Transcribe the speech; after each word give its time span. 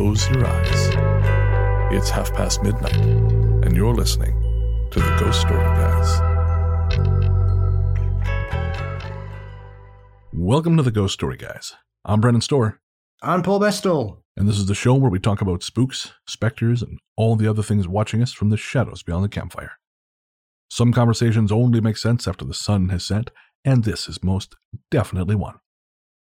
close 0.00 0.30
your 0.30 0.46
eyes. 0.46 0.88
It's 1.92 2.08
half 2.08 2.32
past 2.32 2.62
midnight, 2.62 2.96
and 2.96 3.76
you're 3.76 3.94
listening 3.94 4.32
to 4.92 4.98
the 4.98 5.16
Ghost 5.20 5.42
Story 5.42 5.62
Guys. 5.62 6.20
Welcome 10.32 10.78
to 10.78 10.82
the 10.82 10.90
Ghost 10.90 11.12
Story 11.12 11.36
Guys. 11.36 11.74
I'm 12.06 12.22
Brennan 12.22 12.40
Storr, 12.40 12.80
I'm 13.20 13.42
Paul 13.42 13.60
Bestall. 13.60 14.22
and 14.38 14.48
this 14.48 14.56
is 14.56 14.64
the 14.64 14.74
show 14.74 14.94
where 14.94 15.10
we 15.10 15.18
talk 15.18 15.42
about 15.42 15.62
spooks, 15.62 16.12
specters, 16.26 16.80
and 16.80 16.98
all 17.18 17.36
the 17.36 17.46
other 17.46 17.62
things 17.62 17.86
watching 17.86 18.22
us 18.22 18.32
from 18.32 18.48
the 18.48 18.56
shadows 18.56 19.02
beyond 19.02 19.24
the 19.24 19.28
campfire. 19.28 19.72
Some 20.70 20.94
conversations 20.94 21.52
only 21.52 21.82
make 21.82 21.98
sense 21.98 22.26
after 22.26 22.46
the 22.46 22.54
sun 22.54 22.88
has 22.88 23.04
set, 23.04 23.32
and 23.66 23.84
this 23.84 24.08
is 24.08 24.24
most 24.24 24.56
definitely 24.90 25.34
one. 25.34 25.56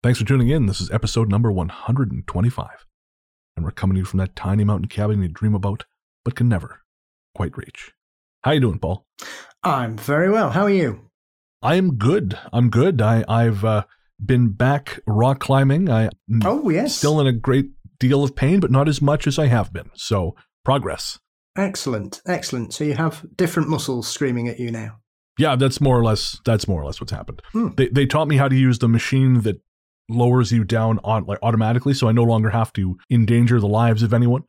Thanks 0.04 0.20
for 0.20 0.24
tuning 0.24 0.50
in. 0.50 0.66
This 0.66 0.80
is 0.80 0.92
episode 0.92 1.28
number 1.28 1.50
125. 1.50 2.68
And 3.56 3.64
we're 3.64 3.70
coming 3.72 3.94
to 3.94 4.00
you 4.00 4.04
from 4.04 4.18
that 4.18 4.34
tiny 4.36 4.64
mountain 4.64 4.88
cabin 4.88 5.22
you 5.22 5.28
dream 5.28 5.54
about, 5.54 5.84
but 6.24 6.34
can 6.34 6.48
never 6.48 6.80
quite 7.34 7.56
reach. 7.56 7.92
How 8.42 8.52
you 8.52 8.60
doing, 8.60 8.78
Paul? 8.78 9.06
I'm 9.62 9.96
very 9.96 10.30
well. 10.30 10.50
How 10.50 10.62
are 10.62 10.70
you? 10.70 11.10
I 11.62 11.76
am 11.76 11.94
good. 11.96 12.38
I'm 12.52 12.68
good. 12.68 13.00
I, 13.00 13.24
I've 13.28 13.64
uh, 13.64 13.84
been 14.24 14.50
back 14.50 15.00
rock 15.06 15.40
climbing. 15.40 15.88
I 15.88 16.10
Oh, 16.44 16.68
yes. 16.68 16.94
still 16.96 17.20
in 17.20 17.26
a 17.26 17.32
great 17.32 17.66
deal 17.98 18.22
of 18.22 18.36
pain, 18.36 18.60
but 18.60 18.70
not 18.70 18.88
as 18.88 19.00
much 19.00 19.26
as 19.26 19.38
I 19.38 19.46
have 19.46 19.72
been. 19.72 19.90
So 19.94 20.34
progress. 20.64 21.18
Excellent. 21.56 22.20
Excellent. 22.26 22.74
So 22.74 22.84
you 22.84 22.94
have 22.94 23.24
different 23.36 23.68
muscles 23.68 24.08
screaming 24.08 24.48
at 24.48 24.58
you 24.58 24.70
now. 24.70 24.98
Yeah, 25.38 25.56
that's 25.56 25.80
more 25.80 25.98
or 25.98 26.04
less 26.04 26.38
that's 26.44 26.68
more 26.68 26.82
or 26.82 26.86
less 26.86 27.00
what's 27.00 27.12
happened. 27.12 27.42
Hmm. 27.52 27.68
They 27.76 27.88
they 27.88 28.06
taught 28.06 28.28
me 28.28 28.36
how 28.36 28.46
to 28.48 28.54
use 28.54 28.78
the 28.78 28.88
machine 28.88 29.40
that 29.42 29.60
lowers 30.08 30.52
you 30.52 30.64
down 30.64 30.98
on 31.04 31.24
like 31.24 31.38
automatically, 31.42 31.94
so 31.94 32.08
I 32.08 32.12
no 32.12 32.24
longer 32.24 32.50
have 32.50 32.72
to 32.74 32.96
endanger 33.10 33.60
the 33.60 33.68
lives 33.68 34.02
of 34.02 34.12
anyone. 34.12 34.44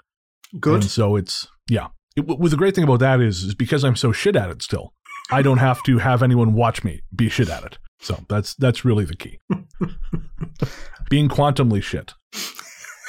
Good. 0.59 0.75
And 0.75 0.83
so 0.85 1.15
it's 1.15 1.47
yeah. 1.69 1.87
It, 2.15 2.27
well, 2.27 2.37
the 2.37 2.57
great 2.57 2.75
thing 2.75 2.83
about 2.83 2.99
that 2.99 3.19
is 3.21 3.43
is 3.43 3.55
because 3.55 3.83
I'm 3.83 3.95
so 3.95 4.11
shit 4.11 4.35
at 4.35 4.49
it 4.49 4.61
still, 4.61 4.93
I 5.31 5.41
don't 5.41 5.57
have 5.57 5.83
to 5.83 5.97
have 5.97 6.23
anyone 6.23 6.53
watch 6.53 6.83
me 6.83 7.01
be 7.15 7.29
shit 7.29 7.49
at 7.49 7.63
it. 7.63 7.77
So 7.99 8.23
that's 8.29 8.55
that's 8.55 8.85
really 8.85 9.05
the 9.05 9.15
key. 9.15 9.39
Being 11.09 11.29
quantumly 11.29 11.81
shit. 11.81 12.13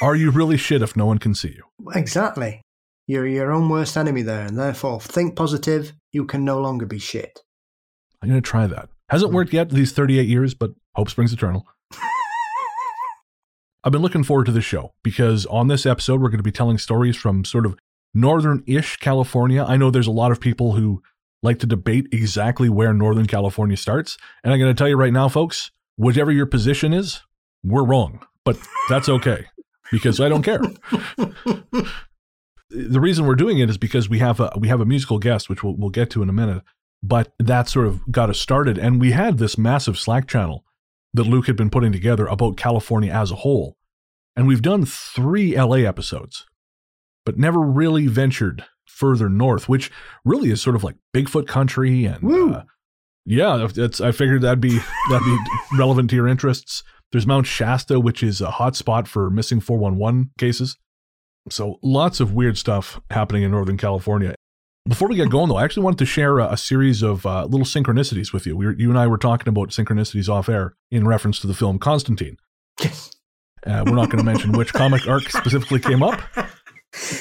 Are 0.03 0.15
you 0.15 0.31
really 0.31 0.57
shit 0.57 0.83
if 0.83 0.97
no 0.97 1.07
one 1.07 1.19
can 1.19 1.35
see 1.35 1.57
you? 1.57 1.65
Exactly. 1.95 2.63
You're 3.07 3.27
your 3.27 3.53
own 3.53 3.69
worst 3.69 3.97
enemy 3.97 4.23
there, 4.23 4.47
and 4.47 4.59
therefore 4.59 5.01
think 5.01 5.37
positive. 5.37 5.93
You 6.13 6.25
can 6.25 6.45
no 6.45 6.61
longer 6.61 6.87
be 6.87 6.99
shit. 6.99 7.41
I'm 8.23 8.29
gonna 8.29 8.41
try 8.41 8.67
that. 8.67 8.89
Hasn't 9.11 9.31
hmm. 9.31 9.37
worked 9.37 9.53
yet 9.53 9.71
these 9.71 9.93
38 9.93 10.27
years, 10.27 10.55
but 10.55 10.73
hope 10.95 11.11
springs 11.11 11.33
eternal. 11.33 11.67
I've 13.87 13.93
been 13.93 14.03
looking 14.03 14.25
forward 14.25 14.47
to 14.47 14.53
this 14.53 14.65
show 14.65 14.95
because 15.05 15.47
on 15.47 15.69
this 15.69 15.87
episode 15.87 16.21
we're 16.21 16.29
going 16.29 16.41
to 16.41 16.43
be 16.43 16.51
telling 16.51 16.77
stories 16.77 17.15
from 17.15 17.45
sort 17.45 17.65
of 17.65 17.79
northern-ish 18.15 18.97
California. 18.97 19.63
I 19.63 19.77
know 19.77 19.93
there's 19.93 20.09
a 20.09 20.13
lot 20.13 20.33
of 20.33 20.41
people 20.41 20.73
who 20.73 21.05
like 21.41 21.61
to 21.61 21.69
debate 21.69 22.09
exactly 22.11 22.69
where 22.69 22.93
northern 22.93 23.27
California 23.27 23.77
starts, 23.77 24.19
and 24.43 24.53
I'm 24.53 24.59
going 24.59 24.75
to 24.75 24.77
tell 24.77 24.89
you 24.89 24.97
right 24.97 25.13
now 25.13 25.29
folks, 25.29 25.71
whatever 25.95 26.33
your 26.33 26.47
position 26.47 26.93
is, 26.93 27.23
we're 27.63 27.85
wrong, 27.85 28.27
but 28.45 28.59
that's 28.89 29.09
okay 29.09 29.47
because 29.93 30.21
I 30.21 30.29
don't 30.31 30.43
care. 30.43 30.59
the 32.71 33.01
reason 33.01 33.25
we're 33.25 33.37
doing 33.37 33.61
it 33.61 33.71
is 33.71 33.79
because 33.79 34.09
we 34.09 34.19
have 34.19 34.41
a 34.41 34.51
we 34.59 34.67
have 34.67 34.81
a 34.81 34.85
musical 34.85 35.21
guest 35.21 35.49
which 35.49 35.63
we'll 35.63 35.77
we'll 35.77 35.91
get 35.91 36.11
to 36.11 36.25
in 36.25 36.29
a 36.29 36.33
minute 36.33 36.65
but 37.05 37.33
that 37.39 37.69
sort 37.69 37.87
of 37.87 38.11
got 38.11 38.29
us 38.29 38.41
started 38.41 38.77
and 38.77 39.01
we 39.01 39.13
had 39.13 39.39
this 39.39 39.57
massive 39.57 39.97
slack 39.97 40.27
channel 40.27 40.65
that 41.17 41.25
luke 41.25 41.47
had 41.47 41.57
been 41.57 41.71
putting 41.71 41.93
together 41.93 42.27
about 42.27 42.57
california 42.57 43.13
as 43.13 43.31
a 43.31 43.37
whole. 43.37 43.77
And 44.35 44.47
we've 44.47 44.63
done 44.63 44.85
three 44.85 45.57
la 45.61 45.77
episodes 45.77 46.47
but 47.25 47.39
never 47.39 47.61
really 47.61 48.07
ventured 48.07 48.65
further 48.87 49.29
north 49.29 49.69
which 49.69 49.91
really 50.25 50.51
is 50.51 50.63
sort 50.63 50.77
of 50.77 50.85
like 50.85 50.97
bigfoot 51.15 51.47
country 51.47 52.05
and 52.05 52.55
uh, 52.55 52.63
yeah 53.25 53.67
that's 53.75 54.01
i 54.01 54.13
figured 54.13 54.43
that'd 54.43 54.61
be 54.61 54.79
that'd 55.11 55.25
be 55.25 55.39
relevant 55.79 56.11
to 56.11 56.17
your 56.17 56.29
interests. 56.29 56.83
There's 57.13 57.27
mount 57.27 57.47
shasta 57.47 58.01
which 58.01 58.23
is 58.23 58.41
a 58.41 58.53
hot 58.53 58.77
spot 58.77 59.07
for 59.09 59.31
missing 59.31 59.61
411 59.61 60.33
cases. 60.39 60.77
So 61.49 61.79
lots 61.83 62.19
of 62.21 62.33
weird 62.33 62.59
stuff 62.59 63.01
happening 63.11 63.43
in 63.43 63.51
northern 63.53 63.77
california 63.77 64.35
before 64.89 65.09
we 65.09 65.17
get 65.17 65.31
going, 65.31 65.49
though, 65.49 65.57
I 65.57 65.65
actually 65.65 65.85
wanted 65.85 65.99
to 65.99 66.07
share 66.07 66.39
a, 66.39 66.53
a 66.53 66.57
series 66.57 67.03
of 67.03 67.27
uh, 67.27 67.45
little 67.45 67.67
synchronicities 67.67 68.33
with 68.33 68.47
you. 68.47 68.57
We 68.57 68.67
were, 68.67 68.75
you 68.75 68.91
and 68.91 68.99
I 68.99 69.07
were 69.07 69.19
talking 69.19 69.49
about 69.49 69.71
synchronicities 69.71 70.29
off 70.29 70.49
air 70.49 70.77
in 70.91 71.07
reference 71.07 71.41
to 71.41 71.47
the 71.47 71.55
film 71.55 71.79
Constantine. 71.79 72.37
Yes. 72.81 73.11
Uh, 73.67 73.83
we're 73.85 73.95
not 73.95 74.11
going 74.11 74.19
to 74.19 74.25
mention 74.25 74.53
which 74.53 74.73
comic 74.73 75.09
arc 75.09 75.29
specifically 75.29 75.81
came 75.81 76.03
up, 76.03 76.21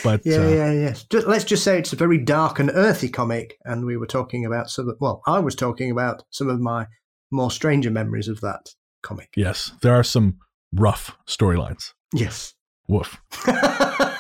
but 0.03 0.21
Yeah, 0.23 0.37
uh, 0.37 0.49
yeah, 0.49 0.71
yes. 0.71 1.05
Just, 1.09 1.27
let's 1.27 1.43
just 1.43 1.63
say 1.63 1.79
it's 1.79 1.93
a 1.93 1.95
very 1.95 2.19
dark 2.19 2.59
and 2.59 2.69
earthy 2.73 3.09
comic, 3.09 3.57
and 3.65 3.85
we 3.85 3.97
were 3.97 4.05
talking 4.05 4.45
about 4.45 4.69
some. 4.69 4.89
Of, 4.89 4.97
well, 4.99 5.21
I 5.25 5.39
was 5.39 5.55
talking 5.55 5.89
about 5.89 6.23
some 6.29 6.49
of 6.49 6.59
my 6.59 6.87
more 7.31 7.49
stranger 7.49 7.89
memories 7.89 8.27
of 8.27 8.41
that 8.41 8.69
comic. 9.01 9.29
yes, 9.35 9.71
there 9.81 9.95
are 9.95 10.03
some 10.03 10.37
rough 10.71 11.17
storylines. 11.27 11.93
Yes. 12.13 12.53
Woof. 12.87 13.19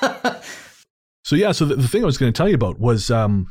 So 1.25 1.35
yeah, 1.35 1.53
so 1.53 1.65
the, 1.65 1.75
the 1.75 1.87
thing 1.87 2.03
I 2.03 2.05
was 2.05 2.19
going 2.19 2.31
to 2.31 2.37
tell 2.37 2.47
you 2.47 2.53
about 2.53 2.79
was 2.79 3.09
um, 3.09 3.47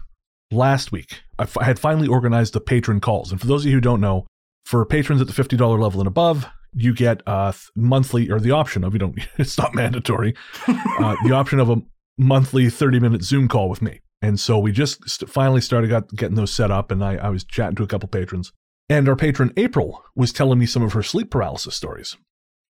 last 0.52 0.92
week 0.92 1.22
I, 1.40 1.42
f- 1.42 1.58
I 1.58 1.64
had 1.64 1.80
finally 1.80 2.06
organized 2.06 2.52
the 2.52 2.60
patron 2.60 3.00
calls, 3.00 3.32
and 3.32 3.40
for 3.40 3.48
those 3.48 3.64
of 3.64 3.66
you 3.66 3.72
who 3.72 3.80
don't 3.80 4.00
know, 4.00 4.26
for 4.64 4.86
patrons 4.86 5.20
at 5.20 5.26
the 5.26 5.32
fifty 5.32 5.56
dollar 5.56 5.80
level 5.80 6.00
and 6.00 6.06
above, 6.06 6.46
you 6.72 6.94
get 6.94 7.20
a 7.26 7.52
th- 7.52 7.70
monthly 7.74 8.30
or 8.30 8.38
the 8.38 8.52
option 8.52 8.84
of 8.84 8.92
you 8.92 9.00
don't. 9.00 9.18
It's 9.38 9.58
not 9.58 9.74
mandatory. 9.74 10.34
uh, 10.68 11.16
the 11.24 11.32
option 11.32 11.58
of 11.58 11.68
a 11.68 11.82
monthly 12.16 12.70
thirty 12.70 13.00
minute 13.00 13.24
Zoom 13.24 13.48
call 13.48 13.68
with 13.68 13.82
me, 13.82 14.02
and 14.22 14.38
so 14.38 14.56
we 14.56 14.70
just 14.70 15.10
st- 15.10 15.28
finally 15.28 15.60
started 15.60 15.90
got, 15.90 16.08
getting 16.14 16.36
those 16.36 16.52
set 16.52 16.70
up, 16.70 16.92
and 16.92 17.04
I, 17.04 17.16
I 17.16 17.28
was 17.28 17.42
chatting 17.42 17.74
to 17.76 17.82
a 17.82 17.88
couple 17.88 18.08
patrons, 18.08 18.52
and 18.88 19.08
our 19.08 19.16
patron 19.16 19.52
April 19.56 20.04
was 20.14 20.32
telling 20.32 20.60
me 20.60 20.66
some 20.66 20.84
of 20.84 20.92
her 20.92 21.02
sleep 21.02 21.28
paralysis 21.28 21.74
stories. 21.74 22.16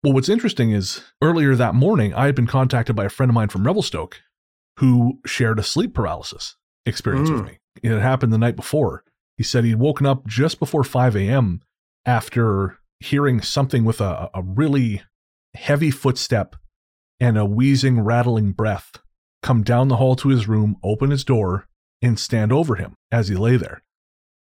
Well, 0.05 0.13
what's 0.13 0.29
interesting 0.29 0.71
is 0.71 1.01
earlier 1.21 1.53
that 1.55 1.75
morning, 1.75 2.13
I 2.13 2.27
had 2.27 2.35
been 2.35 2.47
contacted 2.47 2.95
by 2.95 3.03
a 3.03 3.09
friend 3.09 3.29
of 3.29 3.33
mine 3.33 3.49
from 3.49 3.65
Revelstoke 3.65 4.21
who 4.79 5.19
shared 5.25 5.59
a 5.59 5.63
sleep 5.63 5.93
paralysis 5.93 6.55
experience 6.85 7.29
with 7.29 7.41
Mm. 7.41 7.45
me. 7.47 7.59
It 7.83 7.99
happened 7.99 8.31
the 8.33 8.37
night 8.37 8.55
before. 8.55 9.03
He 9.37 9.43
said 9.43 9.63
he'd 9.63 9.75
woken 9.75 10.05
up 10.05 10.25
just 10.27 10.59
before 10.59 10.83
5 10.83 11.15
a.m. 11.15 11.61
after 12.05 12.77
hearing 12.99 13.41
something 13.41 13.83
with 13.83 13.99
a, 14.01 14.29
a 14.33 14.41
really 14.41 15.01
heavy 15.55 15.91
footstep 15.91 16.55
and 17.19 17.37
a 17.37 17.45
wheezing, 17.45 17.99
rattling 18.01 18.51
breath 18.51 18.91
come 19.41 19.63
down 19.63 19.87
the 19.89 19.97
hall 19.97 20.15
to 20.15 20.29
his 20.29 20.47
room, 20.47 20.77
open 20.83 21.11
his 21.11 21.23
door, 21.23 21.67
and 22.01 22.19
stand 22.19 22.51
over 22.51 22.75
him 22.75 22.95
as 23.11 23.27
he 23.27 23.35
lay 23.35 23.57
there. 23.57 23.81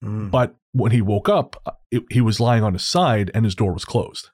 Mm. 0.04 0.32
But 0.32 0.56
when 0.72 0.92
he 0.92 1.02
woke 1.02 1.30
up, 1.30 1.62
uh, 1.66 1.72
it, 1.92 2.04
he 2.10 2.22
was 2.22 2.40
lying 2.40 2.64
on 2.64 2.74
his 2.74 2.84
side 2.84 3.32
and 3.34 3.46
his 3.46 3.56
door 3.56 3.74
was 3.74 3.86
closed. 3.86 4.30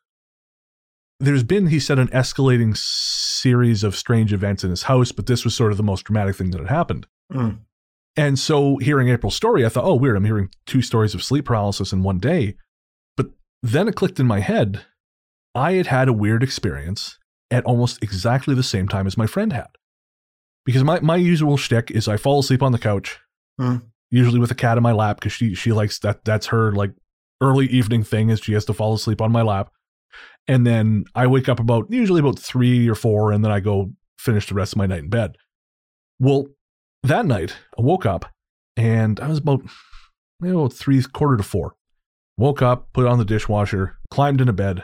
There's 1.19 1.43
been, 1.43 1.67
he 1.67 1.79
said, 1.79 1.97
an 1.97 2.09
escalating 2.09 2.75
series 2.75 3.83
of 3.83 3.95
strange 3.95 4.33
events 4.33 4.63
in 4.63 4.69
his 4.69 4.83
house, 4.83 5.11
but 5.11 5.27
this 5.27 5.45
was 5.45 5.55
sort 5.55 5.71
of 5.71 5.77
the 5.77 5.83
most 5.83 6.03
dramatic 6.03 6.35
thing 6.35 6.51
that 6.51 6.59
had 6.59 6.69
happened. 6.69 7.07
Mm. 7.31 7.59
And 8.17 8.39
so, 8.39 8.77
hearing 8.77 9.09
April's 9.09 9.35
story, 9.35 9.65
I 9.65 9.69
thought, 9.69 9.85
oh, 9.85 9.95
weird. 9.95 10.17
I'm 10.17 10.25
hearing 10.25 10.49
two 10.65 10.81
stories 10.81 11.13
of 11.13 11.23
sleep 11.23 11.45
paralysis 11.45 11.93
in 11.93 12.03
one 12.03 12.17
day. 12.17 12.55
But 13.17 13.27
then 13.61 13.87
it 13.87 13.95
clicked 13.95 14.19
in 14.19 14.25
my 14.25 14.39
head. 14.39 14.85
I 15.53 15.73
had 15.73 15.87
had 15.87 16.07
a 16.07 16.13
weird 16.13 16.43
experience 16.43 17.17
at 17.51 17.63
almost 17.65 18.01
exactly 18.03 18.55
the 18.55 18.63
same 18.63 18.87
time 18.87 19.07
as 19.07 19.17
my 19.17 19.27
friend 19.27 19.53
had. 19.53 19.67
Because 20.65 20.83
my, 20.83 20.99
my 20.99 21.15
usual 21.15 21.57
shtick 21.57 21.91
is 21.91 22.07
I 22.07 22.17
fall 22.17 22.39
asleep 22.39 22.63
on 22.63 22.71
the 22.71 22.79
couch, 22.79 23.19
Hmm. 23.57 23.77
usually 24.09 24.39
with 24.39 24.51
a 24.51 24.55
cat 24.55 24.77
in 24.77 24.83
my 24.83 24.91
lap, 24.91 25.17
because 25.17 25.31
she, 25.31 25.53
she 25.53 25.71
likes 25.71 25.99
that. 25.99 26.25
That's 26.25 26.47
her 26.47 26.73
like 26.73 26.91
early 27.39 27.67
evening 27.67 28.03
thing 28.03 28.29
is 28.29 28.39
she 28.39 28.53
has 28.53 28.65
to 28.65 28.73
fall 28.73 28.93
asleep 28.93 29.21
on 29.21 29.31
my 29.31 29.41
lap. 29.41 29.71
And 30.47 30.65
then 30.65 31.05
I 31.15 31.27
wake 31.27 31.49
up 31.49 31.59
about 31.59 31.87
usually 31.89 32.19
about 32.19 32.39
three 32.39 32.87
or 32.87 32.95
four, 32.95 33.31
and 33.31 33.43
then 33.43 33.51
I 33.51 33.59
go 33.59 33.91
finish 34.19 34.47
the 34.47 34.55
rest 34.55 34.73
of 34.73 34.77
my 34.77 34.85
night 34.85 35.03
in 35.03 35.09
bed. 35.09 35.37
Well, 36.19 36.47
that 37.03 37.25
night 37.25 37.55
I 37.77 37.81
woke 37.81 38.05
up 38.05 38.25
and 38.77 39.19
I 39.19 39.27
was 39.27 39.39
about, 39.39 39.61
you 40.41 40.53
know, 40.53 40.67
three 40.67 41.01
quarter 41.03 41.37
to 41.37 41.43
four. 41.43 41.75
Woke 42.37 42.61
up, 42.61 42.89
put 42.93 43.07
on 43.07 43.17
the 43.17 43.25
dishwasher, 43.25 43.97
climbed 44.11 44.41
into 44.41 44.53
bed. 44.53 44.83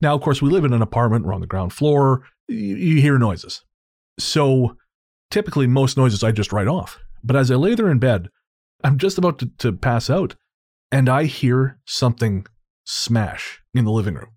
Now, 0.00 0.14
of 0.14 0.20
course, 0.20 0.42
we 0.42 0.50
live 0.50 0.64
in 0.64 0.72
an 0.72 0.82
apartment. 0.82 1.24
We're 1.24 1.34
on 1.34 1.40
the 1.40 1.46
ground 1.46 1.72
floor. 1.72 2.24
You, 2.48 2.76
you 2.76 3.00
hear 3.00 3.18
noises. 3.18 3.62
So 4.18 4.76
typically, 5.30 5.66
most 5.66 5.96
noises 5.96 6.24
I 6.24 6.32
just 6.32 6.52
write 6.52 6.68
off. 6.68 6.98
But 7.22 7.36
as 7.36 7.50
I 7.50 7.54
lay 7.54 7.74
there 7.74 7.90
in 7.90 7.98
bed, 7.98 8.28
I'm 8.82 8.98
just 8.98 9.16
about 9.16 9.38
to, 9.38 9.50
to 9.58 9.72
pass 9.72 10.10
out, 10.10 10.34
and 10.90 11.08
I 11.08 11.24
hear 11.24 11.78
something 11.86 12.46
smash 12.84 13.62
in 13.74 13.84
the 13.84 13.92
living 13.92 14.14
room. 14.14 14.30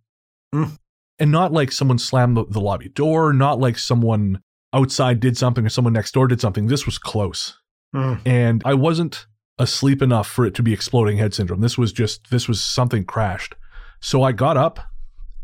Mm. 0.56 0.78
And 1.20 1.32
not 1.32 1.52
like 1.54 1.72
someone 1.72 1.98
slammed 2.00 2.36
the, 2.38 2.46
the 2.46 2.60
lobby 2.60 2.90
door, 2.90 3.32
not 3.34 3.60
like 3.60 3.78
someone 3.78 4.42
outside 4.74 5.20
did 5.20 5.38
something 5.38 5.66
or 5.66 5.70
someone 5.70 5.94
next 5.94 6.14
door 6.14 6.28
did 6.28 6.42
something. 6.42 6.68
This 6.68 6.86
was 6.86 6.98
close. 6.98 7.58
Mm. 7.96 8.22
And 8.26 8.62
I 8.66 8.74
wasn't 8.74 9.26
asleep 9.58 10.02
enough 10.02 10.28
for 10.28 10.46
it 10.46 10.54
to 10.56 10.64
be 10.64 10.74
exploding 10.74 11.18
head 11.18 11.34
syndrome. 11.34 11.62
This 11.62 11.78
was 11.78 11.94
just, 11.94 12.30
this 12.30 12.48
was 12.48 12.62
something 12.62 13.06
crashed. 13.06 13.56
So 14.02 14.24
I 14.24 14.34
got 14.34 14.58
up 14.58 14.80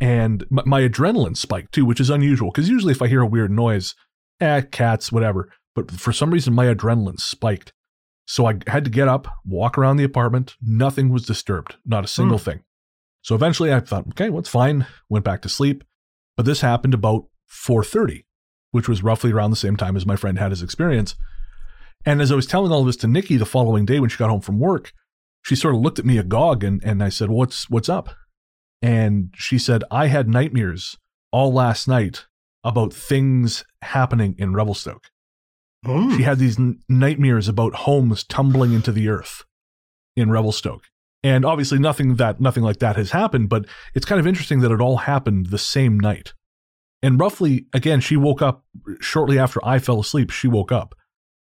and 0.01 0.45
my, 0.49 0.63
my 0.65 0.81
adrenaline 0.81 1.37
spiked 1.37 1.71
too, 1.73 1.85
which 1.85 2.01
is 2.01 2.09
unusual 2.09 2.51
because 2.51 2.67
usually 2.67 2.91
if 2.91 3.01
I 3.01 3.07
hear 3.07 3.21
a 3.21 3.25
weird 3.27 3.51
noise, 3.51 3.95
eh, 4.41 4.61
cats, 4.61 5.11
whatever. 5.11 5.49
But 5.75 5.91
for 5.91 6.11
some 6.11 6.31
reason, 6.31 6.53
my 6.53 6.65
adrenaline 6.65 7.19
spiked. 7.21 7.71
So 8.27 8.45
I 8.45 8.55
had 8.67 8.83
to 8.83 8.89
get 8.91 9.07
up, 9.07 9.27
walk 9.45 9.77
around 9.77 9.95
the 9.97 10.03
apartment. 10.03 10.55
Nothing 10.61 11.09
was 11.09 11.25
disturbed, 11.25 11.77
not 11.85 12.03
a 12.03 12.07
single 12.07 12.37
Hmm. 12.37 12.43
thing. 12.43 12.59
So 13.21 13.35
eventually 13.35 13.73
I 13.73 13.79
thought, 13.79 14.07
okay, 14.09 14.29
well, 14.29 14.39
it's 14.39 14.49
fine. 14.49 14.87
Went 15.09 15.25
back 15.25 15.41
to 15.43 15.49
sleep. 15.49 15.83
But 16.37 16.45
this 16.45 16.61
happened 16.61 16.93
about 16.93 17.25
4:30, 17.49 18.25
which 18.71 18.89
was 18.89 19.03
roughly 19.03 19.31
around 19.31 19.51
the 19.51 19.57
same 19.57 19.75
time 19.75 19.95
as 19.95 20.05
my 20.05 20.15
friend 20.15 20.39
had 20.39 20.51
his 20.51 20.63
experience. 20.63 21.15
And 22.05 22.21
as 22.21 22.31
I 22.31 22.35
was 22.35 22.47
telling 22.47 22.71
all 22.71 22.81
of 22.81 22.87
this 22.87 22.95
to 22.97 23.07
Nikki 23.07 23.37
the 23.37 23.45
following 23.45 23.85
day 23.85 23.99
when 23.99 24.09
she 24.09 24.17
got 24.17 24.29
home 24.29 24.41
from 24.41 24.59
work, 24.59 24.91
she 25.43 25.55
sort 25.55 25.75
of 25.75 25.81
looked 25.81 25.99
at 25.99 26.05
me 26.05 26.17
agog 26.17 26.63
and, 26.63 26.83
and 26.83 27.03
I 27.03 27.09
said, 27.09 27.29
What's 27.29 27.69
what's 27.69 27.89
up? 27.89 28.09
And 28.81 29.33
she 29.35 29.59
said, 29.59 29.83
I 29.91 30.07
had 30.07 30.27
nightmares 30.27 30.97
all 31.31 31.53
last 31.53 31.87
night 31.87 32.25
about 32.63 32.93
things 32.93 33.63
happening 33.81 34.35
in 34.37 34.53
Revelstoke. 34.53 35.09
Mm. 35.85 36.15
She 36.15 36.23
had 36.23 36.39
these 36.39 36.59
n- 36.59 36.79
nightmares 36.87 37.47
about 37.47 37.73
homes 37.73 38.23
tumbling 38.23 38.73
into 38.73 38.91
the 38.91 39.09
earth 39.09 39.43
in 40.15 40.29
Revelstoke. 40.29 40.83
And 41.23 41.45
obviously 41.45 41.77
nothing 41.77 42.15
that 42.15 42.41
nothing 42.41 42.63
like 42.63 42.79
that 42.79 42.95
has 42.95 43.11
happened, 43.11 43.49
but 43.49 43.65
it's 43.93 44.05
kind 44.05 44.19
of 44.19 44.25
interesting 44.25 44.61
that 44.61 44.71
it 44.71 44.81
all 44.81 44.97
happened 44.97 45.47
the 45.47 45.59
same 45.59 45.99
night. 45.99 46.33
And 47.03 47.19
roughly 47.19 47.67
again, 47.73 48.01
she 48.01 48.17
woke 48.17 48.41
up 48.41 48.65
shortly 48.99 49.37
after 49.37 49.63
I 49.63 49.79
fell 49.79 49.99
asleep, 49.99 50.31
she 50.31 50.47
woke 50.47 50.71
up. 50.71 50.95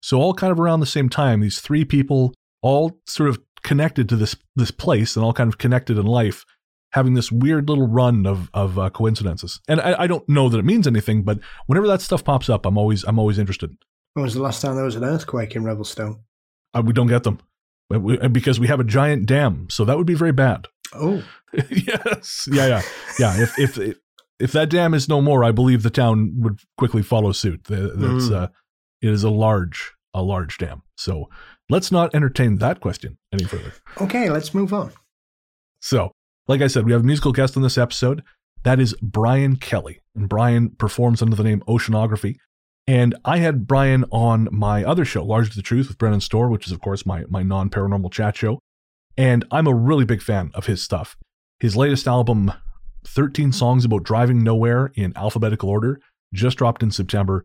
So 0.02 0.20
all 0.20 0.34
kind 0.34 0.52
of 0.52 0.60
around 0.60 0.80
the 0.80 0.86
same 0.86 1.08
time, 1.08 1.40
these 1.40 1.60
three 1.60 1.84
people 1.84 2.34
all 2.60 3.00
sort 3.06 3.28
of 3.28 3.38
connected 3.62 4.08
to 4.08 4.16
this 4.16 4.36
this 4.56 4.70
place 4.70 5.14
and 5.16 5.24
all 5.24 5.32
kind 5.32 5.48
of 5.48 5.58
connected 5.58 5.96
in 5.96 6.06
life, 6.06 6.44
having 6.92 7.14
this 7.14 7.30
weird 7.30 7.68
little 7.68 7.86
run 7.86 8.26
of 8.26 8.50
of 8.54 8.78
uh, 8.78 8.90
coincidences. 8.90 9.60
And 9.68 9.80
I, 9.80 10.02
I 10.02 10.06
don't 10.08 10.28
know 10.28 10.48
that 10.48 10.58
it 10.58 10.64
means 10.64 10.88
anything, 10.88 11.22
but 11.22 11.38
whenever 11.66 11.86
that 11.86 12.00
stuff 12.00 12.24
pops 12.24 12.48
up, 12.48 12.66
I'm 12.66 12.78
always 12.78 13.04
I'm 13.04 13.18
always 13.18 13.38
interested. 13.38 13.76
When 14.14 14.24
was 14.24 14.34
the 14.34 14.42
last 14.42 14.60
time 14.60 14.74
there 14.74 14.84
was 14.84 14.96
an 14.96 15.04
earthquake 15.04 15.54
in 15.54 15.62
Revelstone? 15.62 16.20
Uh, 16.74 16.82
we 16.84 16.92
don't 16.92 17.06
get 17.06 17.22
them 17.22 17.38
because 17.88 18.60
we 18.60 18.66
have 18.66 18.80
a 18.80 18.84
giant 18.84 19.26
dam, 19.26 19.68
so 19.70 19.84
that 19.84 19.96
would 19.96 20.06
be 20.06 20.14
very 20.14 20.32
bad. 20.32 20.66
Oh, 20.94 21.22
yes, 21.70 22.48
yeah, 22.50 22.66
yeah, 22.66 22.82
yeah. 23.18 23.42
If 23.42 23.58
if 23.58 23.96
if 24.38 24.52
that 24.52 24.70
dam 24.70 24.94
is 24.94 25.08
no 25.08 25.20
more, 25.20 25.42
I 25.44 25.52
believe 25.52 25.82
the 25.82 25.90
town 25.90 26.34
would 26.38 26.60
quickly 26.76 27.02
follow 27.02 27.32
suit. 27.32 27.64
That's 27.64 28.28
Mm. 28.28 28.32
uh, 28.34 28.48
it 29.02 29.10
is 29.10 29.24
a 29.24 29.30
large 29.30 29.92
a 30.14 30.22
large 30.22 30.58
dam. 30.58 30.82
So 30.96 31.28
let's 31.70 31.90
not 31.92 32.14
entertain 32.14 32.56
that 32.56 32.80
question 32.80 33.18
any 33.32 33.44
further. 33.44 33.72
okay, 34.00 34.30
let's 34.30 34.52
move 34.54 34.72
on. 34.72 34.92
So, 35.80 36.12
like 36.46 36.60
I 36.60 36.66
said, 36.66 36.84
we 36.84 36.92
have 36.92 37.02
a 37.02 37.06
musical 37.06 37.32
guest 37.32 37.56
on 37.56 37.62
this 37.62 37.78
episode. 37.78 38.22
That 38.64 38.80
is 38.80 38.94
Brian 39.00 39.56
Kelly. 39.56 40.00
And 40.16 40.28
Brian 40.28 40.70
performs 40.70 41.22
under 41.22 41.36
the 41.36 41.44
name 41.44 41.62
Oceanography. 41.68 42.36
And 42.88 43.14
I 43.22 43.36
had 43.36 43.66
Brian 43.66 44.06
on 44.10 44.48
my 44.50 44.82
other 44.82 45.04
show, 45.04 45.22
Largely 45.22 45.56
the 45.56 45.62
Truth 45.62 45.88
with 45.88 45.98
Brennan 45.98 46.22
Storr, 46.22 46.48
which 46.48 46.66
is, 46.66 46.72
of 46.72 46.80
course, 46.80 47.04
my, 47.04 47.24
my 47.28 47.42
non 47.42 47.68
paranormal 47.68 48.10
chat 48.10 48.34
show. 48.34 48.60
And 49.14 49.44
I'm 49.50 49.66
a 49.66 49.74
really 49.74 50.06
big 50.06 50.22
fan 50.22 50.50
of 50.54 50.64
his 50.64 50.82
stuff. 50.82 51.14
His 51.60 51.76
latest 51.76 52.08
album, 52.08 52.50
13 53.06 53.52
Songs 53.52 53.84
About 53.84 54.04
Driving 54.04 54.42
Nowhere 54.42 54.90
in 54.94 55.12
Alphabetical 55.16 55.68
Order, 55.68 56.00
just 56.32 56.56
dropped 56.56 56.82
in 56.82 56.90
September. 56.90 57.44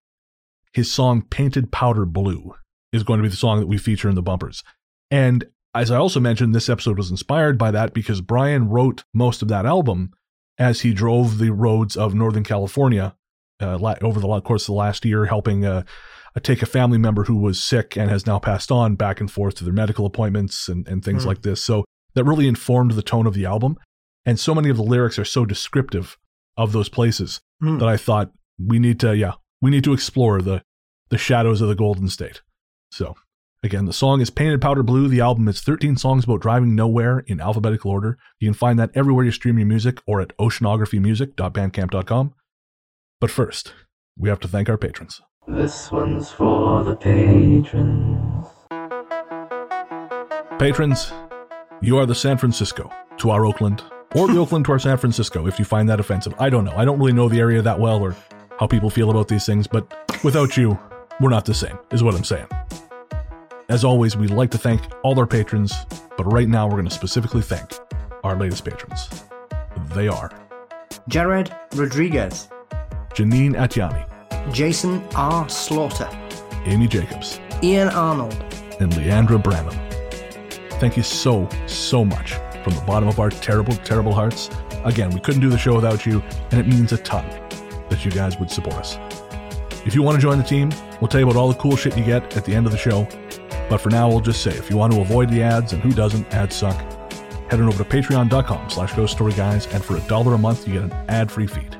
His 0.71 0.89
song 0.89 1.23
Painted 1.23 1.73
Powder 1.73 2.05
Blue 2.05 2.55
is 2.93 3.03
going 3.03 3.17
to 3.17 3.23
be 3.23 3.29
the 3.29 3.35
song 3.35 3.59
that 3.59 3.67
we 3.67 3.77
feature 3.77 4.07
in 4.07 4.15
the 4.15 4.21
bumpers. 4.21 4.63
And 5.11 5.43
as 5.75 5.91
I 5.91 5.97
also 5.97 6.21
mentioned, 6.21 6.55
this 6.55 6.69
episode 6.69 6.97
was 6.97 7.11
inspired 7.11 7.57
by 7.57 7.69
that 7.71 7.93
because 7.93 8.21
Brian 8.21 8.69
wrote 8.69 9.03
most 9.13 9.41
of 9.41 9.49
that 9.49 9.65
album 9.65 10.11
as 10.57 10.81
he 10.81 10.93
drove 10.93 11.37
the 11.37 11.51
roads 11.51 11.97
of 11.97 12.15
Northern 12.15 12.45
California 12.45 13.17
uh, 13.61 13.77
la- 13.77 13.95
over 14.01 14.19
the 14.19 14.41
course 14.41 14.63
of 14.63 14.67
the 14.67 14.73
last 14.73 15.05
year, 15.05 15.25
helping 15.25 15.65
uh, 15.65 15.83
uh, 16.35 16.39
take 16.41 16.61
a 16.61 16.65
family 16.65 16.97
member 16.97 17.23
who 17.25 17.35
was 17.37 17.61
sick 17.61 17.95
and 17.97 18.09
has 18.09 18.25
now 18.25 18.39
passed 18.39 18.71
on 18.71 18.95
back 18.95 19.19
and 19.19 19.31
forth 19.31 19.55
to 19.55 19.63
their 19.63 19.73
medical 19.73 20.05
appointments 20.05 20.67
and, 20.67 20.87
and 20.87 21.03
things 21.03 21.23
Hmm. 21.23 21.29
like 21.29 21.41
this. 21.43 21.63
So 21.63 21.85
that 22.15 22.23
really 22.23 22.47
informed 22.47 22.91
the 22.91 23.03
tone 23.03 23.27
of 23.27 23.33
the 23.33 23.45
album. 23.45 23.77
And 24.25 24.39
so 24.39 24.55
many 24.55 24.69
of 24.69 24.77
the 24.77 24.83
lyrics 24.83 25.19
are 25.19 25.25
so 25.25 25.45
descriptive 25.45 26.17
of 26.57 26.71
those 26.71 26.89
places 26.89 27.41
Hmm. 27.61 27.77
that 27.79 27.87
I 27.87 27.97
thought 27.97 28.31
we 28.59 28.79
need 28.79 28.99
to, 29.01 29.15
yeah, 29.15 29.33
we 29.61 29.69
need 29.71 29.83
to 29.85 29.93
explore 29.93 30.41
the 30.41 30.61
the 31.09 31.17
shadows 31.19 31.61
of 31.61 31.67
the 31.67 31.75
Golden 31.75 32.07
State. 32.09 32.41
So 32.91 33.13
again, 33.61 33.85
the 33.85 33.93
song 33.93 34.19
is 34.19 34.31
Painted 34.31 34.61
Powder 34.61 34.81
Blue. 34.81 35.07
The 35.07 35.21
album 35.21 35.47
is 35.47 35.61
13 35.61 35.95
songs 35.95 36.23
about 36.23 36.41
driving 36.41 36.73
nowhere 36.75 37.19
in 37.27 37.39
alphabetical 37.39 37.91
order. 37.91 38.17
You 38.39 38.47
can 38.47 38.55
find 38.55 38.79
that 38.79 38.89
everywhere 38.95 39.23
you 39.25 39.31
stream 39.31 39.59
your 39.59 39.67
music 39.67 40.01
or 40.07 40.21
at 40.21 40.35
oceanographymusic.bandcamp.com. 40.37 42.33
But 43.19 43.31
first, 43.31 43.73
we 44.17 44.29
have 44.29 44.39
to 44.41 44.47
thank 44.47 44.69
our 44.69 44.77
patrons. 44.77 45.21
This 45.47 45.91
one's 45.91 46.29
for 46.31 46.83
the 46.83 46.95
patrons. 46.95 48.47
Patrons, 50.59 51.11
you 51.81 51.97
are 51.97 52.05
the 52.05 52.15
San 52.15 52.37
Francisco 52.37 52.91
to 53.17 53.29
our 53.29 53.45
Oakland, 53.45 53.83
or 54.15 54.27
the 54.27 54.37
Oakland 54.37 54.65
to 54.65 54.71
our 54.71 54.79
San 54.79 54.97
Francisco, 54.97 55.47
if 55.47 55.59
you 55.59 55.65
find 55.65 55.89
that 55.89 55.99
offensive. 55.99 56.33
I 56.39 56.49
don't 56.49 56.63
know. 56.63 56.73
I 56.75 56.85
don't 56.85 56.99
really 56.99 57.13
know 57.13 57.27
the 57.27 57.39
area 57.39 57.61
that 57.61 57.79
well 57.79 58.01
or 58.01 58.15
how 58.59 58.67
people 58.67 58.89
feel 58.89 59.09
about 59.09 59.27
these 59.27 59.45
things, 59.45 59.67
but 59.67 59.93
without 60.23 60.55
you, 60.55 60.79
we're 61.19 61.29
not 61.29 61.45
the 61.45 61.53
same, 61.53 61.77
is 61.91 62.03
what 62.03 62.15
I'm 62.15 62.23
saying. 62.23 62.47
As 63.69 63.83
always, 63.83 64.15
we'd 64.15 64.29
like 64.29 64.51
to 64.51 64.57
thank 64.57 64.81
all 65.03 65.17
our 65.19 65.27
patrons, 65.27 65.73
but 66.17 66.25
right 66.25 66.47
now 66.47 66.67
we're 66.67 66.73
going 66.73 66.85
to 66.85 66.91
specifically 66.91 67.41
thank 67.41 67.73
our 68.23 68.37
latest 68.37 68.63
patrons. 68.63 69.09
They 69.93 70.07
are 70.07 70.31
Jared 71.07 71.53
Rodriguez, 71.75 72.47
Janine 73.13 73.53
Atiani, 73.53 74.05
Jason 74.51 75.03
R. 75.15 75.47
Slaughter, 75.47 76.09
Amy 76.65 76.87
Jacobs, 76.87 77.39
Ian 77.61 77.89
Arnold, 77.89 78.33
and 78.79 78.91
Leandra 78.93 79.41
Branham. 79.41 79.79
Thank 80.79 80.97
you 80.97 81.03
so, 81.03 81.47
so 81.67 82.03
much 82.03 82.33
from 82.63 82.73
the 82.73 82.83
bottom 82.87 83.07
of 83.07 83.19
our 83.19 83.29
terrible, 83.29 83.75
terrible 83.77 84.13
hearts. 84.13 84.49
Again, 84.83 85.11
we 85.11 85.19
couldn't 85.19 85.41
do 85.41 85.49
the 85.49 85.57
show 85.57 85.75
without 85.75 86.05
you, 86.05 86.23
and 86.51 86.59
it 86.59 86.67
means 86.67 86.91
a 86.91 86.97
ton 86.97 87.23
that 87.89 88.03
you 88.03 88.09
guys 88.09 88.39
would 88.39 88.49
support 88.49 88.77
us. 88.77 88.97
If 89.85 89.93
you 89.93 90.01
want 90.01 90.15
to 90.15 90.21
join 90.21 90.39
the 90.39 90.43
team, 90.43 90.71
we'll 90.99 91.07
tell 91.07 91.19
you 91.19 91.29
about 91.29 91.39
all 91.39 91.49
the 91.49 91.59
cool 91.59 91.75
shit 91.75 91.95
you 91.95 92.03
get 92.03 92.35
at 92.35 92.45
the 92.45 92.55
end 92.55 92.65
of 92.65 92.71
the 92.71 92.77
show. 92.77 93.07
But 93.69 93.77
for 93.77 93.91
now, 93.91 94.09
we'll 94.09 94.21
just 94.21 94.41
say 94.41 94.51
if 94.51 94.69
you 94.69 94.77
want 94.77 94.93
to 94.93 95.01
avoid 95.01 95.29
the 95.29 95.43
ads, 95.43 95.73
and 95.73 95.83
who 95.83 95.91
doesn't, 95.91 96.33
ads 96.33 96.55
suck, 96.55 96.75
head 97.51 97.59
on 97.59 97.67
over 97.67 97.83
to 97.83 97.89
patreon.com 97.89 98.69
slash 98.71 98.93
ghost 98.93 99.13
story 99.13 99.33
guys, 99.33 99.67
and 99.67 99.85
for 99.85 99.97
a 99.97 100.01
dollar 100.01 100.33
a 100.33 100.37
month, 100.37 100.67
you 100.67 100.73
get 100.73 100.83
an 100.83 100.91
ad-free 101.09 101.47
feed. 101.47 101.77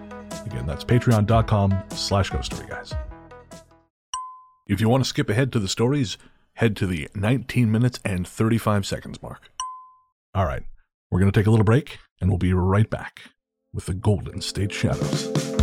Again, 0.53 0.67
that's 0.67 0.83
patreon.com 0.83 1.83
slash 1.89 2.29
ghost 2.29 2.53
story 2.53 2.69
guys. 2.69 2.93
If 4.67 4.79
you 4.79 4.88
want 4.88 5.03
to 5.03 5.10
skip 5.10 5.27
ahead 5.29 5.51
to 5.53 5.60
the 5.60 5.67
stories, 5.67 6.17
head 6.53 6.75
to 6.77 6.86
the 6.86 7.10
19 7.15 7.72
minutes 7.72 8.00
and 8.05 8.27
35 8.27 8.86
seconds 8.86 9.22
mark. 9.24 9.50
All 10.36 10.45
right, 10.45 10.63
we're 11.10 11.19
going 11.19 11.31
to 11.31 11.38
take 11.39 11.48
a 11.48 11.50
little 11.50 11.65
break, 11.65 11.98
and 12.22 12.29
we'll 12.29 12.38
be 12.38 12.53
right 12.53 12.89
back 12.89 13.24
with 13.74 13.88
the 13.88 13.95
Golden 13.95 14.41
State 14.41 14.72
Shadows. 14.72 15.62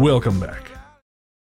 Welcome 0.00 0.40
back. 0.40 0.70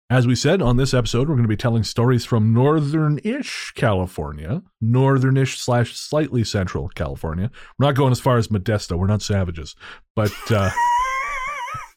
As 0.09 0.27
we 0.27 0.35
said 0.35 0.63
on 0.63 0.79
this 0.79 0.95
episode, 0.95 1.29
we're 1.29 1.35
going 1.35 1.43
to 1.43 1.49
be 1.49 1.59
telling 1.59 1.85
stories 1.85 2.25
from 2.25 2.55
northern-ish 2.55 3.73
California, 3.77 4.63
northern-ish 4.81 5.59
slash 5.59 5.95
slightly 5.95 6.43
central 6.43 6.89
California. 6.89 7.51
We're 7.79 7.85
not 7.85 7.97
going 7.97 8.13
as 8.13 8.21
far 8.21 8.39
as 8.39 8.49
Modesto. 8.49 8.99
We're 8.99 9.09
not 9.09 9.21
savages, 9.21 9.77
but 10.15 10.33
uh, 10.49 10.71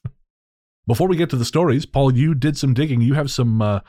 before 0.87 1.07
we 1.07 1.15
get 1.15 1.29
to 1.29 1.37
the 1.37 1.45
stories, 1.45 1.85
Paul, 1.85 2.13
you 2.13 2.35
did 2.35 2.57
some 2.57 2.73
digging. 2.73 2.99
You 2.99 3.13
have 3.13 3.31
some 3.31 3.61
uh, 3.61 3.79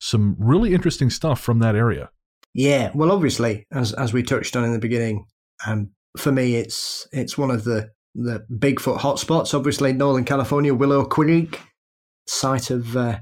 some 0.00 0.34
really 0.38 0.72
interesting 0.72 1.10
stuff 1.10 1.40
from 1.40 1.58
that 1.58 1.76
area. 1.76 2.08
Yeah, 2.54 2.90
well, 2.94 3.12
obviously, 3.12 3.66
as 3.70 3.92
as 3.92 4.14
we 4.14 4.22
touched 4.22 4.56
on 4.56 4.64
in 4.64 4.72
the 4.72 4.78
beginning, 4.78 5.26
um, 5.66 5.90
for 6.16 6.32
me, 6.32 6.56
it's 6.56 7.06
it's 7.12 7.36
one 7.36 7.50
of 7.50 7.64
the 7.64 7.90
the 8.14 8.46
Bigfoot 8.50 9.00
hotspots. 9.00 9.52
Obviously, 9.52 9.92
Northern 9.92 10.24
California, 10.24 10.72
Willow 10.72 11.04
Creek, 11.04 11.60
site 12.26 12.70
of 12.70 12.96
uh, 12.96 13.18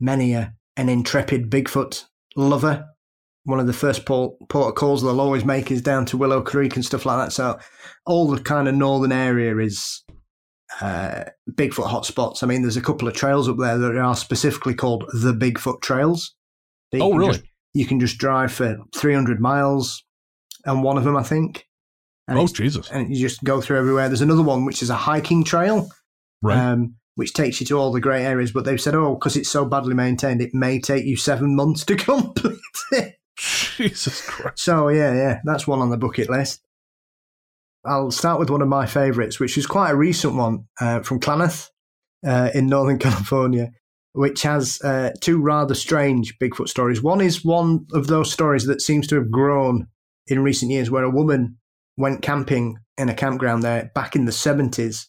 many 0.00 0.32
a, 0.34 0.52
an 0.76 0.88
intrepid 0.88 1.50
Bigfoot 1.50 2.04
lover. 2.36 2.84
One 3.44 3.60
of 3.60 3.66
the 3.68 3.72
first 3.72 4.04
port, 4.06 4.34
port 4.48 4.74
calls 4.74 5.02
they'll 5.02 5.20
always 5.20 5.44
make 5.44 5.70
is 5.70 5.80
down 5.80 6.04
to 6.06 6.16
Willow 6.16 6.42
Creek 6.42 6.74
and 6.74 6.84
stuff 6.84 7.06
like 7.06 7.24
that. 7.26 7.32
So, 7.32 7.58
all 8.04 8.26
the 8.26 8.42
kind 8.42 8.66
of 8.66 8.74
northern 8.74 9.12
area 9.12 9.56
is 9.58 10.02
uh, 10.80 11.24
Bigfoot 11.52 11.86
hotspots. 11.88 12.42
I 12.42 12.46
mean, 12.46 12.62
there's 12.62 12.76
a 12.76 12.82
couple 12.82 13.06
of 13.06 13.14
trails 13.14 13.48
up 13.48 13.56
there 13.58 13.78
that 13.78 13.96
are 13.96 14.16
specifically 14.16 14.74
called 14.74 15.04
the 15.12 15.32
Bigfoot 15.32 15.80
trails. 15.80 16.34
Oh, 16.94 17.14
really? 17.14 17.34
just- 17.34 17.44
you 17.72 17.84
can 17.84 18.00
just 18.00 18.16
drive 18.16 18.50
for 18.52 18.78
300 18.96 19.38
miles 19.38 20.02
on 20.66 20.80
one 20.82 20.96
of 20.96 21.04
them, 21.04 21.14
I 21.16 21.22
think. 21.22 21.66
And 22.26 22.38
oh, 22.38 22.46
Jesus! 22.48 22.90
and 22.90 23.14
you 23.14 23.20
just 23.20 23.44
go 23.44 23.60
through 23.60 23.78
everywhere. 23.78 24.08
There's 24.08 24.22
another 24.22 24.42
one 24.42 24.64
which 24.64 24.82
is 24.82 24.90
a 24.90 24.96
hiking 24.96 25.44
trail, 25.44 25.88
Right? 26.42 26.56
um, 26.58 26.94
which 27.16 27.32
takes 27.32 27.60
you 27.60 27.66
to 27.66 27.78
all 27.78 27.90
the 27.90 28.00
great 28.00 28.24
areas. 28.24 28.52
But 28.52 28.64
they've 28.64 28.80
said, 28.80 28.94
oh, 28.94 29.14
because 29.14 29.36
it's 29.36 29.50
so 29.50 29.64
badly 29.64 29.94
maintained, 29.94 30.40
it 30.40 30.54
may 30.54 30.80
take 30.80 31.04
you 31.04 31.16
seven 31.16 31.56
months 31.56 31.84
to 31.86 31.96
complete 31.96 32.60
it. 32.92 33.18
Jesus 33.36 34.22
Christ! 34.22 34.60
So 34.60 34.88
yeah, 34.88 35.12
yeah, 35.14 35.40
that's 35.44 35.66
one 35.66 35.80
on 35.80 35.90
the 35.90 35.98
bucket 35.98 36.30
list. 36.30 36.62
I'll 37.84 38.10
start 38.10 38.38
with 38.38 38.50
one 38.50 38.62
of 38.62 38.68
my 38.68 38.86
favourites, 38.86 39.38
which 39.38 39.56
is 39.58 39.66
quite 39.66 39.90
a 39.90 39.96
recent 39.96 40.34
one 40.34 40.66
uh, 40.80 41.00
from 41.00 41.20
Klamath 41.20 41.70
uh, 42.26 42.50
in 42.54 42.66
Northern 42.66 42.98
California, 43.00 43.72
which 44.12 44.42
has 44.42 44.80
uh, 44.82 45.12
two 45.20 45.40
rather 45.40 45.74
strange 45.74 46.38
Bigfoot 46.38 46.68
stories. 46.68 47.02
One 47.02 47.20
is 47.20 47.44
one 47.44 47.86
of 47.92 48.06
those 48.06 48.32
stories 48.32 48.66
that 48.66 48.80
seems 48.80 49.06
to 49.08 49.16
have 49.16 49.30
grown 49.30 49.86
in 50.26 50.42
recent 50.42 50.72
years, 50.72 50.90
where 50.90 51.04
a 51.04 51.10
woman 51.10 51.58
went 51.96 52.22
camping 52.22 52.78
in 52.98 53.08
a 53.08 53.14
campground 53.14 53.62
there 53.62 53.90
back 53.94 54.16
in 54.16 54.24
the 54.24 54.32
70s. 54.32 55.06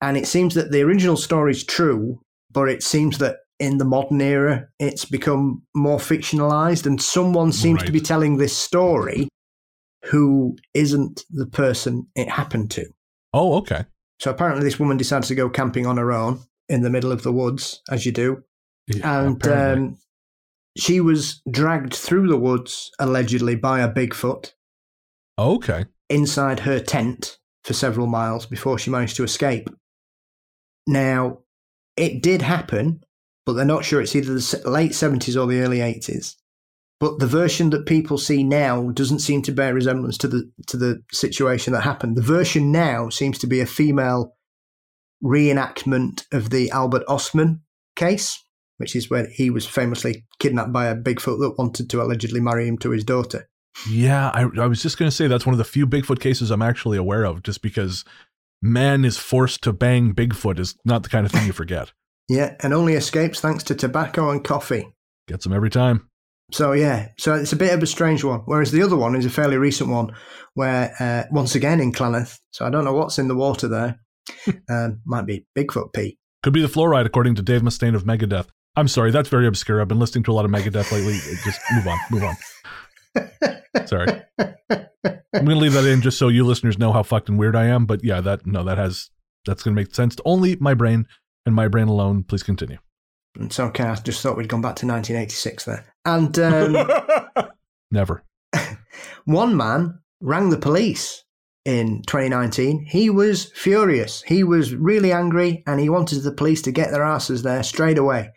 And 0.00 0.16
it 0.16 0.26
seems 0.26 0.54
that 0.54 0.70
the 0.70 0.82
original 0.82 1.16
story 1.16 1.52
is 1.52 1.64
true, 1.64 2.20
but 2.50 2.68
it 2.68 2.82
seems 2.82 3.18
that 3.18 3.38
in 3.58 3.76
the 3.76 3.84
modern 3.84 4.20
era, 4.20 4.68
it's 4.78 5.04
become 5.04 5.62
more 5.74 5.98
fictionalized, 5.98 6.86
and 6.86 7.00
someone 7.00 7.52
seems 7.52 7.82
to 7.82 7.92
be 7.92 8.00
telling 8.00 8.38
this 8.38 8.56
story 8.56 9.28
who 10.06 10.56
isn't 10.72 11.24
the 11.28 11.46
person 11.46 12.06
it 12.16 12.30
happened 12.30 12.70
to. 12.70 12.86
Oh, 13.34 13.58
okay. 13.58 13.84
So 14.18 14.30
apparently, 14.30 14.64
this 14.64 14.80
woman 14.80 14.96
decides 14.96 15.28
to 15.28 15.34
go 15.34 15.50
camping 15.50 15.86
on 15.86 15.98
her 15.98 16.10
own 16.10 16.40
in 16.70 16.82
the 16.82 16.90
middle 16.90 17.12
of 17.12 17.22
the 17.22 17.32
woods, 17.32 17.82
as 17.90 18.06
you 18.06 18.12
do, 18.12 18.42
Yeah, 18.86 19.26
and 19.26 19.46
um, 19.48 19.98
she 20.76 21.00
was 21.00 21.42
dragged 21.50 21.94
through 21.94 22.28
the 22.28 22.36
woods 22.36 22.90
allegedly 22.98 23.56
by 23.56 23.80
a 23.80 23.92
Bigfoot 23.92 24.52
okay. 25.38 25.84
inside 26.08 26.60
her 26.60 26.80
tent 26.80 27.38
for 27.64 27.74
several 27.74 28.06
miles 28.06 28.46
before 28.46 28.78
she 28.78 28.90
managed 28.90 29.16
to 29.16 29.24
escape. 29.24 29.68
Now, 30.90 31.38
it 31.96 32.20
did 32.20 32.42
happen, 32.42 33.04
but 33.46 33.52
they're 33.52 33.64
not 33.64 33.84
sure 33.84 34.00
it's 34.00 34.16
either 34.16 34.34
the 34.34 34.62
late 34.68 34.90
70s 34.90 35.40
or 35.40 35.46
the 35.46 35.60
early 35.60 35.78
80s. 35.78 36.34
But 36.98 37.18
the 37.18 37.26
version 37.26 37.70
that 37.70 37.86
people 37.86 38.18
see 38.18 38.42
now 38.42 38.90
doesn't 38.90 39.20
seem 39.20 39.40
to 39.42 39.52
bear 39.52 39.72
resemblance 39.72 40.18
to 40.18 40.28
the 40.28 40.50
to 40.66 40.76
the 40.76 41.02
situation 41.10 41.72
that 41.72 41.80
happened. 41.80 42.16
The 42.16 42.22
version 42.22 42.70
now 42.72 43.08
seems 43.08 43.38
to 43.38 43.46
be 43.46 43.60
a 43.60 43.66
female 43.66 44.36
reenactment 45.24 46.24
of 46.32 46.50
the 46.50 46.70
Albert 46.70 47.06
Ostman 47.06 47.60
case, 47.96 48.42
which 48.76 48.94
is 48.94 49.08
where 49.08 49.28
he 49.28 49.48
was 49.48 49.66
famously 49.66 50.26
kidnapped 50.40 50.72
by 50.72 50.88
a 50.88 50.96
Bigfoot 50.96 51.38
that 51.40 51.54
wanted 51.56 51.88
to 51.88 52.02
allegedly 52.02 52.40
marry 52.40 52.66
him 52.68 52.76
to 52.78 52.90
his 52.90 53.04
daughter. 53.04 53.48
Yeah, 53.88 54.30
I, 54.30 54.42
I 54.60 54.66
was 54.66 54.82
just 54.82 54.98
going 54.98 55.10
to 55.10 55.16
say 55.16 55.26
that's 55.26 55.46
one 55.46 55.54
of 55.54 55.58
the 55.58 55.64
few 55.64 55.86
Bigfoot 55.86 56.20
cases 56.20 56.50
I'm 56.50 56.62
actually 56.62 56.98
aware 56.98 57.24
of, 57.24 57.42
just 57.42 57.62
because 57.62 58.04
man 58.62 59.04
is 59.04 59.18
forced 59.18 59.62
to 59.62 59.72
bang 59.72 60.14
Bigfoot 60.14 60.58
is 60.58 60.76
not 60.84 61.02
the 61.02 61.08
kind 61.08 61.26
of 61.26 61.32
thing 61.32 61.46
you 61.46 61.52
forget. 61.52 61.92
Yeah, 62.28 62.54
and 62.60 62.72
only 62.72 62.92
escapes 62.92 63.40
thanks 63.40 63.64
to 63.64 63.74
tobacco 63.74 64.30
and 64.30 64.44
coffee. 64.44 64.94
Gets 65.26 65.42
them 65.42 65.52
every 65.52 65.68
time. 65.68 66.08
So 66.52 66.70
yeah, 66.70 67.08
so 67.18 67.34
it's 67.34 67.52
a 67.52 67.56
bit 67.56 67.74
of 67.74 67.82
a 67.82 67.88
strange 67.88 68.22
one. 68.22 68.42
Whereas 68.44 68.70
the 68.70 68.82
other 68.82 68.96
one 68.96 69.16
is 69.16 69.26
a 69.26 69.30
fairly 69.30 69.56
recent 69.56 69.90
one, 69.90 70.14
where 70.54 70.94
uh, 71.00 71.24
once 71.32 71.56
again 71.56 71.80
in 71.80 71.92
Klamath. 71.92 72.38
So 72.52 72.64
I 72.64 72.70
don't 72.70 72.84
know 72.84 72.92
what's 72.92 73.18
in 73.18 73.26
the 73.26 73.34
water 73.34 73.66
there. 73.66 74.00
um, 74.70 75.00
might 75.04 75.26
be 75.26 75.44
Bigfoot 75.58 75.92
pee. 75.92 76.18
Could 76.44 76.52
be 76.52 76.62
the 76.62 76.68
fluoride, 76.68 77.06
according 77.06 77.34
to 77.34 77.42
Dave 77.42 77.62
Mustaine 77.62 77.96
of 77.96 78.04
Megadeth. 78.04 78.46
I'm 78.76 78.88
sorry, 78.88 79.10
that's 79.10 79.28
very 79.28 79.46
obscure. 79.46 79.80
I've 79.80 79.88
been 79.88 79.98
listening 79.98 80.22
to 80.24 80.30
a 80.30 80.34
lot 80.34 80.44
of 80.44 80.50
Megadeth 80.50 80.92
lately. 80.92 81.18
Just 81.44 81.60
move 81.72 81.88
on, 81.88 81.98
move 82.10 82.22
on. 82.22 82.36
Sorry. 83.86 84.22
I'm 85.32 85.44
going 85.44 85.56
to 85.56 85.56
leave 85.56 85.72
that 85.74 85.86
in 85.86 86.02
just 86.02 86.18
so 86.18 86.28
you 86.28 86.44
listeners 86.44 86.78
know 86.78 86.92
how 86.92 87.02
fucking 87.02 87.36
weird 87.36 87.56
I 87.56 87.66
am. 87.66 87.86
But 87.86 88.04
yeah, 88.04 88.20
that 88.20 88.46
no, 88.46 88.64
that 88.64 88.78
has 88.78 89.10
that's 89.44 89.62
going 89.62 89.74
to 89.74 89.80
make 89.80 89.94
sense 89.94 90.16
to 90.16 90.22
only 90.24 90.56
my 90.56 90.74
brain 90.74 91.06
and 91.46 91.54
my 91.54 91.68
brain 91.68 91.88
alone. 91.88 92.24
Please 92.24 92.42
continue. 92.42 92.78
It's 93.38 93.60
okay. 93.60 93.84
I 93.84 93.94
just 93.94 94.22
thought 94.22 94.36
we'd 94.36 94.48
gone 94.48 94.60
back 94.60 94.76
to 94.76 94.86
1986 94.86 95.64
there. 95.64 95.86
And 96.04 96.36
um, 96.38 96.90
Never. 97.90 98.24
one 99.24 99.56
man 99.56 100.00
rang 100.20 100.50
the 100.50 100.58
police 100.58 101.24
in 101.64 102.02
2019. 102.06 102.86
He 102.88 103.10
was 103.10 103.50
furious. 103.54 104.22
He 104.22 104.42
was 104.44 104.74
really 104.74 105.12
angry, 105.12 105.62
and 105.66 105.80
he 105.80 105.88
wanted 105.88 106.22
the 106.22 106.32
police 106.32 106.62
to 106.62 106.72
get 106.72 106.90
their 106.90 107.04
asses 107.04 107.42
there 107.42 107.62
straight 107.62 107.98
away. 107.98 108.30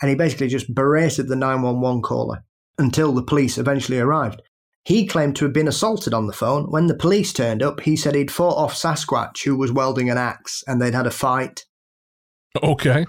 And 0.00 0.08
he 0.08 0.16
basically 0.16 0.48
just 0.48 0.74
berated 0.74 1.28
the 1.28 1.36
911 1.36 2.02
caller 2.02 2.44
until 2.78 3.12
the 3.12 3.22
police 3.22 3.58
eventually 3.58 3.98
arrived. 3.98 4.42
He 4.84 5.06
claimed 5.06 5.36
to 5.36 5.44
have 5.44 5.54
been 5.54 5.68
assaulted 5.68 6.12
on 6.12 6.26
the 6.26 6.32
phone. 6.32 6.70
When 6.70 6.88
the 6.88 6.94
police 6.94 7.32
turned 7.32 7.62
up, 7.62 7.80
he 7.80 7.96
said 7.96 8.14
he'd 8.14 8.32
fought 8.32 8.56
off 8.56 8.74
Sasquatch, 8.74 9.44
who 9.44 9.56
was 9.56 9.70
welding 9.70 10.10
an 10.10 10.18
axe, 10.18 10.64
and 10.66 10.80
they'd 10.82 10.94
had 10.94 11.06
a 11.06 11.10
fight. 11.10 11.64
Okay. 12.62 13.06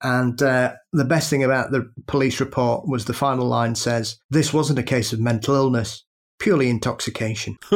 And 0.00 0.40
uh, 0.40 0.74
the 0.92 1.04
best 1.04 1.28
thing 1.28 1.42
about 1.42 1.72
the 1.72 1.90
police 2.06 2.38
report 2.38 2.86
was 2.86 3.04
the 3.04 3.12
final 3.14 3.46
line 3.46 3.74
says, 3.74 4.18
This 4.30 4.52
wasn't 4.52 4.78
a 4.78 4.84
case 4.84 5.12
of 5.12 5.18
mental 5.18 5.56
illness, 5.56 6.04
purely 6.38 6.70
intoxication. 6.70 7.56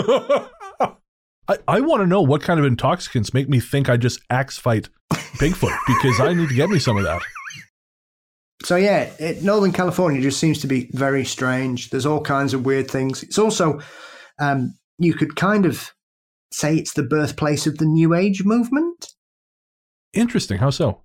I, 1.49 1.59
I 1.67 1.81
want 1.81 2.03
to 2.03 2.07
know 2.07 2.23
what 2.23 2.43
kind 2.43 2.61
of 2.61 2.67
intoxicants 2.67 3.35
make 3.35 3.49
me 3.49 3.59
think 3.59 3.89
I 3.89 3.97
just 3.97 4.21
axe 4.31 4.57
fight 4.57 4.89
Bigfoot 5.13 5.77
because 5.89 6.21
I 6.21 6.33
need 6.33 6.49
to 6.49 6.55
get 6.55 6.71
me 6.71 6.79
some 6.79 6.97
of 6.97 7.03
that. 7.03 7.21
So 8.65 8.77
yeah, 8.77 9.11
it, 9.19 9.43
Northern 9.43 9.73
California 9.73 10.21
just 10.23 10.39
seems 10.39 10.61
to 10.61 10.67
be 10.67 10.89
very 10.93 11.25
strange. 11.25 11.91
There's 11.91 12.07
all 12.07 12.21
kinds 12.21 12.55
of 12.55 12.65
weird 12.65 12.91
things. 12.91 13.23
It's 13.23 13.39
also, 13.39 13.81
um, 14.39 14.77
you 14.99 15.15
could 15.15 15.37
kind 15.37 15.67
of 15.67 15.91
say 16.53 16.77
it's 16.77 16.93
the 16.95 17.03
birthplace 17.03 17.67
of 17.67 17.79
the 17.79 17.87
New 17.87 18.15
Age 18.15 18.45
movement 18.45 19.09
Interesting. 20.15 20.59
How 20.59 20.71
so? 20.71 21.03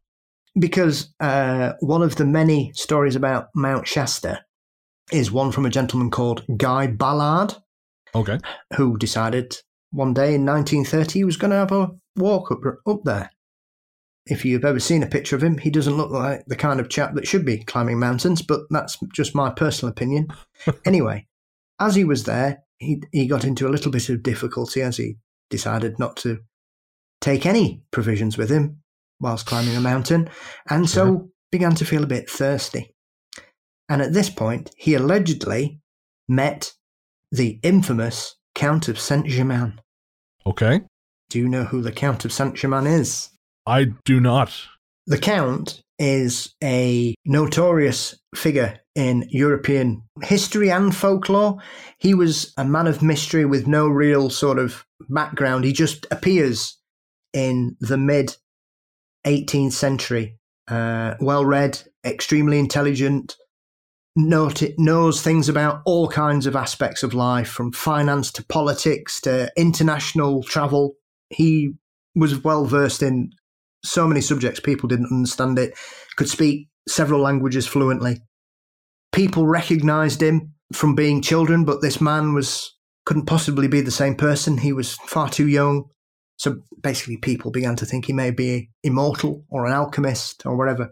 because 0.59 1.13
uh, 1.19 1.73
one 1.81 2.01
of 2.01 2.15
the 2.15 2.25
many 2.25 2.71
stories 2.73 3.15
about 3.15 3.47
Mount 3.55 3.87
Shasta 3.87 4.43
is 5.11 5.31
one 5.31 5.51
from 5.51 5.65
a 5.65 5.69
gentleman 5.69 6.09
called 6.11 6.43
Guy 6.57 6.87
Ballard, 6.87 7.53
Okay. 8.15 8.39
who 8.75 8.97
decided 8.97 9.55
one 9.91 10.13
day 10.13 10.35
in 10.35 10.45
1930 10.45 11.19
he 11.19 11.23
was 11.23 11.37
going 11.37 11.51
to 11.51 11.57
have 11.57 11.71
a 11.71 11.91
walk 12.17 12.51
up 12.51 12.59
up 12.85 12.99
there. 13.05 13.29
If 14.29 14.45
you've 14.45 14.65
ever 14.65 14.79
seen 14.79 15.03
a 15.03 15.07
picture 15.07 15.35
of 15.35 15.43
him, 15.43 15.57
he 15.57 15.69
doesn't 15.69 15.97
look 15.97 16.11
like 16.11 16.43
the 16.47 16.55
kind 16.55 16.79
of 16.79 16.89
chap 16.89 17.13
that 17.15 17.27
should 17.27 17.45
be 17.45 17.63
climbing 17.63 17.99
mountains, 17.99 18.41
but 18.41 18.61
that's 18.69 18.97
just 19.13 19.35
my 19.35 19.49
personal 19.49 19.91
opinion. 19.91 20.27
anyway, 20.85 21.25
as 21.79 21.95
he 21.95 22.03
was 22.03 22.23
there, 22.25 22.63
he, 22.77 23.01
he 23.11 23.27
got 23.27 23.43
into 23.43 23.67
a 23.67 23.69
little 23.71 23.91
bit 23.91 24.09
of 24.09 24.23
difficulty 24.23 24.81
as 24.81 24.97
he 24.97 25.15
decided 25.49 25.97
not 25.99 26.15
to 26.17 26.39
take 27.21 27.45
any 27.45 27.81
provisions 27.91 28.37
with 28.37 28.49
him 28.49 28.77
whilst 29.19 29.45
climbing 29.47 29.75
a 29.75 29.81
mountain, 29.81 30.29
and 30.69 30.89
so 30.89 31.05
Sure. 31.05 31.25
began 31.51 31.73
to 31.75 31.85
feel 31.85 32.03
a 32.03 32.07
bit 32.07 32.29
thirsty. 32.29 32.93
And 33.89 34.01
at 34.01 34.13
this 34.13 34.29
point, 34.29 34.69
he 34.77 34.93
allegedly 34.93 35.79
met 36.27 36.73
the 37.31 37.59
infamous 37.63 38.35
Count 38.53 38.87
of 38.87 38.99
Saint 38.99 39.27
Germain. 39.27 39.79
Okay. 40.45 40.81
Do 41.29 41.39
you 41.39 41.47
know 41.49 41.63
who 41.63 41.81
the 41.81 41.91
Count 41.91 42.25
of 42.25 42.31
Saint 42.33 42.55
Germain 42.55 42.85
is? 42.85 43.29
I 43.67 43.87
do 44.05 44.21
not. 44.21 44.53
The 45.07 45.17
Count 45.17 45.81
is 45.99 46.55
a 46.63 47.15
notorious 47.25 48.17
figure 48.33 48.79
in 48.95 49.27
European 49.29 50.03
history 50.23 50.71
and 50.71 50.95
folklore. 50.95 51.57
He 51.97 52.13
was 52.13 52.53
a 52.57 52.63
man 52.63 52.87
of 52.87 53.03
mystery 53.03 53.43
with 53.45 53.67
no 53.67 53.87
real 53.87 54.29
sort 54.29 54.57
of 54.57 54.85
background. 55.09 55.65
He 55.65 55.73
just 55.73 56.07
appears 56.11 56.77
in 57.33 57.75
the 57.81 57.97
mid 57.97 58.37
18th 59.25 59.73
century. 59.73 60.37
Uh, 60.69 61.15
well 61.19 61.45
read, 61.45 61.81
extremely 62.05 62.59
intelligent, 62.59 63.35
knows 64.15 65.21
things 65.21 65.49
about 65.49 65.81
all 65.85 66.07
kinds 66.07 66.45
of 66.45 66.55
aspects 66.55 67.03
of 67.03 67.13
life, 67.13 67.49
from 67.49 67.71
finance 67.73 68.31
to 68.31 68.45
politics 68.45 69.19
to 69.21 69.51
international 69.57 70.43
travel. 70.43 70.95
He 71.29 71.73
was 72.15 72.43
well 72.43 72.65
versed 72.65 73.03
in 73.03 73.31
so 73.83 74.07
many 74.07 74.21
subjects, 74.21 74.59
people 74.59 74.87
didn't 74.87 75.11
understand 75.11 75.57
it, 75.59 75.73
could 76.15 76.29
speak 76.29 76.67
several 76.87 77.21
languages 77.21 77.67
fluently. 77.67 78.21
People 79.11 79.47
recognized 79.47 80.21
him 80.21 80.53
from 80.73 80.95
being 80.95 81.21
children, 81.21 81.65
but 81.65 81.81
this 81.81 82.01
man 82.01 82.33
was 82.33 82.73
couldn't 83.05 83.25
possibly 83.25 83.69
be 83.69 83.79
the 83.79 83.89
same 83.89 84.15
person. 84.15 84.57
He 84.57 84.73
was 84.73 84.95
far 84.95 85.29
too 85.29 85.47
young. 85.47 85.85
So 86.35 86.57
basically, 86.81 87.17
people 87.17 87.51
began 87.51 87.77
to 87.77 87.85
think 87.85 88.05
he 88.05 88.13
may 88.13 88.31
be 88.31 88.69
immortal 88.83 89.45
or 89.49 89.65
an 89.65 89.71
alchemist 89.71 90.45
or 90.45 90.57
whatever. 90.57 90.89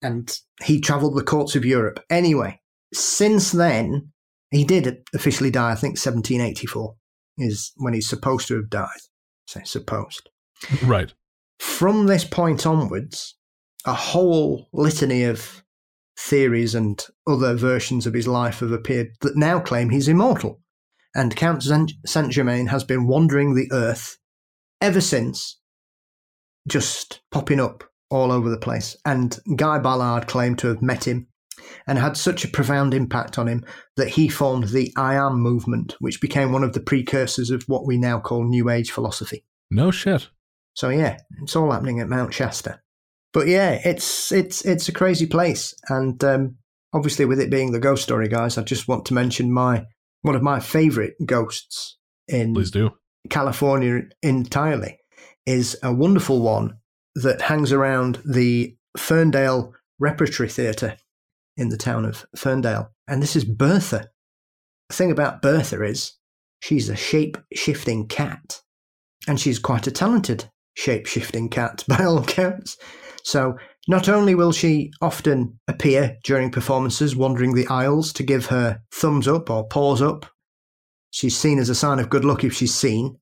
And 0.00 0.32
he 0.62 0.80
traveled 0.80 1.16
the 1.16 1.24
courts 1.24 1.56
of 1.56 1.64
Europe. 1.64 2.00
Anyway, 2.08 2.60
since 2.94 3.50
then, 3.50 4.12
he 4.50 4.64
did 4.64 5.02
officially 5.12 5.50
die, 5.50 5.72
I 5.72 5.74
think 5.74 5.92
1784 5.98 6.94
is 7.38 7.72
when 7.76 7.94
he's 7.94 8.08
supposed 8.08 8.48
to 8.48 8.56
have 8.56 8.70
died. 8.70 9.00
Say 9.46 9.62
supposed 9.64 10.30
Right. 10.84 11.12
From 11.60 12.06
this 12.06 12.24
point 12.24 12.66
onwards, 12.66 13.36
a 13.84 13.92
whole 13.92 14.68
litany 14.72 15.24
of 15.24 15.62
theories 16.18 16.74
and 16.74 17.06
other 17.26 17.54
versions 17.54 18.06
of 18.06 18.14
his 18.14 18.26
life 18.26 18.60
have 18.60 18.72
appeared 18.72 19.08
that 19.20 19.36
now 19.36 19.60
claim 19.60 19.90
he's 19.90 20.08
immortal. 20.08 20.60
And 21.14 21.36
Count 21.36 21.62
Saint 21.62 22.32
Germain 22.32 22.68
has 22.68 22.82
been 22.82 23.06
wandering 23.06 23.54
the 23.54 23.68
earth 23.72 24.16
ever 24.80 25.02
since, 25.02 25.60
just 26.66 27.20
popping 27.30 27.60
up 27.60 27.84
all 28.08 28.32
over 28.32 28.48
the 28.48 28.58
place. 28.58 28.96
And 29.04 29.38
Guy 29.54 29.78
Ballard 29.80 30.26
claimed 30.26 30.58
to 30.60 30.68
have 30.68 30.80
met 30.80 31.06
him 31.06 31.26
and 31.86 31.98
had 31.98 32.16
such 32.16 32.42
a 32.42 32.48
profound 32.48 32.94
impact 32.94 33.38
on 33.38 33.48
him 33.48 33.66
that 33.96 34.08
he 34.08 34.28
formed 34.28 34.68
the 34.68 34.92
I 34.96 35.14
Am 35.14 35.38
movement, 35.38 35.94
which 36.00 36.22
became 36.22 36.52
one 36.52 36.64
of 36.64 36.72
the 36.72 36.80
precursors 36.80 37.50
of 37.50 37.64
what 37.66 37.86
we 37.86 37.98
now 37.98 38.18
call 38.18 38.44
New 38.44 38.70
Age 38.70 38.90
philosophy. 38.90 39.44
No 39.70 39.90
shit. 39.90 40.30
So 40.74 40.88
yeah, 40.88 41.18
it's 41.42 41.56
all 41.56 41.70
happening 41.70 42.00
at 42.00 42.08
Mount 42.08 42.32
Shasta. 42.32 42.80
But 43.32 43.46
yeah, 43.46 43.80
it's 43.84 44.32
it's 44.32 44.64
it's 44.64 44.88
a 44.88 44.92
crazy 44.92 45.26
place, 45.26 45.74
and 45.88 46.22
um, 46.24 46.56
obviously 46.92 47.24
with 47.24 47.40
it 47.40 47.50
being 47.50 47.72
the 47.72 47.78
ghost 47.78 48.02
story, 48.02 48.28
guys, 48.28 48.58
I 48.58 48.62
just 48.62 48.88
want 48.88 49.04
to 49.06 49.14
mention 49.14 49.52
my 49.52 49.86
one 50.22 50.34
of 50.34 50.42
my 50.42 50.60
favourite 50.60 51.14
ghosts 51.24 51.96
in 52.28 52.54
Please 52.54 52.70
do. 52.70 52.90
California 53.28 54.02
entirely 54.22 54.98
is 55.46 55.78
a 55.82 55.92
wonderful 55.92 56.40
one 56.40 56.78
that 57.14 57.42
hangs 57.42 57.72
around 57.72 58.20
the 58.24 58.76
Ferndale 58.96 59.74
Repertory 59.98 60.48
Theatre 60.48 60.96
in 61.56 61.68
the 61.68 61.76
town 61.76 62.04
of 62.04 62.26
Ferndale, 62.34 62.90
and 63.06 63.22
this 63.22 63.36
is 63.36 63.44
Bertha. 63.44 64.08
The 64.88 64.96
thing 64.96 65.10
about 65.12 65.42
Bertha 65.42 65.84
is 65.84 66.14
she's 66.60 66.88
a 66.88 66.96
shape 66.96 67.38
shifting 67.54 68.08
cat, 68.08 68.60
and 69.28 69.38
she's 69.38 69.60
quite 69.60 69.86
a 69.86 69.92
talented 69.92 70.50
shape 70.80 71.06
shifting 71.06 71.48
cat 71.48 71.84
by 71.88 72.04
all 72.04 72.18
accounts. 72.18 72.76
So, 73.22 73.56
not 73.86 74.08
only 74.08 74.34
will 74.34 74.52
she 74.52 74.92
often 75.00 75.58
appear 75.68 76.16
during 76.24 76.50
performances 76.50 77.16
wandering 77.16 77.54
the 77.54 77.66
aisles 77.68 78.12
to 78.14 78.22
give 78.22 78.46
her 78.46 78.80
thumbs 78.92 79.26
up 79.28 79.50
or 79.50 79.66
paws 79.66 80.00
up, 80.00 80.26
she's 81.10 81.36
seen 81.36 81.58
as 81.58 81.68
a 81.68 81.74
sign 81.74 81.98
of 81.98 82.10
good 82.10 82.24
luck 82.24 82.44
if 82.44 82.54
she's 82.54 82.74
seen 82.74 83.18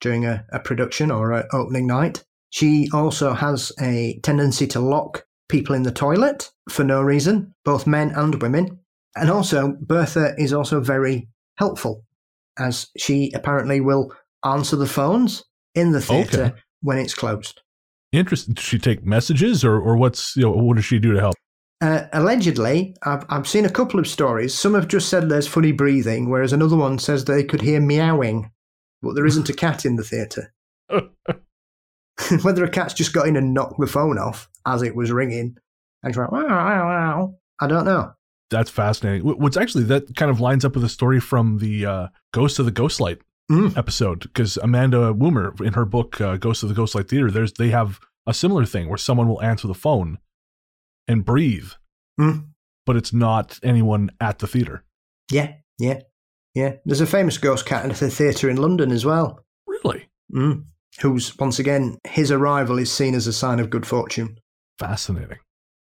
during 0.00 0.26
a, 0.26 0.44
a 0.52 0.60
production 0.60 1.10
or 1.10 1.32
an 1.32 1.44
opening 1.52 1.86
night. 1.86 2.24
She 2.50 2.88
also 2.92 3.32
has 3.32 3.72
a 3.80 4.18
tendency 4.22 4.66
to 4.68 4.80
lock 4.80 5.24
people 5.48 5.74
in 5.74 5.82
the 5.82 5.92
toilet 5.92 6.50
for 6.70 6.84
no 6.84 7.02
reason, 7.02 7.54
both 7.64 7.86
men 7.86 8.10
and 8.10 8.40
women. 8.42 8.80
And 9.16 9.30
also, 9.30 9.76
Bertha 9.80 10.34
is 10.38 10.52
also 10.52 10.80
very 10.80 11.28
helpful, 11.56 12.04
as 12.58 12.88
she 12.96 13.30
apparently 13.34 13.80
will 13.80 14.12
answer 14.44 14.76
the 14.76 14.86
phones 14.86 15.44
in 15.74 15.92
the 15.92 16.00
theatre 16.00 16.44
Okay. 16.44 16.62
When 16.82 16.98
it's 16.98 17.14
closed. 17.14 17.62
Interesting. 18.12 18.54
Does 18.54 18.64
she 18.64 18.78
take 18.78 19.04
messages 19.04 19.64
or, 19.64 19.78
or 19.78 19.96
what's, 19.96 20.36
you 20.36 20.42
know, 20.42 20.50
what 20.52 20.76
does 20.76 20.84
she 20.84 20.98
do 20.98 21.12
to 21.12 21.20
help? 21.20 21.34
Uh, 21.80 22.06
allegedly, 22.12 22.96
I've, 23.04 23.24
I've 23.28 23.46
seen 23.46 23.64
a 23.64 23.70
couple 23.70 24.00
of 24.00 24.08
stories. 24.08 24.54
Some 24.54 24.74
have 24.74 24.88
just 24.88 25.08
said 25.08 25.28
there's 25.28 25.46
funny 25.46 25.72
breathing, 25.72 26.28
whereas 26.28 26.52
another 26.52 26.76
one 26.76 26.98
says 26.98 27.24
they 27.24 27.44
could 27.44 27.60
hear 27.60 27.80
meowing, 27.80 28.50
but 29.02 29.14
there 29.14 29.26
isn't 29.26 29.48
a 29.48 29.52
cat 29.54 29.84
in 29.84 29.96
the 29.96 30.04
theatre. 30.04 30.52
Whether 32.42 32.64
a 32.64 32.70
cat's 32.70 32.94
just 32.94 33.12
got 33.12 33.28
in 33.28 33.36
and 33.36 33.54
knocked 33.54 33.78
the 33.78 33.86
phone 33.86 34.18
off 34.18 34.48
as 34.66 34.82
it 34.82 34.96
was 34.96 35.12
ringing 35.12 35.56
and 36.02 36.16
went, 36.16 36.32
wow, 36.32 36.46
wow, 36.46 36.86
wow, 36.86 37.34
I 37.60 37.66
don't 37.66 37.84
know. 37.84 38.12
That's 38.50 38.70
fascinating. 38.70 39.22
Wh- 39.28 39.38
What's 39.38 39.56
actually, 39.56 39.84
that 39.84 40.16
kind 40.16 40.30
of 40.30 40.40
lines 40.40 40.64
up 40.64 40.74
with 40.74 40.84
a 40.84 40.88
story 40.88 41.20
from 41.20 41.58
the 41.58 41.86
uh, 41.86 42.08
Ghost 42.32 42.58
of 42.58 42.64
the 42.64 42.72
Ghostlight 42.72 43.18
Mm. 43.50 43.76
episode 43.78 44.20
because 44.20 44.58
Amanda 44.58 45.14
Woomer 45.14 45.58
in 45.64 45.72
her 45.72 45.86
book 45.86 46.20
uh, 46.20 46.36
Ghost 46.36 46.62
of 46.62 46.68
the 46.68 46.74
Ghostlight 46.74 47.08
Theater, 47.08 47.30
there's 47.30 47.54
they 47.54 47.70
have 47.70 47.98
a 48.26 48.34
similar 48.34 48.66
thing 48.66 48.88
where 48.90 48.98
someone 48.98 49.26
will 49.26 49.42
answer 49.42 49.66
the 49.66 49.74
phone 49.74 50.18
and 51.06 51.24
breathe, 51.24 51.70
Mm. 52.20 52.48
but 52.84 52.96
it's 52.96 53.12
not 53.12 53.58
anyone 53.62 54.10
at 54.20 54.40
the 54.40 54.46
theater. 54.46 54.84
Yeah, 55.30 55.54
yeah, 55.78 56.00
yeah. 56.54 56.74
There's 56.84 57.00
a 57.00 57.06
famous 57.06 57.38
ghost 57.38 57.64
cat 57.64 57.84
in 57.84 57.90
the 57.90 58.10
theatre 58.10 58.50
in 58.50 58.56
London 58.58 58.90
as 58.92 59.06
well, 59.06 59.40
Really 59.66 60.08
mm. 60.30 60.64
who's, 61.00 61.36
once 61.38 61.58
again, 61.58 61.96
his 62.06 62.30
arrival 62.30 62.78
is 62.78 62.92
seen 62.92 63.14
as 63.14 63.26
a 63.26 63.32
sign 63.32 63.60
of 63.60 63.70
good 63.70 63.86
fortune. 63.86 64.38
fascinating. 64.78 65.38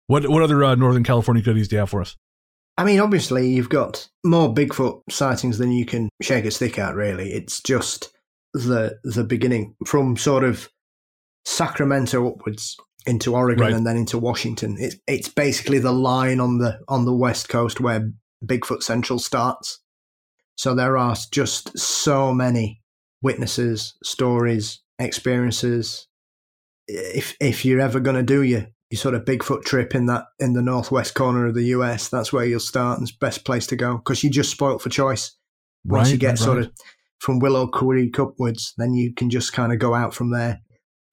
What 0.08 0.28
what 0.28 0.42
other 0.42 0.64
uh, 0.64 0.74
Northern 0.74 1.04
California 1.04 1.42
goodies 1.44 1.68
do 1.68 1.76
you 1.76 1.80
have 1.80 1.90
for 1.90 2.00
us? 2.00 2.16
I 2.76 2.84
mean, 2.84 3.00
obviously, 3.00 3.48
you've 3.50 3.68
got 3.68 4.08
more 4.24 4.52
Bigfoot 4.52 5.02
sightings 5.10 5.58
than 5.58 5.72
you 5.72 5.84
can 5.84 6.08
shake 6.22 6.44
a 6.44 6.50
stick 6.50 6.78
at. 6.78 6.94
Really, 6.94 7.32
it's 7.32 7.60
just 7.60 8.10
the 8.54 8.98
the 9.04 9.24
beginning 9.24 9.74
from 9.86 10.16
sort 10.16 10.44
of 10.44 10.68
Sacramento 11.44 12.26
upwards 12.26 12.76
into 13.06 13.34
Oregon 13.34 13.64
Right. 13.64 13.72
and 13.74 13.86
then 13.86 13.96
into 13.96 14.18
Washington. 14.18 14.76
It's 14.78 14.96
it's 15.06 15.28
basically 15.28 15.78
the 15.80 15.92
line 15.92 16.40
on 16.40 16.58
the 16.58 16.78
on 16.88 17.04
the 17.04 17.14
west 17.14 17.48
coast 17.48 17.80
where 17.80 18.10
Bigfoot 18.44 18.82
Central 18.82 19.18
starts. 19.18 19.80
So 20.56 20.74
there 20.74 20.96
are 20.96 21.16
just 21.32 21.76
so 21.78 22.32
many 22.32 22.80
witnesses, 23.22 23.94
stories, 24.02 24.80
experiences. 24.98 26.06
If 26.88 27.36
if 27.40 27.64
you're 27.64 27.80
ever 27.80 28.00
going 28.00 28.16
to 28.16 28.22
do 28.22 28.42
your 28.42 28.66
your 28.92 28.98
sort 28.98 29.14
of 29.14 29.24
Bigfoot 29.24 29.64
trip 29.64 29.94
in 29.94 30.06
that 30.06 30.24
in 30.38 30.52
the 30.52 30.62
northwest 30.62 31.14
corner 31.14 31.46
of 31.46 31.54
the 31.54 31.64
US, 31.76 32.08
that's 32.08 32.32
where 32.32 32.44
you'll 32.44 32.60
start 32.60 32.98
and 32.98 33.08
it's 33.08 33.16
best 33.16 33.44
place 33.44 33.66
to 33.68 33.76
go 33.76 33.96
because 33.96 34.22
you're 34.22 34.32
just 34.32 34.50
spoilt 34.50 34.82
for 34.82 34.88
choice. 34.90 35.34
Once 35.84 36.10
you 36.12 36.18
get 36.18 36.28
right, 36.30 36.38
sort 36.38 36.58
of 36.58 36.70
from 37.18 37.38
Willow 37.40 37.66
Creek 37.66 38.18
upwards, 38.20 38.74
then 38.76 38.94
you 38.94 39.12
can 39.14 39.30
just 39.30 39.52
kind 39.52 39.72
of 39.72 39.78
go 39.78 39.94
out 39.94 40.14
from 40.14 40.30
there. 40.30 40.60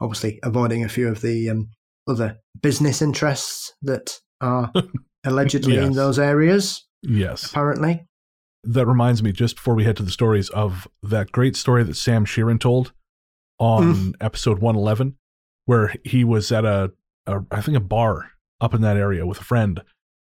Obviously, 0.02 0.40
avoiding 0.44 0.84
a 0.84 0.90
few 0.90 1.08
of 1.08 1.22
the 1.22 1.50
um, 1.50 1.70
other 2.08 2.38
business 2.62 3.02
interests 3.02 3.74
that 3.82 4.20
are 4.42 4.72
allegedly 5.24 5.78
in 5.78 5.94
those 5.94 6.20
areas. 6.20 6.86
yes, 7.02 7.50
Apparently, 7.50 8.06
that 8.64 8.86
reminds 8.86 9.24
me 9.24 9.32
just 9.32 9.56
before 9.56 9.74
we 9.76 9.84
head 9.86 9.98
to 9.98 10.04
the 10.04 10.12
stories 10.12 10.50
of 10.50 10.88
that 11.04 11.32
great 11.32 11.56
story 11.56 11.84
that 11.84 11.96
Sam 11.96 12.26
Sheeran 12.26 12.60
told 12.60 12.92
on 13.58 13.94
Mm. 13.96 14.14
episode 14.22 14.60
111 14.60 15.16
where 15.66 15.94
he 16.04 16.24
was 16.24 16.52
at 16.52 16.66
a, 16.66 16.92
a 17.34 17.46
I 17.52 17.62
think 17.62 17.78
a 17.78 17.82
bar 17.82 18.32
up 18.62 18.74
in 18.74 18.82
that 18.82 18.98
area 18.98 19.26
with 19.26 19.40
a 19.40 19.44
friend 19.44 19.82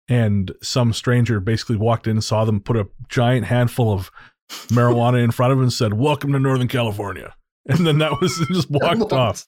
and 0.10 0.52
some 0.62 0.92
stranger 0.94 1.39
basically 1.39 1.78
walked 1.78 2.08
in 2.08 2.20
saw 2.22 2.44
them 2.46 2.60
put 2.60 2.76
a 2.76 2.88
giant 3.10 3.46
handful 3.46 3.94
of 3.94 4.12
marijuana 4.68 5.24
in 5.24 5.32
front 5.32 5.54
of 5.54 5.58
him 5.58 5.63
and 5.63 5.74
said 5.74 5.94
welcome 5.94 6.34
to 6.34 6.39
northern 6.39 6.68
california 6.68 7.34
and 7.70 7.88
then 7.88 8.00
that 8.00 8.20
was 8.20 8.36
just 8.52 8.70
walked 8.70 9.13
off 9.13 9.46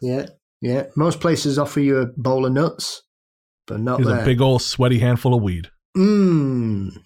yeah, 0.00 0.26
Yeah, 0.62 0.86
most 0.96 1.20
places 1.20 1.58
offer 1.58 1.80
you 1.80 1.98
a 1.98 2.06
bowl 2.06 2.46
of 2.46 2.52
nuts, 2.52 3.02
but 3.66 3.80
not 3.80 3.98
Here's 3.98 4.08
there. 4.08 4.22
a 4.22 4.24
big 4.24 4.40
old 4.40 4.62
sweaty 4.62 5.00
handful 5.00 5.34
of 5.34 5.42
weed. 5.42 5.70
Mmm. 5.96 6.96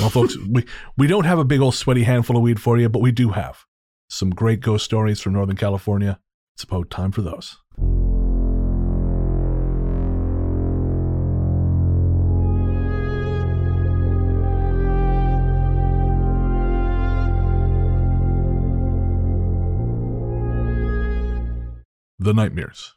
Well, 0.00 0.10
folks, 0.10 0.36
we, 0.50 0.64
we 0.96 1.06
don't 1.06 1.24
have 1.24 1.38
a 1.38 1.44
big 1.44 1.60
old 1.60 1.74
sweaty 1.74 2.04
handful 2.04 2.36
of 2.36 2.42
weed 2.42 2.60
for 2.60 2.78
you, 2.78 2.88
but 2.88 3.02
we 3.02 3.12
do 3.12 3.30
have 3.30 3.64
some 4.08 4.30
great 4.30 4.60
ghost 4.60 4.84
stories 4.84 5.20
from 5.20 5.34
Northern 5.34 5.56
California. 5.56 6.18
It's 6.54 6.64
about 6.64 6.88
time 6.90 7.12
for 7.12 7.20
those. 7.22 7.58
The 22.24 22.32
Nightmares. 22.32 22.94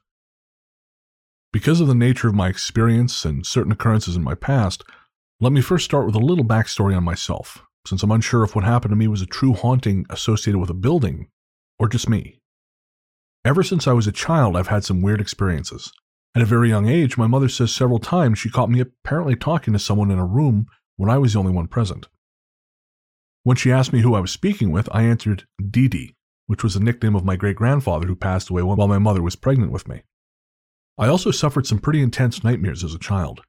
Because 1.52 1.82
of 1.82 1.90
the 1.90 1.94
nature 1.94 2.30
of 2.30 2.34
my 2.34 2.48
experience 2.48 3.26
and 3.26 3.46
certain 3.46 3.74
occurrences 3.74 4.16
in 4.16 4.24
my 4.24 4.36
past, 4.36 4.86
let 5.42 5.52
me 5.52 5.60
first 5.60 5.84
start 5.84 6.06
with 6.06 6.16
a 6.16 6.20
little 6.20 6.46
backstory 6.46 6.96
on 6.96 7.04
myself, 7.04 7.62
since 7.86 8.04
I'm 8.04 8.12
unsure 8.12 8.46
if 8.46 8.56
what 8.56 8.64
happened 8.64 8.94
to 8.94 8.96
me 8.96 9.10
was 9.10 9.22
a 9.22 9.26
true 9.26 9.52
haunting 9.52 10.06
associated 10.10 10.60
with 10.60 10.70
a 10.70 10.74
building 10.74 11.28
or 11.78 11.90
just 11.90 12.08
me. 12.08 12.40
Ever 13.44 13.64
since 13.64 13.86
I 13.86 13.92
was 13.92 14.08
a 14.08 14.14
child, 14.14 14.56
I've 14.56 14.68
had 14.68 14.86
some 14.86 15.02
weird 15.02 15.20
experiences. 15.20 15.92
At 16.34 16.42
a 16.42 16.46
very 16.46 16.70
young 16.70 16.88
age, 16.88 17.18
my 17.18 17.28
mother 17.28 17.50
says 17.50 17.74
several 17.74 18.00
times 18.00 18.40
she 18.40 18.50
caught 18.50 18.70
me 18.70 18.80
apparently 18.80 19.36
talking 19.36 19.74
to 19.74 19.80
someone 19.80 20.10
in 20.10 20.20
a 20.20 20.26
room 20.26 20.68
when 20.96 21.10
I 21.10 21.18
was 21.18 21.34
the 21.34 21.40
only 21.40 21.52
one 21.52 21.68
present. 21.68 22.08
When 23.44 23.58
she 23.58 23.74
asked 23.74 23.92
me 23.92 24.00
who 24.00 24.16
I 24.16 24.22
was 24.22 24.32
speaking 24.32 24.72
with, 24.72 24.88
I 24.94 25.02
answered 25.02 25.48
Dee 25.70 25.90
Dee, 25.90 26.16
which 26.48 26.64
was 26.64 26.74
the 26.74 26.80
nickname 26.80 27.16
of 27.16 27.24
my 27.24 27.36
great 27.36 27.56
grandfather 27.56 28.08
who 28.08 28.16
passed 28.16 28.50
away 28.50 28.64
while 28.64 28.88
my 28.88 28.98
mother 28.98 29.22
was 29.22 29.36
pregnant 29.36 29.72
with 29.72 29.88
me. 29.88 30.02
I 30.98 31.08
also 31.08 31.30
suffered 31.30 31.68
some 31.68 31.80
pretty 31.80 32.02
intense 32.02 32.44
nightmares 32.44 32.84
as 32.84 32.96
a 32.96 33.00
child. 33.00 33.42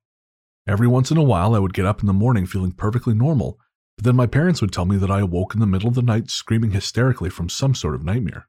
Every 0.67 0.87
once 0.87 1.11
in 1.11 1.17
a 1.17 1.23
while, 1.23 1.55
I 1.55 1.59
would 1.59 1.73
get 1.73 1.87
up 1.87 2.01
in 2.01 2.07
the 2.07 2.13
morning 2.13 2.45
feeling 2.45 2.73
perfectly 2.73 3.15
normal, 3.15 3.59
but 3.97 4.05
then 4.05 4.17
my 4.17 4.27
parents 4.27 4.61
would 4.61 4.73
tell 4.73 4.85
me 4.85 4.97
that 4.99 5.11
I 5.11 5.21
awoke 5.21 5.55
in 5.55 5.61
the 5.61 5.67
middle 5.67 5.89
of 5.89 5.95
the 5.95 6.03
night 6.03 6.31
screaming 6.31 6.73
hysterically 6.73 7.31
from 7.31 7.49
some 7.49 7.75
sort 7.75 7.95
of 7.95 8.05
nightmare. 8.05 8.49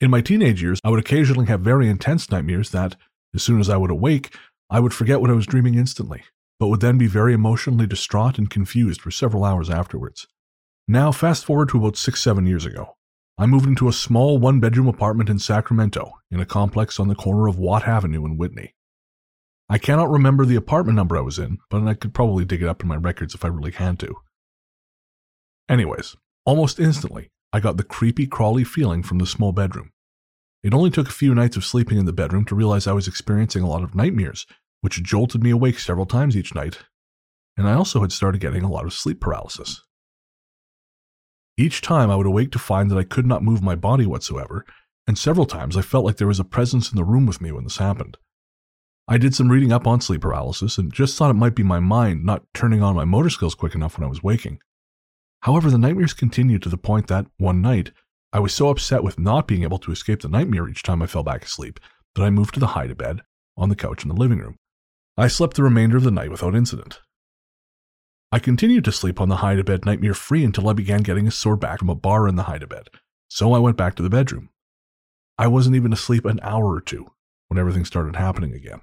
In 0.00 0.10
my 0.10 0.20
teenage 0.20 0.62
years, 0.62 0.78
I 0.84 0.90
would 0.90 1.00
occasionally 1.00 1.46
have 1.46 1.60
very 1.60 1.88
intense 1.88 2.30
nightmares 2.30 2.70
that, 2.70 2.96
as 3.34 3.42
soon 3.42 3.60
as 3.60 3.70
I 3.70 3.76
would 3.76 3.90
awake, 3.90 4.34
I 4.68 4.80
would 4.80 4.94
forget 4.94 5.20
what 5.20 5.30
I 5.30 5.34
was 5.34 5.46
dreaming 5.46 5.74
instantly, 5.74 6.22
but 6.58 6.68
would 6.68 6.80
then 6.80 6.98
be 6.98 7.06
very 7.06 7.32
emotionally 7.32 7.86
distraught 7.86 8.38
and 8.38 8.50
confused 8.50 9.00
for 9.00 9.10
several 9.10 9.44
hours 9.44 9.70
afterwards. 9.70 10.26
Now, 10.86 11.12
fast 11.12 11.44
forward 11.44 11.70
to 11.70 11.78
about 11.78 11.96
six, 11.96 12.22
seven 12.22 12.46
years 12.46 12.66
ago. 12.66 12.96
I 13.40 13.46
moved 13.46 13.64
into 13.64 13.88
a 13.88 13.92
small 13.94 14.36
one 14.36 14.60
bedroom 14.60 14.86
apartment 14.86 15.30
in 15.30 15.38
Sacramento, 15.38 16.12
in 16.30 16.40
a 16.40 16.44
complex 16.44 17.00
on 17.00 17.08
the 17.08 17.14
corner 17.14 17.48
of 17.48 17.58
Watt 17.58 17.88
Avenue 17.88 18.26
in 18.26 18.36
Whitney. 18.36 18.74
I 19.66 19.78
cannot 19.78 20.10
remember 20.10 20.44
the 20.44 20.56
apartment 20.56 20.96
number 20.96 21.16
I 21.16 21.22
was 21.22 21.38
in, 21.38 21.56
but 21.70 21.82
I 21.86 21.94
could 21.94 22.12
probably 22.12 22.44
dig 22.44 22.60
it 22.60 22.68
up 22.68 22.82
in 22.82 22.88
my 22.88 22.96
records 22.96 23.34
if 23.34 23.42
I 23.42 23.48
really 23.48 23.70
had 23.70 23.98
to. 24.00 24.14
Anyways, 25.70 26.16
almost 26.44 26.78
instantly, 26.78 27.30
I 27.50 27.60
got 27.60 27.78
the 27.78 27.82
creepy, 27.82 28.26
crawly 28.26 28.62
feeling 28.62 29.02
from 29.02 29.16
the 29.16 29.26
small 29.26 29.52
bedroom. 29.52 29.92
It 30.62 30.74
only 30.74 30.90
took 30.90 31.08
a 31.08 31.12
few 31.12 31.34
nights 31.34 31.56
of 31.56 31.64
sleeping 31.64 31.96
in 31.96 32.04
the 32.04 32.12
bedroom 32.12 32.44
to 32.44 32.54
realize 32.54 32.86
I 32.86 32.92
was 32.92 33.08
experiencing 33.08 33.62
a 33.62 33.68
lot 33.68 33.82
of 33.82 33.94
nightmares, 33.94 34.46
which 34.82 35.02
jolted 35.02 35.42
me 35.42 35.48
awake 35.48 35.78
several 35.78 36.04
times 36.04 36.36
each 36.36 36.54
night, 36.54 36.80
and 37.56 37.66
I 37.66 37.72
also 37.72 38.02
had 38.02 38.12
started 38.12 38.42
getting 38.42 38.64
a 38.64 38.70
lot 38.70 38.84
of 38.84 38.92
sleep 38.92 39.18
paralysis. 39.18 39.82
Each 41.60 41.82
time 41.82 42.10
I 42.10 42.16
would 42.16 42.24
awake 42.24 42.52
to 42.52 42.58
find 42.58 42.90
that 42.90 42.96
I 42.96 43.04
could 43.04 43.26
not 43.26 43.42
move 43.42 43.62
my 43.62 43.74
body 43.74 44.06
whatsoever, 44.06 44.64
and 45.06 45.18
several 45.18 45.44
times 45.44 45.76
I 45.76 45.82
felt 45.82 46.06
like 46.06 46.16
there 46.16 46.26
was 46.26 46.40
a 46.40 46.44
presence 46.44 46.90
in 46.90 46.96
the 46.96 47.04
room 47.04 47.26
with 47.26 47.42
me 47.42 47.52
when 47.52 47.64
this 47.64 47.76
happened. 47.76 48.16
I 49.06 49.18
did 49.18 49.34
some 49.34 49.50
reading 49.50 49.70
up 49.70 49.86
on 49.86 50.00
sleep 50.00 50.22
paralysis 50.22 50.78
and 50.78 50.90
just 50.90 51.18
thought 51.18 51.30
it 51.30 51.34
might 51.34 51.54
be 51.54 51.62
my 51.62 51.78
mind 51.78 52.24
not 52.24 52.44
turning 52.54 52.82
on 52.82 52.96
my 52.96 53.04
motor 53.04 53.28
skills 53.28 53.54
quick 53.54 53.74
enough 53.74 53.98
when 53.98 54.06
I 54.06 54.08
was 54.08 54.22
waking. 54.22 54.58
However, 55.42 55.70
the 55.70 55.76
nightmares 55.76 56.14
continued 56.14 56.62
to 56.62 56.70
the 56.70 56.78
point 56.78 57.08
that, 57.08 57.26
one 57.36 57.60
night, 57.60 57.92
I 58.32 58.38
was 58.38 58.54
so 58.54 58.70
upset 58.70 59.04
with 59.04 59.18
not 59.18 59.46
being 59.46 59.62
able 59.62 59.80
to 59.80 59.92
escape 59.92 60.22
the 60.22 60.28
nightmare 60.30 60.66
each 60.66 60.82
time 60.82 61.02
I 61.02 61.08
fell 61.08 61.24
back 61.24 61.44
asleep 61.44 61.78
that 62.14 62.22
I 62.22 62.30
moved 62.30 62.54
to 62.54 62.60
the 62.60 62.68
hide 62.68 62.96
bed 62.96 63.20
on 63.58 63.68
the 63.68 63.76
couch 63.76 64.02
in 64.02 64.08
the 64.08 64.14
living 64.14 64.38
room. 64.38 64.56
I 65.18 65.28
slept 65.28 65.56
the 65.56 65.62
remainder 65.62 65.98
of 65.98 66.04
the 66.04 66.10
night 66.10 66.30
without 66.30 66.54
incident. 66.54 67.00
I 68.32 68.38
continued 68.38 68.84
to 68.84 68.92
sleep 68.92 69.20
on 69.20 69.28
the 69.28 69.36
hide 69.36 69.58
a 69.58 69.64
bed 69.64 69.84
nightmare 69.84 70.14
free 70.14 70.44
until 70.44 70.68
I 70.68 70.72
began 70.72 71.02
getting 71.02 71.26
a 71.26 71.32
sore 71.32 71.56
back 71.56 71.80
from 71.80 71.88
a 71.88 71.96
bar 71.96 72.28
in 72.28 72.36
the 72.36 72.44
hide 72.44 72.62
a 72.62 72.66
bed, 72.66 72.88
so 73.28 73.52
I 73.52 73.58
went 73.58 73.76
back 73.76 73.96
to 73.96 74.04
the 74.04 74.10
bedroom. 74.10 74.50
I 75.36 75.48
wasn't 75.48 75.74
even 75.74 75.92
asleep 75.92 76.24
an 76.24 76.38
hour 76.42 76.72
or 76.72 76.80
two 76.80 77.10
when 77.48 77.58
everything 77.58 77.84
started 77.84 78.14
happening 78.14 78.54
again. 78.54 78.82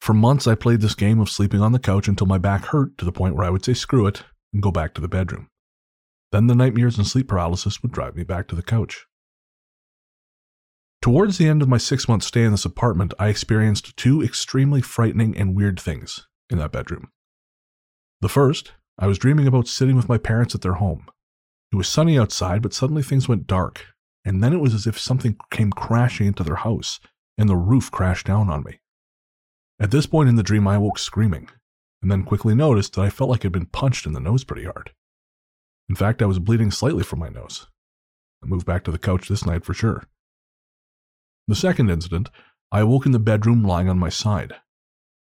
For 0.00 0.14
months, 0.14 0.46
I 0.46 0.54
played 0.54 0.80
this 0.80 0.94
game 0.94 1.20
of 1.20 1.28
sleeping 1.28 1.60
on 1.60 1.72
the 1.72 1.78
couch 1.78 2.08
until 2.08 2.26
my 2.26 2.38
back 2.38 2.66
hurt 2.66 2.96
to 2.98 3.04
the 3.04 3.12
point 3.12 3.34
where 3.34 3.44
I 3.44 3.50
would 3.50 3.64
say 3.64 3.74
screw 3.74 4.06
it 4.06 4.22
and 4.54 4.62
go 4.62 4.70
back 4.70 4.94
to 4.94 5.00
the 5.00 5.08
bedroom. 5.08 5.50
Then 6.32 6.46
the 6.46 6.54
nightmares 6.54 6.96
and 6.96 7.06
sleep 7.06 7.28
paralysis 7.28 7.82
would 7.82 7.92
drive 7.92 8.16
me 8.16 8.22
back 8.22 8.48
to 8.48 8.54
the 8.54 8.62
couch. 8.62 9.06
Towards 11.02 11.36
the 11.36 11.48
end 11.48 11.60
of 11.60 11.68
my 11.68 11.78
six 11.78 12.08
month 12.08 12.22
stay 12.22 12.44
in 12.44 12.52
this 12.52 12.64
apartment, 12.64 13.12
I 13.18 13.28
experienced 13.28 13.96
two 13.96 14.22
extremely 14.22 14.80
frightening 14.80 15.36
and 15.36 15.54
weird 15.54 15.78
things 15.78 16.26
in 16.48 16.58
that 16.58 16.72
bedroom. 16.72 17.10
The 18.20 18.28
first, 18.28 18.72
I 18.98 19.06
was 19.06 19.18
dreaming 19.18 19.46
about 19.46 19.68
sitting 19.68 19.94
with 19.94 20.08
my 20.08 20.18
parents 20.18 20.54
at 20.54 20.60
their 20.60 20.74
home. 20.74 21.06
It 21.70 21.76
was 21.76 21.88
sunny 21.88 22.18
outside, 22.18 22.62
but 22.62 22.72
suddenly 22.72 23.02
things 23.02 23.28
went 23.28 23.46
dark, 23.46 23.86
and 24.24 24.42
then 24.42 24.52
it 24.52 24.60
was 24.60 24.74
as 24.74 24.86
if 24.86 24.98
something 24.98 25.36
came 25.50 25.70
crashing 25.70 26.26
into 26.26 26.42
their 26.42 26.56
house, 26.56 26.98
and 27.36 27.48
the 27.48 27.56
roof 27.56 27.90
crashed 27.90 28.26
down 28.26 28.50
on 28.50 28.64
me. 28.64 28.80
At 29.78 29.92
this 29.92 30.06
point 30.06 30.28
in 30.28 30.36
the 30.36 30.42
dream, 30.42 30.66
I 30.66 30.78
woke 30.78 30.98
screaming, 30.98 31.48
and 32.02 32.10
then 32.10 32.24
quickly 32.24 32.54
noticed 32.54 32.94
that 32.94 33.02
I 33.02 33.10
felt 33.10 33.30
like 33.30 33.44
I'd 33.44 33.52
been 33.52 33.66
punched 33.66 34.06
in 34.06 34.12
the 34.12 34.20
nose 34.20 34.42
pretty 34.42 34.64
hard. 34.64 34.92
In 35.88 35.94
fact, 35.94 36.20
I 36.20 36.26
was 36.26 36.40
bleeding 36.40 36.72
slightly 36.72 37.04
from 37.04 37.20
my 37.20 37.28
nose. 37.28 37.68
I 38.42 38.46
moved 38.46 38.66
back 38.66 38.82
to 38.84 38.90
the 38.90 38.98
couch 38.98 39.28
this 39.28 39.46
night 39.46 39.64
for 39.64 39.74
sure. 39.74 40.04
The 41.46 41.54
second 41.54 41.90
incident, 41.90 42.30
I 42.72 42.80
awoke 42.80 43.06
in 43.06 43.12
the 43.12 43.18
bedroom 43.18 43.64
lying 43.64 43.88
on 43.88 43.98
my 43.98 44.10
side. 44.10 44.54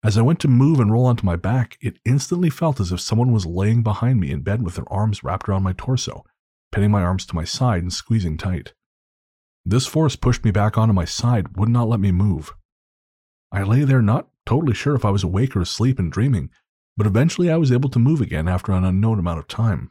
As 0.05 0.19
I 0.19 0.21
went 0.21 0.39
to 0.41 0.47
move 0.47 0.79
and 0.79 0.91
roll 0.91 1.07
onto 1.07 1.25
my 1.25 1.35
back, 1.35 1.79
it 1.81 1.97
instantly 2.05 2.51
felt 2.51 2.79
as 2.79 2.91
if 2.91 3.01
someone 3.01 3.31
was 3.31 3.47
laying 3.47 3.81
behind 3.81 4.19
me 4.19 4.29
in 4.29 4.41
bed 4.41 4.61
with 4.61 4.75
their 4.75 4.93
arms 4.93 5.23
wrapped 5.23 5.49
around 5.49 5.63
my 5.63 5.73
torso, 5.73 6.23
pinning 6.71 6.91
my 6.91 7.01
arms 7.01 7.25
to 7.25 7.35
my 7.35 7.43
side 7.43 7.81
and 7.81 7.91
squeezing 7.91 8.37
tight. 8.37 8.75
This 9.65 9.87
force 9.87 10.15
pushed 10.15 10.45
me 10.45 10.51
back 10.51 10.77
onto 10.77 10.93
my 10.93 11.05
side, 11.05 11.57
would 11.57 11.69
not 11.69 11.89
let 11.89 11.99
me 11.99 12.11
move. 12.11 12.53
I 13.51 13.63
lay 13.63 13.83
there 13.83 14.03
not 14.03 14.27
totally 14.45 14.75
sure 14.75 14.93
if 14.93 15.05
I 15.05 15.09
was 15.09 15.23
awake 15.23 15.55
or 15.55 15.61
asleep 15.61 15.97
and 15.97 16.11
dreaming, 16.11 16.51
but 16.95 17.07
eventually 17.07 17.49
I 17.49 17.57
was 17.57 17.71
able 17.71 17.89
to 17.89 17.97
move 17.97 18.21
again 18.21 18.47
after 18.47 18.73
an 18.73 18.85
unknown 18.85 19.17
amount 19.17 19.39
of 19.39 19.47
time. 19.47 19.89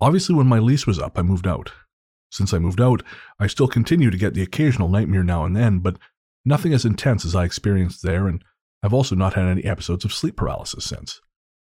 Obviously, 0.00 0.34
when 0.34 0.46
my 0.46 0.58
lease 0.58 0.86
was 0.86 0.98
up, 0.98 1.18
I 1.18 1.22
moved 1.22 1.46
out. 1.46 1.72
Since 2.30 2.54
I 2.54 2.58
moved 2.58 2.80
out, 2.80 3.02
I 3.38 3.46
still 3.46 3.68
continue 3.68 4.10
to 4.10 4.16
get 4.16 4.32
the 4.32 4.40
occasional 4.40 4.88
nightmare 4.88 5.22
now 5.22 5.44
and 5.44 5.54
then, 5.54 5.80
but 5.80 5.98
nothing 6.44 6.72
as 6.72 6.84
intense 6.84 7.24
as 7.24 7.34
I 7.34 7.44
experienced 7.44 8.02
there, 8.02 8.26
and 8.26 8.42
I've 8.82 8.94
also 8.94 9.14
not 9.14 9.34
had 9.34 9.46
any 9.46 9.64
episodes 9.64 10.04
of 10.04 10.12
sleep 10.12 10.36
paralysis 10.36 10.84
since. 10.84 11.20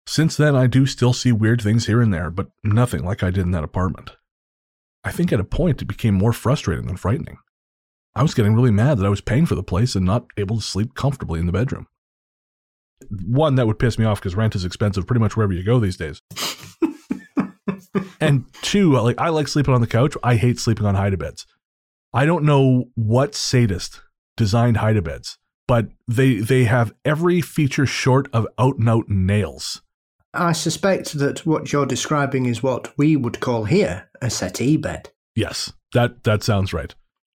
Since 0.07 0.37
then, 0.37 0.55
I 0.55 0.67
do 0.67 0.87
still 0.87 1.13
see 1.13 1.33
weird 1.33 1.61
things 1.61 1.87
here 1.87 2.01
and 2.01 2.13
there, 2.13 2.31
but 2.31 2.49
nothing 2.63 3.05
like 3.05 3.23
I 3.23 3.31
did 3.31 3.45
in 3.45 3.51
that 3.53 3.65
apartment. 3.65 4.13
I 5.03 5.11
think 5.11 5.33
at 5.33 5.41
a 5.41 5.45
point 5.45 5.83
it 5.83 5.87
became 5.87 6.15
more 6.15 6.33
frustrating 6.33 6.87
than 6.87 6.97
frightening. 6.97 7.39
I 8.15 8.23
was 8.23 8.35
getting 8.35 8.55
really 8.55 8.71
mad 8.71 8.99
that 8.99 9.07
I 9.07 9.11
was 9.11 9.21
paying 9.21 9.47
for 9.47 9.55
the 9.55 9.63
place 9.63 9.95
and 9.95 10.07
not 10.07 10.27
able 10.37 10.57
to 10.57 10.63
sleep 10.63 10.95
comfortably 10.95 11.41
in 11.41 11.47
the 11.47 11.53
bedroom. 11.53 11.87
One, 13.27 13.57
that 13.57 13.67
would 13.67 13.79
piss 13.79 13.99
me 13.99 14.05
off 14.05 14.21
because 14.21 14.35
rent 14.35 14.55
is 14.55 14.65
expensive 14.65 15.07
pretty 15.07 15.21
much 15.21 15.37
wherever 15.37 15.53
you 15.53 15.63
go 15.63 15.79
these 15.79 15.99
days. 15.99 16.23
and 18.21 18.47
two, 18.63 18.93
like 18.95 19.21
I 19.21 19.29
like 19.29 19.49
sleeping 19.49 19.75
on 19.75 19.81
the 19.81 19.87
couch. 19.87 20.17
I 20.23 20.37
hate 20.37 20.59
sleeping 20.59 20.87
on 20.87 20.95
hide 20.95 21.19
beds. 21.19 21.47
I 22.15 22.25
don't 22.25 22.45
know 22.45 22.87
what 22.95 23.35
sadist 23.35 24.01
designed 24.37 24.79
hide 24.79 25.03
beds, 25.03 25.39
but 25.67 25.89
they 26.07 26.37
they 26.37 26.65
have 26.65 26.95
every 27.05 27.41
feature 27.41 27.87
short 27.87 28.29
of 28.33 28.47
out 28.59 28.79
and 28.79 28.89
out 28.89 29.09
nails. 29.09 29.83
I 30.35 30.53
suspect 30.53 31.19
that 31.19 31.47
what 31.47 31.73
you're 31.73 31.87
describing 31.87 32.47
is 32.47 32.63
what 32.63 32.97
we 32.99 33.17
would 33.17 33.41
call 33.41 33.65
here 33.65 34.11
a 34.21 34.31
settee 34.31 34.77
bed. 34.77 35.11
Yes, 35.35 35.73
that 35.93 36.25
that 36.25 36.43
sounds 36.43 36.73
right. 36.73 36.95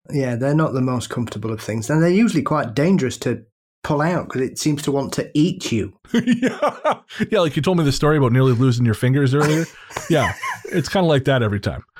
Yeah, 0.09 0.35
they're 0.35 0.55
not 0.55 0.73
the 0.73 0.81
most 0.81 1.09
comfortable 1.09 1.51
of 1.51 1.61
things, 1.61 1.89
and 1.89 2.01
they're 2.01 2.09
usually 2.09 2.43
quite 2.43 2.73
dangerous 2.73 3.17
to 3.19 3.43
pull 3.83 4.01
out 4.01 4.27
because 4.27 4.41
it 4.41 4.59
seems 4.59 4.83
to 4.83 4.91
want 4.91 5.13
to 5.13 5.29
eat 5.33 5.71
you. 5.71 5.93
yeah. 6.13 6.99
yeah, 7.31 7.39
like 7.39 7.55
you 7.55 7.61
told 7.61 7.77
me 7.77 7.83
the 7.83 7.91
story 7.91 8.17
about 8.17 8.31
nearly 8.31 8.53
losing 8.53 8.85
your 8.85 8.93
fingers 8.93 9.33
earlier. 9.33 9.65
yeah, 10.09 10.33
it's 10.65 10.89
kind 10.89 11.05
of 11.05 11.09
like 11.09 11.25
that 11.25 11.43
every 11.43 11.59
time. 11.59 11.83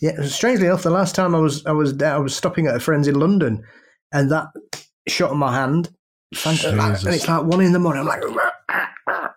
Yeah, 0.00 0.22
strangely 0.22 0.66
enough, 0.66 0.82
the 0.82 0.88
last 0.88 1.14
time 1.14 1.34
I 1.34 1.38
was 1.38 1.64
I 1.66 1.72
was 1.72 2.02
I 2.02 2.16
was 2.16 2.34
stopping 2.34 2.66
at 2.66 2.74
a 2.74 2.80
friend's 2.80 3.06
in 3.06 3.16
London, 3.16 3.62
and 4.12 4.30
that 4.30 4.48
shot 5.08 5.32
in 5.32 5.38
my 5.38 5.52
hand, 5.54 5.90
and 6.44 6.58
uh, 6.64 6.96
it's 7.06 7.28
like 7.28 7.44
one 7.44 7.60
in 7.60 7.72
the 7.72 7.78
morning. 7.78 8.00
I'm 8.02 8.06
like, 8.06 8.22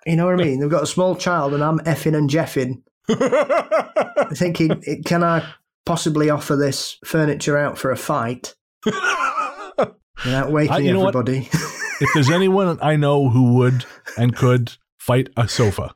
you 0.05 0.15
know 0.15 0.25
what 0.25 0.39
I 0.39 0.43
mean? 0.43 0.59
They've 0.59 0.69
got 0.69 0.83
a 0.83 0.87
small 0.87 1.15
child, 1.15 1.53
and 1.53 1.63
I'm 1.63 1.79
effing 1.79 2.15
and 2.15 2.29
jeffing, 2.29 2.83
thinking, 4.35 4.81
can 5.05 5.23
I 5.23 5.45
possibly 5.85 6.29
offer 6.29 6.55
this 6.55 6.97
furniture 7.05 7.57
out 7.57 7.77
for 7.77 7.91
a 7.91 7.97
fight? 7.97 8.55
Without 8.85 10.51
waking 10.51 10.73
I- 10.73 10.79
you 10.79 10.93
know 10.93 11.07
everybody. 11.07 11.49
if 11.51 12.09
there's 12.13 12.29
anyone 12.29 12.77
I 12.81 12.95
know 12.95 13.29
who 13.29 13.55
would 13.55 13.85
and 14.17 14.35
could 14.35 14.73
fight 14.99 15.29
a 15.35 15.47
sofa, 15.49 15.93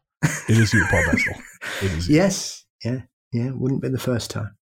it 0.50 0.58
is 0.58 0.74
you, 0.74 0.84
Paul 0.90 1.04
Bestall. 1.04 1.40
It 1.84 1.92
is 1.94 2.10
you. 2.10 2.16
yes. 2.16 2.66
Yeah. 2.84 3.02
Yeah. 3.32 3.52
Wouldn't 3.52 3.82
be 3.82 3.90
the 3.90 4.00
first 4.00 4.32
time. 4.32 4.57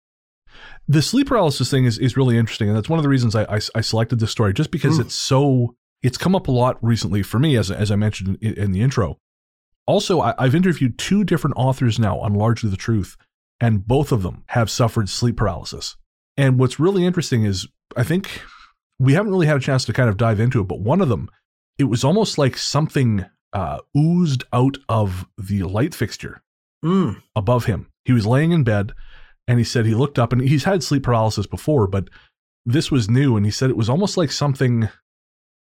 The 0.88 1.02
sleep 1.02 1.28
paralysis 1.28 1.70
thing 1.72 1.86
is, 1.86 1.98
is 1.98 2.16
really 2.16 2.38
interesting, 2.38 2.68
and 2.70 2.78
that's 2.78 2.90
one 2.90 3.00
of 3.00 3.04
the 3.04 3.10
reasons 3.10 3.36
I, 3.36 3.44
I, 3.46 3.60
I 3.76 3.82
selected 3.82 4.20
this 4.20 4.32
story, 4.32 4.54
just 4.54 4.72
because 4.72 4.98
Mm. 4.98 5.02
it's 5.06 5.16
so 5.16 5.76
it's 6.04 6.18
come 6.18 6.36
up 6.36 6.48
a 6.48 6.52
lot 6.52 6.78
recently 6.84 7.24
for 7.24 7.40
me, 7.40 7.56
as 7.58 7.72
as 7.72 7.90
I 7.92 7.96
mentioned 7.96 8.38
in, 8.42 8.54
in 8.54 8.72
the 8.72 8.82
intro. 8.82 9.18
Also, 9.88 10.22
I, 10.22 10.34
I've 10.38 10.56
interviewed 10.56 10.98
two 11.00 11.24
different 11.24 11.56
authors 11.58 11.98
now 12.00 12.20
on 12.20 12.34
Largely 12.34 12.70
the 12.70 12.78
Truth, 12.78 13.18
and 13.60 13.88
both 13.88 14.12
of 14.12 14.22
them 14.24 14.44
have 14.50 14.70
suffered 14.70 15.10
sleep 15.10 15.38
paralysis. 15.38 15.96
And 16.38 16.60
what's 16.60 16.80
really 16.80 17.06
interesting 17.06 17.44
is 17.46 17.68
I 17.96 18.04
think 18.04 18.42
we 19.00 19.14
haven't 19.14 19.32
really 19.32 19.48
had 19.48 19.58
a 19.58 19.62
chance 19.62 19.86
to 19.86 19.94
kind 19.94 20.10
of 20.10 20.18
dive 20.18 20.40
into 20.40 20.62
it, 20.62 20.68
but 20.68 20.80
one 20.82 21.02
of 21.02 21.10
them, 21.10 21.30
it 21.78 21.86
was 21.86 22.04
almost 22.04 22.38
like 22.38 22.58
something 22.58 23.26
uh, 23.54 23.80
oozed 23.98 24.44
out 24.54 24.78
of 24.90 25.26
the 25.38 25.64
light 25.64 25.96
fixture 25.96 26.42
Mm. 26.84 27.22
above 27.36 27.66
him. 27.66 27.88
He 28.04 28.14
was 28.14 28.28
laying 28.28 28.52
in 28.52 28.64
bed 28.64 28.92
and 29.48 29.60
he 29.60 29.64
said 29.66 29.86
he 29.86 29.96
looked 29.96 30.18
up 30.20 30.32
and 30.34 30.42
he's 30.42 30.64
had 30.64 30.84
sleep 30.84 31.04
paralysis 31.04 31.46
before, 31.48 31.88
but 31.88 32.10
this 32.66 32.90
was 32.92 33.10
new 33.10 33.36
and 33.38 33.46
he 33.46 33.52
said 33.52 33.70
it 33.70 33.78
was 33.78 33.90
almost 33.90 34.18
like 34.18 34.32
something 34.32 34.90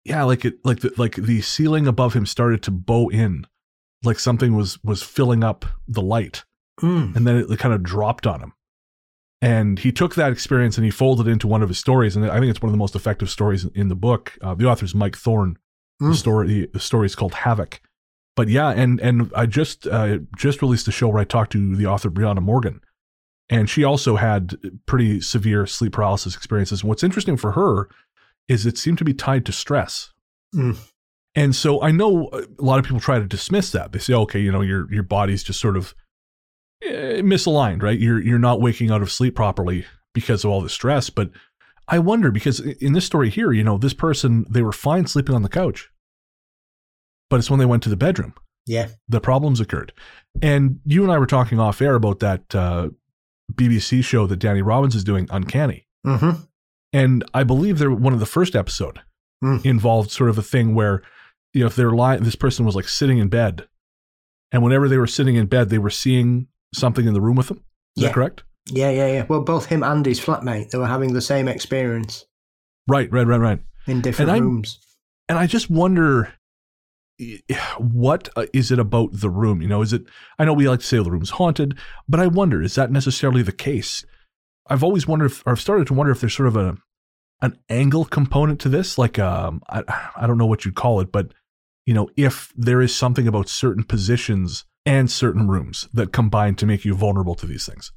yeah, 0.06 0.24
like 0.24 0.44
it 0.46 0.56
like 0.66 0.82
the 0.82 0.92
like 0.98 1.16
the 1.16 1.42
ceiling 1.42 1.88
above 1.88 2.14
him 2.14 2.26
started 2.26 2.62
to 2.64 2.72
bow 2.72 3.10
in. 3.10 3.48
Like 4.04 4.20
something 4.20 4.54
was 4.56 4.82
was 4.84 5.02
filling 5.02 5.44
up 5.44 5.66
the 5.88 6.02
light 6.02 6.44
Mm. 6.82 7.16
and 7.16 7.28
then 7.28 7.36
it 7.38 7.60
kind 7.60 7.74
of 7.74 7.84
dropped 7.84 8.26
on 8.26 8.42
him. 8.42 8.54
And 9.42 9.78
he 9.78 9.92
took 9.92 10.16
that 10.16 10.32
experience 10.32 10.78
and 10.78 10.86
he 10.86 10.90
folded 10.92 11.28
it 11.28 11.32
into 11.32 11.48
one 11.48 11.62
of 11.62 11.70
his 11.70 11.78
stories, 11.78 12.16
and 12.16 12.26
I 12.26 12.40
think 12.40 12.50
it's 12.50 12.62
one 12.62 12.70
of 12.70 12.74
the 12.74 12.78
most 12.78 12.96
effective 12.96 13.30
stories 13.30 13.66
in 13.76 13.90
the 13.90 13.96
book. 13.96 14.38
Uh, 14.42 14.56
the 14.56 14.66
author's 14.68 14.96
Mike 14.96 15.16
Thorne. 15.18 15.58
The 16.00 16.08
Mm. 16.08 16.16
story 16.16 16.70
the 16.74 16.80
story 16.80 17.06
is 17.06 17.16
called 17.16 17.34
Havoc. 17.36 17.80
But 18.36 18.48
yeah, 18.48 18.70
and 18.70 19.00
and 19.02 19.32
I 19.36 19.46
just 19.46 19.86
uh, 19.86 20.18
just 20.36 20.62
released 20.64 20.88
a 20.88 20.92
show 20.92 21.10
where 21.10 21.22
I 21.22 21.26
talked 21.26 21.52
to 21.52 21.76
the 21.76 21.86
author 21.86 22.10
Brianna 22.10 22.42
Morgan, 22.42 22.82
and 23.50 23.70
she 23.70 23.84
also 23.84 24.16
had 24.16 24.56
pretty 24.86 25.22
severe 25.22 25.66
sleep 25.66 25.94
paralysis 25.94 26.36
experiences. 26.36 26.82
And 26.82 26.90
what's 26.90 27.04
interesting 27.04 27.38
for 27.38 27.52
her 27.54 27.90
is 28.48 28.66
it 28.66 28.78
seemed 28.78 28.98
to 29.00 29.06
be 29.06 29.14
tied 29.14 29.46
to 29.46 29.52
stress. 29.52 30.12
Mm. 30.56 30.78
And 31.36 31.56
so 31.56 31.82
I 31.82 31.92
know 31.92 32.30
a 32.34 32.64
lot 32.64 32.80
of 32.80 32.86
people 32.86 33.00
try 33.00 33.20
to 33.20 33.26
dismiss 33.26 33.72
that. 33.72 33.92
They 33.92 34.00
say, 34.00 34.14
okay, 34.14 34.40
you 34.40 34.52
know, 34.52 34.62
your 34.62 34.92
your 34.94 35.04
body's 35.04 35.44
just 35.44 35.60
sort 35.60 35.76
of 35.78 35.96
eh, 36.84 37.22
misaligned, 37.22 37.82
right? 37.82 38.00
You're 38.00 38.22
you're 38.22 38.38
not 38.40 38.62
waking 38.62 38.92
out 38.92 39.02
of 39.02 39.12
sleep 39.12 39.36
properly 39.36 39.86
because 40.14 40.44
of 40.44 40.52
all 40.52 40.62
the 40.62 40.70
stress. 40.70 41.10
But 41.10 41.32
I 41.88 42.00
wonder 42.00 42.32
because 42.32 42.60
in 42.60 42.94
this 42.94 43.06
story 43.06 43.30
here, 43.30 43.52
you 43.52 43.64
know, 43.64 43.78
this 43.78 43.94
person 43.96 44.46
they 44.50 44.62
were 44.62 44.72
fine 44.72 45.08
sleeping 45.08 45.34
on 45.36 45.42
the 45.42 45.50
couch, 45.50 45.90
but 47.30 47.40
it's 47.40 47.50
when 47.50 47.60
they 47.60 47.66
went 47.66 47.84
to 47.84 47.90
the 47.90 47.98
bedroom 47.98 48.34
Yeah. 48.68 48.90
the 49.08 49.20
problems 49.22 49.60
occurred. 49.60 49.92
And 50.42 50.80
you 50.86 51.04
and 51.04 51.12
I 51.12 51.18
were 51.18 51.26
talking 51.26 51.60
off 51.60 51.82
air 51.82 51.96
about 51.96 52.20
that 52.20 52.54
uh, 52.56 52.90
BBC 53.56 54.04
show 54.04 54.28
that 54.28 54.38
Danny 54.38 54.62
Robins 54.62 54.96
is 54.96 55.04
doing, 55.04 55.28
Uncanny. 55.32 55.88
Mm-hmm. 56.06 56.42
And 56.92 57.24
I 57.34 57.44
believe 57.44 57.80
they're 57.80 57.92
one 57.92 58.14
of 58.14 58.20
the 58.20 58.26
first 58.26 58.56
episode 58.56 59.00
Mm. 59.44 59.66
involved 59.66 60.10
sort 60.10 60.30
of 60.30 60.38
a 60.38 60.42
thing 60.42 60.74
where, 60.74 61.02
you 61.54 61.60
know, 61.60 61.66
if 61.68 61.76
they're 61.76 61.92
lying, 61.92 62.24
this 62.24 62.36
person 62.36 62.66
was 62.66 62.78
like 62.78 62.88
sitting 62.88 63.18
in 63.18 63.28
bed, 63.28 63.68
and 64.54 64.64
whenever 64.64 64.88
they 64.88 64.98
were 64.98 65.06
sitting 65.08 65.36
in 65.36 65.48
bed, 65.48 65.70
they 65.70 65.80
were 65.80 65.90
seeing 65.90 66.48
something 66.74 67.06
in 67.06 67.14
the 67.14 67.20
room 67.20 67.36
with 67.36 67.50
them. 67.50 67.58
Is 67.98 68.04
Yeah. 68.04 68.08
that 68.08 68.14
correct? 68.14 68.44
Yeah, 68.72 68.90
yeah, 68.92 69.08
yeah. 69.08 69.26
Well, 69.28 69.42
both 69.42 69.66
him 69.66 69.84
and 69.84 70.06
his 70.06 70.22
flatmate, 70.22 70.70
they 70.70 70.78
were 70.78 70.88
having 70.88 71.12
the 71.14 71.20
same 71.22 71.50
experience 71.50 72.26
Right, 72.88 73.12
right, 73.12 73.28
right, 73.28 73.38
right. 73.40 73.60
in 73.86 74.00
different 74.00 74.32
And 74.32 74.42
rooms. 74.46 74.80
And 75.28 75.38
I 75.38 75.46
just 75.46 75.70
wonder 75.70 76.32
what 77.78 78.30
uh, 78.36 78.46
is 78.54 78.72
it 78.72 78.80
about 78.80 79.10
the 79.14 79.30
room? 79.30 79.62
You 79.62 79.68
know, 79.68 79.82
is 79.82 79.94
it? 79.94 80.04
I 80.40 80.46
know 80.46 80.54
we 80.54 80.68
like 80.68 80.80
to 80.80 80.86
say 80.86 80.98
the 80.98 81.12
room's 81.12 81.32
haunted, 81.32 81.78
but 82.08 82.20
I 82.20 82.28
wonder 82.28 82.62
is 82.62 82.76
that 82.76 82.92
necessarily 82.92 83.42
the 83.42 83.52
case? 83.52 84.06
I've 84.68 84.84
always 84.84 85.08
wondered, 85.08 85.32
if, 85.32 85.46
or 85.46 85.52
I've 85.52 85.60
started 85.60 85.88
to 85.88 85.94
wonder 85.94 86.12
if 86.12 86.22
there's 86.22 86.36
sort 86.36 86.48
of 86.48 86.56
a 86.56 86.78
an 87.42 87.58
angle 87.70 88.06
component 88.06 88.60
to 88.62 88.70
this. 88.70 88.98
Like, 88.98 89.20
um, 89.20 89.62
I 89.70 89.84
I 90.16 90.28
don't 90.28 90.38
know 90.38 90.46
what 90.46 90.66
you'd 90.66 90.76
call 90.76 91.00
it, 91.02 91.12
but 91.12 91.34
you 91.86 91.94
know, 91.94 92.10
if 92.16 92.54
there 92.56 92.82
is 92.82 92.96
something 92.96 93.28
about 93.28 93.50
certain 93.50 93.84
positions 93.84 94.66
and 94.86 95.10
certain 95.10 95.48
rooms 95.48 95.88
that 95.94 96.12
combine 96.12 96.56
to 96.56 96.66
make 96.66 96.86
you 96.86 96.94
vulnerable 96.94 97.36
to 97.36 97.46
these 97.46 97.66
things. 97.66 97.92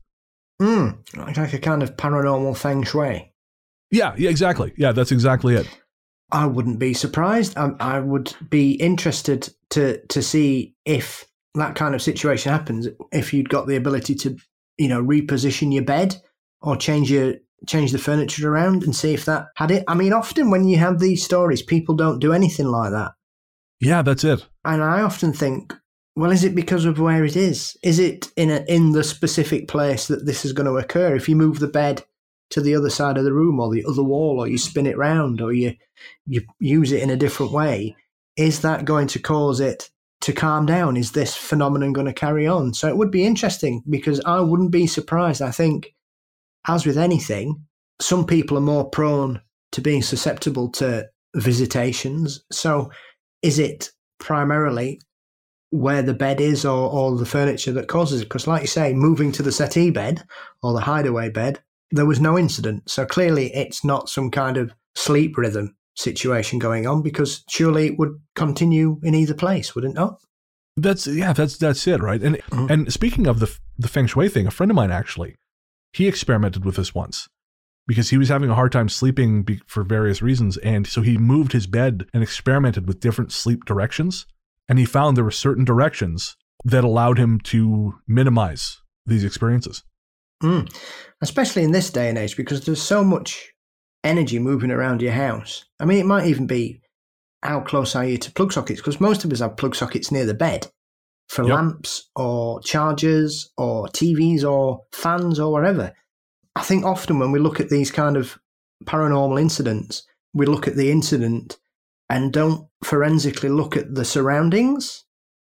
Mm. 0.61 0.99
Like 1.17 1.37
like 1.37 1.53
a 1.53 1.59
kind 1.59 1.83
of 1.83 1.97
paranormal 1.97 2.57
feng 2.57 2.83
shui. 2.83 3.33
Yeah, 3.91 4.15
yeah, 4.17 4.31
exactly. 4.31 4.73
Yeah, 4.77 4.93
that's 4.93 5.13
exactly 5.13 5.55
it. 5.55 5.69
I 6.31 6.47
wouldn't 6.47 6.79
be 6.79 6.93
surprised. 6.95 7.57
I, 7.57 7.71
I 7.81 8.01
would 8.01 8.35
be 8.51 8.73
interested 8.73 9.49
to 9.71 10.01
to 10.07 10.23
see 10.23 10.75
if 10.85 11.25
that 11.55 11.75
kind 11.75 11.95
of 11.95 12.03
situation 12.03 12.53
happens. 12.53 12.89
If 13.13 13.33
you'd 13.33 13.49
got 13.49 13.67
the 13.67 13.77
ability 13.77 14.15
to, 14.17 14.37
you 14.77 14.89
know, 14.89 15.03
reposition 15.03 15.73
your 15.73 15.85
bed 15.85 16.17
or 16.61 16.77
change 16.77 17.11
your 17.11 17.35
change 17.67 17.93
the 17.93 17.99
furniture 17.99 18.51
around 18.53 18.83
and 18.83 18.95
see 18.95 19.15
if 19.15 19.25
that 19.25 19.47
had 19.57 19.71
it. 19.71 19.85
I 19.89 19.95
mean, 19.95 20.13
often 20.13 20.51
when 20.51 20.65
you 20.69 20.77
have 20.77 20.99
these 20.99 21.25
stories, 21.25 21.63
people 21.63 21.95
don't 21.95 22.19
do 22.21 22.33
anything 22.35 22.67
like 22.67 22.91
that, 22.91 23.13
Yeah, 23.81 24.03
that's 24.03 24.25
it. 24.25 24.47
and 24.65 24.83
I 24.85 25.01
often 25.01 25.33
think, 25.33 25.75
well, 26.15 26.31
is 26.31 26.45
it 26.45 26.55
because 26.55 26.85
of 26.85 26.99
where 27.01 27.25
it 27.25 27.35
is? 27.35 27.75
Is 27.83 27.99
it 27.99 28.31
in 28.37 28.51
a, 28.51 28.63
in 28.69 28.93
the 28.93 29.03
specific 29.03 29.69
place 29.69 30.07
that 30.09 30.27
this 30.27 30.45
is 30.45 30.53
going 30.53 30.67
to 30.67 30.77
occur? 30.77 31.17
If 31.17 31.29
you 31.31 31.35
move 31.37 31.59
the 31.59 31.67
bed 31.67 32.05
to 32.51 32.61
the 32.61 32.75
other 32.75 32.91
side 32.91 33.19
of 33.19 33.25
the 33.25 33.33
room 33.33 33.59
or 33.61 33.73
the 33.73 33.85
other 33.89 34.03
wall, 34.03 34.41
or 34.41 34.47
you 34.49 34.59
spin 34.59 34.87
it 34.87 34.97
round, 34.97 35.41
or 35.41 35.53
you 35.53 35.75
you 36.27 36.43
use 36.61 36.93
it 36.93 37.03
in 37.03 37.11
a 37.11 37.17
different 37.17 37.53
way, 37.53 37.97
is 38.37 38.61
that 38.61 38.85
going 38.85 39.09
to 39.09 39.19
cause 39.19 39.61
it 39.61 39.91
to 40.21 40.33
calm 40.33 40.67
down? 40.67 40.97
Is 40.97 41.13
this 41.13 41.37
phenomenon 41.37 41.93
going 41.93 42.07
to 42.07 42.13
carry 42.13 42.47
on? 42.47 42.75
So 42.75 42.89
it 42.89 42.97
would 42.97 43.11
be 43.11 43.25
interesting 43.25 43.83
because 43.89 44.21
I 44.25 44.41
wouldn't 44.41 44.71
be 44.71 44.87
surprised. 44.87 45.43
I 45.43 45.51
think, 45.51 45.95
as 46.69 46.87
with 46.87 46.99
anything, 46.99 47.65
some 48.01 48.27
people 48.27 48.59
are 48.59 48.63
more 48.63 48.89
prone 48.91 49.41
to 49.73 49.81
being 49.81 50.03
susceptible 50.03 50.71
to 50.73 51.09
visitations. 51.35 52.45
So 52.51 52.91
is 53.43 53.59
it 53.59 53.91
primarily 54.19 55.01
where 55.71 56.03
the 56.03 56.15
bed 56.15 56.41
is 56.41 56.65
or, 56.65 56.91
or 56.91 57.17
the 57.17 57.27
furniture 57.27 57.73
that 57.73 57.89
causes 57.89 58.21
it? 58.21 58.25
Because, 58.25 58.47
like 58.47 58.63
you 58.63 58.69
say, 58.69 58.93
moving 58.93 59.33
to 59.33 59.43
the 59.43 59.53
settee 59.53 59.91
bed 59.91 60.23
or 60.63 60.73
the 60.73 60.81
hideaway 60.81 61.29
bed, 61.29 61.61
there 61.91 62.07
was 62.07 62.21
no 62.21 62.39
incident. 62.39 62.91
So 62.91 63.07
clearly, 63.07 63.55
it's 63.55 63.85
not 63.85 64.09
some 64.09 64.31
kind 64.31 64.57
of 64.57 64.75
sleep 64.95 65.37
rhythm 65.37 65.77
situation 65.95 66.59
going 66.59 66.87
on 66.87 67.03
because 67.03 67.45
surely 67.49 67.87
it 67.87 67.99
would 67.99 68.21
continue 68.35 69.01
in 69.03 69.15
either 69.15 69.35
place, 69.35 69.75
would 69.75 69.85
it 69.85 69.95
not? 69.95 70.19
That's 70.77 71.07
yeah, 71.07 71.33
that's 71.33 71.57
that's 71.57 71.87
it, 71.87 72.01
right? 72.03 72.23
And 72.23 72.37
Mhm. 72.51 72.71
and 72.71 72.93
speaking 72.93 73.27
of 73.27 73.41
the 73.41 73.51
the 73.79 73.89
feng 73.89 74.07
shui 74.07 74.29
thing, 74.29 74.47
a 74.47 74.51
friend 74.51 74.71
of 74.71 74.75
mine 74.77 74.91
actually, 74.91 75.37
he 75.93 76.07
experimented 76.07 76.65
with 76.65 76.77
this 76.77 76.95
once 76.95 77.29
because 77.87 78.11
he 78.11 78.19
was 78.19 78.29
having 78.29 78.51
a 78.51 78.55
hard 78.55 78.73
time 78.73 78.89
sleeping 78.89 79.43
be, 79.43 79.61
for 79.67 79.85
various 79.85 80.21
reasons, 80.21 80.57
and 80.59 80.87
so 80.87 81.01
he 81.01 81.17
moved 81.17 81.53
his 81.53 81.67
bed 81.67 82.07
and 82.13 82.23
experimented 82.23 82.87
with 82.87 83.01
different 83.01 83.33
sleep 83.33 83.65
directions, 83.65 84.27
and 84.69 84.79
he 84.79 84.85
found 84.85 85.17
there 85.17 85.25
were 85.25 85.31
certain 85.31 85.65
directions 85.65 86.37
that 86.65 86.85
allowed 86.85 87.17
him 87.17 87.39
to 87.41 87.95
minimize 88.07 88.83
these 89.07 89.25
experiences. 89.25 89.83
Mm. 90.43 90.73
Especially 91.23 91.63
in 91.63 91.73
this 91.73 91.91
day 91.91 92.09
and 92.09 92.19
age 92.19 92.37
because 92.37 92.65
there's 92.65 92.83
so 92.83 93.03
much 93.03 93.53
energy 94.05 94.39
moving 94.39 94.71
around 94.71 95.03
your 95.03 95.13
house. 95.13 95.65
I 95.81 95.85
mean, 95.85 95.99
it 95.99 96.07
might 96.07 96.27
even 96.27 96.47
be 96.47 96.81
how 97.43 97.61
close 97.61 97.95
are 97.97 98.05
you 98.05 98.19
to 98.19 98.33
plug 98.33 98.53
sockets 98.53 98.81
because 98.81 99.01
most 99.01 99.25
of 99.25 99.33
us 99.33 99.41
have 99.41 99.57
plug 99.57 99.75
sockets 99.75 100.11
near 100.11 100.27
the 100.27 100.35
bed 100.35 100.69
for 101.29 101.43
Yep. 101.43 101.55
lamps 101.55 102.11
or 102.15 102.61
chargers 102.61 103.51
or 103.57 103.89
TVs 103.89 104.45
or 104.45 104.85
fans 104.93 105.41
or 105.41 105.51
whatever. 105.53 105.93
I 106.55 106.63
think 106.63 106.85
often 106.85 107.19
when 107.19 107.33
we 107.33 107.39
look 107.39 107.61
at 107.61 107.69
these 107.69 107.91
kind 107.91 108.17
of 108.17 108.39
paranormal 108.85 109.41
incidents, 109.41 110.05
we 110.33 110.47
look 110.47 110.69
at 110.69 110.77
the 110.77 110.91
incident 110.91 111.59
and 112.09 112.33
don't 112.33 112.69
forensically 112.85 113.49
look 113.49 113.77
at 113.77 113.95
the 113.95 114.05
surroundings. 114.05 115.05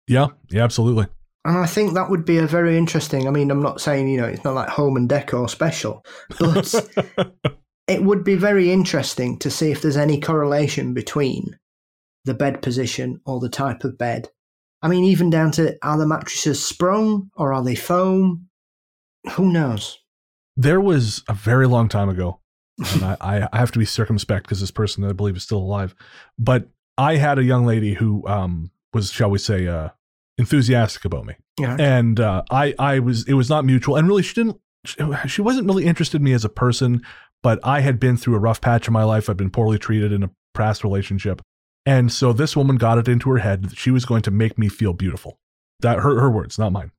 Yeah, 0.08 0.28
yeah, 0.50 0.63
absolutely. 0.63 1.08
And 1.45 1.60
I 1.60 1.67
think 1.67 1.93
that 1.93 2.10
would 2.10 2.25
be 2.25 2.39
a 2.39 2.47
very 2.47 2.75
interesting. 2.75 3.27
I 3.27 3.31
mean, 3.31 3.51
I'm 3.51 3.62
not 3.62 3.79
saying, 3.79 4.10
you 4.10 4.17
know, 4.17 4.25
it's 4.25 4.43
not 4.43 4.55
like 4.55 4.67
home 4.67 4.97
and 4.97 5.08
decor 5.08 5.47
special, 5.47 6.03
but 6.39 6.73
it 7.88 8.03
would 8.03 8.23
be 8.23 8.34
very 8.34 8.71
interesting 8.71 9.38
to 9.39 9.51
see 9.51 9.69
if 9.69 9.84
there's 9.84 9.95
any 9.95 10.19
correlation 10.19 10.95
between 10.95 11.60
the 12.25 12.34
bed 12.34 12.63
position 12.63 13.21
or 13.27 13.39
the 13.39 13.47
type 13.47 13.84
of 13.84 13.95
bed. 13.95 14.29
I 14.81 14.88
mean, 14.88 15.03
even 15.03 15.29
down 15.29 15.51
to 15.51 15.77
are 15.84 15.99
the 15.99 16.08
mattresses 16.08 16.65
sprung 16.65 17.29
or 17.36 17.53
are 17.53 17.63
they 17.63 17.75
foam? 17.75 18.47
Who 19.34 19.51
knows? 19.51 19.99
There 20.58 20.81
was 20.81 21.23
a 21.29 21.34
very 21.34 21.67
long 21.67 21.89
time 21.89 22.10
ago, 22.10 22.39
and 22.93 23.03
I, 23.03 23.47
I 23.53 23.58
have 23.58 23.71
to 23.73 23.79
be 23.79 23.86
circumspect 23.86 24.45
because 24.45 24.62
this 24.62 24.71
person 24.71 25.03
I 25.03 25.12
believe 25.12 25.38
is 25.38 25.43
still 25.43 25.60
alive. 25.60 25.93
But 26.39 26.69
I 26.97 27.17
had 27.17 27.38
a 27.38 27.43
young 27.43 27.65
lady 27.65 27.93
who 27.93 28.27
um, 28.27 28.71
was, 28.93 29.12
shall 29.12 29.29
we 29.29 29.38
say, 29.38 29.67
uh, 29.67 29.89
enthusiastic 30.38 31.06
about 31.06 31.26
me, 31.26 31.36
Yeah. 31.60 31.76
and 31.80 32.19
uh, 32.19 32.43
I 32.52 32.74
I 32.80 33.00
was 33.00 33.28
it 33.28 33.34
was 33.34 33.50
not 33.50 33.65
mutual, 33.65 33.95
and 33.95 34.08
really 34.08 34.24
she 34.24 34.34
didn't 34.34 34.58
she, 35.28 35.41
wasn't 35.41 35.65
really 35.67 35.86
interested 35.86 36.17
in 36.17 36.24
me 36.24 36.34
as 36.34 36.45
a 36.45 36.50
person, 36.50 37.02
but 37.41 37.60
I 37.63 37.80
had 37.82 38.00
been 38.00 38.17
through 38.17 38.36
a 38.36 38.39
rough 38.39 38.62
patch 38.62 38.88
in 38.88 38.93
my 38.93 39.04
life. 39.04 39.30
I'd 39.30 39.38
been 39.38 39.50
poorly 39.50 39.80
treated 39.80 40.12
in 40.12 40.21
a 40.24 40.30
past 40.54 40.84
relationship. 40.84 41.41
And 41.88 42.12
so 42.12 42.34
this 42.34 42.56
woman 42.56 42.78
got 42.78 42.98
it 43.00 43.08
into 43.08 43.30
her 43.32 43.39
head 43.39 43.63
that 43.63 43.78
she 43.78 43.89
was 43.91 44.06
going 44.06 44.21
to 44.24 44.32
make 44.32 44.58
me 44.60 44.69
feel 44.69 44.93
beautiful. 44.93 45.39
That 45.80 46.00
her 46.00 46.19
her 46.19 46.30
words, 46.30 46.60
not 46.60 46.71
mine. 46.71 46.91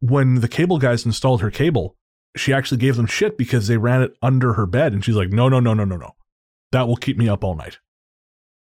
When 0.00 0.36
the 0.36 0.48
cable 0.48 0.78
guys 0.78 1.04
installed 1.06 1.40
her 1.40 1.50
cable, 1.50 1.96
she 2.36 2.52
actually 2.52 2.78
gave 2.78 2.96
them 2.96 3.06
shit 3.06 3.36
because 3.36 3.66
they 3.66 3.76
ran 3.78 4.02
it 4.02 4.16
under 4.22 4.52
her 4.54 4.66
bed 4.66 4.92
and 4.92 5.04
she's 5.04 5.16
like, 5.16 5.30
"No, 5.30 5.48
no, 5.48 5.58
no, 5.60 5.74
no, 5.74 5.84
no, 5.84 5.96
no. 5.96 6.12
That 6.72 6.86
will 6.86 6.96
keep 6.96 7.16
me 7.16 7.28
up 7.28 7.42
all 7.42 7.54
night." 7.56 7.78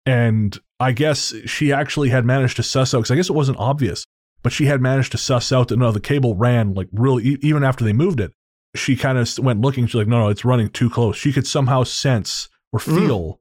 And 0.06 0.58
I 0.80 0.92
guess 0.92 1.32
she 1.46 1.72
actually 1.72 2.08
had 2.08 2.24
managed 2.24 2.56
to 2.56 2.62
suss 2.62 2.94
out 2.94 3.02
cuz 3.04 3.10
I 3.10 3.16
guess 3.16 3.28
it 3.30 3.34
wasn't 3.34 3.58
obvious, 3.58 4.04
but 4.42 4.52
she 4.52 4.64
had 4.66 4.80
managed 4.80 5.12
to 5.12 5.18
suss 5.18 5.52
out 5.52 5.68
that 5.68 5.76
no, 5.76 5.92
the 5.92 6.00
cable 6.00 6.34
ran 6.34 6.74
like 6.74 6.88
really 6.92 7.38
even 7.42 7.62
after 7.62 7.84
they 7.84 7.92
moved 7.92 8.18
it. 8.18 8.32
She 8.74 8.96
kind 8.96 9.18
of 9.18 9.38
went 9.38 9.60
looking. 9.60 9.86
She's 9.86 9.96
like, 9.96 10.06
"No, 10.08 10.20
no, 10.20 10.28
it's 10.28 10.44
running 10.44 10.68
too 10.70 10.88
close." 10.88 11.16
She 11.16 11.32
could 11.32 11.46
somehow 11.46 11.82
sense 11.82 12.48
or 12.72 12.78
Mm. 12.80 12.98
feel 12.98 13.40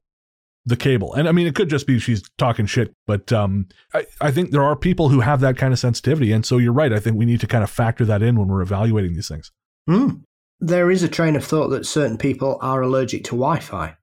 the 0.65 0.75
cable. 0.75 1.13
And 1.13 1.28
I 1.28 1.32
mean, 1.32 1.47
it 1.47 1.56
could 1.56 1.69
just 1.69 1.88
be 1.88 1.99
she's 1.99 2.21
talking 2.38 2.65
shit, 2.65 2.91
but 3.08 3.32
um, 3.32 3.67
I, 3.93 4.06
I 4.21 4.32
think 4.32 4.52
there 4.52 4.63
are 4.63 4.75
people 4.75 5.10
who 5.10 5.19
have 5.21 5.39
that 5.41 5.56
kind 5.58 5.71
of 5.71 5.80
sensitivity. 5.80 6.32
And 6.32 6.45
so 6.45 6.58
you're 6.58 6.73
right. 6.73 6.91
I 6.91 6.99
think 6.99 7.15
we 7.15 7.25
need 7.25 7.39
to 7.41 7.47
kind 7.47 7.63
of 7.63 7.69
factor 7.69 8.06
that 8.06 8.21
in 8.21 8.38
when 8.38 8.47
we're 8.47 8.62
evaluating 8.62 9.13
these 9.13 9.28
things. 9.28 9.52
Mm. 9.89 10.21
There 10.60 10.91
is 10.91 11.04
a 11.04 11.08
train 11.08 11.36
of 11.36 11.45
thought 11.45 11.69
that 11.69 11.86
certain 11.86 12.17
people 12.17 12.58
are 12.62 12.82
allergic 12.82 13.23
to 13.25 13.32
Wi 13.32 13.60
Fi. 13.60 13.95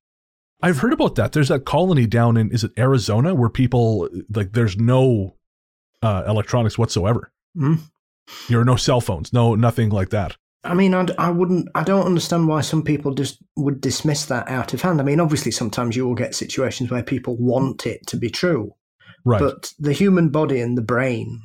I've 0.63 0.79
heard 0.79 0.93
about 0.93 1.17
that. 1.17 1.33
There's 1.33 1.49
that 1.49 1.65
colony 1.65 2.07
down 2.07 2.37
in, 2.37 2.51
is 2.51 2.65
it 2.65 2.73
Arizona, 2.79 3.35
where 3.35 3.51
people, 3.51 4.09
like, 4.35 4.53
there's 4.53 4.77
no 4.77 5.37
uh, 6.03 6.25
electronics 6.27 6.79
whatsoever. 6.79 7.33
Mm. 7.57 7.81
There 8.49 8.61
are 8.61 8.65
no 8.65 8.77
cell 8.77 9.01
phones, 9.01 9.33
no, 9.33 9.55
nothing 9.55 9.91
like 9.91 10.11
that. 10.11 10.37
I 10.65 10.75
mean, 10.75 10.95
I'd, 10.95 11.13
I 11.17 11.31
wouldn't, 11.31 11.69
I 11.75 11.85
don't 11.85 12.07
understand 12.07 12.49
why 12.49 12.61
some 12.61 12.83
people 12.83 13.15
just 13.15 13.39
would 13.57 13.81
dismiss 13.81 14.25
that 14.27 14.49
out 14.49 14.75
of 14.75 14.83
hand. 14.83 15.01
I 15.01 15.05
mean, 15.05 15.21
obviously, 15.21 15.53
sometimes 15.53 15.95
you 15.95 16.07
will 16.07 16.15
get 16.17 16.35
situations 16.35 16.91
where 16.91 17.03
people 17.05 17.37
want 17.37 17.87
it 17.87 18.05
to 18.09 18.17
be 18.17 18.31
true, 18.31 18.75
Right. 19.25 19.41
but 19.41 19.73
the 19.79 19.93
human 19.93 20.31
body 20.31 20.61
and 20.61 20.77
the 20.77 20.83
brain 20.83 21.41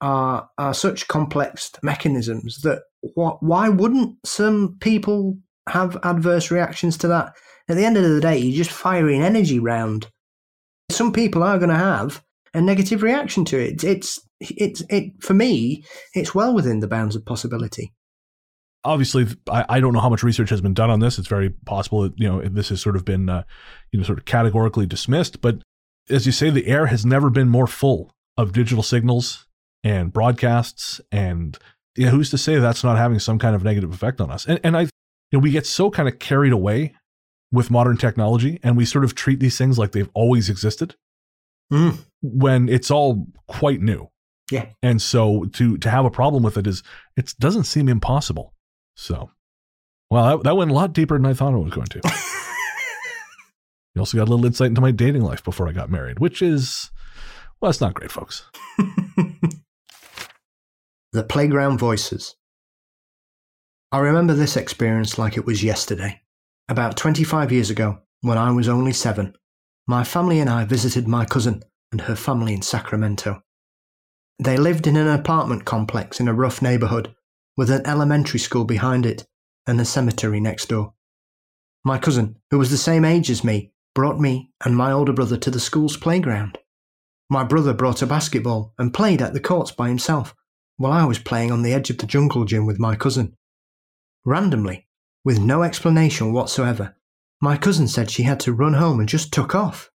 are 0.00 0.48
are 0.58 0.74
such 0.74 1.06
complex 1.08 1.70
mechanisms 1.82 2.60
that 2.62 2.82
wh- 3.16 3.40
why 3.42 3.68
wouldn't 3.68 4.16
some 4.26 4.76
people 4.80 5.38
have 5.68 5.96
adverse 6.02 6.50
reactions 6.50 6.96
to 6.98 7.08
that? 7.08 7.34
At 7.68 7.76
the 7.76 7.84
end 7.84 7.96
of 7.96 8.02
the 8.02 8.20
day, 8.20 8.38
you're 8.38 8.56
just 8.64 8.70
firing 8.70 9.22
energy 9.22 9.58
round. 9.58 10.08
Some 10.90 11.12
people 11.12 11.42
are 11.42 11.58
going 11.58 11.70
to 11.70 11.76
have 11.76 12.22
a 12.52 12.60
negative 12.60 13.02
reaction 13.02 13.44
to 13.46 13.58
it. 13.58 13.82
It's 13.82 14.20
it's 14.40 14.82
it 14.90 15.12
for 15.20 15.34
me. 15.34 15.84
It's 16.14 16.34
well 16.34 16.54
within 16.54 16.80
the 16.80 16.88
bounds 16.88 17.16
of 17.16 17.24
possibility. 17.24 17.92
obviously 18.84 19.26
I, 19.48 19.64
I 19.68 19.80
don't 19.80 19.92
know 19.92 20.00
how 20.00 20.08
much 20.08 20.22
research 20.22 20.50
has 20.50 20.60
been 20.60 20.74
done 20.74 20.90
on 20.90 21.00
this 21.00 21.18
it's 21.18 21.28
very 21.28 21.50
possible 21.50 22.02
that 22.02 22.12
you 22.18 22.28
know 22.28 22.42
this 22.42 22.68
has 22.68 22.80
sort 22.80 22.96
of 22.96 23.04
been 23.04 23.28
uh, 23.28 23.44
you 23.90 23.98
know 23.98 24.04
sort 24.04 24.18
of 24.18 24.24
categorically 24.24 24.86
dismissed 24.86 25.40
but 25.40 25.58
as 26.10 26.26
you 26.26 26.32
say 26.32 26.50
the 26.50 26.66
air 26.66 26.86
has 26.86 27.04
never 27.06 27.30
been 27.30 27.48
more 27.48 27.66
full 27.66 28.12
of 28.36 28.52
digital 28.52 28.82
signals 28.82 29.46
and 29.82 30.12
broadcasts 30.12 31.00
and 31.10 31.58
know, 31.96 32.10
who's 32.10 32.30
to 32.30 32.38
say 32.38 32.58
that's 32.58 32.84
not 32.84 32.98
having 32.98 33.18
some 33.18 33.38
kind 33.38 33.56
of 33.56 33.64
negative 33.64 33.92
effect 33.92 34.20
on 34.20 34.30
us 34.30 34.44
and, 34.46 34.60
and 34.62 34.76
i 34.76 34.82
you 34.82 34.90
know 35.32 35.38
we 35.38 35.50
get 35.50 35.66
so 35.66 35.90
kind 35.90 36.08
of 36.08 36.18
carried 36.18 36.52
away 36.52 36.94
with 37.54 37.70
modern 37.70 37.96
technology 37.96 38.58
and 38.62 38.76
we 38.76 38.84
sort 38.84 39.04
of 39.04 39.14
treat 39.14 39.40
these 39.40 39.56
things 39.56 39.78
like 39.78 39.92
they've 39.92 40.10
always 40.14 40.48
existed 40.50 40.96
Mm. 41.72 41.96
when 42.22 42.68
it's 42.68 42.90
all 42.90 43.26
quite 43.48 43.80
new 43.80 44.10
Yeah. 44.50 44.66
and 44.82 45.00
so 45.00 45.44
to 45.54 45.78
to 45.78 45.88
have 45.90 46.04
a 46.04 46.10
problem 46.10 46.42
with 46.42 46.58
it 46.58 46.66
is 46.66 46.82
it 47.16 47.32
doesn't 47.38 47.64
seem 47.64 47.88
impossible 47.88 48.52
so, 48.96 49.30
well, 50.10 50.36
that, 50.38 50.44
that 50.44 50.56
went 50.56 50.70
a 50.70 50.74
lot 50.74 50.92
deeper 50.92 51.16
than 51.16 51.26
I 51.26 51.32
thought 51.34 51.54
it 51.54 51.58
was 51.58 51.72
going 51.72 51.86
to. 51.88 52.00
you 53.94 54.00
also 54.00 54.16
got 54.16 54.28
a 54.28 54.30
little 54.30 54.46
insight 54.46 54.68
into 54.68 54.80
my 54.80 54.90
dating 54.92 55.22
life 55.22 55.42
before 55.42 55.68
I 55.68 55.72
got 55.72 55.90
married, 55.90 56.20
which 56.20 56.42
is, 56.42 56.90
well, 57.60 57.70
it's 57.70 57.80
not 57.80 57.94
great, 57.94 58.12
folks. 58.12 58.44
The 61.12 61.22
Playground 61.24 61.78
Voices. 61.78 62.34
I 63.92 63.98
remember 64.00 64.34
this 64.34 64.56
experience 64.56 65.16
like 65.18 65.36
it 65.36 65.46
was 65.46 65.62
yesterday. 65.62 66.20
About 66.66 66.96
25 66.96 67.52
years 67.52 67.68
ago, 67.68 67.98
when 68.22 68.38
I 68.38 68.50
was 68.50 68.68
only 68.68 68.92
seven, 68.92 69.34
my 69.86 70.02
family 70.02 70.40
and 70.40 70.48
I 70.48 70.64
visited 70.64 71.06
my 71.06 71.26
cousin 71.26 71.62
and 71.92 72.00
her 72.02 72.16
family 72.16 72.54
in 72.54 72.62
Sacramento. 72.62 73.42
They 74.38 74.56
lived 74.56 74.86
in 74.86 74.96
an 74.96 75.06
apartment 75.06 75.66
complex 75.66 76.20
in 76.20 76.26
a 76.26 76.32
rough 76.32 76.62
neighborhood 76.62 77.14
with 77.54 77.70
an 77.70 77.86
elementary 77.86 78.40
school 78.40 78.64
behind 78.64 79.04
it 79.04 79.26
and 79.66 79.78
a 79.78 79.84
cemetery 79.84 80.40
next 80.40 80.70
door. 80.70 80.94
My 81.84 81.98
cousin, 81.98 82.36
who 82.50 82.58
was 82.58 82.70
the 82.70 82.78
same 82.78 83.04
age 83.04 83.28
as 83.28 83.44
me, 83.44 83.72
brought 83.94 84.18
me 84.18 84.50
and 84.64 84.74
my 84.74 84.90
older 84.90 85.12
brother 85.12 85.36
to 85.36 85.50
the 85.50 85.60
school's 85.60 85.98
playground. 85.98 86.56
My 87.28 87.44
brother 87.44 87.74
brought 87.74 88.00
a 88.00 88.06
basketball 88.06 88.72
and 88.78 88.94
played 88.94 89.20
at 89.20 89.34
the 89.34 89.40
courts 89.40 89.70
by 89.70 89.88
himself, 89.88 90.34
while 90.78 90.92
I 90.92 91.04
was 91.04 91.18
playing 91.18 91.52
on 91.52 91.60
the 91.60 91.74
edge 91.74 91.90
of 91.90 91.98
the 91.98 92.06
jungle 92.06 92.46
gym 92.46 92.64
with 92.64 92.78
my 92.78 92.96
cousin. 92.96 93.36
Randomly, 94.24 94.88
with 95.24 95.40
no 95.40 95.62
explanation 95.62 96.32
whatsoever, 96.32 96.96
my 97.40 97.56
cousin 97.56 97.88
said 97.88 98.10
she 98.10 98.22
had 98.24 98.40
to 98.40 98.52
run 98.52 98.74
home 98.74 99.00
and 99.00 99.08
just 99.08 99.32
took 99.32 99.54
off. 99.54 99.90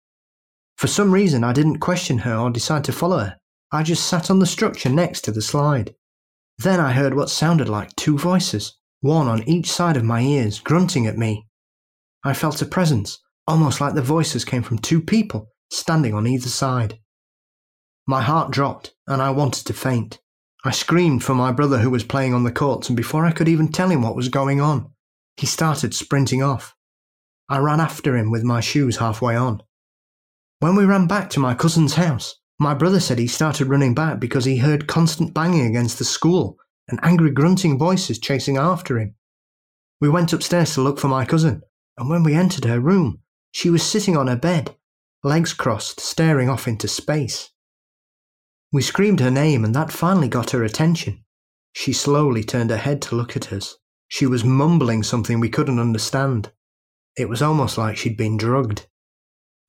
For 0.78 0.88
some 0.88 1.12
reason, 1.12 1.44
I 1.44 1.54
didn't 1.54 1.80
question 1.80 2.20
her 2.20 2.36
or 2.36 2.50
decide 2.50 2.84
to 2.86 2.92
follow 2.92 3.20
her. 3.20 3.38
I 3.72 3.84
just 3.84 4.08
sat 4.08 4.32
on 4.32 4.40
the 4.40 4.46
structure 4.46 4.90
next 4.90 5.22
to 5.22 5.32
the 5.32 5.42
slide. 5.42 5.94
Then 6.58 6.80
I 6.80 6.94
heard 6.94 7.14
what 7.14 7.30
sounded 7.30 7.70
like 7.70 7.96
two 7.96 8.18
voices, 8.18 8.78
one 9.02 9.28
on 9.28 9.48
each 9.48 9.72
side 9.72 9.98
of 9.98 10.04
my 10.04 10.22
ears, 10.22 10.60
grunting 10.60 11.06
at 11.06 11.18
me. 11.18 11.48
I 12.24 12.34
felt 12.34 12.62
a 12.62 12.66
presence, 12.66 13.20
almost 13.48 13.80
like 13.80 13.94
the 13.94 14.02
voices 14.02 14.44
came 14.44 14.64
from 14.64 14.80
two 14.80 15.02
people 15.02 15.50
standing 15.72 16.14
on 16.14 16.28
either 16.28 16.50
side. 16.50 17.00
My 18.08 18.22
heart 18.22 18.52
dropped, 18.52 18.96
and 19.08 19.22
I 19.22 19.30
wanted 19.30 19.66
to 19.68 19.74
faint. 19.74 20.20
I 20.66 20.72
screamed 20.72 21.24
for 21.24 21.36
my 21.36 21.52
brother 21.52 21.78
who 21.78 21.90
was 21.90 22.04
playing 22.04 22.34
on 22.34 22.44
the 22.44 22.52
courts, 22.52 22.90
and 22.90 22.98
before 22.98 23.26
I 23.26 23.32
could 23.32 23.48
even 23.48 23.68
tell 23.70 23.90
him 23.90 24.02
what 24.02 24.16
was 24.16 24.30
going 24.30 24.60
on, 24.60 24.92
he 25.40 25.46
started 25.46 25.94
sprinting 25.94 26.44
off. 26.44 26.76
I 27.48 27.60
ran 27.60 27.80
after 27.80 28.18
him 28.18 28.30
with 28.30 28.44
my 28.44 28.60
shoes 28.60 28.98
halfway 28.98 29.38
on. 29.38 29.64
When 30.60 30.76
we 30.76 30.84
ran 30.84 31.08
back 31.08 31.30
to 31.30 31.40
my 31.40 31.54
cousin's 31.54 31.94
house, 31.94 32.36
my 32.60 32.74
brother 32.74 33.00
said 33.00 33.20
he 33.20 33.28
started 33.28 33.68
running 33.68 33.96
back 33.96 34.20
because 34.20 34.44
he 34.44 34.58
heard 34.58 34.86
constant 34.86 35.34
banging 35.34 35.66
against 35.66 35.98
the 35.98 36.04
school 36.04 36.58
and 36.90 37.00
angry 37.04 37.32
grunting 37.32 37.80
voices 37.80 38.20
chasing 38.20 38.58
after 38.58 39.00
him. 39.00 39.16
We 40.02 40.10
went 40.10 40.34
upstairs 40.34 40.74
to 40.74 40.82
look 40.82 41.00
for 41.00 41.08
my 41.08 41.24
cousin, 41.24 41.62
and 41.98 42.10
when 42.10 42.24
we 42.24 42.34
entered 42.34 42.66
her 42.66 42.82
room, 42.82 43.22
she 43.52 43.70
was 43.70 43.82
sitting 43.82 44.18
on 44.18 44.28
her 44.28 44.36
bed, 44.36 44.76
legs 45.24 45.54
crossed, 45.54 46.02
staring 46.02 46.50
off 46.50 46.68
into 46.68 46.90
space. 46.90 47.50
We 48.74 48.82
screamed 48.82 49.22
her 49.22 49.32
name, 49.32 49.64
and 49.64 49.74
that 49.74 49.94
finally 49.94 50.28
got 50.28 50.52
her 50.52 50.66
attention. 50.66 51.24
She 51.72 51.94
slowly 51.94 52.44
turned 52.44 52.72
her 52.72 52.78
head 52.78 53.02
to 53.04 53.16
look 53.16 53.38
at 53.38 53.54
us. 53.54 53.78
She 54.10 54.26
was 54.26 54.44
mumbling 54.44 55.04
something 55.04 55.40
we 55.40 55.50
couldn't 55.50 55.80
understand. 55.80 56.52
It 57.16 57.30
was 57.30 57.42
almost 57.42 57.78
like 57.78 57.96
she'd 57.96 58.18
been 58.18 58.38
drugged. 58.38 58.88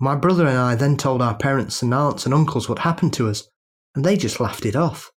My 0.01 0.17
brother 0.17 0.47
and 0.47 0.57
I 0.57 0.75
then 0.75 0.97
told 0.97 1.21
our 1.21 1.37
parents 1.37 1.83
and 1.83 1.93
aunts 1.93 2.25
and 2.25 2.35
uncles 2.35 2.69
what 2.69 2.81
happened 2.81 3.13
to 3.15 3.29
us, 3.29 3.49
and 3.95 4.03
they 4.03 4.17
just 4.17 4.41
laughed 4.41 4.65
it 4.65 4.75
off. 4.75 5.13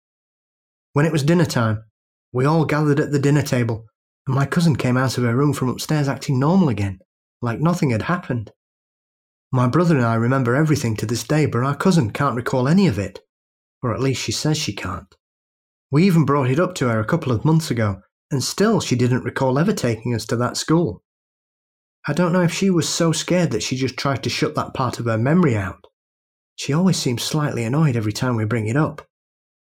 When 0.91 1.05
it 1.05 1.11
was 1.13 1.23
dinner 1.23 1.45
time, 1.45 1.85
we 2.33 2.45
all 2.45 2.65
gathered 2.65 2.99
at 2.99 3.11
the 3.11 3.19
dinner 3.19 3.41
table, 3.41 3.85
and 4.27 4.35
my 4.35 4.45
cousin 4.45 4.75
came 4.75 4.97
out 4.97 5.17
of 5.17 5.23
her 5.23 5.35
room 5.35 5.53
from 5.53 5.69
upstairs 5.69 6.09
acting 6.09 6.37
normal 6.37 6.67
again, 6.67 6.99
like 7.41 7.61
nothing 7.61 7.91
had 7.91 8.03
happened. 8.03 8.51
My 9.53 9.67
brother 9.67 9.95
and 9.95 10.05
I 10.05 10.15
remember 10.15 10.53
everything 10.53 10.97
to 10.97 11.05
this 11.05 11.23
day, 11.23 11.45
but 11.45 11.63
our 11.63 11.75
cousin 11.75 12.11
can't 12.11 12.35
recall 12.35 12.67
any 12.67 12.87
of 12.87 12.99
it, 12.99 13.21
or 13.81 13.93
at 13.93 14.01
least 14.01 14.21
she 14.21 14.31
says 14.33 14.57
she 14.57 14.73
can't. 14.73 15.15
We 15.91 16.03
even 16.05 16.25
brought 16.25 16.49
it 16.49 16.59
up 16.59 16.75
to 16.75 16.89
her 16.89 16.99
a 16.99 17.05
couple 17.05 17.31
of 17.31 17.45
months 17.45 17.71
ago, 17.71 18.01
and 18.33 18.43
still 18.43 18.81
she 18.81 18.95
didn't 18.95 19.23
recall 19.23 19.59
ever 19.59 19.71
taking 19.71 20.13
us 20.13 20.25
to 20.25 20.35
that 20.35 20.57
school. 20.57 21.03
I 22.07 22.13
don't 22.13 22.33
know 22.33 22.41
if 22.41 22.51
she 22.51 22.69
was 22.69 22.89
so 22.89 23.11
scared 23.11 23.51
that 23.51 23.63
she 23.63 23.77
just 23.77 23.95
tried 23.95 24.23
to 24.23 24.29
shut 24.29 24.55
that 24.55 24.73
part 24.73 24.99
of 24.99 25.05
her 25.05 25.17
memory 25.17 25.55
out. 25.55 25.85
She 26.55 26.73
always 26.73 26.97
seems 26.97 27.23
slightly 27.23 27.63
annoyed 27.63 27.95
every 27.95 28.11
time 28.11 28.35
we 28.35 28.43
bring 28.43 28.67
it 28.67 28.75
up, 28.75 29.07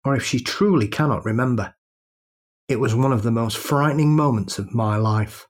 or 0.05 0.16
if 0.16 0.24
she 0.24 0.40
truly 0.40 0.88
cannot 0.88 1.24
remember. 1.24 1.74
It 2.68 2.80
was 2.80 2.95
one 2.95 3.12
of 3.12 3.22
the 3.22 3.30
most 3.30 3.57
frightening 3.57 4.14
moments 4.14 4.59
of 4.59 4.74
my 4.74 4.97
life. 4.97 5.47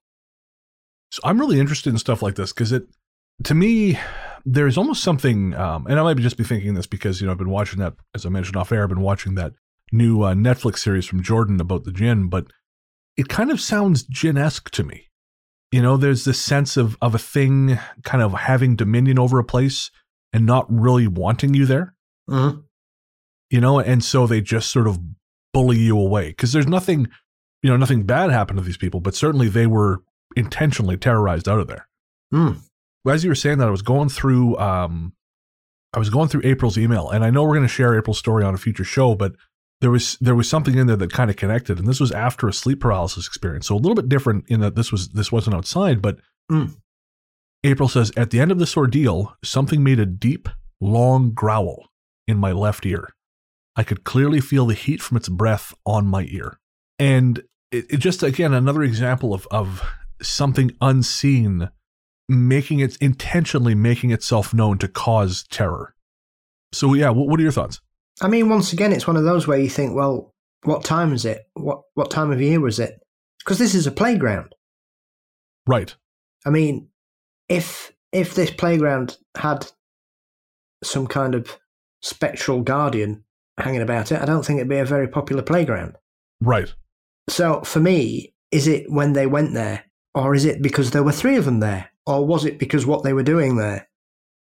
So 1.11 1.21
I'm 1.25 1.41
really 1.41 1.59
interested 1.59 1.91
in 1.91 1.99
stuff 1.99 2.23
like 2.23 2.35
this 2.35 2.53
because 2.53 2.73
it, 2.73 2.85
to 3.45 3.55
me, 3.55 3.99
there's 4.45 4.77
almost 4.77 5.03
something, 5.03 5.55
um, 5.55 5.87
and 5.87 5.99
I 5.99 6.03
might 6.03 6.19
just 6.19 6.37
be 6.37 6.45
thinking 6.45 6.75
this 6.75 6.87
because 6.87 7.21
you 7.21 7.27
know 7.27 7.33
I've 7.33 7.39
been 7.39 7.51
watching 7.51 7.79
that, 7.81 7.95
as 8.15 8.27
I 8.27 8.29
mentioned 8.29 8.57
off 8.57 8.73
air, 8.73 8.83
I've 8.83 8.91
been 8.91 9.01
watching 9.01 9.35
that 9.37 9.55
new 9.91 10.23
uh, 10.23 10.35
Netflix 10.35 10.79
series 10.79 11.07
from 11.07 11.23
Jordan 11.23 11.61
about 11.61 11.85
the 11.85 11.93
jinn, 11.93 12.29
but 12.29 12.47
it 13.17 13.29
kind 13.29 13.51
of 13.51 13.61
sounds 13.61 14.03
jinn-esque 14.03 14.71
to 14.71 14.85
me. 14.85 15.11
You 15.73 15.83
know, 15.83 15.97
there's 15.97 16.25
this 16.25 16.41
sense 16.41 16.77
of 16.77 16.97
of 17.03 17.15
a 17.15 17.19
thing 17.19 17.79
kind 18.05 18.23
of 18.23 18.33
having 18.33 18.77
dominion 18.77 19.19
over 19.19 19.39
a 19.39 19.45
place 19.45 19.91
and 20.33 20.47
not 20.47 20.67
really 20.69 21.07
wanting 21.07 21.55
you 21.55 21.67
there. 21.67 21.95
Mm-hmm. 22.31 22.61
You 23.51 23.61
know, 23.61 23.79
and 23.79 24.03
so 24.03 24.27
they 24.27 24.41
just 24.41 24.71
sort 24.71 24.87
of 24.87 24.99
bully 25.53 25.79
you 25.79 25.99
away 25.99 26.29
because 26.29 26.53
there's 26.53 26.67
nothing, 26.67 27.09
you 27.63 27.71
know, 27.71 27.77
nothing 27.77 28.03
bad 28.03 28.31
happened 28.31 28.59
to 28.59 28.65
these 28.65 28.77
people, 28.77 29.01
but 29.01 29.15
certainly 29.15 29.49
they 29.49 29.67
were 29.67 30.03
intentionally 30.37 30.97
terrorized 30.97 31.49
out 31.49 31.61
of 31.61 31.67
there. 31.67 31.89
Hmm. 32.31 32.53
As 33.09 33.23
you 33.23 33.31
were 33.31 33.37
saying 33.37 33.59
that, 33.59 33.69
I 33.69 33.71
was 33.71 33.83
going 33.83 34.09
through, 34.09 34.59
um, 34.59 35.13
I 35.93 35.99
was 35.99 36.11
going 36.11 36.29
through 36.29 36.43
April's 36.45 36.77
email, 36.77 37.09
and 37.09 37.25
I 37.25 37.31
know 37.31 37.45
we're 37.45 37.55
going 37.55 37.63
to 37.63 37.69
share 37.69 37.97
April's 37.97 38.19
story 38.19 38.45
on 38.45 38.53
a 38.53 38.59
future 38.59 38.85
show, 38.85 39.15
but 39.15 39.33
there 39.81 39.91
was 39.91 40.17
there 40.21 40.35
was 40.35 40.49
something 40.49 40.77
in 40.77 40.87
there 40.87 40.97
that 40.97 41.13
kind 41.13 41.31
of 41.31 41.37
connected, 41.37 41.79
and 41.79 41.87
this 41.87 42.01
was 42.01 42.13
after 42.13 42.49
a 42.49 42.53
sleep 42.53 42.81
paralysis 42.81 43.27
experience, 43.27 43.67
so 43.67 43.75
a 43.75 43.79
little 43.79 43.95
bit 43.95 44.09
different 44.09 44.45
in 44.49 44.61
that 44.61 44.75
this 44.75 44.91
was 44.91 45.11
this 45.11 45.31
wasn't 45.31 45.55
outside, 45.55 46.01
but 46.01 46.19
Mm. 46.51 46.77
April 47.65 47.89
says 47.89 48.13
at 48.17 48.31
the 48.31 48.41
end 48.41 48.53
of 48.53 48.59
this 48.59 48.77
ordeal, 48.77 49.37
something 49.45 49.83
made 49.83 49.99
a 49.99 50.07
deep, 50.07 50.49
long 50.81 51.33
growl 51.33 51.89
in 52.29 52.39
my 52.39 52.53
left 52.53 52.87
ear. 52.87 53.09
I 53.75 53.83
could 53.83 54.05
clearly 54.05 54.41
feel 54.41 54.67
the 54.67 54.75
heat 54.75 55.03
from 55.03 55.17
its 55.17 55.29
breath 55.29 55.75
on 55.85 56.07
my 56.07 56.27
ear. 56.31 56.59
And 56.99 57.43
it, 57.71 57.87
it 57.91 57.97
just, 57.99 58.23
again, 58.23 58.55
another 58.55 58.83
example 58.83 59.35
of, 59.35 59.47
of 59.51 59.83
something 60.23 60.73
unseen 60.81 61.71
making 62.29 62.81
it 62.81 62.97
intentionally 63.01 63.75
making 63.75 64.11
itself 64.11 64.55
known 64.55 64.79
to 64.79 64.89
cause 64.89 65.45
terror. 65.51 65.95
So, 66.73 66.95
yeah, 66.95 67.11
what, 67.11 67.29
what 67.29 67.39
are 67.39 67.43
your 67.43 67.53
thoughts? 67.53 67.81
I 68.21 68.29
mean, 68.29 68.49
once 68.49 68.73
again, 68.73 68.93
it's 68.93 69.07
one 69.07 69.17
of 69.17 69.25
those 69.25 69.47
where 69.47 69.59
you 69.59 69.69
think, 69.69 69.95
well, 69.95 70.35
what 70.63 70.85
time 70.85 71.13
is 71.13 71.25
it? 71.25 71.49
What 71.55 71.83
what 71.95 72.11
time 72.11 72.33
of 72.33 72.41
year 72.41 72.61
was 72.61 72.79
it? 72.79 72.99
Because 73.39 73.59
this 73.59 73.75
is 73.75 73.87
a 73.87 73.93
playground. 73.93 74.55
Right. 75.67 75.95
I 76.45 76.51
mean, 76.51 76.89
if 77.49 77.93
if 78.13 78.35
this 78.35 78.51
playground 78.51 79.19
had 79.37 79.71
some 80.83 81.07
kind 81.07 81.35
of 81.35 81.59
spectral 82.03 82.63
guardian 82.63 83.25
hanging 83.59 83.83
about 83.83 84.13
it, 84.13 84.21
I 84.21 84.25
don't 84.25 84.45
think 84.45 84.59
it'd 84.59 84.69
be 84.69 84.79
a 84.79 84.85
very 84.85 85.09
popular 85.09 85.43
playground. 85.43 85.97
Right. 86.41 86.73
So 87.29 87.63
for 87.63 87.81
me, 87.81 88.35
is 88.51 88.67
it 88.67 88.91
when 88.91 89.13
they 89.13 89.27
went 89.27 89.55
there, 89.55 89.85
or 90.15 90.35
is 90.35 90.45
it 90.45 90.63
because 90.63 90.91
there 90.91 91.03
were 91.03 91.13
three 91.13 91.37
of 91.37 91.45
them 91.45 91.61
there, 91.61 91.91
or 92.07 92.27
was 92.27 92.45
it 92.45 92.59
because 92.59 92.87
what 92.87 93.03
they 93.03 93.13
were 93.13 93.23
doing 93.23 93.57
there? 93.57 93.89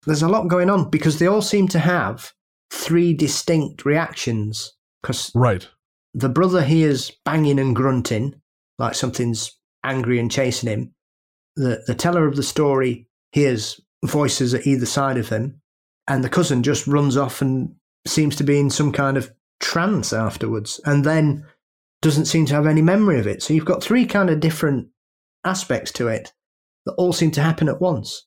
There's 0.05 0.21
a 0.21 0.29
lot 0.29 0.47
going 0.47 0.69
on 0.69 0.89
because 0.89 1.19
they 1.19 1.27
all 1.27 1.41
seem 1.41 1.67
to 1.69 1.79
have 1.79 2.31
three 2.71 3.13
distinct 3.13 3.85
reactions. 3.85 4.73
Because 5.01 5.31
Right. 5.35 5.67
the 6.13 6.29
brother 6.29 6.63
hears 6.63 7.11
banging 7.25 7.59
and 7.59 7.75
grunting, 7.75 8.41
like 8.77 8.95
something's 8.95 9.57
angry 9.83 10.19
and 10.19 10.31
chasing 10.31 10.69
him. 10.69 10.93
The 11.55 11.83
the 11.87 11.95
teller 11.95 12.27
of 12.27 12.35
the 12.35 12.43
story 12.43 13.07
hears 13.31 13.79
voices 14.05 14.53
at 14.53 14.67
either 14.67 14.85
side 14.85 15.17
of 15.17 15.29
him, 15.29 15.61
and 16.07 16.23
the 16.23 16.29
cousin 16.29 16.63
just 16.63 16.87
runs 16.87 17.17
off 17.17 17.41
and 17.41 17.75
seems 18.05 18.35
to 18.37 18.43
be 18.43 18.59
in 18.59 18.69
some 18.69 18.91
kind 18.91 19.17
of 19.17 19.31
trance 19.59 20.13
afterwards, 20.13 20.79
and 20.85 21.03
then 21.03 21.45
doesn't 22.01 22.25
seem 22.25 22.45
to 22.45 22.53
have 22.53 22.67
any 22.67 22.81
memory 22.81 23.19
of 23.19 23.27
it. 23.27 23.41
So 23.41 23.53
you've 23.53 23.65
got 23.65 23.83
three 23.83 24.05
kind 24.05 24.29
of 24.29 24.39
different 24.39 24.89
aspects 25.43 25.91
to 25.93 26.07
it 26.07 26.33
that 26.85 26.93
all 26.93 27.11
seem 27.13 27.31
to 27.31 27.41
happen 27.41 27.67
at 27.69 27.81
once. 27.81 28.25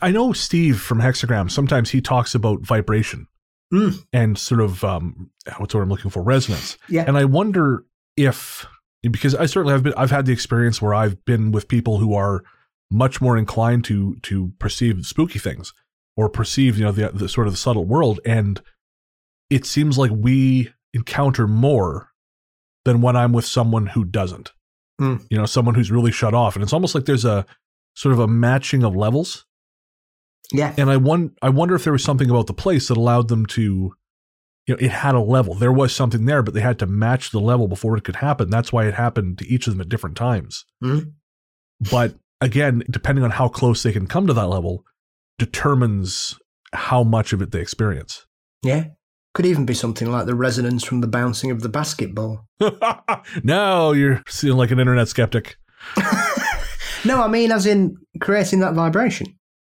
I 0.00 0.10
know 0.10 0.32
Steve 0.32 0.80
from 0.80 1.00
Hexxagram, 1.00 1.50
sometimes 1.50 1.90
he 1.90 2.00
talks 2.00 2.34
about 2.34 2.60
vibration 2.66 3.28
Mm. 3.72 4.04
and 4.12 4.38
sort 4.38 4.60
of, 4.60 4.84
um, 4.84 5.30
what's 5.56 5.74
what 5.74 5.80
I'm 5.80 5.88
looking 5.88 6.10
for, 6.10 6.22
resonance. 6.22 6.76
Yeah. 6.88 7.04
And 7.06 7.16
I 7.16 7.24
wonder 7.24 7.84
if 8.16 8.66
because 9.10 9.34
I 9.34 9.46
certainly 9.46 9.72
have 9.72 9.82
been 9.82 9.94
I've 9.96 10.10
had 10.10 10.26
the 10.26 10.32
experience 10.32 10.80
where 10.80 10.94
I've 10.94 11.24
been 11.24 11.50
with 11.50 11.68
people 11.68 11.98
who 11.98 12.14
are 12.14 12.42
much 12.90 13.20
more 13.20 13.36
inclined 13.36 13.84
to 13.86 14.16
to 14.22 14.52
perceive 14.58 15.04
spooky 15.06 15.38
things 15.38 15.72
or 16.16 16.28
perceive, 16.28 16.78
you 16.78 16.84
know, 16.84 16.92
the, 16.92 17.08
the 17.08 17.28
sort 17.28 17.46
of 17.46 17.52
the 17.52 17.58
subtle 17.58 17.84
world 17.84 18.20
and 18.24 18.60
it 19.50 19.66
seems 19.66 19.98
like 19.98 20.10
we 20.14 20.72
encounter 20.94 21.46
more 21.46 22.10
than 22.84 23.00
when 23.00 23.16
I'm 23.16 23.32
with 23.32 23.44
someone 23.44 23.86
who 23.86 24.04
doesn't. 24.04 24.52
Hmm. 24.98 25.16
You 25.30 25.38
know, 25.38 25.46
someone 25.46 25.74
who's 25.74 25.90
really 25.90 26.12
shut 26.12 26.34
off 26.34 26.54
and 26.54 26.62
it's 26.62 26.72
almost 26.72 26.94
like 26.94 27.06
there's 27.06 27.24
a 27.24 27.44
sort 27.94 28.12
of 28.12 28.18
a 28.18 28.28
matching 28.28 28.84
of 28.84 28.94
levels 28.94 29.46
yeah. 30.50 30.74
and 30.76 30.90
I 30.90 30.96
won- 30.96 31.32
I 31.42 31.48
wonder 31.50 31.74
if 31.74 31.84
there 31.84 31.92
was 31.92 32.02
something 32.04 32.28
about 32.30 32.46
the 32.46 32.54
place 32.54 32.88
that 32.88 32.96
allowed 32.96 33.28
them 33.28 33.46
to, 33.46 33.62
you 34.66 34.74
know, 34.74 34.76
it 34.80 34.90
had 34.90 35.14
a 35.14 35.20
level. 35.20 35.54
There 35.54 35.72
was 35.72 35.94
something 35.94 36.24
there, 36.24 36.42
but 36.42 36.54
they 36.54 36.60
had 36.60 36.78
to 36.80 36.86
match 36.86 37.30
the 37.30 37.40
level 37.40 37.68
before 37.68 37.96
it 37.96 38.04
could 38.04 38.16
happen. 38.16 38.50
That's 38.50 38.72
why 38.72 38.86
it 38.86 38.94
happened 38.94 39.38
to 39.38 39.46
each 39.46 39.66
of 39.66 39.74
them 39.74 39.80
at 39.80 39.88
different 39.88 40.16
times. 40.16 40.64
Mhm. 40.82 41.12
But 41.90 42.14
again, 42.40 42.82
depending 42.90 43.24
on 43.24 43.30
how 43.32 43.48
close 43.48 43.82
they 43.82 43.92
can 43.92 44.06
come 44.06 44.26
to 44.26 44.32
that 44.32 44.46
level, 44.48 44.84
determines 45.38 46.38
how 46.72 47.02
much 47.04 47.32
of 47.32 47.42
it 47.42 47.50
they 47.50 47.60
experience. 47.60 48.26
Yeah. 48.62 48.84
Could 49.34 49.46
even 49.46 49.64
be 49.66 49.74
something 49.74 50.10
like 50.10 50.26
the 50.26 50.34
resonance 50.34 50.84
from 50.84 51.00
the 51.00 51.06
bouncing 51.06 51.50
of 51.50 51.62
the 51.62 51.68
basketball. 51.68 52.46
now 53.42 53.92
you're 53.92 54.22
seeing 54.28 54.56
like 54.56 54.70
an 54.70 54.78
internet 54.78 55.08
skeptic. 55.08 55.56
No, 57.04 57.20
I 57.20 57.26
mean 57.26 57.50
as 57.50 57.66
in 57.66 57.96
creating 58.20 58.60
that 58.60 58.74
vibration. 58.74 59.26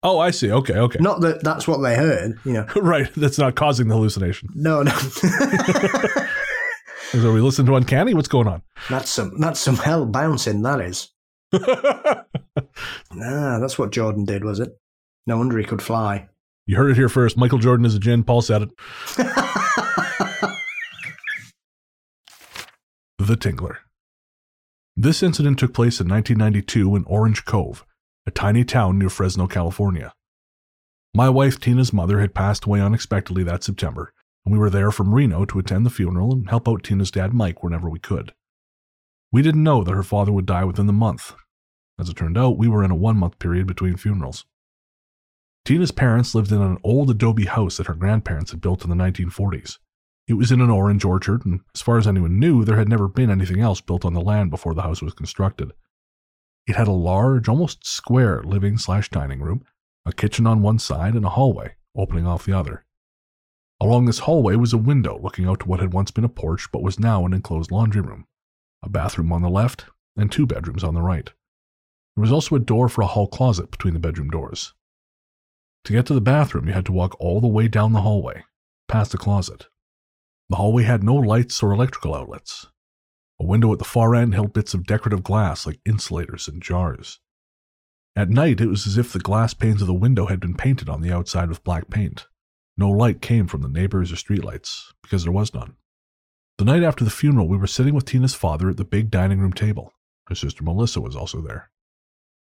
Oh, 0.04 0.18
I 0.18 0.32
see. 0.32 0.50
Okay, 0.50 0.74
okay. 0.74 0.98
Not 1.00 1.20
that 1.20 1.42
that's 1.44 1.68
what 1.68 1.78
they 1.78 1.94
heard, 1.94 2.38
you 2.44 2.54
know. 2.54 2.66
right. 2.76 3.08
That's 3.14 3.38
not 3.38 3.54
causing 3.54 3.88
the 3.88 3.94
hallucination. 3.94 4.48
No, 4.54 4.82
no. 4.82 4.92
So 7.12 7.30
we 7.34 7.42
listen 7.42 7.66
to 7.66 7.74
Uncanny? 7.76 8.14
What's 8.14 8.26
going 8.26 8.48
on? 8.48 8.62
that's 8.88 9.10
some 9.10 9.38
that's 9.38 9.60
some 9.60 9.76
hell 9.76 10.06
bouncing, 10.06 10.62
that 10.62 10.80
is. 10.80 11.10
Ah, 13.22 13.58
that's 13.60 13.78
what 13.78 13.92
Jordan 13.92 14.24
did, 14.24 14.44
was 14.44 14.58
it? 14.60 14.70
No 15.26 15.36
wonder 15.36 15.58
he 15.58 15.64
could 15.64 15.82
fly. 15.82 16.28
you 16.64 16.76
heard 16.78 16.90
it 16.90 16.96
here 16.96 17.10
first. 17.10 17.36
Michael 17.36 17.58
Jordan 17.58 17.84
is 17.84 17.94
a 17.94 17.98
jinn. 17.98 18.24
Paul 18.24 18.40
said 18.40 18.62
it. 18.62 18.70
The 23.18 23.36
Tingler. 23.36 23.76
This 24.96 25.22
incident 25.22 25.58
took 25.58 25.72
place 25.74 26.00
in 26.00 26.08
1992 26.08 26.96
in 26.96 27.04
Orange 27.04 27.44
Cove, 27.44 27.84
a 28.26 28.30
tiny 28.30 28.64
town 28.64 28.98
near 28.98 29.08
Fresno, 29.08 29.46
California. 29.46 30.12
My 31.14 31.28
wife 31.28 31.58
Tina's 31.58 31.92
mother 31.92 32.20
had 32.20 32.34
passed 32.34 32.64
away 32.64 32.80
unexpectedly 32.80 33.42
that 33.44 33.64
September, 33.64 34.12
and 34.44 34.52
we 34.52 34.58
were 34.58 34.70
there 34.70 34.90
from 34.90 35.14
Reno 35.14 35.44
to 35.44 35.58
attend 35.58 35.84
the 35.84 35.90
funeral 35.90 36.32
and 36.32 36.48
help 36.48 36.68
out 36.68 36.82
Tina's 36.82 37.10
dad 37.10 37.34
Mike 37.34 37.62
whenever 37.62 37.90
we 37.90 37.98
could. 37.98 38.32
We 39.32 39.42
didn't 39.42 39.64
know 39.64 39.82
that 39.82 39.94
her 39.94 40.02
father 40.02 40.30
would 40.32 40.46
die 40.46 40.64
within 40.64 40.86
the 40.86 40.92
month. 40.92 41.34
As 41.98 42.08
it 42.08 42.16
turned 42.16 42.38
out, 42.38 42.58
we 42.58 42.68
were 42.68 42.84
in 42.84 42.90
a 42.90 42.96
one 42.96 43.16
month 43.16 43.38
period 43.38 43.66
between 43.66 43.96
funerals. 43.96 44.44
Tina's 45.64 45.92
parents 45.92 46.34
lived 46.34 46.50
in 46.50 46.60
an 46.60 46.78
old 46.82 47.10
adobe 47.10 47.46
house 47.46 47.76
that 47.76 47.86
her 47.86 47.94
grandparents 47.94 48.50
had 48.50 48.60
built 48.60 48.84
in 48.84 48.90
the 48.90 48.96
1940s. 48.96 49.78
It 50.26 50.34
was 50.34 50.52
in 50.52 50.60
an 50.60 50.70
orange 50.70 51.04
orchard, 51.04 51.44
and 51.44 51.60
as 51.74 51.82
far 51.82 51.98
as 51.98 52.06
anyone 52.06 52.38
knew, 52.38 52.64
there 52.64 52.78
had 52.78 52.88
never 52.88 53.08
been 53.08 53.30
anything 53.30 53.60
else 53.60 53.80
built 53.80 54.04
on 54.04 54.14
the 54.14 54.20
land 54.20 54.50
before 54.50 54.74
the 54.74 54.82
house 54.82 55.02
was 55.02 55.14
constructed. 55.14 55.72
It 56.66 56.76
had 56.76 56.88
a 56.88 56.92
large, 56.92 57.48
almost 57.48 57.86
square 57.86 58.42
living 58.42 58.78
slash 58.78 59.08
dining 59.10 59.40
room, 59.40 59.64
a 60.06 60.12
kitchen 60.12 60.46
on 60.46 60.62
one 60.62 60.78
side, 60.78 61.14
and 61.14 61.24
a 61.24 61.30
hallway 61.30 61.74
opening 61.96 62.26
off 62.26 62.46
the 62.46 62.56
other. 62.56 62.84
Along 63.80 64.04
this 64.04 64.20
hallway 64.20 64.54
was 64.54 64.72
a 64.72 64.78
window 64.78 65.18
looking 65.20 65.44
out 65.44 65.60
to 65.60 65.68
what 65.68 65.80
had 65.80 65.92
once 65.92 66.12
been 66.12 66.24
a 66.24 66.28
porch 66.28 66.70
but 66.70 66.82
was 66.82 67.00
now 67.00 67.26
an 67.26 67.32
enclosed 67.32 67.72
laundry 67.72 68.00
room, 68.00 68.26
a 68.82 68.88
bathroom 68.88 69.32
on 69.32 69.42
the 69.42 69.50
left, 69.50 69.86
and 70.16 70.30
two 70.30 70.46
bedrooms 70.46 70.84
on 70.84 70.94
the 70.94 71.02
right. 71.02 71.30
There 72.14 72.22
was 72.22 72.32
also 72.32 72.54
a 72.54 72.60
door 72.60 72.88
for 72.88 73.02
a 73.02 73.08
hall 73.08 73.26
closet 73.26 73.70
between 73.70 73.94
the 73.94 74.00
bedroom 74.00 74.30
doors. 74.30 74.74
To 75.84 75.92
get 75.92 76.06
to 76.06 76.14
the 76.14 76.20
bathroom, 76.20 76.68
you 76.68 76.74
had 76.74 76.86
to 76.86 76.92
walk 76.92 77.16
all 77.18 77.40
the 77.40 77.48
way 77.48 77.66
down 77.66 77.92
the 77.92 78.02
hallway, 78.02 78.44
past 78.86 79.10
the 79.10 79.18
closet. 79.18 79.66
The 80.48 80.56
hallway 80.56 80.84
had 80.84 81.02
no 81.02 81.14
lights 81.14 81.62
or 81.62 81.72
electrical 81.72 82.14
outlets. 82.14 82.68
A 83.42 83.44
window 83.44 83.72
at 83.72 83.80
the 83.80 83.84
far 83.84 84.14
end 84.14 84.34
held 84.34 84.52
bits 84.52 84.72
of 84.72 84.86
decorative 84.86 85.24
glass 85.24 85.66
like 85.66 85.80
insulators 85.84 86.46
and 86.46 86.62
jars. 86.62 87.18
At 88.14 88.30
night, 88.30 88.60
it 88.60 88.68
was 88.68 88.86
as 88.86 88.96
if 88.96 89.12
the 89.12 89.18
glass 89.18 89.52
panes 89.52 89.80
of 89.80 89.88
the 89.88 89.94
window 89.94 90.26
had 90.26 90.38
been 90.38 90.54
painted 90.54 90.88
on 90.88 91.00
the 91.00 91.10
outside 91.10 91.48
with 91.48 91.64
black 91.64 91.90
paint. 91.90 92.28
No 92.76 92.88
light 92.88 93.20
came 93.20 93.48
from 93.48 93.62
the 93.62 93.68
neighbors 93.68 94.12
or 94.12 94.14
streetlights, 94.14 94.92
because 95.02 95.24
there 95.24 95.32
was 95.32 95.52
none. 95.52 95.74
The 96.58 96.64
night 96.64 96.84
after 96.84 97.02
the 97.02 97.10
funeral, 97.10 97.48
we 97.48 97.56
were 97.56 97.66
sitting 97.66 97.94
with 97.94 98.04
Tina's 98.04 98.32
father 98.32 98.70
at 98.70 98.76
the 98.76 98.84
big 98.84 99.10
dining 99.10 99.40
room 99.40 99.52
table. 99.52 99.92
Her 100.28 100.36
sister 100.36 100.62
Melissa 100.62 101.00
was 101.00 101.16
also 101.16 101.40
there. 101.40 101.68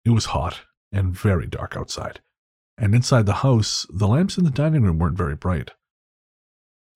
It 0.04 0.10
was 0.10 0.24
hot 0.24 0.62
and 0.90 1.16
very 1.16 1.46
dark 1.46 1.76
outside, 1.76 2.20
and 2.76 2.96
inside 2.96 3.26
the 3.26 3.44
house, 3.44 3.86
the 3.90 4.08
lamps 4.08 4.38
in 4.38 4.42
the 4.44 4.50
dining 4.50 4.82
room 4.82 4.98
weren't 4.98 5.16
very 5.16 5.36
bright. 5.36 5.70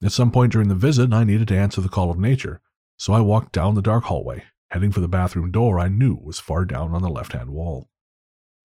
At 0.03 0.11
some 0.11 0.33
point 0.33 0.51
during 0.51 0.67
the 0.67 0.75
visit, 0.75 1.13
I 1.13 1.23
needed 1.23 1.47
to 1.47 1.57
answer 1.57 1.81
the 1.81 1.89
call 1.89 2.11
of 2.11 2.19
nature, 2.19 2.61
so 2.97 3.13
I 3.13 3.21
walked 3.21 3.53
down 3.53 3.75
the 3.75 3.83
dark 3.83 4.05
hallway, 4.05 4.45
heading 4.71 4.93
for 4.93 5.01
the 5.01 5.09
bathroom 5.09 5.51
door 5.51 5.79
I 5.79 5.89
knew 5.89 6.15
was 6.15 6.41
far 6.41 6.65
down 6.65 6.95
on 6.95 7.03
the 7.03 7.09
left 7.09 7.33
hand 7.33 7.51
wall. 7.51 7.89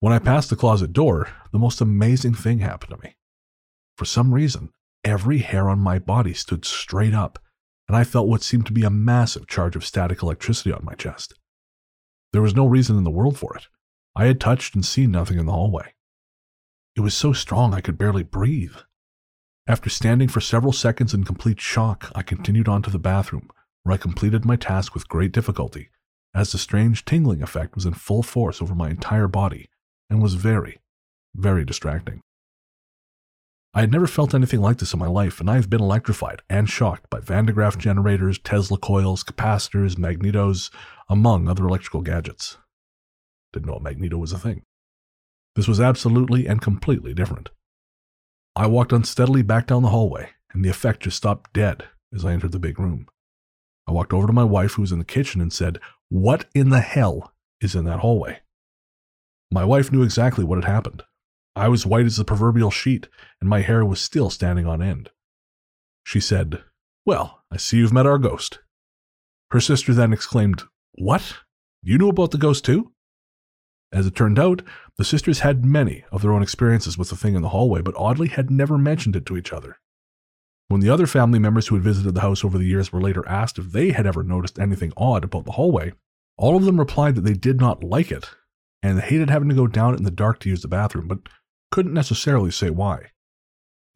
When 0.00 0.12
I 0.12 0.18
passed 0.18 0.50
the 0.50 0.56
closet 0.56 0.92
door, 0.92 1.28
the 1.52 1.58
most 1.58 1.80
amazing 1.80 2.34
thing 2.34 2.60
happened 2.60 2.90
to 2.90 3.06
me. 3.06 3.16
For 3.98 4.04
some 4.06 4.32
reason, 4.32 4.70
every 5.04 5.38
hair 5.38 5.68
on 5.68 5.78
my 5.78 5.98
body 5.98 6.32
stood 6.32 6.64
straight 6.64 7.12
up, 7.12 7.38
and 7.86 7.96
I 7.96 8.04
felt 8.04 8.28
what 8.28 8.42
seemed 8.42 8.66
to 8.66 8.72
be 8.72 8.84
a 8.84 8.90
massive 8.90 9.46
charge 9.46 9.76
of 9.76 9.84
static 9.84 10.22
electricity 10.22 10.72
on 10.72 10.84
my 10.84 10.94
chest. 10.94 11.34
There 12.32 12.40
was 12.40 12.54
no 12.54 12.66
reason 12.66 12.96
in 12.96 13.04
the 13.04 13.10
world 13.10 13.36
for 13.36 13.56
it. 13.56 13.66
I 14.16 14.26
had 14.26 14.40
touched 14.40 14.74
and 14.74 14.84
seen 14.84 15.10
nothing 15.10 15.38
in 15.38 15.46
the 15.46 15.52
hallway. 15.52 15.94
It 16.96 17.00
was 17.00 17.14
so 17.14 17.32
strong 17.32 17.74
I 17.74 17.80
could 17.80 17.98
barely 17.98 18.22
breathe. 18.22 18.76
After 19.66 19.90
standing 19.90 20.28
for 20.28 20.40
several 20.40 20.72
seconds 20.72 21.14
in 21.14 21.24
complete 21.24 21.60
shock, 21.60 22.10
I 22.14 22.22
continued 22.22 22.68
on 22.68 22.82
to 22.82 22.90
the 22.90 22.98
bathroom, 22.98 23.50
where 23.82 23.94
I 23.94 23.98
completed 23.98 24.44
my 24.44 24.56
task 24.56 24.94
with 24.94 25.08
great 25.08 25.32
difficulty 25.32 25.90
as 26.34 26.52
the 26.52 26.58
strange 26.58 27.04
tingling 27.04 27.42
effect 27.42 27.74
was 27.74 27.86
in 27.86 27.94
full 27.94 28.22
force 28.22 28.62
over 28.62 28.74
my 28.74 28.90
entire 28.90 29.28
body 29.28 29.68
and 30.08 30.22
was 30.22 30.34
very, 30.34 30.80
very 31.34 31.64
distracting. 31.64 32.20
I 33.72 33.80
had 33.80 33.92
never 33.92 34.08
felt 34.08 34.34
anything 34.34 34.60
like 34.60 34.78
this 34.78 34.92
in 34.92 34.98
my 34.98 35.06
life, 35.06 35.38
and 35.38 35.48
I 35.48 35.54
have 35.54 35.70
been 35.70 35.80
electrified 35.80 36.42
and 36.50 36.68
shocked 36.68 37.08
by 37.08 37.20
Van 37.20 37.46
de 37.46 37.52
Graaff 37.52 37.78
generators, 37.78 38.38
Tesla 38.38 38.76
coils, 38.76 39.22
capacitors, 39.22 39.94
magnetos, 39.94 40.70
among 41.08 41.46
other 41.46 41.66
electrical 41.66 42.02
gadgets. 42.02 42.58
Didn't 43.52 43.66
know 43.66 43.76
a 43.76 43.80
magneto 43.80 44.16
was 44.16 44.32
a 44.32 44.38
thing. 44.38 44.62
This 45.54 45.68
was 45.68 45.80
absolutely 45.80 46.46
and 46.46 46.60
completely 46.60 47.14
different. 47.14 47.50
I 48.56 48.66
walked 48.66 48.92
unsteadily 48.92 49.42
back 49.42 49.68
down 49.68 49.82
the 49.82 49.90
hallway, 49.90 50.30
and 50.52 50.64
the 50.64 50.68
effect 50.68 51.04
just 51.04 51.16
stopped 51.16 51.52
dead 51.52 51.84
as 52.12 52.24
I 52.24 52.32
entered 52.32 52.52
the 52.52 52.58
big 52.58 52.80
room. 52.80 53.06
I 53.86 53.92
walked 53.92 54.12
over 54.12 54.26
to 54.26 54.32
my 54.32 54.44
wife, 54.44 54.72
who 54.72 54.82
was 54.82 54.92
in 54.92 54.98
the 54.98 55.04
kitchen, 55.04 55.40
and 55.40 55.52
said, 55.52 55.78
What 56.08 56.46
in 56.54 56.70
the 56.70 56.80
hell 56.80 57.32
is 57.60 57.74
in 57.74 57.84
that 57.84 58.00
hallway? 58.00 58.40
My 59.50 59.64
wife 59.64 59.90
knew 59.90 60.02
exactly 60.02 60.44
what 60.44 60.62
had 60.62 60.72
happened. 60.72 61.02
I 61.56 61.68
was 61.68 61.84
white 61.84 62.06
as 62.06 62.16
the 62.16 62.24
proverbial 62.24 62.70
sheet, 62.70 63.08
and 63.40 63.50
my 63.50 63.62
hair 63.62 63.84
was 63.84 64.00
still 64.00 64.30
standing 64.30 64.66
on 64.66 64.80
end. 64.80 65.10
She 66.04 66.20
said, 66.20 66.62
Well, 67.04 67.42
I 67.50 67.56
see 67.56 67.78
you've 67.78 67.92
met 67.92 68.06
our 68.06 68.18
ghost. 68.18 68.60
Her 69.50 69.60
sister 69.60 69.92
then 69.92 70.12
exclaimed, 70.12 70.62
What? 70.92 71.38
You 71.82 71.98
knew 71.98 72.08
about 72.08 72.30
the 72.30 72.38
ghost 72.38 72.64
too? 72.64 72.92
As 73.92 74.06
it 74.06 74.14
turned 74.14 74.38
out, 74.38 74.62
the 74.96 75.04
sisters 75.04 75.40
had 75.40 75.64
many 75.64 76.04
of 76.12 76.22
their 76.22 76.32
own 76.32 76.42
experiences 76.42 76.96
with 76.96 77.10
the 77.10 77.16
thing 77.16 77.34
in 77.34 77.42
the 77.42 77.48
hallway, 77.48 77.82
but 77.82 77.96
oddly 77.96 78.28
had 78.28 78.50
never 78.50 78.78
mentioned 78.78 79.16
it 79.16 79.26
to 79.26 79.36
each 79.36 79.52
other. 79.52 79.78
When 80.70 80.80
the 80.80 80.88
other 80.88 81.08
family 81.08 81.40
members 81.40 81.66
who 81.66 81.74
had 81.74 81.82
visited 81.82 82.14
the 82.14 82.20
house 82.20 82.44
over 82.44 82.56
the 82.56 82.64
years 82.64 82.92
were 82.92 83.00
later 83.00 83.26
asked 83.28 83.58
if 83.58 83.72
they 83.72 83.90
had 83.90 84.06
ever 84.06 84.22
noticed 84.22 84.56
anything 84.56 84.92
odd 84.96 85.24
about 85.24 85.44
the 85.44 85.50
hallway, 85.52 85.94
all 86.38 86.56
of 86.56 86.64
them 86.64 86.78
replied 86.78 87.16
that 87.16 87.22
they 87.22 87.32
did 87.32 87.58
not 87.58 87.82
like 87.82 88.12
it 88.12 88.30
and 88.80 89.00
hated 89.00 89.30
having 89.30 89.48
to 89.48 89.54
go 89.56 89.66
down 89.66 89.96
in 89.96 90.04
the 90.04 90.12
dark 90.12 90.38
to 90.38 90.48
use 90.48 90.62
the 90.62 90.68
bathroom, 90.68 91.08
but 91.08 91.28
couldn't 91.72 91.92
necessarily 91.92 92.52
say 92.52 92.70
why. 92.70 93.06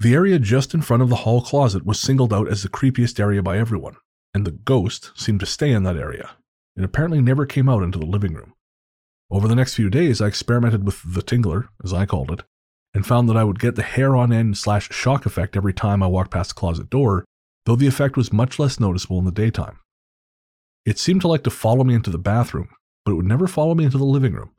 The 0.00 0.14
area 0.14 0.40
just 0.40 0.74
in 0.74 0.82
front 0.82 1.04
of 1.04 1.10
the 1.10 1.22
hall 1.22 1.42
closet 1.42 1.86
was 1.86 2.00
singled 2.00 2.32
out 2.32 2.48
as 2.48 2.64
the 2.64 2.68
creepiest 2.68 3.20
area 3.20 3.40
by 3.40 3.56
everyone, 3.56 3.94
and 4.34 4.44
the 4.44 4.50
ghost 4.50 5.12
seemed 5.14 5.38
to 5.40 5.46
stay 5.46 5.70
in 5.70 5.84
that 5.84 5.96
area. 5.96 6.32
It 6.76 6.82
apparently 6.82 7.20
never 7.20 7.46
came 7.46 7.68
out 7.68 7.84
into 7.84 8.00
the 8.00 8.04
living 8.04 8.34
room. 8.34 8.52
Over 9.30 9.46
the 9.46 9.54
next 9.54 9.74
few 9.74 9.90
days, 9.90 10.20
I 10.20 10.26
experimented 10.26 10.84
with 10.84 11.00
the 11.06 11.22
tingler, 11.22 11.68
as 11.84 11.92
I 11.92 12.04
called 12.04 12.32
it, 12.32 12.42
and 12.94 13.06
found 13.06 13.28
that 13.28 13.36
I 13.36 13.44
would 13.44 13.58
get 13.58 13.74
the 13.74 13.82
hair 13.82 14.14
on 14.14 14.32
end 14.32 14.56
slash 14.56 14.88
shock 14.90 15.26
effect 15.26 15.56
every 15.56 15.74
time 15.74 16.02
I 16.02 16.06
walked 16.06 16.30
past 16.30 16.50
the 16.50 16.54
closet 16.54 16.88
door, 16.88 17.24
though 17.66 17.76
the 17.76 17.88
effect 17.88 18.16
was 18.16 18.32
much 18.32 18.58
less 18.58 18.78
noticeable 18.78 19.18
in 19.18 19.24
the 19.24 19.32
daytime. 19.32 19.78
It 20.86 20.98
seemed 20.98 21.22
to 21.22 21.28
like 21.28 21.42
to 21.44 21.50
follow 21.50 21.82
me 21.82 21.94
into 21.94 22.10
the 22.10 22.18
bathroom, 22.18 22.68
but 23.04 23.12
it 23.12 23.14
would 23.14 23.26
never 23.26 23.46
follow 23.46 23.74
me 23.74 23.84
into 23.84 23.98
the 23.98 24.04
living 24.04 24.34
room. 24.34 24.50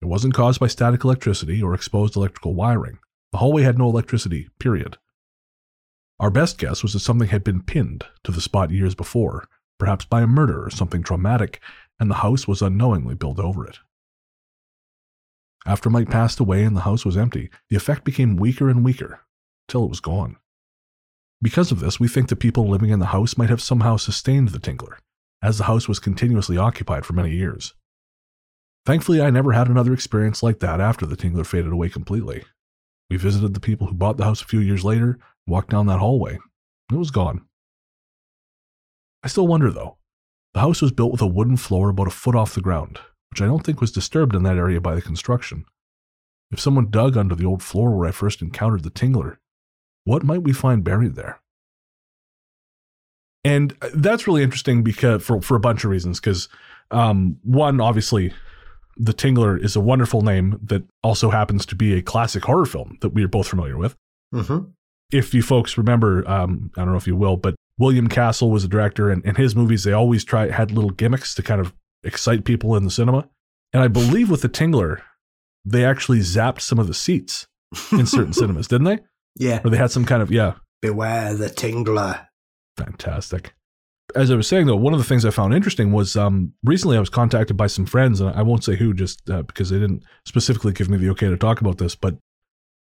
It 0.00 0.06
wasn't 0.06 0.34
caused 0.34 0.60
by 0.60 0.66
static 0.66 1.04
electricity 1.04 1.62
or 1.62 1.74
exposed 1.74 2.16
electrical 2.16 2.54
wiring. 2.54 2.98
The 3.32 3.38
hallway 3.38 3.62
had 3.62 3.78
no 3.78 3.88
electricity, 3.88 4.48
period. 4.58 4.98
Our 6.20 6.30
best 6.30 6.58
guess 6.58 6.82
was 6.82 6.92
that 6.92 7.00
something 7.00 7.28
had 7.28 7.44
been 7.44 7.62
pinned 7.62 8.04
to 8.24 8.32
the 8.32 8.40
spot 8.40 8.70
years 8.70 8.94
before, 8.94 9.48
perhaps 9.78 10.04
by 10.04 10.22
a 10.22 10.26
murder 10.26 10.64
or 10.64 10.70
something 10.70 11.02
traumatic, 11.02 11.60
and 11.98 12.10
the 12.10 12.16
house 12.16 12.46
was 12.46 12.62
unknowingly 12.62 13.14
built 13.14 13.38
over 13.38 13.66
it. 13.66 13.78
After 15.64 15.88
Mike 15.88 16.10
passed 16.10 16.40
away 16.40 16.64
and 16.64 16.76
the 16.76 16.82
house 16.82 17.04
was 17.04 17.16
empty, 17.16 17.50
the 17.70 17.76
effect 17.76 18.04
became 18.04 18.36
weaker 18.36 18.68
and 18.68 18.84
weaker, 18.84 19.20
till 19.68 19.84
it 19.84 19.90
was 19.90 20.00
gone. 20.00 20.36
Because 21.40 21.72
of 21.72 21.80
this, 21.80 22.00
we 22.00 22.08
think 22.08 22.28
the 22.28 22.36
people 22.36 22.68
living 22.68 22.90
in 22.90 22.98
the 22.98 23.06
house 23.06 23.36
might 23.36 23.50
have 23.50 23.62
somehow 23.62 23.96
sustained 23.96 24.48
the 24.48 24.58
tingler, 24.58 24.96
as 25.42 25.58
the 25.58 25.64
house 25.64 25.88
was 25.88 25.98
continuously 25.98 26.56
occupied 26.56 27.04
for 27.04 27.12
many 27.12 27.32
years. 27.32 27.74
Thankfully, 28.86 29.20
I 29.20 29.30
never 29.30 29.52
had 29.52 29.68
another 29.68 29.92
experience 29.92 30.42
like 30.42 30.60
that 30.60 30.80
after 30.80 31.06
the 31.06 31.16
tingler 31.16 31.46
faded 31.46 31.72
away 31.72 31.88
completely. 31.88 32.44
We 33.10 33.16
visited 33.16 33.54
the 33.54 33.60
people 33.60 33.86
who 33.86 33.94
bought 33.94 34.16
the 34.16 34.24
house 34.24 34.42
a 34.42 34.46
few 34.46 34.60
years 34.60 34.84
later, 34.84 35.18
walked 35.46 35.70
down 35.70 35.86
that 35.86 35.98
hallway, 35.98 36.38
it 36.90 36.96
was 36.96 37.10
gone. 37.10 37.42
I 39.22 39.28
still 39.28 39.46
wonder 39.46 39.70
though. 39.70 39.98
The 40.54 40.60
house 40.60 40.82
was 40.82 40.92
built 40.92 41.12
with 41.12 41.22
a 41.22 41.26
wooden 41.26 41.56
floor 41.56 41.88
about 41.88 42.08
a 42.08 42.10
foot 42.10 42.34
off 42.34 42.54
the 42.54 42.60
ground, 42.60 42.98
which 43.32 43.40
I 43.40 43.46
don't 43.46 43.64
think 43.64 43.80
was 43.80 43.90
disturbed 43.90 44.34
in 44.34 44.42
that 44.42 44.58
area 44.58 44.78
by 44.78 44.94
the 44.94 45.00
construction. 45.00 45.64
If 46.50 46.60
someone 46.60 46.90
dug 46.90 47.16
under 47.16 47.34
the 47.34 47.46
old 47.46 47.62
floor 47.62 47.96
where 47.96 48.06
I 48.06 48.12
first 48.12 48.42
encountered 48.42 48.82
the 48.82 48.90
tingler, 48.90 49.38
what 50.04 50.22
might 50.22 50.42
we 50.42 50.52
find 50.52 50.84
buried 50.84 51.14
there? 51.14 51.40
And 53.42 53.74
uh, 53.80 53.88
that's 53.94 54.26
really 54.26 54.42
interesting 54.42 54.82
because 54.82 55.22
for, 55.22 55.40
for 55.40 55.56
a 55.56 55.60
bunch 55.60 55.82
of 55.82 55.90
reasons. 55.90 56.20
Because 56.20 56.50
um, 56.90 57.38
one, 57.42 57.80
obviously, 57.80 58.34
the 58.98 59.14
Tingler 59.14 59.58
is 59.58 59.74
a 59.74 59.80
wonderful 59.80 60.20
name 60.20 60.60
that 60.62 60.84
also 61.02 61.30
happens 61.30 61.64
to 61.66 61.74
be 61.74 61.94
a 61.94 62.02
classic 62.02 62.44
horror 62.44 62.66
film 62.66 62.98
that 63.00 63.14
we 63.14 63.24
are 63.24 63.28
both 63.28 63.48
familiar 63.48 63.78
with. 63.78 63.96
Mm-hmm. 64.34 64.68
If 65.10 65.32
you 65.32 65.42
folks 65.42 65.78
remember, 65.78 66.28
um, 66.28 66.70
I 66.76 66.82
don't 66.82 66.90
know 66.90 66.98
if 66.98 67.06
you 67.06 67.16
will, 67.16 67.38
but 67.38 67.54
William 67.78 68.08
Castle 68.08 68.50
was 68.50 68.64
a 68.64 68.68
director, 68.68 69.10
and 69.10 69.24
in 69.24 69.36
his 69.36 69.56
movies, 69.56 69.84
they 69.84 69.92
always 69.92 70.22
try 70.22 70.50
had 70.50 70.70
little 70.70 70.90
gimmicks 70.90 71.34
to 71.34 71.42
kind 71.42 71.60
of 71.60 71.72
excite 72.04 72.44
people 72.44 72.76
in 72.76 72.84
the 72.84 72.90
cinema. 72.90 73.28
And 73.72 73.82
I 73.82 73.88
believe 73.88 74.30
with 74.30 74.42
the 74.42 74.48
Tingler, 74.48 75.00
they 75.64 75.84
actually 75.84 76.18
zapped 76.18 76.60
some 76.60 76.78
of 76.78 76.86
the 76.86 76.94
seats 76.94 77.46
in 77.92 78.06
certain 78.06 78.32
cinemas, 78.32 78.68
didn't 78.68 78.84
they? 78.84 78.98
Yeah. 79.36 79.60
Or 79.64 79.70
they 79.70 79.76
had 79.76 79.90
some 79.90 80.04
kind 80.04 80.22
of 80.22 80.30
yeah, 80.30 80.54
Beware 80.82 81.34
the 81.34 81.48
tingler. 81.48 82.26
fantastic. 82.76 83.54
As 84.14 84.30
I 84.30 84.34
was 84.34 84.48
saying 84.48 84.66
though, 84.66 84.76
one 84.76 84.92
of 84.92 84.98
the 84.98 85.04
things 85.04 85.24
I 85.24 85.30
found 85.30 85.54
interesting 85.54 85.92
was 85.92 86.16
um, 86.16 86.52
recently 86.64 86.96
I 86.96 87.00
was 87.00 87.08
contacted 87.08 87.56
by 87.56 87.68
some 87.68 87.86
friends, 87.86 88.20
and 88.20 88.34
I 88.34 88.42
won't 88.42 88.64
say 88.64 88.76
who, 88.76 88.92
just 88.92 89.30
uh, 89.30 89.42
because 89.42 89.70
they 89.70 89.78
didn't 89.78 90.02
specifically 90.26 90.72
give 90.72 90.90
me 90.90 90.98
the 90.98 91.08
okay 91.10 91.28
to 91.28 91.36
talk 91.36 91.60
about 91.60 91.78
this, 91.78 91.94
but 91.94 92.16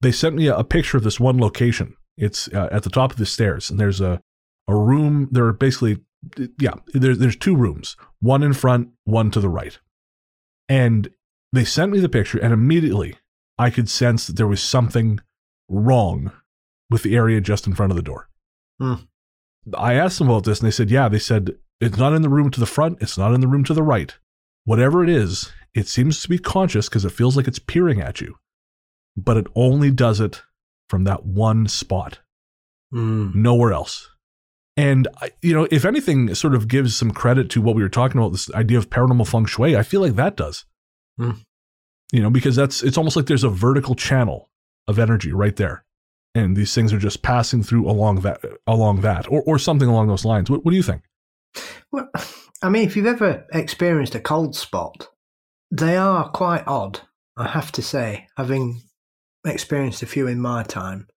they 0.02 0.12
sent 0.12 0.36
me 0.36 0.48
a, 0.48 0.58
a 0.58 0.64
picture 0.64 0.98
of 0.98 1.04
this 1.04 1.20
one 1.20 1.40
location. 1.40 1.96
It's 2.16 2.48
uh, 2.50 2.70
at 2.72 2.84
the 2.84 2.90
top 2.90 3.12
of 3.12 3.18
the 3.18 3.26
stairs, 3.26 3.70
and 3.70 3.80
there's 3.80 4.00
a 4.00 4.22
a 4.68 4.76
room. 4.76 5.28
There 5.32 5.46
are 5.46 5.54
basically 5.54 6.00
yeah, 6.60 6.74
there's 6.94 7.18
there's 7.18 7.36
two 7.36 7.56
rooms, 7.56 7.96
one 8.20 8.44
in 8.44 8.54
front, 8.54 8.90
one 9.06 9.32
to 9.32 9.40
the 9.40 9.50
right, 9.50 9.80
and 10.68 11.10
they 11.54 11.64
sent 11.66 11.92
me 11.92 12.00
the 12.00 12.10
picture, 12.10 12.38
and 12.40 12.54
immediately 12.54 13.16
I 13.58 13.70
could 13.70 13.90
sense 13.90 14.28
that 14.28 14.36
there 14.36 14.48
was 14.48 14.62
something 14.62 15.20
wrong 15.70 16.32
with 16.90 17.04
the 17.04 17.16
area 17.16 17.42
just 17.42 17.68
in 17.68 17.76
front 17.76 17.92
of 17.92 17.96
the 17.96 18.02
door. 18.04 18.30
Hmm. 18.80 18.94
I 19.78 19.94
asked 19.94 20.20
them 20.20 20.30
about 20.30 20.44
this, 20.46 20.60
and 20.60 20.68
they 20.68 20.72
said, 20.72 20.90
yeah, 20.90 21.08
they 21.10 21.20
said 21.20 21.56
it's 21.80 21.98
not 21.98 22.14
in 22.14 22.22
the 22.22 22.30
room 22.30 22.50
to 22.52 22.60
the 22.60 22.66
front, 22.66 23.02
it's 23.02 23.18
not 23.18 23.34
in 23.34 23.42
the 23.42 23.48
room 23.48 23.64
to 23.66 23.74
the 23.74 23.84
right. 23.84 24.18
Whatever 24.66 25.04
it 25.04 25.10
is, 25.10 25.52
it 25.74 25.88
seems 25.88 26.22
to 26.22 26.30
be 26.30 26.38
conscious 26.38 26.90
because 26.90 27.06
it 27.06 27.12
feels 27.12 27.36
like 27.38 27.48
it's 27.48 27.60
peering 27.60 28.02
at 28.02 28.22
you, 28.22 28.36
but 29.16 29.38
it 29.38 29.48
only 29.56 29.92
does 29.92 30.20
it 30.20 30.42
from 30.90 31.04
that 31.06 31.26
one 31.26 31.68
spot, 31.68 32.20
Mm. 32.94 33.36
nowhere 33.36 33.72
else. 33.72 34.09
And 34.80 35.10
you 35.42 35.54
know, 35.54 35.68
if 35.72 35.84
anything, 35.84 36.34
sort 36.36 36.56
of 36.56 36.70
gives 36.70 36.96
some 36.96 37.12
credit 37.12 37.50
to 37.50 37.62
what 37.62 37.76
we 37.76 37.82
were 37.82 37.90
talking 37.90 38.18
about, 38.18 38.32
this 38.32 38.50
idea 38.54 38.78
of 38.78 38.90
paranormal 38.90 39.28
feng 39.28 39.46
shui. 39.46 39.76
I 39.76 39.84
feel 39.84 40.00
like 40.00 40.16
that 40.16 40.38
does. 40.38 40.64
Hmm. 41.18 41.32
You 42.14 42.22
know, 42.24 42.30
because 42.30 42.56
that's 42.56 42.82
it's 42.82 42.98
almost 42.98 43.18
like 43.18 43.26
there's 43.26 43.44
a 43.44 43.50
vertical 43.50 43.94
channel 43.94 44.50
of 44.88 44.98
energy 44.98 45.34
right 45.34 45.58
there, 45.58 45.84
and 46.34 46.56
these 46.56 46.74
things 46.74 46.94
are 46.94 46.98
just 46.98 47.22
passing 47.22 47.62
through 47.62 47.90
along 47.90 48.22
that 48.22 48.40
along 48.66 49.02
that, 49.02 49.30
or 49.30 49.42
or 49.42 49.60
something 49.60 49.90
along 49.90 50.08
those 50.08 50.24
lines. 50.24 50.50
What, 50.50 50.64
what 50.64 50.72
do 50.72 50.78
you 50.78 50.84
think? 50.84 51.02
Well, 51.92 52.10
I 52.64 52.70
mean, 52.70 52.88
if 52.88 52.96
you've 52.96 53.06
ever 53.06 53.46
experienced 53.52 54.16
a 54.16 54.22
cold 54.22 54.56
spot, 54.56 55.10
they 55.72 55.98
are 55.98 56.30
quite 56.30 56.64
odd, 56.68 57.02
I 57.36 57.50
have 57.50 57.74
to 57.74 57.82
say, 57.82 58.28
having 58.38 58.82
experienced 59.46 60.04
a 60.04 60.08
few 60.08 60.26
in 60.28 60.40
my 60.40 60.64
time, 60.64 61.08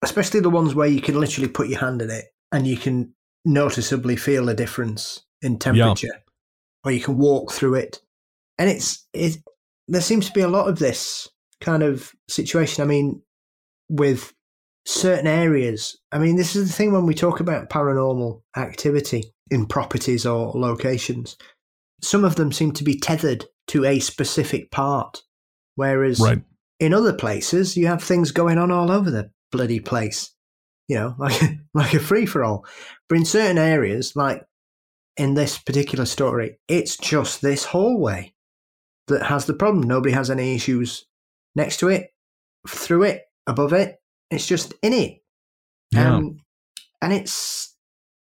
especially 0.00 0.40
the 0.40 0.48
ones 0.48 0.74
where 0.74 0.88
you 0.88 1.02
can 1.02 1.20
literally 1.20 1.48
put 1.48 1.68
your 1.68 1.80
hand 1.80 2.00
in 2.00 2.08
it 2.08 2.31
and 2.52 2.66
you 2.66 2.76
can 2.76 3.14
noticeably 3.44 4.16
feel 4.16 4.48
a 4.48 4.54
difference 4.54 5.24
in 5.40 5.58
temperature, 5.58 6.22
or 6.84 6.92
you 6.92 7.00
can 7.00 7.18
walk 7.18 7.52
through 7.52 7.74
it. 7.74 8.00
And 8.58 8.68
it's, 8.70 9.06
it, 9.12 9.38
there 9.88 10.00
seems 10.00 10.26
to 10.26 10.32
be 10.32 10.42
a 10.42 10.48
lot 10.48 10.68
of 10.68 10.78
this 10.78 11.28
kind 11.60 11.82
of 11.82 12.12
situation. 12.28 12.82
I 12.82 12.86
mean, 12.86 13.22
with 13.88 14.32
certain 14.86 15.26
areas. 15.26 15.96
I 16.10 16.18
mean, 16.18 16.36
this 16.36 16.56
is 16.56 16.68
the 16.68 16.72
thing 16.72 16.92
when 16.92 17.06
we 17.06 17.14
talk 17.14 17.40
about 17.40 17.70
paranormal 17.70 18.42
activity 18.56 19.32
in 19.50 19.66
properties 19.66 20.26
or 20.26 20.52
locations. 20.54 21.36
Some 22.00 22.24
of 22.24 22.34
them 22.36 22.52
seem 22.52 22.72
to 22.72 22.84
be 22.84 22.98
tethered 22.98 23.44
to 23.68 23.84
a 23.84 24.00
specific 24.00 24.70
part, 24.70 25.22
whereas 25.76 26.18
Right. 26.18 26.42
in 26.80 26.92
other 26.92 27.12
places 27.12 27.76
you 27.76 27.86
have 27.86 28.02
things 28.02 28.32
going 28.32 28.58
on 28.58 28.72
all 28.72 28.90
over 28.90 29.10
the 29.10 29.30
bloody 29.52 29.78
place. 29.78 30.31
You 30.92 30.98
know, 30.98 31.14
like 31.18 31.40
like 31.72 31.94
a 31.94 32.00
free 32.00 32.26
for 32.26 32.44
all. 32.44 32.66
But 33.08 33.16
in 33.16 33.24
certain 33.24 33.56
areas, 33.56 34.14
like 34.14 34.44
in 35.16 35.32
this 35.32 35.56
particular 35.56 36.04
story, 36.04 36.58
it's 36.68 36.98
just 36.98 37.40
this 37.40 37.64
hallway 37.64 38.34
that 39.08 39.22
has 39.22 39.46
the 39.46 39.54
problem. 39.54 39.88
Nobody 39.88 40.12
has 40.14 40.30
any 40.30 40.54
issues 40.54 41.06
next 41.56 41.78
to 41.78 41.88
it, 41.88 42.10
through 42.68 43.04
it, 43.04 43.22
above 43.46 43.72
it. 43.72 43.96
It's 44.30 44.46
just 44.46 44.74
in 44.82 44.92
it. 44.92 45.22
Yeah. 45.92 46.16
Um, 46.16 46.40
and 47.00 47.14
it's 47.14 47.74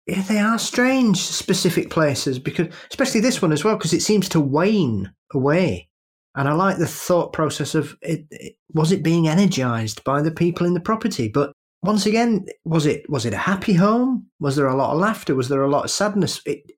yeah, 0.07 0.23
they 0.23 0.39
are 0.39 0.59
strange 0.59 1.19
specific 1.19 1.91
places 1.91 2.39
because, 2.39 2.69
especially 2.91 3.23
this 3.23 3.43
one 3.43 3.53
as 3.53 3.65
well, 3.65 3.77
because 3.77 3.93
it 3.93 4.03
seems 4.03 4.29
to 4.29 4.41
wane 4.41 5.13
away. 5.35 5.89
And 6.37 6.49
I 6.49 6.53
like 6.53 6.79
the 6.79 6.87
thought 6.87 7.33
process 7.33 7.75
of 7.75 7.97
it, 8.03 8.25
it. 8.31 8.55
Was 8.73 8.93
it 8.93 9.03
being 9.03 9.27
energized 9.27 10.05
by 10.05 10.23
the 10.23 10.31
people 10.31 10.65
in 10.65 10.75
the 10.75 10.81
property? 10.81 11.29
But 11.29 11.53
once 11.83 12.07
again, 12.07 12.47
was 12.65 12.87
it 12.87 13.09
was 13.11 13.27
it 13.27 13.35
a 13.35 13.39
happy 13.39 13.75
home? 13.75 14.27
Was 14.41 14.57
there 14.57 14.67
a 14.67 14.77
lot 14.77 14.93
of 14.93 14.99
laughter? 14.99 15.35
Was 15.35 15.49
there 15.49 15.63
a 15.63 15.71
lot 15.71 15.85
of 15.85 15.91
sadness? 15.91 16.41
It, 16.47 16.71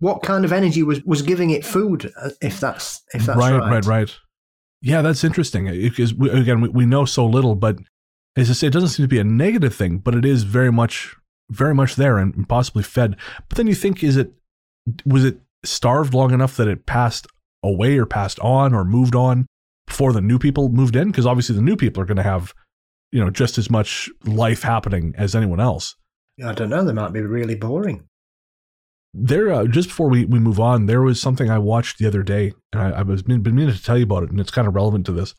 what 0.00 0.22
kind 0.22 0.44
of 0.44 0.52
energy 0.52 0.82
was 0.82 1.02
was 1.04 1.22
giving 1.22 1.50
it 1.50 1.64
food? 1.64 2.12
uh, 2.20 2.30
If 2.40 2.60
that's 2.60 3.02
if 3.14 3.24
that's 3.26 3.38
right, 3.38 3.58
right, 3.58 3.70
right, 3.70 3.86
right. 3.86 4.16
Yeah, 4.80 5.02
that's 5.02 5.24
interesting 5.24 5.66
because 5.66 6.12
again 6.12 6.60
we, 6.60 6.68
we 6.68 6.86
know 6.86 7.04
so 7.04 7.26
little, 7.26 7.54
but 7.54 7.78
as 8.36 8.50
I 8.50 8.52
say, 8.52 8.66
it 8.68 8.72
doesn't 8.72 8.90
seem 8.90 9.04
to 9.04 9.08
be 9.08 9.18
a 9.18 9.24
negative 9.24 9.74
thing, 9.74 9.98
but 9.98 10.14
it 10.14 10.24
is 10.24 10.44
very 10.44 10.70
much, 10.70 11.16
very 11.50 11.74
much 11.74 11.96
there 11.96 12.18
and 12.18 12.48
possibly 12.48 12.84
fed. 12.84 13.16
But 13.48 13.56
then 13.56 13.66
you 13.66 13.74
think, 13.74 14.04
is 14.04 14.16
it 14.16 14.32
was 15.04 15.24
it 15.24 15.40
starved 15.64 16.14
long 16.14 16.32
enough 16.32 16.56
that 16.56 16.68
it 16.68 16.86
passed 16.86 17.26
away 17.64 17.98
or 17.98 18.06
passed 18.06 18.38
on 18.40 18.74
or 18.74 18.84
moved 18.84 19.16
on 19.16 19.46
before 19.88 20.12
the 20.12 20.20
new 20.20 20.38
people 20.38 20.68
moved 20.68 20.94
in? 20.94 21.08
Because 21.08 21.26
obviously 21.26 21.56
the 21.56 21.62
new 21.62 21.76
people 21.76 22.00
are 22.02 22.06
going 22.06 22.16
to 22.16 22.22
have, 22.22 22.54
you 23.12 23.22
know, 23.24 23.30
just 23.30 23.58
as 23.58 23.70
much 23.70 24.08
life 24.24 24.62
happening 24.62 25.14
as 25.16 25.34
anyone 25.34 25.60
else. 25.60 25.94
I 26.44 26.52
don't 26.52 26.70
know. 26.70 26.84
They 26.84 26.92
might 26.92 27.12
be 27.12 27.20
really 27.20 27.54
boring. 27.56 28.04
There, 29.14 29.50
uh, 29.52 29.66
just 29.66 29.88
before 29.88 30.08
we, 30.08 30.24
we 30.26 30.38
move 30.38 30.60
on, 30.60 30.86
there 30.86 31.02
was 31.02 31.20
something 31.20 31.50
I 31.50 31.58
watched 31.58 31.98
the 31.98 32.06
other 32.06 32.22
day, 32.22 32.52
and 32.72 32.82
I, 32.82 32.90
I 33.00 33.02
was 33.02 33.22
been, 33.22 33.42
been 33.42 33.54
meaning 33.54 33.74
to 33.74 33.82
tell 33.82 33.96
you 33.96 34.04
about 34.04 34.22
it, 34.24 34.30
and 34.30 34.38
it's 34.38 34.50
kind 34.50 34.68
of 34.68 34.74
relevant 34.74 35.06
to 35.06 35.12
this. 35.12 35.34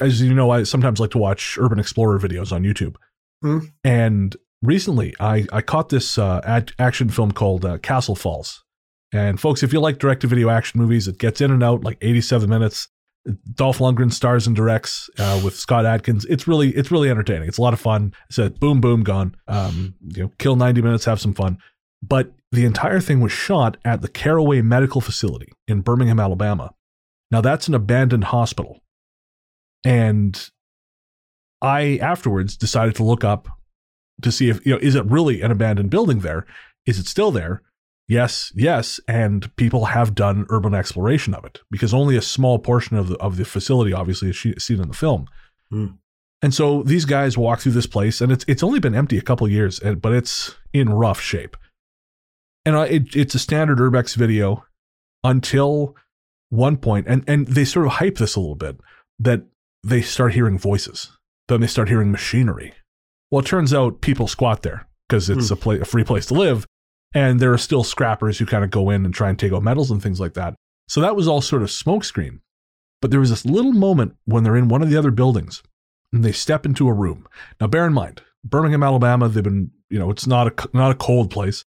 As 0.00 0.20
you 0.20 0.34
know, 0.34 0.50
I 0.50 0.64
sometimes 0.64 1.00
like 1.00 1.10
to 1.12 1.18
watch 1.18 1.56
urban 1.58 1.78
explorer 1.78 2.18
videos 2.18 2.52
on 2.52 2.62
YouTube, 2.64 2.96
Hmm. 3.42 3.58
and 3.84 4.36
recently 4.62 5.14
I 5.20 5.46
I 5.52 5.62
caught 5.62 5.88
this 5.90 6.18
uh, 6.18 6.40
ad, 6.44 6.72
action 6.78 7.08
film 7.08 7.30
called 7.32 7.64
uh, 7.64 7.78
Castle 7.78 8.16
Falls. 8.16 8.64
And 9.12 9.40
folks, 9.40 9.62
if 9.62 9.72
you 9.72 9.80
like 9.80 9.98
direct-to-video 9.98 10.50
action 10.50 10.80
movies, 10.80 11.08
it 11.08 11.18
gets 11.18 11.40
in 11.40 11.50
and 11.50 11.62
out 11.62 11.82
like 11.82 11.96
87 12.02 12.50
minutes. 12.50 12.88
Dolph 13.54 13.78
Lundgren 13.78 14.12
stars 14.12 14.46
and 14.46 14.56
directs 14.56 15.10
uh, 15.18 15.40
with 15.44 15.54
Scott 15.54 15.86
Adkins. 15.86 16.24
It's 16.26 16.48
really 16.48 16.70
it's 16.70 16.90
really 16.90 17.10
entertaining. 17.10 17.48
It's 17.48 17.58
a 17.58 17.62
lot 17.62 17.72
of 17.72 17.80
fun. 17.80 18.14
It's 18.28 18.38
a 18.38 18.50
boom 18.50 18.80
boom 18.80 19.02
gone. 19.02 19.34
Um, 19.46 19.94
you 20.14 20.24
know, 20.24 20.32
kill 20.38 20.56
90 20.56 20.82
minutes, 20.82 21.04
have 21.04 21.20
some 21.20 21.34
fun. 21.34 21.58
But 22.02 22.32
the 22.52 22.64
entire 22.64 23.00
thing 23.00 23.20
was 23.20 23.32
shot 23.32 23.76
at 23.84 24.00
the 24.00 24.08
Carraway 24.08 24.62
Medical 24.62 25.00
Facility 25.00 25.52
in 25.66 25.82
Birmingham, 25.82 26.20
Alabama. 26.20 26.72
Now 27.30 27.40
that's 27.40 27.68
an 27.68 27.74
abandoned 27.74 28.24
hospital. 28.24 28.80
And 29.84 30.50
I 31.60 31.98
afterwards 32.00 32.56
decided 32.56 32.94
to 32.96 33.04
look 33.04 33.24
up 33.24 33.48
to 34.22 34.32
see 34.32 34.48
if 34.48 34.64
you 34.64 34.72
know 34.72 34.78
is 34.80 34.94
it 34.94 35.04
really 35.04 35.42
an 35.42 35.50
abandoned 35.50 35.90
building 35.90 36.20
there? 36.20 36.46
Is 36.86 36.98
it 36.98 37.06
still 37.06 37.30
there? 37.30 37.62
Yes, 38.08 38.50
yes, 38.56 38.98
and 39.06 39.54
people 39.56 39.84
have 39.86 40.14
done 40.14 40.46
urban 40.48 40.74
exploration 40.74 41.34
of 41.34 41.44
it 41.44 41.60
because 41.70 41.92
only 41.92 42.16
a 42.16 42.22
small 42.22 42.58
portion 42.58 42.96
of 42.96 43.08
the 43.08 43.16
of 43.18 43.36
the 43.36 43.44
facility 43.44 43.92
obviously 43.92 44.30
is 44.30 44.40
seen 44.64 44.80
in 44.80 44.88
the 44.88 44.94
film. 44.94 45.26
Hmm. 45.70 45.86
And 46.40 46.54
so 46.54 46.82
these 46.84 47.04
guys 47.04 47.36
walk 47.36 47.60
through 47.60 47.72
this 47.72 47.86
place, 47.86 48.20
and 48.22 48.32
it's 48.32 48.44
it's 48.48 48.62
only 48.62 48.80
been 48.80 48.94
empty 48.94 49.18
a 49.18 49.22
couple 49.22 49.46
of 49.46 49.52
years, 49.52 49.80
but 49.80 50.12
it's 50.14 50.54
in 50.72 50.88
rough 50.88 51.20
shape. 51.20 51.56
And 52.64 52.76
I, 52.76 52.86
it, 52.86 53.14
it's 53.16 53.34
a 53.34 53.38
standard 53.38 53.78
urbex 53.78 54.16
video 54.16 54.64
until 55.24 55.94
one 56.48 56.76
point, 56.78 57.06
and 57.08 57.24
and 57.28 57.46
they 57.46 57.64
sort 57.66 57.86
of 57.86 57.92
hype 57.92 58.16
this 58.16 58.36
a 58.36 58.40
little 58.40 58.54
bit 58.54 58.78
that 59.18 59.42
they 59.84 60.00
start 60.00 60.32
hearing 60.32 60.58
voices, 60.58 61.10
then 61.48 61.60
they 61.60 61.66
start 61.66 61.88
hearing 61.88 62.10
machinery. 62.10 62.72
Well, 63.30 63.40
it 63.40 63.46
turns 63.46 63.74
out 63.74 64.00
people 64.00 64.28
squat 64.28 64.62
there 64.62 64.86
because 65.08 65.28
it's 65.28 65.48
Hmm. 65.48 65.52
a, 65.54 65.56
pla- 65.56 65.74
a 65.74 65.84
free 65.84 66.04
place 66.04 66.26
to 66.26 66.34
live, 66.34 66.64
and 67.14 67.40
there 67.40 67.52
are 67.52 67.58
still 67.58 67.84
scrappers 67.84 68.38
who 68.38 68.46
kind 68.46 68.64
of 68.64 68.70
go 68.70 68.90
in 68.90 69.04
and 69.04 69.14
try 69.14 69.28
and 69.28 69.38
take 69.38 69.52
out 69.52 69.62
metals 69.62 69.90
and 69.90 70.02
things 70.02 70.20
like 70.20 70.34
that. 70.34 70.54
So 70.88 71.00
that 71.00 71.16
was 71.16 71.28
all 71.28 71.40
sort 71.40 71.62
of 71.62 71.68
smokescreen. 71.68 72.40
But 73.00 73.10
there 73.10 73.20
was 73.20 73.30
this 73.30 73.44
little 73.44 73.72
moment 73.72 74.16
when 74.24 74.42
they're 74.42 74.56
in 74.56 74.68
one 74.68 74.82
of 74.82 74.90
the 74.90 74.96
other 74.96 75.10
buildings 75.10 75.62
and 76.12 76.24
they 76.24 76.32
step 76.32 76.66
into 76.66 76.88
a 76.88 76.92
room. 76.92 77.28
Now, 77.60 77.66
bear 77.66 77.86
in 77.86 77.92
mind, 77.92 78.22
Birmingham, 78.44 78.82
Alabama, 78.82 79.28
they've 79.28 79.44
been, 79.44 79.70
you 79.90 79.98
know, 79.98 80.10
it's 80.10 80.26
not 80.26 80.46
a 80.46 80.68
not 80.76 80.90
a 80.90 80.96
cold 80.96 81.30
place. 81.30 81.64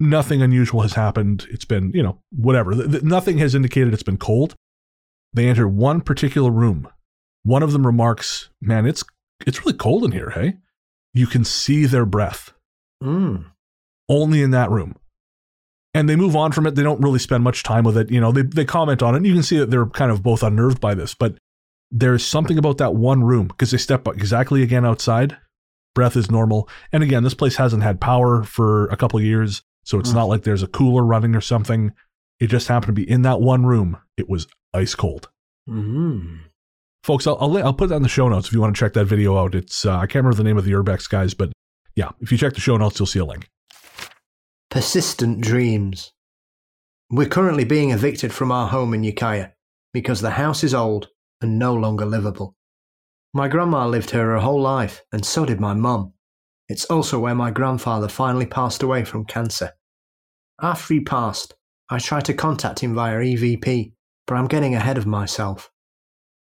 Nothing 0.00 0.42
unusual 0.42 0.82
has 0.82 0.92
happened. 0.92 1.46
It's 1.50 1.64
been, 1.64 1.90
you 1.92 2.02
know, 2.02 2.20
whatever. 2.30 2.74
Th- 2.74 2.90
th- 2.90 3.02
nothing 3.02 3.38
has 3.38 3.54
indicated 3.54 3.92
it's 3.92 4.02
been 4.02 4.16
cold. 4.18 4.54
They 5.32 5.48
enter 5.48 5.66
one 5.66 6.00
particular 6.00 6.50
room. 6.50 6.88
One 7.42 7.62
of 7.62 7.72
them 7.72 7.86
remarks, 7.86 8.48
"Man, 8.60 8.86
it's 8.86 9.02
it's 9.46 9.64
really 9.64 9.76
cold 9.76 10.04
in 10.04 10.12
here, 10.12 10.30
hey?" 10.30 10.56
You 11.14 11.26
can 11.26 11.44
see 11.44 11.86
their 11.86 12.06
breath 12.06 12.52
Mm. 13.02 13.46
Only 14.08 14.42
in 14.42 14.50
that 14.52 14.70
room. 14.70 14.96
And 15.94 16.08
they 16.08 16.16
move 16.16 16.36
on 16.36 16.52
from 16.52 16.66
it. 16.66 16.74
They 16.74 16.82
don't 16.82 17.00
really 17.00 17.18
spend 17.18 17.42
much 17.44 17.62
time 17.62 17.84
with 17.84 17.96
it. 17.96 18.10
You 18.10 18.20
know, 18.20 18.30
they, 18.30 18.42
they 18.42 18.64
comment 18.64 19.02
on 19.02 19.14
it. 19.14 19.18
And 19.18 19.26
you 19.26 19.34
can 19.34 19.42
see 19.42 19.58
that 19.58 19.70
they're 19.70 19.86
kind 19.86 20.10
of 20.10 20.22
both 20.22 20.42
unnerved 20.42 20.80
by 20.80 20.94
this. 20.94 21.14
But 21.14 21.36
there's 21.90 22.24
something 22.24 22.58
about 22.58 22.78
that 22.78 22.94
one 22.94 23.24
room 23.24 23.48
because 23.48 23.70
they 23.70 23.78
step 23.78 24.06
exactly 24.06 24.62
again 24.62 24.84
outside. 24.84 25.36
Breath 25.94 26.16
is 26.16 26.30
normal. 26.30 26.68
And 26.92 27.02
again, 27.02 27.24
this 27.24 27.34
place 27.34 27.56
hasn't 27.56 27.82
had 27.82 28.00
power 28.00 28.42
for 28.44 28.86
a 28.88 28.96
couple 28.96 29.18
of 29.18 29.24
years. 29.24 29.62
So 29.84 29.98
it's 29.98 30.10
Mm. 30.10 30.14
not 30.16 30.24
like 30.28 30.42
there's 30.42 30.62
a 30.62 30.66
cooler 30.68 31.02
running 31.02 31.34
or 31.34 31.40
something. 31.40 31.92
It 32.38 32.48
just 32.48 32.68
happened 32.68 32.88
to 32.88 32.92
be 33.02 33.10
in 33.10 33.22
that 33.22 33.40
one 33.40 33.64
room. 33.64 33.96
It 34.18 34.28
was 34.28 34.46
ice 34.74 34.94
cold. 34.94 35.30
Mm. 35.68 36.40
Folks, 37.02 37.26
I'll, 37.26 37.38
I'll, 37.40 37.56
I'll 37.58 37.72
put 37.74 37.88
that 37.88 37.96
in 37.96 38.02
the 38.02 38.08
show 38.08 38.28
notes 38.28 38.48
if 38.48 38.52
you 38.52 38.60
want 38.60 38.76
to 38.76 38.78
check 38.78 38.92
that 38.92 39.06
video 39.06 39.36
out. 39.38 39.54
It's 39.54 39.86
uh, 39.86 39.96
I 39.96 40.06
can't 40.06 40.24
remember 40.24 40.36
the 40.36 40.44
name 40.44 40.58
of 40.58 40.64
the 40.66 40.72
Urbex 40.72 41.08
guys, 41.08 41.32
but 41.32 41.50
yeah, 41.96 42.10
if 42.20 42.30
you 42.30 42.38
check 42.38 42.52
the 42.54 42.60
show 42.60 42.76
notes, 42.76 42.98
you'll 43.00 43.06
see 43.06 43.18
a 43.18 43.24
link. 43.24 43.48
Persistent 44.70 45.40
dreams. 45.40 46.12
We're 47.10 47.30
currently 47.30 47.64
being 47.64 47.90
evicted 47.90 48.34
from 48.34 48.52
our 48.52 48.68
home 48.68 48.92
in 48.92 49.02
Ukiah 49.02 49.48
because 49.94 50.20
the 50.20 50.32
house 50.32 50.62
is 50.62 50.74
old 50.74 51.08
and 51.40 51.58
no 51.58 51.72
longer 51.72 52.04
livable. 52.04 52.54
My 53.32 53.48
grandma 53.48 53.86
lived 53.86 54.10
here 54.10 54.26
her 54.26 54.40
whole 54.40 54.60
life, 54.60 55.00
and 55.10 55.24
so 55.24 55.46
did 55.46 55.58
my 55.58 55.72
mum. 55.72 56.12
It's 56.68 56.84
also 56.84 57.18
where 57.18 57.34
my 57.34 57.50
grandfather 57.50 58.08
finally 58.08 58.44
passed 58.44 58.82
away 58.82 59.04
from 59.04 59.24
cancer. 59.24 59.72
After 60.60 60.92
he 60.92 61.00
passed, 61.00 61.54
I 61.88 61.98
tried 61.98 62.26
to 62.26 62.34
contact 62.34 62.80
him 62.80 62.94
via 62.94 63.16
EVP, 63.16 63.94
but 64.26 64.34
I'm 64.34 64.48
getting 64.48 64.74
ahead 64.74 64.98
of 64.98 65.06
myself. 65.06 65.70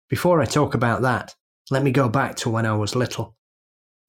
Before 0.09 0.41
I 0.41 0.47
talk 0.47 0.73
about 0.73 1.03
that, 1.03 1.35
let 1.71 1.83
me 1.83 1.91
go 1.91 2.09
back 2.09 2.37
to 2.37 2.49
when 2.49 2.65
I 2.65 2.77
was 2.77 2.97
little. 2.97 3.37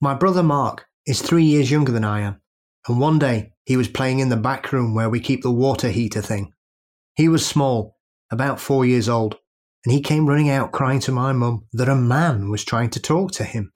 My 0.00 0.14
brother 0.14 0.42
Mark 0.42 0.86
is 1.04 1.20
three 1.20 1.44
years 1.44 1.70
younger 1.70 1.92
than 1.92 2.04
I 2.04 2.20
am, 2.20 2.40
and 2.88 2.98
one 2.98 3.18
day 3.18 3.52
he 3.68 3.76
was 3.76 3.86
playing 3.86 4.18
in 4.18 4.30
the 4.30 4.36
back 4.38 4.72
room 4.72 4.94
where 4.94 5.10
we 5.10 5.20
keep 5.20 5.42
the 5.42 5.50
water 5.50 5.90
heater 5.90 6.22
thing. 6.22 6.54
He 7.16 7.28
was 7.28 7.44
small, 7.44 7.98
about 8.30 8.58
four 8.58 8.86
years 8.86 9.10
old, 9.10 9.36
and 9.84 9.92
he 9.92 10.00
came 10.00 10.26
running 10.26 10.48
out 10.48 10.72
crying 10.72 11.00
to 11.00 11.12
my 11.12 11.34
mum 11.34 11.66
that 11.74 11.86
a 11.86 11.94
man 11.94 12.48
was 12.48 12.64
trying 12.64 12.88
to 12.88 12.98
talk 12.98 13.30
to 13.32 13.44
him. 13.44 13.74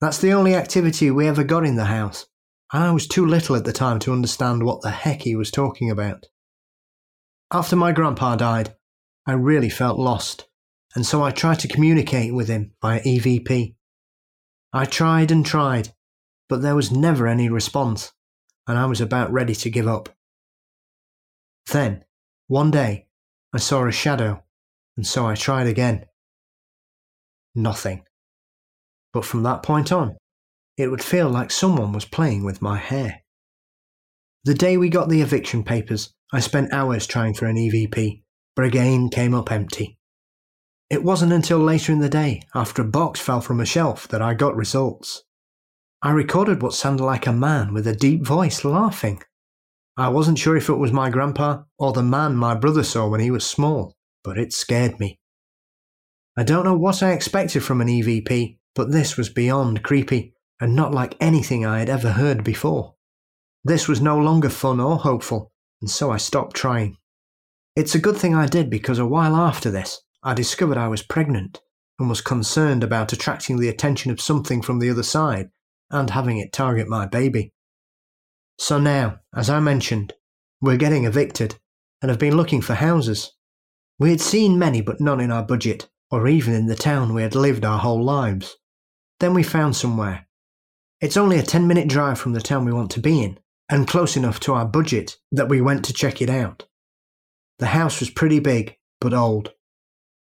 That's 0.00 0.18
the 0.18 0.32
only 0.32 0.56
activity 0.56 1.08
we 1.12 1.28
ever 1.28 1.44
got 1.44 1.64
in 1.64 1.76
the 1.76 1.84
house, 1.84 2.26
and 2.72 2.82
I 2.82 2.90
was 2.90 3.06
too 3.06 3.24
little 3.24 3.54
at 3.54 3.64
the 3.64 3.72
time 3.72 4.00
to 4.00 4.12
understand 4.12 4.64
what 4.64 4.82
the 4.82 4.90
heck 4.90 5.22
he 5.22 5.36
was 5.36 5.52
talking 5.52 5.88
about. 5.88 6.26
After 7.52 7.76
my 7.76 7.92
grandpa 7.92 8.34
died, 8.34 8.74
I 9.24 9.34
really 9.34 9.70
felt 9.70 10.00
lost, 10.00 10.48
and 10.96 11.06
so 11.06 11.22
I 11.22 11.30
tried 11.30 11.60
to 11.60 11.68
communicate 11.68 12.34
with 12.34 12.48
him 12.48 12.72
via 12.82 13.00
EVP. 13.00 13.76
I 14.72 14.84
tried 14.84 15.30
and 15.30 15.46
tried, 15.46 15.94
but 16.48 16.60
there 16.60 16.74
was 16.74 16.90
never 16.90 17.28
any 17.28 17.48
response, 17.48 18.10
and 18.66 18.78
I 18.78 18.86
was 18.86 19.00
about 19.00 19.32
ready 19.32 19.54
to 19.54 19.70
give 19.70 19.88
up. 19.88 20.08
Then, 21.70 22.04
one 22.48 22.70
day, 22.70 23.06
I 23.52 23.58
saw 23.58 23.86
a 23.86 23.92
shadow, 23.92 24.42
and 24.96 25.06
so 25.06 25.26
I 25.26 25.34
tried 25.34 25.66
again. 25.66 26.06
Nothing. 27.54 28.04
But 29.12 29.24
from 29.24 29.42
that 29.42 29.62
point 29.62 29.92
on, 29.92 30.16
it 30.76 30.90
would 30.90 31.02
feel 31.02 31.28
like 31.28 31.50
someone 31.50 31.92
was 31.92 32.04
playing 32.04 32.44
with 32.44 32.62
my 32.62 32.78
hair. 32.78 33.22
The 34.44 34.54
day 34.54 34.76
we 34.76 34.88
got 34.88 35.08
the 35.08 35.20
eviction 35.20 35.62
papers, 35.62 36.12
I 36.32 36.40
spent 36.40 36.72
hours 36.72 37.06
trying 37.06 37.34
for 37.34 37.46
an 37.46 37.56
EVP, 37.56 38.22
but 38.56 38.64
again 38.64 39.08
came 39.10 39.34
up 39.34 39.52
empty. 39.52 39.98
It 40.90 41.04
wasn't 41.04 41.32
until 41.32 41.58
later 41.58 41.92
in 41.92 42.00
the 42.00 42.08
day, 42.08 42.42
after 42.54 42.82
a 42.82 42.86
box 42.86 43.20
fell 43.20 43.40
from 43.40 43.60
a 43.60 43.66
shelf, 43.66 44.08
that 44.08 44.20
I 44.20 44.34
got 44.34 44.56
results. 44.56 45.22
I 46.04 46.10
recorded 46.10 46.62
what 46.62 46.74
sounded 46.74 47.04
like 47.04 47.28
a 47.28 47.32
man 47.32 47.72
with 47.72 47.86
a 47.86 47.94
deep 47.94 48.26
voice 48.26 48.64
laughing. 48.64 49.22
I 49.96 50.08
wasn't 50.08 50.36
sure 50.36 50.56
if 50.56 50.68
it 50.68 50.74
was 50.74 50.92
my 50.92 51.10
grandpa 51.10 51.62
or 51.78 51.92
the 51.92 52.02
man 52.02 52.34
my 52.34 52.56
brother 52.56 52.82
saw 52.82 53.06
when 53.06 53.20
he 53.20 53.30
was 53.30 53.46
small, 53.46 53.94
but 54.24 54.36
it 54.36 54.52
scared 54.52 54.98
me. 54.98 55.20
I 56.36 56.42
don't 56.42 56.64
know 56.64 56.76
what 56.76 57.04
I 57.04 57.12
expected 57.12 57.62
from 57.62 57.80
an 57.80 57.86
EVP, 57.86 58.58
but 58.74 58.90
this 58.90 59.16
was 59.16 59.28
beyond 59.28 59.84
creepy 59.84 60.34
and 60.60 60.74
not 60.74 60.92
like 60.92 61.14
anything 61.20 61.64
I 61.64 61.78
had 61.78 61.88
ever 61.88 62.10
heard 62.10 62.42
before. 62.42 62.96
This 63.62 63.86
was 63.86 64.00
no 64.00 64.18
longer 64.18 64.48
fun 64.48 64.80
or 64.80 64.96
hopeful, 64.96 65.52
and 65.80 65.88
so 65.88 66.10
I 66.10 66.16
stopped 66.16 66.56
trying. 66.56 66.96
It's 67.76 67.94
a 67.94 68.00
good 68.00 68.16
thing 68.16 68.34
I 68.34 68.46
did 68.46 68.70
because 68.70 68.98
a 68.98 69.06
while 69.06 69.36
after 69.36 69.70
this, 69.70 70.02
I 70.24 70.34
discovered 70.34 70.78
I 70.78 70.88
was 70.88 71.02
pregnant 71.02 71.60
and 72.00 72.08
was 72.08 72.20
concerned 72.20 72.82
about 72.82 73.12
attracting 73.12 73.60
the 73.60 73.68
attention 73.68 74.10
of 74.10 74.20
something 74.20 74.62
from 74.62 74.80
the 74.80 74.90
other 74.90 75.04
side 75.04 75.51
and 75.92 76.10
having 76.10 76.38
it 76.38 76.52
target 76.52 76.88
my 76.88 77.06
baby. 77.06 77.52
So 78.58 78.78
now, 78.78 79.20
as 79.34 79.48
I 79.48 79.60
mentioned, 79.60 80.14
we're 80.60 80.76
getting 80.76 81.04
evicted 81.04 81.56
and 82.00 82.10
have 82.10 82.18
been 82.18 82.36
looking 82.36 82.60
for 82.60 82.74
houses. 82.74 83.32
We 83.98 84.10
had 84.10 84.20
seen 84.20 84.58
many, 84.58 84.80
but 84.80 85.00
none 85.00 85.20
in 85.20 85.30
our 85.30 85.44
budget, 85.44 85.88
or 86.10 86.26
even 86.26 86.54
in 86.54 86.66
the 86.66 86.74
town 86.74 87.14
we 87.14 87.22
had 87.22 87.34
lived 87.34 87.64
our 87.64 87.78
whole 87.78 88.02
lives. 88.02 88.56
Then 89.20 89.34
we 89.34 89.42
found 89.42 89.76
somewhere. 89.76 90.26
It's 91.00 91.16
only 91.16 91.38
a 91.38 91.42
10 91.42 91.66
minute 91.66 91.88
drive 91.88 92.18
from 92.18 92.32
the 92.32 92.40
town 92.40 92.64
we 92.64 92.72
want 92.72 92.90
to 92.92 93.00
be 93.00 93.22
in, 93.22 93.38
and 93.68 93.88
close 93.88 94.16
enough 94.16 94.40
to 94.40 94.54
our 94.54 94.66
budget 94.66 95.16
that 95.30 95.48
we 95.48 95.60
went 95.60 95.84
to 95.84 95.92
check 95.92 96.20
it 96.20 96.30
out. 96.30 96.66
The 97.58 97.66
house 97.66 98.00
was 98.00 98.10
pretty 98.10 98.40
big, 98.40 98.76
but 99.00 99.14
old. 99.14 99.52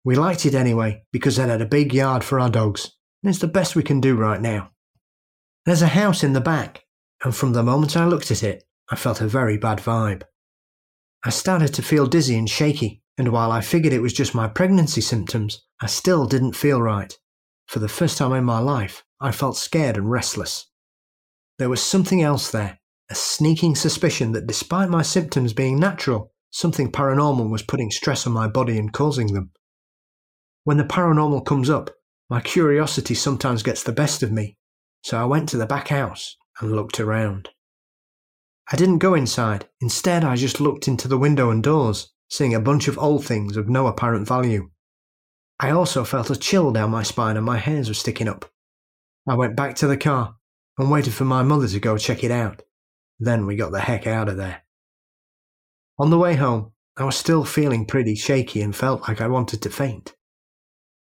We 0.04 0.14
liked 0.14 0.46
it 0.46 0.54
anyway 0.54 1.04
because 1.12 1.38
it 1.38 1.48
had 1.48 1.60
a 1.60 1.66
big 1.66 1.92
yard 1.92 2.24
for 2.24 2.40
our 2.40 2.50
dogs, 2.50 2.92
and 3.22 3.30
it's 3.30 3.40
the 3.40 3.48
best 3.48 3.76
we 3.76 3.82
can 3.82 4.00
do 4.00 4.16
right 4.16 4.40
now. 4.40 4.70
There's 5.66 5.82
a 5.82 5.88
house 5.88 6.24
in 6.24 6.32
the 6.32 6.40
back, 6.40 6.84
and 7.22 7.36
from 7.36 7.52
the 7.52 7.62
moment 7.62 7.96
I 7.96 8.06
looked 8.06 8.30
at 8.30 8.42
it, 8.42 8.64
I 8.90 8.96
felt 8.96 9.20
a 9.20 9.28
very 9.28 9.58
bad 9.58 9.78
vibe. 9.78 10.22
I 11.22 11.28
started 11.30 11.74
to 11.74 11.82
feel 11.82 12.06
dizzy 12.06 12.38
and 12.38 12.48
shaky, 12.48 13.02
and 13.18 13.28
while 13.28 13.52
I 13.52 13.60
figured 13.60 13.92
it 13.92 14.00
was 14.00 14.14
just 14.14 14.34
my 14.34 14.48
pregnancy 14.48 15.02
symptoms, 15.02 15.62
I 15.82 15.86
still 15.86 16.24
didn't 16.24 16.56
feel 16.56 16.80
right. 16.80 17.14
For 17.66 17.78
the 17.78 17.88
first 17.88 18.16
time 18.16 18.32
in 18.32 18.44
my 18.44 18.58
life, 18.58 19.04
I 19.20 19.32
felt 19.32 19.58
scared 19.58 19.98
and 19.98 20.10
restless. 20.10 20.66
There 21.58 21.68
was 21.68 21.82
something 21.82 22.22
else 22.22 22.50
there, 22.50 22.80
a 23.10 23.14
sneaking 23.14 23.76
suspicion 23.76 24.32
that 24.32 24.46
despite 24.46 24.88
my 24.88 25.02
symptoms 25.02 25.52
being 25.52 25.78
natural, 25.78 26.32
something 26.50 26.90
paranormal 26.90 27.50
was 27.50 27.62
putting 27.62 27.90
stress 27.90 28.26
on 28.26 28.32
my 28.32 28.48
body 28.48 28.78
and 28.78 28.94
causing 28.94 29.34
them. 29.34 29.50
When 30.64 30.78
the 30.78 30.84
paranormal 30.84 31.44
comes 31.44 31.68
up, 31.68 31.90
my 32.30 32.40
curiosity 32.40 33.14
sometimes 33.14 33.62
gets 33.62 33.82
the 33.82 33.92
best 33.92 34.22
of 34.22 34.32
me, 34.32 34.56
so 35.02 35.18
I 35.18 35.24
went 35.24 35.48
to 35.50 35.56
the 35.56 35.66
back 35.66 35.88
house 35.88 36.36
and 36.60 36.72
looked 36.72 37.00
around. 37.00 37.50
I 38.72 38.76
didn't 38.76 38.98
go 38.98 39.14
inside, 39.14 39.68
instead, 39.80 40.24
I 40.24 40.36
just 40.36 40.60
looked 40.60 40.86
into 40.86 41.08
the 41.08 41.18
window 41.18 41.50
and 41.50 41.62
doors, 41.62 42.12
seeing 42.28 42.54
a 42.54 42.60
bunch 42.60 42.86
of 42.86 42.98
old 42.98 43.24
things 43.24 43.56
of 43.56 43.68
no 43.68 43.86
apparent 43.86 44.28
value. 44.28 44.70
I 45.58 45.70
also 45.70 46.04
felt 46.04 46.30
a 46.30 46.36
chill 46.36 46.70
down 46.70 46.90
my 46.90 47.02
spine 47.02 47.36
and 47.36 47.44
my 47.44 47.58
hairs 47.58 47.88
were 47.88 47.94
sticking 47.94 48.28
up. 48.28 48.50
I 49.28 49.34
went 49.34 49.56
back 49.56 49.74
to 49.76 49.86
the 49.86 49.96
car 49.96 50.36
and 50.78 50.90
waited 50.90 51.12
for 51.12 51.24
my 51.24 51.42
mother 51.42 51.68
to 51.68 51.80
go 51.80 51.98
check 51.98 52.24
it 52.24 52.30
out. 52.30 52.62
Then 53.18 53.44
we 53.44 53.56
got 53.56 53.72
the 53.72 53.80
heck 53.80 54.06
out 54.06 54.28
of 54.28 54.36
there. 54.36 54.62
On 55.98 56.08
the 56.08 56.18
way 56.18 56.36
home, 56.36 56.72
I 56.96 57.04
was 57.04 57.16
still 57.16 57.44
feeling 57.44 57.84
pretty 57.84 58.14
shaky 58.14 58.62
and 58.62 58.74
felt 58.74 59.06
like 59.08 59.20
I 59.20 59.26
wanted 59.26 59.60
to 59.62 59.70
faint. 59.70 60.14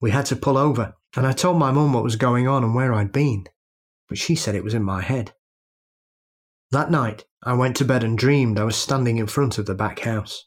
We 0.00 0.10
had 0.10 0.26
to 0.26 0.36
pull 0.36 0.56
over, 0.56 0.94
and 1.16 1.26
I 1.26 1.32
told 1.32 1.58
my 1.58 1.72
mum 1.72 1.92
what 1.92 2.04
was 2.04 2.16
going 2.16 2.46
on 2.46 2.62
and 2.62 2.74
where 2.74 2.92
I'd 2.94 3.12
been, 3.12 3.46
but 4.08 4.18
she 4.18 4.34
said 4.34 4.54
it 4.54 4.64
was 4.64 4.74
in 4.74 4.82
my 4.82 5.02
head. 5.02 5.34
That 6.70 6.90
night, 6.90 7.24
I 7.44 7.54
went 7.54 7.76
to 7.76 7.84
bed 7.84 8.02
and 8.02 8.18
dreamed 8.18 8.58
I 8.58 8.64
was 8.64 8.76
standing 8.76 9.18
in 9.18 9.26
front 9.26 9.58
of 9.58 9.66
the 9.66 9.74
back 9.74 10.00
house. 10.00 10.46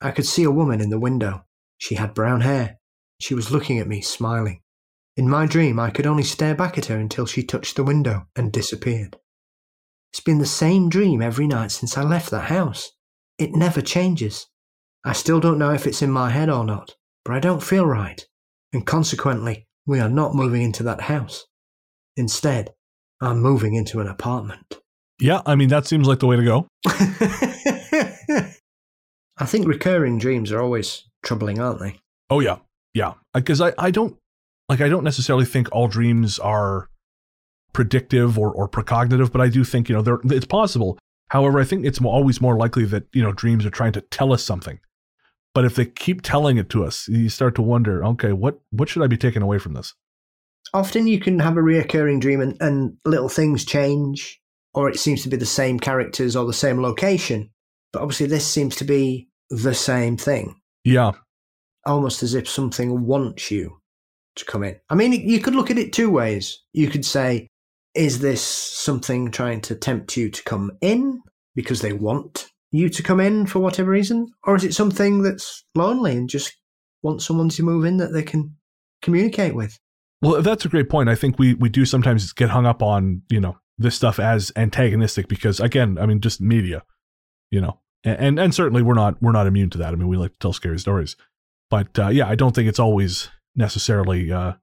I 0.00 0.10
could 0.10 0.26
see 0.26 0.42
a 0.42 0.50
woman 0.50 0.80
in 0.80 0.90
the 0.90 0.98
window. 0.98 1.46
She 1.78 1.94
had 1.94 2.14
brown 2.14 2.42
hair. 2.42 2.78
She 3.20 3.34
was 3.34 3.50
looking 3.50 3.78
at 3.78 3.88
me, 3.88 4.02
smiling. 4.02 4.60
In 5.16 5.28
my 5.28 5.46
dream, 5.46 5.78
I 5.78 5.90
could 5.90 6.06
only 6.06 6.24
stare 6.24 6.54
back 6.54 6.76
at 6.76 6.86
her 6.86 6.98
until 6.98 7.24
she 7.24 7.42
touched 7.42 7.76
the 7.76 7.84
window 7.84 8.26
and 8.36 8.52
disappeared. 8.52 9.18
It's 10.12 10.20
been 10.20 10.38
the 10.38 10.46
same 10.46 10.88
dream 10.88 11.22
every 11.22 11.46
night 11.46 11.70
since 11.70 11.96
I 11.96 12.02
left 12.02 12.30
that 12.30 12.50
house. 12.50 12.90
It 13.38 13.54
never 13.54 13.80
changes. 13.80 14.46
I 15.04 15.12
still 15.12 15.40
don't 15.40 15.58
know 15.58 15.72
if 15.72 15.86
it's 15.86 16.02
in 16.02 16.10
my 16.10 16.30
head 16.30 16.50
or 16.50 16.64
not, 16.64 16.96
but 17.24 17.34
I 17.34 17.40
don't 17.40 17.62
feel 17.62 17.86
right, 17.86 18.24
and 18.72 18.86
consequently, 18.86 19.66
we 19.86 20.00
are 20.00 20.08
not 20.08 20.34
moving 20.34 20.62
into 20.62 20.82
that 20.84 21.02
house. 21.02 21.46
Instead, 22.16 22.74
I'm 23.20 23.40
moving 23.40 23.74
into 23.74 24.00
an 24.00 24.06
apartment. 24.06 24.78
Yeah, 25.20 25.42
I 25.46 25.54
mean 25.54 25.68
that 25.68 25.86
seems 25.86 26.06
like 26.08 26.18
the 26.18 26.26
way 26.26 26.36
to 26.36 26.44
go. 26.44 26.66
I 29.36 29.46
think 29.46 29.66
recurring 29.66 30.18
dreams 30.18 30.52
are 30.52 30.60
always 30.60 31.08
troubling, 31.24 31.60
aren't 31.60 31.80
they? 31.80 32.00
Oh 32.30 32.40
yeah, 32.40 32.58
yeah. 32.94 33.14
Because 33.32 33.60
I, 33.60 33.72
I 33.78 33.90
don't 33.90 34.16
like 34.68 34.80
I 34.80 34.88
don't 34.88 35.04
necessarily 35.04 35.44
think 35.44 35.68
all 35.72 35.88
dreams 35.88 36.38
are 36.38 36.88
predictive 37.72 38.38
or 38.38 38.50
or 38.52 38.68
precognitive, 38.68 39.30
but 39.32 39.40
I 39.40 39.48
do 39.48 39.64
think 39.64 39.88
you 39.88 39.94
know 39.94 40.02
they're, 40.02 40.20
it's 40.24 40.46
possible. 40.46 40.98
However, 41.28 41.58
I 41.58 41.64
think 41.64 41.84
it's 41.84 42.00
always 42.00 42.40
more 42.40 42.56
likely 42.56 42.84
that 42.86 43.04
you 43.12 43.22
know 43.22 43.32
dreams 43.32 43.64
are 43.66 43.70
trying 43.70 43.92
to 43.92 44.00
tell 44.00 44.32
us 44.32 44.42
something. 44.42 44.80
But 45.54 45.64
if 45.64 45.76
they 45.76 45.86
keep 45.86 46.22
telling 46.22 46.56
it 46.56 46.68
to 46.70 46.84
us, 46.84 47.06
you 47.06 47.28
start 47.28 47.54
to 47.54 47.62
wonder, 47.62 48.04
okay, 48.04 48.32
what 48.32 48.60
what 48.70 48.88
should 48.88 49.02
I 49.02 49.06
be 49.06 49.16
taking 49.16 49.42
away 49.42 49.58
from 49.58 49.74
this? 49.74 49.94
Often 50.74 51.06
you 51.06 51.20
can 51.20 51.38
have 51.38 51.56
a 51.56 51.60
reoccurring 51.60 52.20
dream 52.20 52.40
and, 52.40 52.56
and 52.60 52.96
little 53.04 53.28
things 53.28 53.64
change, 53.64 54.40
or 54.74 54.90
it 54.90 54.98
seems 54.98 55.22
to 55.22 55.28
be 55.28 55.36
the 55.36 55.46
same 55.46 55.78
characters 55.78 56.34
or 56.34 56.44
the 56.44 56.52
same 56.52 56.82
location. 56.82 57.50
But 57.92 58.02
obviously, 58.02 58.26
this 58.26 58.46
seems 58.46 58.74
to 58.76 58.84
be 58.84 59.28
the 59.50 59.74
same 59.74 60.16
thing, 60.16 60.56
Yeah, 60.82 61.12
almost 61.86 62.24
as 62.24 62.34
if 62.34 62.48
something 62.48 63.06
wants 63.06 63.52
you 63.52 63.78
to 64.36 64.44
come 64.44 64.64
in. 64.64 64.76
I 64.90 64.96
mean, 64.96 65.12
you 65.12 65.40
could 65.40 65.54
look 65.54 65.70
at 65.70 65.78
it 65.78 65.92
two 65.92 66.10
ways. 66.10 66.60
You 66.72 66.88
could 66.88 67.04
say, 67.04 67.46
is 67.94 68.18
this 68.18 68.42
something 68.42 69.30
trying 69.30 69.60
to 69.62 69.76
tempt 69.76 70.16
you 70.16 70.28
to 70.28 70.42
come 70.42 70.72
in 70.80 71.22
because 71.54 71.80
they 71.80 71.92
want 71.92 72.48
you 72.72 72.88
to 72.88 73.02
come 73.02 73.20
in 73.20 73.46
for 73.46 73.60
whatever 73.60 73.90
reason? 73.90 74.26
Or 74.42 74.56
is 74.56 74.64
it 74.64 74.74
something 74.74 75.22
that's 75.22 75.64
lonely 75.76 76.16
and 76.16 76.28
just 76.28 76.56
wants 77.02 77.24
someone 77.24 77.48
to 77.50 77.62
move 77.62 77.84
in 77.84 77.98
that 77.98 78.12
they 78.12 78.24
can 78.24 78.56
communicate 79.02 79.54
with? 79.54 79.78
Well, 80.24 80.40
that's 80.40 80.64
a 80.64 80.70
great 80.70 80.88
point. 80.88 81.10
I 81.10 81.14
think 81.14 81.38
we 81.38 81.54
we 81.54 81.68
do 81.68 81.84
sometimes 81.84 82.32
get 82.32 82.48
hung 82.48 82.64
up 82.64 82.82
on 82.82 83.22
you 83.28 83.40
know 83.40 83.58
this 83.76 83.94
stuff 83.94 84.18
as 84.18 84.50
antagonistic 84.56 85.28
because 85.28 85.60
again, 85.60 85.98
I 85.98 86.06
mean, 86.06 86.20
just 86.20 86.40
media, 86.40 86.82
you 87.50 87.60
know, 87.60 87.80
and 88.04 88.18
and, 88.18 88.38
and 88.38 88.54
certainly 88.54 88.82
we're 88.82 88.94
not 88.94 89.20
we're 89.22 89.32
not 89.32 89.46
immune 89.46 89.70
to 89.70 89.78
that. 89.78 89.92
I 89.92 89.96
mean, 89.96 90.08
we 90.08 90.16
like 90.16 90.32
to 90.32 90.38
tell 90.38 90.54
scary 90.54 90.78
stories, 90.78 91.16
but 91.68 91.98
uh, 91.98 92.08
yeah, 92.08 92.26
I 92.26 92.36
don't 92.36 92.54
think 92.54 92.68
it's 92.68 92.78
always 92.78 93.28
necessarily. 93.54 94.32
Uh, 94.32 94.54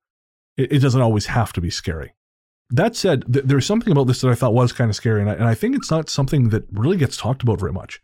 it, 0.57 0.71
it 0.73 0.79
doesn't 0.79 1.01
always 1.01 1.27
have 1.27 1.53
to 1.53 1.61
be 1.61 1.69
scary. 1.69 2.13
That 2.71 2.95
said, 2.95 3.31
th- 3.31 3.45
there's 3.45 3.65
something 3.65 3.91
about 3.91 4.07
this 4.07 4.21
that 4.21 4.31
I 4.31 4.35
thought 4.35 4.53
was 4.53 4.71
kind 4.71 4.89
of 4.89 4.95
scary, 4.95 5.21
and 5.21 5.29
I, 5.29 5.33
and 5.33 5.45
I 5.45 5.53
think 5.53 5.75
it's 5.75 5.91
not 5.91 6.09
something 6.09 6.49
that 6.49 6.63
really 6.71 6.97
gets 6.97 7.17
talked 7.17 7.43
about 7.43 7.59
very 7.59 7.73
much, 7.73 8.01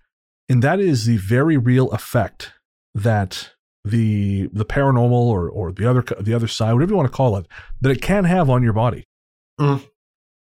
and 0.48 0.62
that 0.62 0.80
is 0.80 1.06
the 1.06 1.18
very 1.18 1.58
real 1.58 1.90
effect 1.92 2.54
that 2.94 3.54
the 3.90 4.50
the 4.54 4.66
paranormal 4.66 5.12
or 5.12 5.50
or 5.50 5.72
the 5.72 5.90
other 5.90 6.04
the 6.20 6.34
other 6.34 6.48
side, 6.48 6.74
whatever 6.74 6.92
you 6.92 6.98
want 6.98 7.12
to 7.12 7.16
call 7.16 7.38
it, 7.38 7.48
that 7.82 7.92
it 7.92 8.02
can 8.02 8.26
have 8.26 8.50
on 8.50 8.64
your 8.64 8.74
body. 8.74 9.04
Mm. 9.60 9.84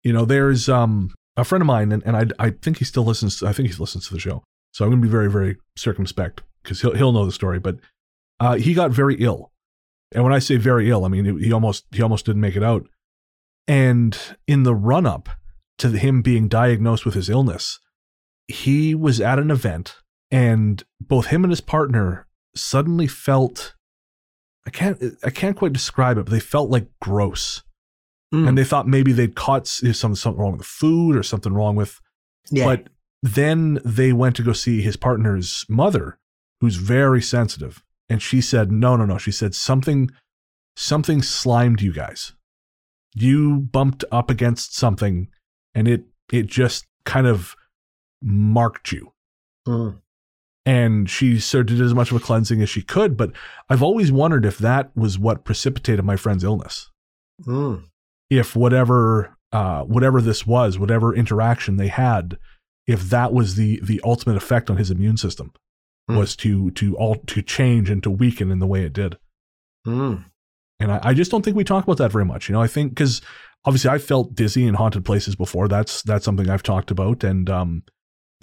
You 0.04 0.14
know, 0.14 0.26
there's 0.26 0.68
um 0.70 1.14
a 1.36 1.44
friend 1.44 1.62
of 1.62 1.68
mine, 1.68 1.92
and, 1.92 2.04
and 2.06 2.18
I 2.18 2.48
I 2.48 2.50
think 2.50 2.78
he 2.78 2.86
still 2.86 3.06
listens. 3.06 3.40
To, 3.40 3.48
I 3.48 3.54
think 3.54 3.70
he 3.70 3.76
listens 3.76 4.08
to 4.08 4.14
the 4.14 4.20
show, 4.20 4.44
so 4.72 4.84
I'm 4.84 4.92
going 4.92 5.02
to 5.02 5.08
be 5.08 5.12
very 5.12 5.30
very 5.30 5.58
circumspect 5.78 6.42
because 6.64 6.82
he'll 6.82 6.96
he'll 6.96 7.12
know 7.12 7.26
the 7.26 7.32
story. 7.32 7.60
But 7.60 7.78
uh, 8.40 8.56
he 8.56 8.74
got 8.74 8.92
very 8.92 9.16
ill, 9.16 9.52
and 10.14 10.24
when 10.24 10.34
I 10.34 10.40
say 10.40 10.58
very 10.58 10.90
ill, 10.90 11.06
I 11.06 11.08
mean 11.08 11.40
he 11.40 11.52
almost 11.52 11.86
he 11.92 12.02
almost 12.02 12.26
didn't 12.26 12.42
make 12.42 12.56
it 12.56 12.64
out. 12.64 12.88
And 13.68 14.18
in 14.48 14.64
the 14.64 14.76
run 14.76 15.06
up 15.06 15.30
to 15.80 15.90
him 15.90 16.22
being 16.22 16.48
diagnosed 16.48 17.06
with 17.06 17.14
his 17.14 17.30
illness, 17.30 17.80
he 18.48 18.96
was 18.96 19.20
at 19.22 19.40
an 19.40 19.52
event, 19.52 19.98
and 20.32 20.84
both 21.00 21.28
him 21.28 21.44
and 21.44 21.52
his 21.52 21.62
partner 21.62 22.27
suddenly 22.58 23.08
felt. 23.08 23.74
I 24.66 24.70
can't 24.70 25.02
I 25.24 25.30
can't 25.30 25.56
quite 25.58 25.74
describe 25.74 26.18
it, 26.18 26.26
but 26.26 26.32
they 26.32 26.40
felt 26.40 26.70
like 26.70 26.88
gross 27.02 27.64
Mm. 28.34 28.46
and 28.50 28.58
they 28.58 28.66
thought 28.66 28.86
maybe 28.90 29.14
they'd 29.14 29.36
caught 29.36 29.68
something, 29.68 29.94
something 30.14 30.36
wrong 30.38 30.52
with 30.52 30.60
the 30.60 30.68
food 30.68 31.16
or 31.16 31.24
something 31.24 31.54
wrong 31.54 31.78
with. 31.78 32.02
yeah. 32.52 32.66
But 32.66 32.90
then 33.24 33.80
they 33.86 34.12
went 34.12 34.36
to 34.36 34.44
go 34.44 34.52
see 34.52 34.82
his 34.82 34.98
partner's 34.98 35.66
mother, 35.70 36.20
who's 36.60 36.76
very 36.76 37.22
sensitive, 37.22 37.82
and 38.10 38.22
she 38.22 38.42
said, 38.42 38.70
"No, 38.70 38.98
no, 38.98 39.06
no." 39.06 39.18
She 39.18 39.32
said 39.32 39.56
something, 39.56 40.12
something 40.76 41.22
slimed 41.22 41.82
you 41.82 41.94
guys. 41.94 42.34
You 43.16 43.62
bumped 43.62 44.04
up 44.12 44.30
against 44.30 44.76
something, 44.76 45.30
and 45.74 45.88
it 45.88 46.04
it 46.32 46.48
just 46.48 46.86
kind 47.06 47.28
of 47.28 47.56
marked 48.22 48.92
you. 48.92 49.14
Mm. 49.66 50.02
And 50.68 51.10
she 51.10 51.40
sort 51.40 51.70
of 51.70 51.78
did 51.78 51.86
as 51.86 51.94
much 51.94 52.12
of 52.12 52.18
a 52.18 52.20
cleansing 52.20 52.62
as 52.62 52.70
she 52.70 52.82
could. 52.82 53.16
But 53.16 53.32
I've 53.70 53.82
always 53.82 54.12
wondered 54.12 54.46
if 54.46 54.58
that 54.58 54.92
was 54.96 55.18
what 55.18 55.46
precipitated 55.46 56.04
my 56.04 56.16
friend's 56.18 56.44
illness 56.44 56.90
Mm. 57.48 57.84
if 58.30 58.56
whatever 58.56 59.38
uh, 59.54 59.84
whatever 59.84 60.20
this 60.22 60.46
was, 60.46 60.78
whatever 60.78 61.16
interaction 61.16 61.78
they 61.78 61.88
had, 61.88 62.38
if 62.86 63.04
that 63.10 63.32
was 63.32 63.56
the 63.56 63.80
the 63.82 64.02
ultimate 64.04 64.36
effect 64.36 64.70
on 64.70 64.76
his 64.78 64.92
immune 64.92 65.18
system, 65.18 65.52
Hmm. 66.10 66.18
was 66.18 66.36
to 66.38 66.72
to 66.72 66.96
all 66.98 67.16
to 67.28 67.42
change 67.42 67.90
and 67.90 68.02
to 68.04 68.10
weaken 68.12 68.52
in 68.52 68.60
the 68.60 68.68
way 68.68 68.84
it 68.84 68.94
did. 68.94 69.18
Mm. 69.88 70.26
And 70.80 70.92
I, 70.92 71.00
I 71.04 71.14
just 71.14 71.32
don't 71.32 71.44
think 71.46 71.56
we 71.58 71.64
talk 71.64 71.84
about 71.86 71.98
that 71.98 72.12
very 72.12 72.26
much. 72.26 72.50
You 72.50 72.54
know, 72.54 72.62
I 72.62 72.68
think 72.68 72.92
because 72.92 73.22
obviously 73.66 73.90
I 73.92 73.98
felt 74.00 74.36
dizzy 74.36 74.66
in 74.66 74.74
haunted 74.76 75.06
places 75.06 75.36
before. 75.36 75.68
That's 75.68 76.02
that's 76.02 76.26
something 76.26 76.50
I've 76.50 76.64
talked 76.64 76.92
about. 76.92 77.24
And 77.24 77.50
um, 77.50 77.84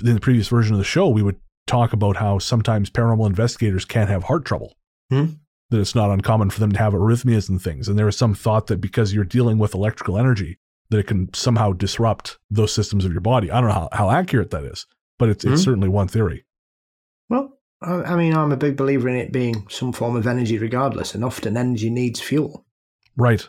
in 0.04 0.14
the 0.14 0.20
previous 0.20 0.48
version 0.48 0.72
of 0.74 0.78
the 0.78 0.84
show, 0.84 1.08
we 1.08 1.22
would 1.22 1.40
talk 1.66 1.92
about 1.92 2.16
how 2.16 2.38
sometimes 2.38 2.90
paranormal 2.90 3.26
investigators 3.26 3.84
can't 3.84 4.10
have 4.10 4.24
heart 4.24 4.44
trouble. 4.44 4.76
Hmm. 5.10 5.24
That 5.70 5.80
it's 5.80 5.94
not 5.94 6.10
uncommon 6.10 6.50
for 6.50 6.60
them 6.60 6.72
to 6.72 6.78
have 6.78 6.92
arrhythmias 6.92 7.48
and 7.48 7.60
things. 7.60 7.88
And 7.88 7.98
there 7.98 8.06
is 8.08 8.16
some 8.16 8.34
thought 8.34 8.66
that 8.66 8.80
because 8.80 9.14
you're 9.14 9.24
dealing 9.24 9.58
with 9.58 9.74
electrical 9.74 10.18
energy, 10.18 10.58
that 10.90 10.98
it 10.98 11.06
can 11.06 11.32
somehow 11.32 11.72
disrupt 11.72 12.38
those 12.50 12.72
systems 12.72 13.04
of 13.04 13.12
your 13.12 13.22
body. 13.22 13.50
I 13.50 13.60
don't 13.60 13.68
know 13.70 13.74
how, 13.74 13.88
how 13.92 14.10
accurate 14.10 14.50
that 14.50 14.64
is, 14.64 14.86
but 15.18 15.30
it's, 15.30 15.44
it's 15.44 15.62
Mhm. 15.62 15.64
certainly 15.64 15.88
one 15.88 16.06
theory. 16.08 16.44
Well, 17.30 17.58
I 17.80 17.94
I 18.02 18.16
mean, 18.16 18.34
I'm 18.34 18.52
a 18.52 18.56
big 18.56 18.76
believer 18.76 19.08
in 19.08 19.16
it 19.16 19.32
being 19.32 19.66
some 19.70 19.92
form 19.92 20.16
of 20.16 20.26
energy, 20.26 20.58
regardless, 20.58 21.14
and 21.14 21.24
often 21.24 21.56
energy 21.56 21.90
needs 21.90 22.20
fuel. 22.20 22.66
Right. 23.16 23.48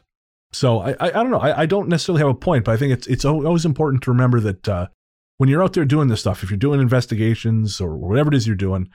So 0.53 0.79
I, 0.79 0.91
I, 0.91 1.07
I 1.09 1.11
don't 1.11 1.31
know. 1.31 1.39
I, 1.39 1.61
I 1.61 1.65
don't 1.65 1.89
necessarily 1.89 2.19
have 2.21 2.29
a 2.29 2.33
point, 2.33 2.63
but 2.63 2.71
I 2.71 2.77
think 2.77 2.93
it's 2.93 3.07
it's 3.07 3.25
always 3.25 3.65
important 3.65 4.03
to 4.03 4.11
remember 4.11 4.39
that 4.39 4.67
uh, 4.69 4.87
when 5.37 5.49
you're 5.49 5.63
out 5.63 5.73
there 5.73 5.85
doing 5.85 6.07
this 6.07 6.21
stuff, 6.21 6.43
if 6.43 6.49
you're 6.49 6.57
doing 6.57 6.79
investigations 6.79 7.81
or 7.81 7.97
whatever 7.97 8.29
it 8.29 8.35
is 8.35 8.47
you're 8.47 8.55
doing, 8.55 8.89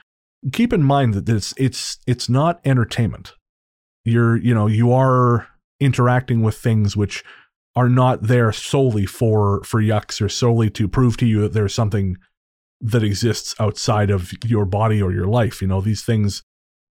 keep 0.51 0.73
in 0.73 0.83
mind 0.83 1.13
that 1.13 1.29
it's 1.29 1.53
it's 1.57 1.99
it's 2.07 2.29
not 2.29 2.59
entertainment. 2.65 3.33
You're 4.03 4.37
you 4.37 4.53
know 4.53 4.67
you 4.67 4.91
are 4.91 5.47
interacting 5.79 6.41
with 6.41 6.57
things 6.57 6.97
which 6.97 7.23
are 7.75 7.89
not 7.89 8.23
there 8.23 8.51
solely 8.51 9.05
for 9.05 9.63
for 9.63 9.81
yucks 9.81 10.21
or 10.21 10.29
solely 10.29 10.69
to 10.71 10.87
prove 10.87 11.17
to 11.17 11.25
you 11.25 11.41
that 11.41 11.53
there's 11.53 11.73
something 11.73 12.17
that 12.81 13.03
exists 13.03 13.53
outside 13.59 14.09
of 14.09 14.31
your 14.43 14.65
body 14.65 15.01
or 15.01 15.11
your 15.11 15.27
life. 15.27 15.61
You 15.61 15.67
know 15.67 15.81
these 15.81 16.03
things 16.03 16.41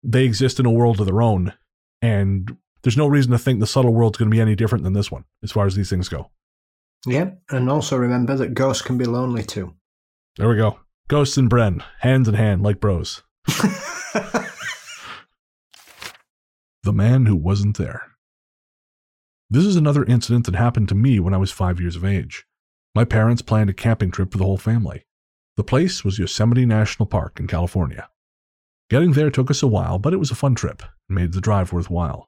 they 0.03 0.23
exist 0.23 0.59
in 0.59 0.65
a 0.65 0.71
world 0.71 0.99
of 0.99 1.05
their 1.05 1.21
own, 1.21 1.53
and 2.01 2.57
there's 2.83 2.97
no 2.97 3.07
reason 3.07 3.31
to 3.31 3.37
think 3.37 3.59
the 3.59 3.67
subtle 3.67 3.93
world's 3.93 4.17
going 4.17 4.29
to 4.29 4.35
be 4.35 4.41
any 4.41 4.55
different 4.55 4.83
than 4.83 4.93
this 4.93 5.11
one 5.11 5.25
as 5.43 5.51
far 5.51 5.65
as 5.65 5.75
these 5.75 5.89
things 5.89 6.09
go. 6.09 6.29
Yeah, 7.05 7.31
and 7.49 7.69
also 7.69 7.97
remember 7.97 8.35
that 8.35 8.53
ghosts 8.53 8.81
can 8.81 8.97
be 8.97 9.05
lonely 9.05 9.43
too. 9.43 9.73
There 10.37 10.49
we 10.49 10.55
go. 10.55 10.79
Ghosts 11.09 11.37
and 11.37 11.49
Bren, 11.49 11.83
hands 11.99 12.27
in 12.27 12.35
hand 12.35 12.63
like 12.63 12.79
bros. 12.79 13.23
The 16.83 16.91
man 16.91 17.27
who 17.27 17.37
wasn't 17.37 17.77
there. 17.77 18.11
This 19.49 19.63
is 19.63 19.77
another 19.77 20.03
incident 20.03 20.45
that 20.47 20.55
happened 20.55 20.89
to 20.89 20.95
me 20.95 21.17
when 21.17 21.33
I 21.33 21.37
was 21.37 21.49
five 21.49 21.79
years 21.79 21.95
of 21.95 22.03
age. 22.03 22.43
My 22.93 23.05
parents 23.05 23.41
planned 23.41 23.69
a 23.69 23.73
camping 23.73 24.11
trip 24.11 24.33
for 24.33 24.37
the 24.37 24.43
whole 24.43 24.57
family. 24.57 25.05
The 25.55 25.63
place 25.63 26.03
was 26.03 26.19
Yosemite 26.19 26.65
National 26.65 27.05
Park 27.05 27.39
in 27.39 27.47
California. 27.47 28.09
Getting 28.89 29.13
there 29.13 29.29
took 29.29 29.49
us 29.49 29.63
a 29.63 29.67
while, 29.67 29.97
but 29.97 30.13
it 30.13 30.17
was 30.17 30.29
a 30.29 30.35
fun 30.35 30.55
trip 30.55 30.83
and 31.07 31.15
made 31.15 31.31
the 31.31 31.39
drive 31.39 31.71
worthwhile. 31.71 32.27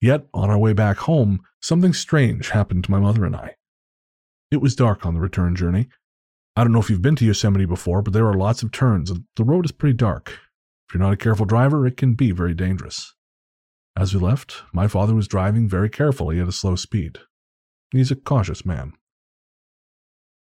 Yet, 0.00 0.28
on 0.32 0.48
our 0.48 0.58
way 0.58 0.74
back 0.74 0.98
home, 0.98 1.40
something 1.60 1.92
strange 1.92 2.50
happened 2.50 2.84
to 2.84 2.90
my 2.92 3.00
mother 3.00 3.24
and 3.24 3.34
I. 3.34 3.56
It 4.52 4.60
was 4.60 4.76
dark 4.76 5.06
on 5.06 5.14
the 5.14 5.20
return 5.20 5.56
journey. 5.56 5.88
I 6.56 6.62
don't 6.62 6.74
know 6.74 6.78
if 6.78 6.90
you've 6.90 7.00
been 7.00 7.16
to 7.16 7.24
Yosemite 7.24 7.64
before, 7.64 8.02
but 8.02 8.12
there 8.12 8.26
are 8.26 8.34
lots 8.34 8.62
of 8.62 8.70
turns, 8.70 9.10
and 9.10 9.24
the 9.36 9.44
road 9.44 9.64
is 9.64 9.72
pretty 9.72 9.96
dark. 9.96 10.40
If 10.86 10.94
you're 10.94 11.02
not 11.02 11.14
a 11.14 11.16
careful 11.16 11.46
driver, 11.46 11.86
it 11.86 11.96
can 11.96 12.12
be 12.12 12.32
very 12.32 12.52
dangerous. 12.52 13.14
As 13.96 14.12
we 14.12 14.20
left, 14.20 14.62
my 14.74 14.88
father 14.88 15.14
was 15.14 15.26
driving 15.26 15.70
very 15.70 15.88
carefully 15.88 16.38
at 16.38 16.48
a 16.48 16.52
slow 16.52 16.76
speed. 16.76 17.18
He's 17.92 18.10
a 18.10 18.14
cautious 18.14 18.66
man. 18.66 18.92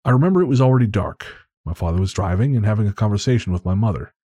I 0.03 0.09
remember 0.09 0.41
it 0.41 0.47
was 0.47 0.59
already 0.59 0.87
dark. 0.87 1.27
My 1.63 1.75
father 1.75 1.99
was 1.99 2.11
driving 2.11 2.55
and 2.55 2.65
having 2.65 2.87
a 2.87 2.93
conversation 2.93 3.53
with 3.53 3.63
my 3.63 3.75
mother. 3.75 4.15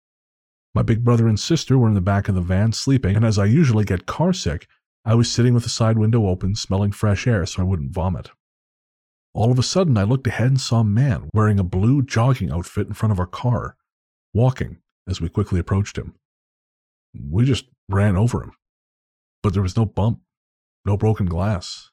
My 0.73 0.81
big 0.81 1.03
brother 1.03 1.27
and 1.27 1.39
sister 1.39 1.77
were 1.77 1.89
in 1.89 1.93
the 1.93 2.01
back 2.01 2.27
of 2.27 2.33
the 2.33 2.41
van 2.41 2.71
sleeping, 2.71 3.15
and 3.15 3.23
as 3.23 3.37
I 3.37 3.45
usually 3.45 3.85
get 3.85 4.07
car 4.07 4.33
sick, 4.33 4.67
I 5.05 5.13
was 5.13 5.31
sitting 5.31 5.53
with 5.53 5.61
the 5.61 5.69
side 5.69 5.99
window 5.99 6.25
open, 6.25 6.55
smelling 6.55 6.91
fresh 6.91 7.27
air 7.27 7.45
so 7.45 7.61
I 7.61 7.65
wouldn't 7.65 7.93
vomit. 7.93 8.31
All 9.35 9.51
of 9.51 9.59
a 9.59 9.63
sudden, 9.63 9.97
I 9.97 10.03
looked 10.03 10.27
ahead 10.27 10.47
and 10.47 10.61
saw 10.61 10.79
a 10.79 10.85
man 10.85 11.29
wearing 11.33 11.59
a 11.59 11.63
blue 11.63 12.01
jogging 12.01 12.49
outfit 12.49 12.87
in 12.87 12.93
front 12.93 13.11
of 13.11 13.19
our 13.19 13.25
car, 13.25 13.75
walking 14.33 14.77
as 15.09 15.19
we 15.19 15.27
quickly 15.27 15.59
approached 15.59 15.97
him. 15.97 16.15
We 17.13 17.43
just 17.43 17.65
ran 17.89 18.15
over 18.15 18.41
him. 18.41 18.53
But 19.43 19.51
there 19.51 19.61
was 19.61 19.75
no 19.75 19.85
bump, 19.85 20.21
no 20.85 20.95
broken 20.95 21.25
glass. 21.25 21.91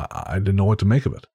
I, 0.00 0.24
I 0.26 0.38
didn't 0.40 0.56
know 0.56 0.64
what 0.64 0.80
to 0.80 0.84
make 0.84 1.06
of 1.06 1.14
it. 1.14 1.28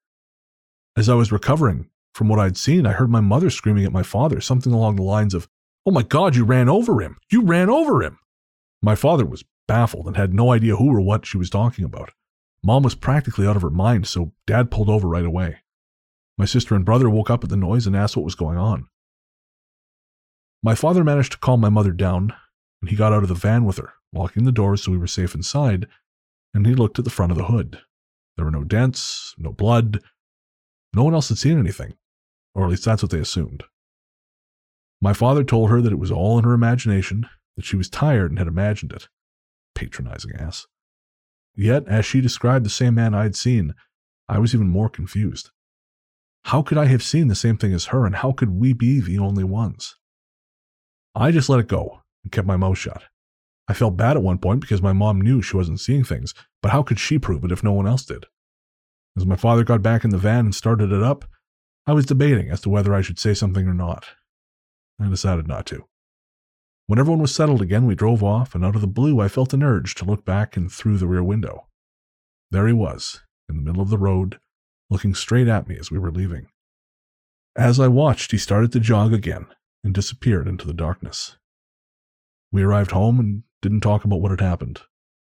As 0.98 1.08
I 1.08 1.14
was 1.14 1.32
recovering 1.32 1.90
from 2.14 2.28
what 2.28 2.40
I'd 2.40 2.58
seen, 2.58 2.86
I 2.86 2.92
heard 2.92 3.10
my 3.10 3.22
mother 3.22 3.50
screaming 3.50 3.86
at 3.86 3.94
my 3.94 4.04
father, 4.04 4.42
something 4.42 4.74
along 4.74 4.98
the 4.98 5.04
lines 5.04 5.34
of, 5.34 5.48
Oh 5.86 5.92
my 5.92 6.04
God, 6.04 6.36
you 6.36 6.44
ran 6.44 6.68
over 6.68 7.00
him! 7.00 7.18
You 7.32 7.44
ran 7.44 7.70
over 7.70 8.04
him! 8.04 8.20
My 8.82 8.96
father 8.96 9.26
was 9.26 9.46
baffled 9.70 10.08
and 10.08 10.18
had 10.18 10.34
no 10.34 10.52
idea 10.52 10.76
who 10.76 10.94
or 10.94 11.00
what 11.00 11.26
she 11.26 11.38
was 11.38 11.50
talking 11.50 11.86
about. 11.86 12.12
Mom 12.66 12.82
was 12.82 12.96
practically 12.96 13.46
out 13.46 13.56
of 13.56 13.62
her 13.62 13.70
mind, 13.70 14.08
so 14.08 14.34
Dad 14.48 14.72
pulled 14.72 14.90
over 14.90 15.08
right 15.08 15.24
away. 15.24 15.58
My 16.36 16.46
sister 16.46 16.74
and 16.74 16.84
brother 16.84 17.08
woke 17.08 17.30
up 17.30 17.44
at 17.44 17.52
the 17.52 17.56
noise 17.56 17.86
and 17.86 17.96
asked 17.96 18.18
what 18.18 18.26
was 18.26 18.34
going 18.34 18.58
on. 18.58 18.88
My 20.64 20.74
father 20.74 21.04
managed 21.04 21.34
to 21.34 21.38
calm 21.38 21.62
my 21.62 21.70
mother 21.70 21.92
down, 21.92 22.34
and 22.82 22.90
he 22.90 22.96
got 22.96 23.14
out 23.14 23.22
of 23.22 23.30
the 23.30 23.36
van 23.36 23.66
with 23.66 23.78
her, 23.78 23.94
locking 24.12 24.46
the 24.46 24.52
doors 24.52 24.82
so 24.82 24.92
we 24.92 24.98
were 24.98 25.06
safe 25.06 25.36
inside, 25.36 25.86
and 26.56 26.66
he 26.66 26.74
looked 26.74 26.98
at 26.98 27.06
the 27.06 27.12
front 27.12 27.32
of 27.32 27.38
the 27.38 27.46
hood. 27.46 27.82
There 28.36 28.46
were 28.46 28.52
no 28.52 28.64
dents, 28.64 29.36
no 29.38 29.52
blood. 29.52 30.00
No 30.92 31.04
one 31.04 31.14
else 31.14 31.30
had 31.30 31.38
seen 31.38 31.60
anything, 31.60 31.94
or 32.56 32.64
at 32.64 32.72
least 32.72 32.84
that's 32.86 33.04
what 33.04 33.12
they 33.12 33.20
assumed. 33.20 33.64
My 35.00 35.14
father 35.14 35.44
told 35.44 35.70
her 35.70 35.82
that 35.82 35.94
it 35.94 36.00
was 36.00 36.10
all 36.10 36.40
in 36.40 36.44
her 36.46 36.54
imagination, 36.54 37.30
that 37.58 37.66
she 37.66 37.76
was 37.76 37.90
tired 37.90 38.32
and 38.32 38.40
had 38.40 38.48
imagined 38.48 38.92
it. 38.92 39.08
Patronizing 39.76 40.32
ass. 40.34 40.66
Yet, 41.56 41.88
as 41.88 42.06
she 42.06 42.22
described 42.22 42.66
the 42.66 42.70
same 42.70 42.96
man 42.96 43.14
I'd 43.14 43.36
seen, 43.36 43.74
I 44.28 44.40
was 44.40 44.54
even 44.54 44.68
more 44.68 44.90
confused. 44.90 45.52
How 46.46 46.62
could 46.62 46.78
I 46.78 46.86
have 46.86 47.02
seen 47.02 47.28
the 47.28 47.36
same 47.36 47.58
thing 47.58 47.74
as 47.74 47.86
her, 47.88 48.06
and 48.06 48.16
how 48.16 48.32
could 48.32 48.50
we 48.50 48.74
be 48.74 49.00
the 49.00 49.18
only 49.20 49.44
ones? 49.44 49.96
I 51.16 51.32
just 51.32 51.50
let 51.50 51.60
it 51.60 51.68
go 51.68 52.02
and 52.24 52.32
kept 52.32 52.48
my 52.48 52.58
mouth 52.58 52.78
shut. 52.78 53.04
I 53.68 53.74
felt 53.74 53.98
bad 53.98 54.18
at 54.18 54.24
one 54.24 54.38
point 54.38 54.62
because 54.62 54.82
my 54.82 54.94
mom 54.94 55.22
knew 55.22 55.42
she 55.42 55.58
wasn't 55.58 55.80
seeing 55.80 56.04
things, 56.04 56.34
but 56.62 56.72
how 56.72 56.84
could 56.84 57.00
she 57.00 57.18
prove 57.18 57.44
it 57.44 57.52
if 57.52 57.64
no 57.64 57.72
one 57.72 57.88
else 57.88 58.06
did? 58.06 58.26
As 59.18 59.26
my 59.26 59.36
father 59.36 59.64
got 59.64 59.82
back 59.82 60.04
in 60.04 60.10
the 60.10 60.18
van 60.18 60.46
and 60.46 60.56
started 60.56 60.92
it 60.92 61.02
up, 61.02 61.26
I 61.88 61.94
was 61.94 62.06
debating 62.06 62.50
as 62.50 62.62
to 62.62 62.70
whether 62.70 62.94
I 62.94 63.02
should 63.02 63.18
say 63.18 63.34
something 63.34 63.68
or 63.68 63.74
not. 63.74 64.10
I 65.00 65.08
decided 65.08 65.48
not 65.48 65.66
to. 65.68 65.86
When 66.88 67.00
everyone 67.00 67.22
was 67.22 67.34
settled 67.34 67.62
again, 67.62 67.88
we 67.88 67.96
drove 67.96 68.24
off, 68.24 68.54
and 68.54 68.64
out 68.64 68.76
of 68.76 68.82
the 68.82 68.88
blue, 68.88 69.20
I 69.20 69.28
felt 69.28 69.54
an 69.54 69.64
urge 69.64 69.96
to 69.96 70.06
look 70.06 70.24
back 70.24 70.56
and 70.56 70.72
through 70.72 70.98
the 70.98 71.08
rear 71.08 71.24
window. 71.24 71.68
There 72.52 72.68
he 72.68 72.74
was, 72.74 73.22
in 73.50 73.56
the 73.56 73.64
middle 73.64 73.82
of 73.82 73.90
the 73.90 73.98
road, 73.98 74.40
looking 74.92 75.16
straight 75.16 75.48
at 75.48 75.68
me 75.68 75.78
as 75.80 75.90
we 75.90 75.98
were 75.98 76.12
leaving. 76.12 76.48
As 77.56 77.80
I 77.80 77.88
watched, 77.88 78.32
he 78.32 78.38
started 78.38 78.72
to 78.74 78.80
jog 78.80 79.14
again 79.14 79.48
and 79.84 79.96
disappeared 79.96 80.48
into 80.48 80.68
the 80.68 80.74
darkness. 80.74 81.38
We 82.52 82.62
arrived 82.62 82.92
home 82.92 83.20
and 83.20 83.44
didn't 83.64 83.82
talk 83.82 84.06
about 84.06 84.22
what 84.22 84.32
had 84.32 84.42
happened. 84.42 84.82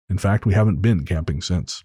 In 0.09 0.17
fact, 0.17 0.45
we 0.45 0.53
haven't 0.53 0.81
been 0.81 1.05
camping 1.05 1.41
since. 1.41 1.83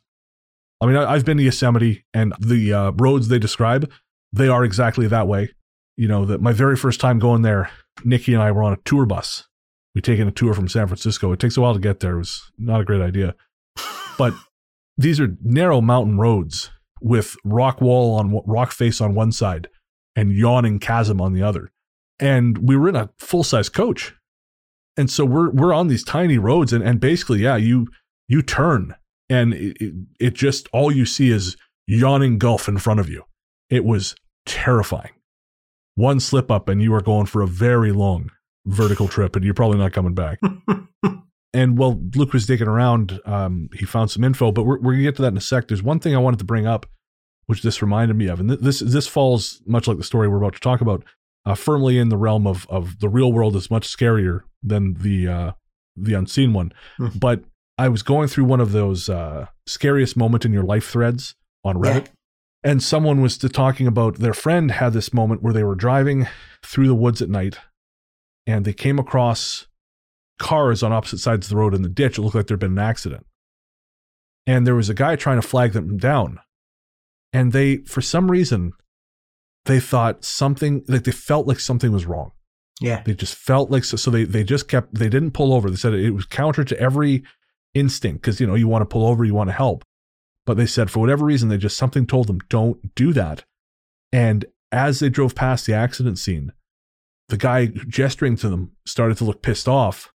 I 0.80 0.86
mean, 0.86 0.96
I've 0.96 1.24
been 1.24 1.36
to 1.36 1.42
Yosemite, 1.44 2.04
and 2.12 2.34
the 2.40 2.72
uh, 2.72 2.90
roads 2.92 3.28
they 3.28 3.38
describe, 3.38 3.88
they 4.32 4.48
are 4.48 4.64
exactly 4.64 5.06
that 5.06 5.28
way. 5.28 5.50
You 5.96 6.08
know, 6.08 6.24
that 6.24 6.40
my 6.40 6.52
very 6.52 6.76
first 6.76 6.98
time 6.98 7.20
going 7.20 7.42
there, 7.42 7.70
Nikki 8.04 8.34
and 8.34 8.42
I 8.42 8.50
were 8.50 8.64
on 8.64 8.72
a 8.72 8.78
tour 8.84 9.06
bus. 9.06 9.46
We 9.95 10.01
taken 10.01 10.26
a 10.26 10.32
tour 10.32 10.55
from 10.55 10.68
San 10.68 10.86
Francisco. 10.86 11.32
It 11.32 11.40
takes 11.40 11.57
a 11.57 11.61
while 11.61 11.74
to 11.74 11.80
get 11.80 12.01
there. 12.01 12.14
It 12.14 12.18
was 12.18 12.51
not 12.59 12.80
a 12.80 12.84
great 12.84 13.03
idea, 13.03 13.34
but 14.16 14.34
these 14.97 15.20
are 15.20 15.36
narrow 15.43 15.80
mountain 15.80 16.18
roads 16.18 16.70
with 17.01 17.36
rock 17.45 17.80
wall 17.80 18.14
on 18.14 18.40
rock 18.47 18.72
face 18.72 19.01
on 19.01 19.14
one 19.14 19.32
side 19.32 19.68
and 20.16 20.32
yawning 20.32 20.78
chasm 20.78 21.20
on 21.20 21.32
the 21.32 21.43
other. 21.43 21.72
And 22.18 22.59
we 22.59 22.76
were 22.76 22.88
in 22.88 22.97
a 22.97 23.11
full 23.18 23.43
size 23.43 23.68
coach, 23.68 24.14
and 24.97 25.11
so 25.11 25.24
we're 25.24 25.51
we're 25.51 25.74
on 25.74 25.88
these 25.88 26.05
tiny 26.05 26.38
roads, 26.38 26.72
and 26.72 26.84
and 26.84 27.01
basically, 27.01 27.40
yeah, 27.40 27.57
you 27.57 27.88
you 28.28 28.43
turn, 28.43 28.95
and 29.28 29.53
it, 29.53 29.76
it, 29.80 29.95
it 30.20 30.34
just 30.34 30.68
all 30.72 30.93
you 30.93 31.05
see 31.05 31.30
is 31.30 31.57
yawning 31.86 32.38
gulf 32.38 32.68
in 32.68 32.78
front 32.78 33.01
of 33.01 33.09
you. 33.09 33.24
It 33.68 33.84
was 33.84 34.14
terrifying. 34.47 35.12
One 35.95 36.20
slip 36.20 36.51
up, 36.51 36.68
and 36.68 36.80
you 36.80 36.95
are 36.95 37.03
going 37.03 37.26
for 37.26 37.43
a 37.43 37.47
very 37.47 37.93
long 37.93 38.30
vertical 38.66 39.08
trip, 39.08 39.36
and 39.36 39.44
you're 39.44 39.54
probably 39.54 39.78
not 39.78 39.92
coming 39.92 40.14
back. 40.14 40.38
and 41.54 41.78
while 41.78 42.00
Luke 42.14 42.32
was 42.32 42.46
digging 42.46 42.68
around, 42.68 43.20
um, 43.24 43.68
he 43.74 43.84
found 43.84 44.10
some 44.10 44.24
info, 44.24 44.52
but 44.52 44.64
we're, 44.64 44.80
we're 44.80 44.92
gonna 44.92 45.02
get 45.02 45.16
to 45.16 45.22
that 45.22 45.28
in 45.28 45.36
a 45.36 45.42
sec. 45.42 45.68
There's 45.68 45.82
one 45.82 45.98
thing 45.98 46.14
I 46.14 46.18
wanted 46.18 46.38
to 46.38 46.44
bring 46.44 46.66
up, 46.66 46.86
which 47.46 47.62
this 47.62 47.82
reminded 47.82 48.16
me 48.16 48.28
of, 48.28 48.40
and 48.40 48.48
th- 48.48 48.60
this 48.60 48.80
this 48.80 49.06
falls 49.06 49.62
much 49.66 49.86
like 49.86 49.98
the 49.98 50.04
story 50.04 50.28
we're 50.28 50.38
about 50.38 50.54
to 50.54 50.60
talk 50.60 50.80
about, 50.80 51.04
uh, 51.44 51.54
firmly 51.54 51.98
in 51.98 52.08
the 52.08 52.16
realm 52.16 52.46
of 52.46 52.66
of 52.68 53.00
the 53.00 53.08
real 53.08 53.32
world 53.32 53.56
is 53.56 53.70
much 53.70 53.88
scarier 53.88 54.40
than 54.62 54.94
the 54.94 55.28
uh, 55.28 55.52
the 55.96 56.14
unseen 56.14 56.52
one. 56.52 56.72
Hmm. 56.96 57.08
But 57.14 57.44
I 57.78 57.88
was 57.88 58.02
going 58.02 58.28
through 58.28 58.44
one 58.44 58.60
of 58.60 58.72
those 58.72 59.08
uh, 59.08 59.46
scariest 59.66 60.16
moment 60.16 60.44
in 60.44 60.52
your 60.52 60.62
life 60.62 60.88
threads 60.88 61.34
on 61.64 61.76
Reddit, 61.76 62.08
and 62.62 62.82
someone 62.82 63.20
was 63.20 63.38
talking 63.38 63.86
about 63.86 64.16
their 64.16 64.34
friend 64.34 64.70
had 64.70 64.92
this 64.92 65.12
moment 65.12 65.42
where 65.42 65.52
they 65.52 65.64
were 65.64 65.74
driving 65.74 66.28
through 66.64 66.86
the 66.86 66.94
woods 66.94 67.20
at 67.20 67.28
night, 67.28 67.58
and 68.47 68.64
they 68.64 68.72
came 68.72 68.99
across 68.99 69.66
cars 70.38 70.82
on 70.82 70.93
opposite 70.93 71.18
sides 71.18 71.47
of 71.47 71.51
the 71.51 71.57
road 71.57 71.74
in 71.74 71.82
the 71.82 71.88
ditch. 71.88 72.18
It 72.18 72.22
looked 72.22 72.34
like 72.34 72.47
there'd 72.47 72.61
been 72.61 72.72
an 72.72 72.78
accident, 72.78 73.26
and 74.47 74.66
there 74.66 74.74
was 74.74 74.88
a 74.88 74.95
guy 74.95 75.16
trying 75.16 75.40
to 75.40 75.47
flag 75.47 75.72
them 75.72 75.97
down, 75.99 76.38
and 77.32 77.53
they, 77.53 77.78
for 77.78 78.01
some 78.01 78.30
reason, 78.30 78.72
they 79.64 79.80
thought 79.80 80.24
something 80.24 80.84
like 80.88 81.05
they 81.05 81.12
felt 81.12 81.47
like 81.47 81.61
something 81.61 81.93
was 81.93 82.07
wrong. 82.07 82.32
Yeah. 82.80 83.03
They 83.05 83.14
just 83.14 83.36
felt 83.36 83.70
like 83.70 83.84
so, 83.84 83.97
so 83.97 84.11
they 84.11 84.24
they 84.24 84.43
just 84.43 84.68
kept 84.68 84.95
they 84.95 85.09
didn't 85.09 85.32
pull 85.32 85.53
over. 85.55 85.70
They 85.70 85.76
said 85.76 85.95
it 85.95 86.11
was 86.11 86.26
counter 86.26 86.64
to 86.64 86.78
every 86.80 87.22
instinct 87.74 88.22
because 88.22 88.40
you 88.40 88.47
know 88.47 88.55
you 88.55 88.68
want 88.68 88.82
to 88.82 88.86
pull 88.86 89.07
over, 89.07 89.24
you 89.24 89.34
want 89.34 89.51
to 89.51 89.55
help, 89.55 89.84
but 90.47 90.57
they 90.57 90.66
said 90.66 90.90
for 90.90 90.99
whatever 90.99 91.24
reason, 91.24 91.49
they 91.49 91.59
just 91.59 91.76
something 91.76 92.07
told 92.07 92.26
them, 92.26 92.40
don't 92.49 92.95
do 92.95 93.12
that. 93.12 93.45
And 94.12 94.45
as 94.72 94.99
they 94.99 95.09
drove 95.09 95.34
past 95.34 95.66
the 95.66 95.74
accident 95.74 96.18
scene, 96.18 96.53
the 97.33 97.39
guy 97.39 97.64
gesturing 97.89 98.37
to 98.37 98.51
them 98.51 98.72
started 98.85 99.16
to 99.16 99.24
look 99.24 99.41
pissed 99.41 99.66
off. 99.66 100.12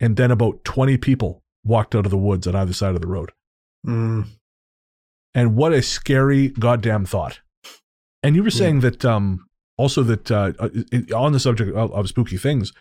And 0.00 0.16
then 0.16 0.30
about 0.30 0.64
20 0.64 0.98
people 0.98 1.42
walked 1.64 1.94
out 1.94 2.04
of 2.04 2.10
the 2.10 2.18
woods 2.18 2.46
on 2.46 2.54
either 2.54 2.74
side 2.74 2.94
of 2.94 3.00
the 3.00 3.06
road. 3.06 3.32
Mm. 3.86 4.26
And 5.34 5.56
what 5.56 5.72
a 5.72 5.80
scary 5.80 6.48
goddamn 6.48 7.06
thought. 7.06 7.40
And 8.22 8.36
you 8.36 8.42
were 8.42 8.50
saying 8.50 8.80
that 8.80 9.02
um, 9.02 9.46
also 9.78 10.02
that 10.02 10.30
uh, 10.30 10.52
uh, 10.58 10.68
on 11.16 11.32
the 11.32 11.40
subject 11.40 11.74
of, 11.74 11.90
of 11.90 12.06
spooky 12.06 12.36
things, 12.36 12.74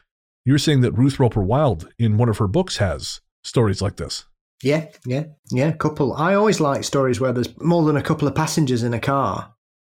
you 0.43 0.51
were 0.51 0.59
saying 0.59 0.81
that 0.81 0.91
Ruth 0.91 1.17
Roper 1.17 1.41
Wild 1.41 1.87
in 1.97 2.17
one 2.17 2.27
of 2.27 2.39
her 2.39 2.47
books 2.47 2.77
has 2.77 3.21
stories 3.45 3.81
like 3.81 3.95
this. 3.95 4.25
Yeah, 4.61 4.87
yeah, 5.05 5.25
yeah. 5.49 5.71
Couple. 5.71 6.13
I 6.13 6.33
always 6.33 6.59
like 6.59 6.83
stories 6.83 7.21
where 7.21 7.31
there's 7.31 7.57
more 7.61 7.85
than 7.85 7.95
a 7.95 8.01
couple 8.01 8.27
of 8.27 8.35
passengers 8.35 8.83
in 8.83 8.93
a 8.93 8.99
car, 8.99 9.53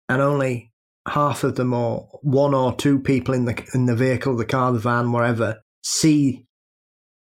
and 0.09 0.23
only 0.23 0.70
half 1.09 1.45
of 1.45 1.57
them, 1.57 1.73
or 1.73 2.09
one 2.23 2.55
or 2.55 2.75
two 2.75 2.99
people 2.99 3.35
in 3.35 3.45
the 3.45 3.69
in 3.75 3.87
the 3.87 3.97
vehicle, 3.97 4.37
the 4.37 4.45
car, 4.45 4.73
the 4.73 4.79
van, 4.79 5.13
wherever, 5.13 5.61
see 5.83 6.47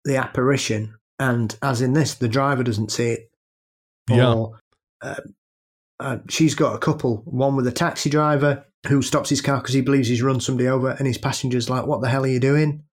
the 0.04 0.16
apparition, 0.16 0.94
and 1.18 1.56
as 1.62 1.80
in 1.80 1.92
this, 1.92 2.14
the 2.14 2.28
driver 2.28 2.62
doesn't 2.62 2.90
see 2.92 3.10
it. 3.10 3.30
Yeah. 4.10 4.32
Or, 4.32 4.58
uh, 5.02 5.20
uh, 6.00 6.18
she's 6.28 6.54
got 6.54 6.74
a 6.74 6.78
couple. 6.78 7.22
One 7.24 7.56
with 7.56 7.66
a 7.66 7.72
taxi 7.72 8.08
driver 8.08 8.64
who 8.86 9.02
stops 9.02 9.28
his 9.28 9.40
car 9.40 9.58
because 9.60 9.74
he 9.74 9.80
believes 9.80 10.08
he's 10.08 10.22
run 10.22 10.40
somebody 10.40 10.68
over, 10.68 10.90
and 10.90 11.06
his 11.06 11.18
passenger's 11.18 11.68
like, 11.68 11.86
"What 11.86 12.00
the 12.00 12.08
hell 12.08 12.24
are 12.24 12.28
you 12.28 12.40
doing? 12.40 12.84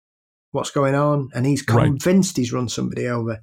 What's 0.51 0.71
going 0.71 0.95
on?" 0.95 1.29
And 1.33 1.45
he's 1.45 1.63
Right. 1.69 1.86
convinced 1.86 2.38
he's 2.38 2.51
run 2.53 2.67
somebody 2.69 3.07
over. 3.07 3.39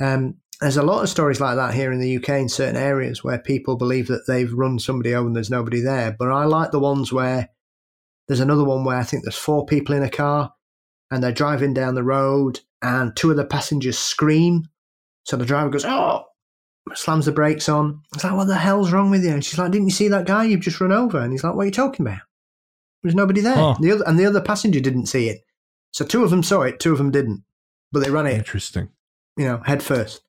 Um, 0.00 0.36
there's 0.60 0.76
a 0.76 0.82
lot 0.82 1.02
of 1.02 1.08
stories 1.08 1.40
like 1.40 1.56
that 1.56 1.74
here 1.74 1.92
in 1.92 2.00
the 2.00 2.16
UK 2.16 2.30
in 2.30 2.48
certain 2.48 2.76
areas 2.76 3.22
where 3.22 3.38
people 3.38 3.76
believe 3.76 4.08
that 4.08 4.26
they've 4.26 4.52
run 4.52 4.78
somebody 4.78 5.14
over 5.14 5.26
and 5.26 5.36
there's 5.36 5.50
nobody 5.50 5.80
there. 5.80 6.16
But 6.18 6.32
I 6.32 6.44
like 6.44 6.72
the 6.72 6.80
ones 6.80 7.12
where 7.12 7.48
there's 8.26 8.40
another 8.40 8.64
one 8.64 8.84
where 8.84 8.96
I 8.96 9.04
think 9.04 9.22
there's 9.22 9.36
four 9.36 9.66
people 9.66 9.94
in 9.94 10.02
a 10.02 10.10
car 10.10 10.52
and 11.10 11.22
they're 11.22 11.32
driving 11.32 11.74
down 11.74 11.94
the 11.94 12.02
road 12.02 12.60
and 12.82 13.14
two 13.16 13.30
of 13.30 13.36
the 13.36 13.44
passengers 13.44 13.98
scream. 13.98 14.68
So 15.24 15.36
the 15.36 15.46
driver 15.46 15.70
goes, 15.70 15.84
Oh, 15.84 16.24
slams 16.94 17.26
the 17.26 17.32
brakes 17.32 17.68
on. 17.68 18.00
It's 18.14 18.24
like, 18.24 18.34
What 18.34 18.46
the 18.46 18.56
hell's 18.56 18.90
wrong 18.90 19.10
with 19.10 19.24
you? 19.24 19.30
And 19.30 19.44
she's 19.44 19.58
like, 19.58 19.70
Didn't 19.70 19.88
you 19.88 19.94
see 19.94 20.08
that 20.08 20.26
guy 20.26 20.44
you've 20.44 20.60
just 20.60 20.80
run 20.80 20.92
over? 20.92 21.18
And 21.20 21.32
he's 21.32 21.44
like, 21.44 21.54
What 21.54 21.62
are 21.62 21.66
you 21.66 21.72
talking 21.72 22.04
about? 22.04 22.20
There's 23.02 23.14
nobody 23.14 23.40
there. 23.40 23.54
Huh. 23.54 23.76
The 23.80 23.92
other, 23.92 24.04
and 24.06 24.18
the 24.18 24.26
other 24.26 24.40
passenger 24.40 24.80
didn't 24.80 25.06
see 25.06 25.28
it. 25.28 25.42
So 25.92 26.04
two 26.04 26.24
of 26.24 26.30
them 26.30 26.42
saw 26.42 26.62
it, 26.62 26.80
two 26.80 26.92
of 26.92 26.98
them 26.98 27.12
didn't. 27.12 27.44
But 27.92 28.00
they 28.00 28.10
ran 28.10 28.26
it 28.26 28.34
Interesting. 28.34 28.90
you 29.36 29.44
know, 29.46 29.58
head 29.64 29.82
first. 29.82 30.20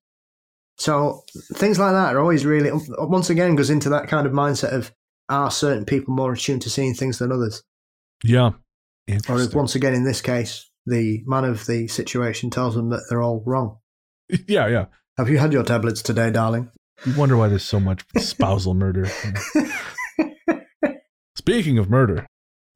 So 0.80 1.24
things 1.56 1.78
like 1.78 1.92
that 1.92 2.16
are 2.16 2.20
always 2.20 2.46
really, 2.46 2.72
once 2.98 3.30
again, 3.30 3.56
goes 3.56 3.70
into 3.70 3.90
that 3.90 4.08
kind 4.08 4.26
of 4.26 4.34
mindset 4.34 4.74
of 4.74 4.92
are 5.28 5.52
certain 5.52 5.86
people 5.86 6.14
more 6.14 6.34
attuned 6.34 6.62
to 6.64 6.70
seeing 6.70 6.94
things 6.94 7.20
than 7.20 7.32
others? 7.32 7.64
Yeah. 8.24 8.52
Or 9.28 9.46
once 9.54 9.76
again, 9.76 9.94
in 9.94 10.04
this 10.06 10.22
case, 10.22 10.70
the 10.86 11.22
man 11.26 11.46
of 11.46 11.66
the 11.66 11.88
situation 11.88 12.50
tells 12.50 12.76
them 12.76 12.90
that 12.90 13.02
they're 13.10 13.22
all 13.22 13.44
wrong. 13.46 13.78
yeah, 14.48 14.68
yeah. 14.68 14.86
Have 15.18 15.30
you 15.30 15.38
had 15.38 15.52
your 15.52 15.64
tablets 15.64 16.02
today, 16.02 16.32
darling? 16.32 16.72
You 17.06 17.14
wonder 17.16 17.38
why 17.38 17.50
there's 17.50 17.64
so 17.64 17.80
much 17.80 18.04
spousal 18.18 18.74
murder. 18.74 19.08
Speaking 21.36 21.78
of 21.78 21.90
murder, 21.90 22.26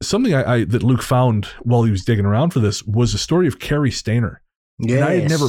something 0.02 0.34
I, 0.34 0.54
I 0.54 0.64
that 0.64 0.82
Luke 0.82 1.02
found 1.02 1.46
while 1.62 1.84
he 1.84 1.90
was 1.90 2.04
digging 2.04 2.24
around 2.24 2.50
for 2.50 2.60
this 2.60 2.82
was 2.82 3.14
a 3.14 3.18
story 3.18 3.46
of 3.46 3.58
Cary 3.58 3.90
Stayner. 3.90 4.36
Yeah, 4.78 5.06
I 5.06 5.20
had 5.20 5.30
never- 5.30 5.48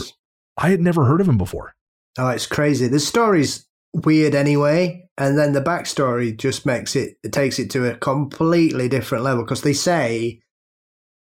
I 0.57 0.69
had 0.69 0.79
never 0.79 1.05
heard 1.05 1.21
of 1.21 1.27
him 1.27 1.37
before. 1.37 1.73
Oh, 2.17 2.29
it's 2.29 2.47
crazy. 2.47 2.87
The 2.87 2.99
story's 2.99 3.65
weird 3.93 4.35
anyway, 4.35 5.09
and 5.17 5.37
then 5.37 5.53
the 5.53 5.61
backstory 5.61 6.35
just 6.35 6.65
makes 6.65 6.95
it, 6.95 7.17
it 7.23 7.33
takes 7.33 7.59
it 7.59 7.69
to 7.71 7.89
a 7.89 7.97
completely 7.97 8.87
different 8.89 9.23
level 9.23 9.43
because 9.43 9.61
they 9.61 9.73
say 9.73 10.41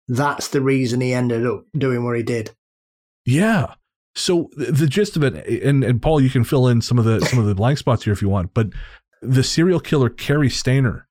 that's 0.07 0.49
the 0.49 0.61
reason 0.61 1.01
he 1.01 1.13
ended 1.13 1.45
up 1.45 1.65
doing 1.77 2.03
what 2.03 2.17
he 2.17 2.23
did. 2.23 2.51
Yeah. 3.25 3.75
So 4.15 4.49
the, 4.57 4.87
gist 4.87 5.15
of 5.15 5.23
it, 5.23 5.47
and, 5.63 5.83
and 5.83 6.01
Paul, 6.01 6.19
you 6.19 6.29
can 6.29 6.43
fill 6.43 6.67
in 6.67 6.81
some 6.81 6.97
of 6.97 7.05
the 7.05 7.21
some 7.21 7.39
of 7.39 7.45
the 7.45 7.55
blank 7.55 7.77
spots 7.77 8.03
here 8.03 8.11
if 8.11 8.21
you 8.21 8.27
want. 8.27 8.53
But 8.53 8.69
the 9.21 9.43
serial 9.43 9.79
killer 9.79 10.09
Cary 10.09 10.49
Stayner 10.49 11.03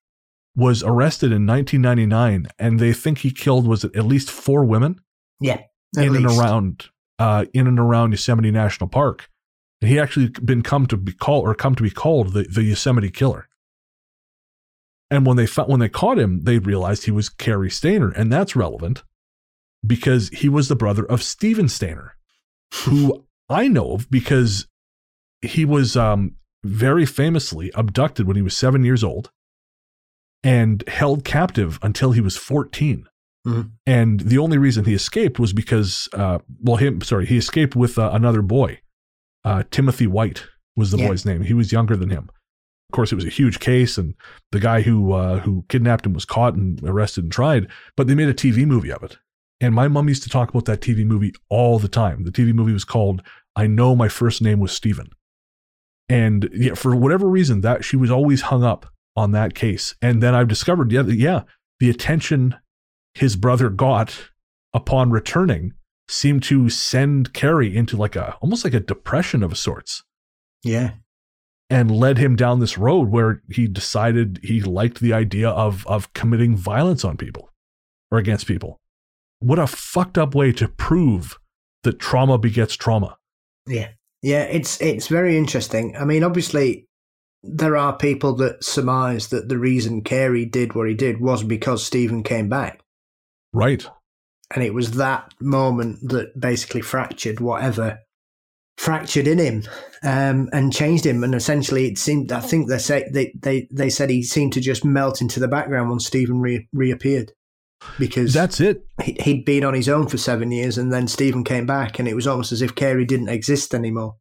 was 0.56 0.82
arrested 0.82 1.32
in 1.32 1.46
1999, 1.46 2.48
and 2.58 2.80
they 2.80 2.92
think 2.92 3.18
he 3.18 3.30
killed 3.30 3.66
was 3.66 3.84
it 3.84 3.94
at 3.94 4.04
least 4.04 4.30
four 4.30 4.64
women 4.64 5.00
Yeah, 5.40 5.62
in 5.96 6.16
and 6.16 6.26
around 6.26 6.86
uh, 7.18 7.46
in 7.54 7.66
and 7.66 7.78
around 7.78 8.10
Yosemite 8.10 8.50
National 8.50 8.88
Park. 8.88 9.30
And 9.80 9.90
he 9.90 9.98
actually 9.98 10.28
been 10.28 10.62
come 10.62 10.86
to 10.86 10.96
be 10.96 11.12
called 11.12 11.46
or 11.46 11.54
come 11.54 11.74
to 11.76 11.82
be 11.82 11.90
called 11.90 12.32
the, 12.32 12.42
the 12.44 12.64
Yosemite 12.64 13.10
Killer. 13.10 13.48
And 15.10 15.24
when 15.24 15.36
they 15.36 15.46
found, 15.46 15.70
when 15.70 15.80
they 15.80 15.88
caught 15.88 16.18
him, 16.18 16.42
they 16.42 16.58
realized 16.58 17.04
he 17.04 17.10
was 17.10 17.28
Cary 17.28 17.70
Stayner, 17.70 18.12
and 18.14 18.32
that's 18.32 18.56
relevant 18.56 19.04
because 19.86 20.28
he 20.30 20.48
was 20.48 20.68
the 20.68 20.76
brother 20.76 21.04
of 21.04 21.22
Steven 21.22 21.66
Stayner, 21.66 22.10
who 22.84 23.24
I 23.48 23.68
know 23.68 23.92
of 23.92 24.10
because 24.10 24.66
he 25.40 25.64
was 25.64 25.96
um, 25.96 26.34
very 26.64 27.06
famously 27.06 27.70
abducted 27.74 28.26
when 28.26 28.36
he 28.36 28.42
was 28.42 28.56
seven 28.56 28.84
years 28.84 29.02
old 29.02 29.30
and 30.42 30.86
held 30.88 31.24
captive 31.24 31.78
until 31.82 32.12
he 32.12 32.20
was 32.20 32.36
14. 32.36 33.08
Mhm. 33.46 33.70
And 33.86 34.20
the 34.20 34.38
only 34.38 34.58
reason 34.58 34.84
he 34.84 34.94
escaped 34.94 35.38
was 35.38 35.52
because, 35.52 36.08
uh, 36.12 36.38
well, 36.60 36.76
him, 36.76 37.00
sorry, 37.00 37.26
he 37.26 37.38
escaped 37.38 37.74
with 37.74 37.98
uh, 37.98 38.10
another 38.12 38.42
boy. 38.42 38.80
Uh, 39.48 39.62
Timothy 39.70 40.06
White 40.06 40.44
was 40.76 40.90
the 40.90 40.98
Yeah. 40.98 41.08
boy's 41.08 41.24
name. 41.24 41.42
He 41.42 41.54
was 41.54 41.72
younger 41.72 41.96
than 41.96 42.10
him. 42.10 42.28
Of 42.90 42.94
course, 42.94 43.12
it 43.12 43.14
was 43.14 43.24
a 43.24 43.30
huge 43.40 43.60
case, 43.60 43.96
and 43.98 44.14
the 44.52 44.60
guy 44.60 44.82
who 44.82 45.12
uh, 45.12 45.40
who 45.40 45.64
kidnapped 45.68 46.04
him 46.06 46.12
was 46.12 46.24
caught 46.24 46.54
and 46.54 46.80
arrested 46.84 47.24
and 47.24 47.32
tried. 47.32 47.66
But 47.96 48.06
they 48.06 48.14
made 48.14 48.28
a 48.28 48.34
TV 48.34 48.66
movie 48.66 48.92
of 48.92 49.02
it, 49.02 49.18
and 49.60 49.74
my 49.74 49.88
mom 49.88 50.08
used 50.08 50.22
to 50.24 50.28
talk 50.28 50.50
about 50.50 50.64
that 50.66 50.80
TV 50.80 51.04
movie 51.04 51.32
all 51.48 51.78
the 51.78 51.88
time. 51.88 52.24
The 52.24 52.30
TV 52.32 52.52
movie 52.52 52.72
was 52.72 52.84
called 52.84 53.22
"I 53.56 53.66
Know 53.66 53.94
My 53.96 54.08
First 54.08 54.42
Name 54.42 54.60
Was 54.60 54.72
Steven," 54.72 55.08
and 56.08 56.48
yeah, 56.52 56.74
for 56.74 56.94
whatever 56.94 57.26
reason, 57.28 57.60
that 57.62 57.84
she 57.84 57.96
was 57.96 58.10
always 58.10 58.42
hung 58.42 58.64
up 58.64 58.86
on 59.16 59.32
that 59.32 59.54
case. 59.54 59.94
And 60.00 60.22
then 60.22 60.34
I've 60.34 60.48
discovered, 60.48 60.92
yeah, 60.92 61.02
yeah, 61.02 61.42
the 61.80 61.90
attention 61.90 62.54
his 63.14 63.34
brother 63.36 63.68
got 63.68 64.28
upon 64.72 65.10
returning 65.10 65.72
seemed 66.08 66.42
to 66.44 66.68
send 66.70 67.32
Cary 67.32 67.76
into 67.76 67.96
like 67.96 68.16
a 68.16 68.36
almost 68.40 68.64
like 68.64 68.74
a 68.74 68.80
depression 68.80 69.42
of 69.42 69.58
sorts 69.58 70.02
Yeah, 70.64 70.92
and 71.70 71.90
led 71.90 72.18
him 72.18 72.34
down 72.36 72.60
this 72.60 72.78
road 72.78 73.08
where 73.10 73.42
he 73.50 73.66
decided 73.66 74.40
he 74.42 74.60
liked 74.62 75.00
the 75.00 75.12
idea 75.12 75.48
of 75.50 75.86
of 75.86 76.12
committing 76.14 76.56
violence 76.56 77.04
on 77.04 77.16
people 77.16 77.50
or 78.10 78.18
against 78.18 78.46
people. 78.46 78.78
What 79.40 79.58
a 79.58 79.66
fucked 79.66 80.18
up 80.18 80.34
way 80.34 80.50
to 80.52 80.66
prove 80.66 81.38
that 81.84 81.98
trauma 82.00 82.38
begets 82.38 82.74
trauma. 82.74 83.16
yeah, 83.66 83.90
yeah. 84.22 84.42
It's 84.44 84.80
it's 84.80 85.06
very 85.08 85.36
interesting. 85.36 85.94
I 85.96 86.04
mean, 86.04 86.24
obviously, 86.24 86.86
there 87.44 87.76
are 87.76 87.96
people 87.96 88.32
that 88.36 88.64
surmise 88.64 89.28
that 89.28 89.48
the 89.48 89.58
reason 89.58 90.02
Cary 90.02 90.44
did 90.44 90.74
what 90.74 90.88
he 90.88 90.94
did 90.94 91.20
was 91.20 91.44
because 91.44 91.84
Steven 91.86 92.22
came 92.22 92.48
back, 92.48 92.82
Right. 93.52 93.86
And 94.54 94.64
it 94.64 94.72
was 94.74 94.92
that 94.92 95.34
moment 95.40 96.08
that 96.08 96.38
basically 96.40 96.80
fractured 96.80 97.40
whatever 97.40 97.98
fractured 98.78 99.26
in 99.26 99.38
him 99.38 99.64
um, 100.04 100.48
and 100.52 100.72
changed 100.72 101.04
him. 101.04 101.22
And 101.24 101.34
essentially, 101.34 101.86
it 101.88 101.98
seemed. 101.98 102.32
I 102.32 102.40
think 102.40 102.68
they 102.68 102.78
say 102.78 103.08
they 103.12 103.32
they 103.38 103.68
they 103.70 103.90
said 103.90 104.08
he 104.08 104.22
seemed 104.22 104.52
to 104.54 104.60
just 104.60 104.84
melt 104.84 105.20
into 105.20 105.40
the 105.40 105.48
background 105.48 105.90
when 105.90 106.00
Steven 106.00 106.40
re- 106.40 106.68
reappeared 106.72 107.32
because 107.98 108.32
That's 108.32 108.60
it. 108.60 108.86
he- 109.02 109.16
he'd 109.20 109.44
been 109.44 109.64
on 109.64 109.74
his 109.74 109.88
own 109.88 110.08
for 110.08 110.16
seven 110.16 110.50
years, 110.50 110.78
and 110.78 110.92
then 110.92 111.08
Steven 111.08 111.44
came 111.44 111.66
back, 111.66 111.98
and 111.98 112.08
it 112.08 112.14
was 112.14 112.26
almost 112.26 112.52
as 112.52 112.62
if 112.62 112.74
Cary 112.74 113.04
didn't 113.04 113.28
exist 113.28 113.74
anymore. 113.74 114.16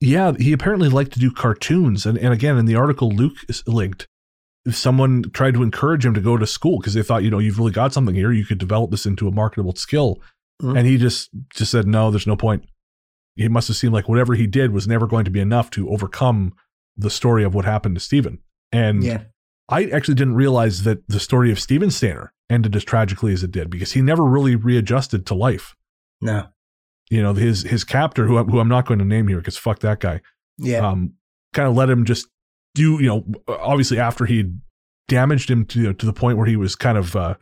Yeah, 0.00 0.32
he 0.38 0.52
apparently 0.52 0.88
liked 0.88 1.12
to 1.12 1.18
do 1.18 1.30
cartoons. 1.30 2.04
And, 2.06 2.18
and 2.18 2.32
again, 2.32 2.58
in 2.58 2.66
the 2.66 2.74
article 2.74 3.10
Luke 3.10 3.38
is 3.48 3.62
linked, 3.66 4.06
someone 4.70 5.22
tried 5.32 5.54
to 5.54 5.62
encourage 5.62 6.04
him 6.04 6.14
to 6.14 6.20
go 6.20 6.36
to 6.36 6.46
school 6.46 6.78
because 6.78 6.94
they 6.94 7.02
thought, 7.02 7.22
you 7.22 7.30
know, 7.30 7.38
you've 7.38 7.58
really 7.58 7.72
got 7.72 7.92
something 7.92 8.14
here. 8.14 8.32
You 8.32 8.44
could 8.44 8.58
develop 8.58 8.90
this 8.90 9.06
into 9.06 9.28
a 9.28 9.32
marketable 9.32 9.74
skill. 9.74 10.20
Mhm. 10.62 10.78
And 10.78 10.86
he 10.86 10.96
just 10.96 11.30
just 11.54 11.70
said, 11.70 11.86
no, 11.86 12.10
there's 12.10 12.26
no 12.26 12.36
point. 12.36 12.64
It 13.36 13.50
must 13.50 13.68
have 13.68 13.76
seemed 13.76 13.92
like 13.92 14.08
whatever 14.08 14.34
he 14.34 14.46
did 14.46 14.72
was 14.72 14.88
never 14.88 15.06
going 15.06 15.24
to 15.26 15.30
be 15.30 15.40
enough 15.40 15.70
to 15.72 15.88
overcome 15.90 16.54
the 16.96 17.10
story 17.10 17.44
of 17.44 17.54
what 17.54 17.64
happened 17.66 17.94
to 17.96 18.00
Steven. 18.00 18.38
And 18.72 19.04
Yeah, 19.04 19.24
I 19.68 19.84
actually 19.86 20.14
didn't 20.14 20.36
realize 20.36 20.82
that 20.84 21.06
the 21.08 21.20
story 21.20 21.50
of 21.52 21.60
Steven 21.60 21.90
Stayner 21.90 22.28
ended 22.48 22.74
as 22.74 22.84
tragically 22.84 23.32
as 23.34 23.42
it 23.42 23.50
did 23.50 23.68
because 23.68 23.92
he 23.92 24.00
never 24.00 24.24
really 24.24 24.56
readjusted 24.56 25.26
to 25.26 25.34
life. 25.34 25.76
no, 26.22 26.46
You 27.10 27.22
know, 27.22 27.34
his 27.34 27.62
his 27.64 27.84
captor, 27.84 28.26
who, 28.26 28.42
who 28.44 28.58
I'm 28.60 28.68
not 28.68 28.86
going 28.86 28.98
to 29.00 29.04
name 29.04 29.28
here 29.28 29.36
because 29.38 29.58
fuck 29.58 29.80
that 29.80 30.00
guy, 30.00 30.22
yeah, 30.58 30.78
um, 30.88 31.12
kind 31.52 31.68
of 31.68 31.76
let 31.76 31.90
him 31.90 32.04
just 32.06 32.28
do, 32.76 33.02
you 33.02 33.08
know, 33.08 33.24
obviously 33.48 33.98
after 33.98 34.26
he 34.26 34.52
damaged 35.08 35.50
him 35.50 35.64
to, 35.64 35.94
to 35.94 36.06
the 36.06 36.12
point 36.12 36.36
where 36.36 36.46
he 36.46 36.56
was 36.56 36.76
kind 36.76 36.98
of 36.98 37.16
uh, 37.16 37.34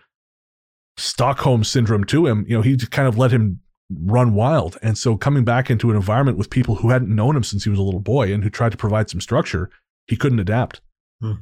Stockholm 0.96 1.64
syndrome 1.64 2.04
to 2.04 2.26
him, 2.26 2.46
you 2.48 2.56
know, 2.56 2.62
he 2.62 2.76
kind 2.76 3.08
of 3.08 3.18
let 3.18 3.32
him 3.32 3.60
run 3.90 4.34
wild. 4.34 4.78
And 4.80 4.96
so 4.96 5.16
coming 5.16 5.44
back 5.44 5.70
into 5.70 5.90
an 5.90 5.96
environment 5.96 6.38
with 6.38 6.50
people 6.50 6.76
who 6.76 6.90
hadn't 6.90 7.14
known 7.14 7.36
him 7.36 7.42
since 7.42 7.64
he 7.64 7.70
was 7.70 7.78
a 7.78 7.82
little 7.82 8.00
boy 8.00 8.32
and 8.32 8.44
who 8.44 8.50
tried 8.50 8.72
to 8.72 8.78
provide 8.78 9.10
some 9.10 9.20
structure, 9.20 9.70
he 10.06 10.16
couldn't 10.16 10.38
adapt. 10.38 10.80
Hmm. 11.20 11.32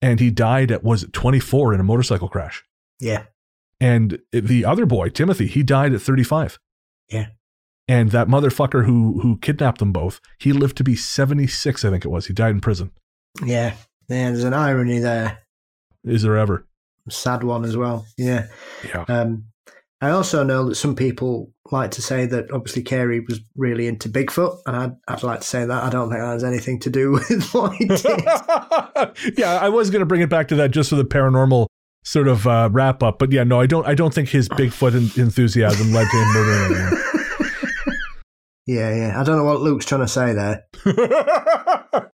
And 0.00 0.18
he 0.18 0.30
died 0.30 0.72
at, 0.72 0.82
was 0.82 1.04
it 1.04 1.12
24 1.12 1.74
in 1.74 1.80
a 1.80 1.84
motorcycle 1.84 2.28
crash? 2.28 2.64
Yeah. 2.98 3.24
And 3.80 4.18
the 4.32 4.64
other 4.64 4.86
boy, 4.86 5.10
Timothy, 5.10 5.46
he 5.46 5.62
died 5.62 5.92
at 5.92 6.00
35. 6.00 6.58
Yeah. 7.08 7.26
And 7.86 8.10
that 8.12 8.28
motherfucker 8.28 8.86
who 8.86 9.20
who 9.20 9.36
kidnapped 9.38 9.80
them 9.80 9.92
both, 9.92 10.20
he 10.38 10.52
lived 10.52 10.76
to 10.78 10.84
be 10.84 10.96
76, 10.96 11.84
I 11.84 11.90
think 11.90 12.04
it 12.04 12.08
was. 12.08 12.26
He 12.26 12.32
died 12.32 12.52
in 12.52 12.60
prison. 12.60 12.92
Yeah. 13.44 13.74
Yeah. 14.08 14.30
There's 14.30 14.44
an 14.44 14.54
irony 14.54 14.98
there. 14.98 15.38
Is 16.04 16.22
there 16.22 16.36
ever? 16.36 16.66
Sad 17.08 17.44
one 17.44 17.64
as 17.64 17.76
well. 17.76 18.06
Yeah. 18.16 18.46
Yeah. 18.84 19.04
Um, 19.08 19.44
I 20.00 20.10
also 20.10 20.42
know 20.42 20.68
that 20.68 20.74
some 20.74 20.96
people 20.96 21.52
like 21.70 21.92
to 21.92 22.02
say 22.02 22.26
that 22.26 22.50
obviously 22.50 22.82
Cary 22.82 23.20
was 23.20 23.40
really 23.56 23.86
into 23.86 24.08
Bigfoot, 24.08 24.58
and 24.66 24.76
I'd, 24.76 24.92
I'd 25.06 25.22
like 25.22 25.40
to 25.40 25.46
say 25.46 25.64
that 25.64 25.84
I 25.84 25.90
don't 25.90 26.08
think 26.08 26.20
that 26.20 26.26
has 26.26 26.42
anything 26.42 26.80
to 26.80 26.90
do 26.90 27.12
with 27.30 27.52
what 27.52 27.74
he 27.74 27.84
did. 27.84 28.02
yeah, 29.38 29.58
I 29.60 29.68
was 29.68 29.90
going 29.90 30.00
to 30.00 30.06
bring 30.06 30.20
it 30.20 30.28
back 30.28 30.48
to 30.48 30.56
that 30.56 30.72
just 30.72 30.90
for 30.90 30.96
the 30.96 31.04
paranormal 31.04 31.66
sort 32.04 32.26
of 32.26 32.48
uh, 32.48 32.68
wrap 32.72 33.02
up, 33.04 33.20
but 33.20 33.30
yeah, 33.30 33.44
no, 33.44 33.60
I 33.60 33.66
don't. 33.66 33.86
I 33.86 33.94
don't 33.94 34.12
think 34.12 34.28
his 34.28 34.48
Bigfoot 34.48 34.94
en- 34.94 35.22
enthusiasm 35.22 35.92
led 35.92 36.08
to 36.10 36.16
him 36.16 36.28
murdering 36.32 36.74
anyone. 36.74 37.02
yeah, 38.66 38.94
yeah. 38.94 39.20
I 39.20 39.24
don't 39.24 39.38
know 39.38 39.44
what 39.44 39.60
Luke's 39.60 39.86
trying 39.86 40.00
to 40.00 40.08
say 40.08 40.32
there, 40.32 40.64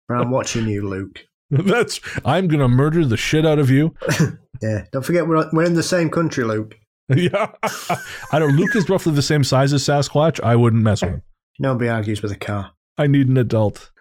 I'm 0.10 0.32
watching 0.32 0.68
you, 0.68 0.88
Luke. 0.88 1.26
That's. 1.50 2.00
I'm 2.26 2.48
going 2.48 2.60
to 2.62 2.68
murder 2.68 3.06
the 3.06 3.18
shit 3.18 3.46
out 3.46 3.60
of 3.60 3.70
you. 3.70 3.96
Yeah. 4.62 4.86
Don't 4.94 5.04
forget 5.04 5.28
we're 5.28 5.50
we're 5.52 5.66
in 5.66 5.74
the 5.74 5.84
same 5.84 6.10
country, 6.10 6.46
Luke. 6.46 6.78
yeah, 7.14 7.52
I 8.32 8.40
don't. 8.40 8.56
Luke 8.56 8.74
is 8.78 8.88
roughly 8.88 9.12
the 9.12 9.22
same 9.22 9.44
size 9.44 9.74
as 9.74 9.84
Sasquatch. 9.84 10.40
I 10.42 10.56
wouldn't 10.56 10.84
mess 10.84 11.02
with 11.02 11.16
him. 11.16 11.22
Nobody 11.60 11.90
argues 11.90 12.22
with 12.22 12.32
a 12.32 12.38
car. 12.38 12.72
I 12.98 13.08
need 13.08 13.28
an 13.28 13.36
adult. 13.36 13.92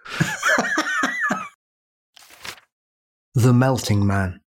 The 3.35 3.53
Melting 3.53 4.07
Man. 4.07 4.41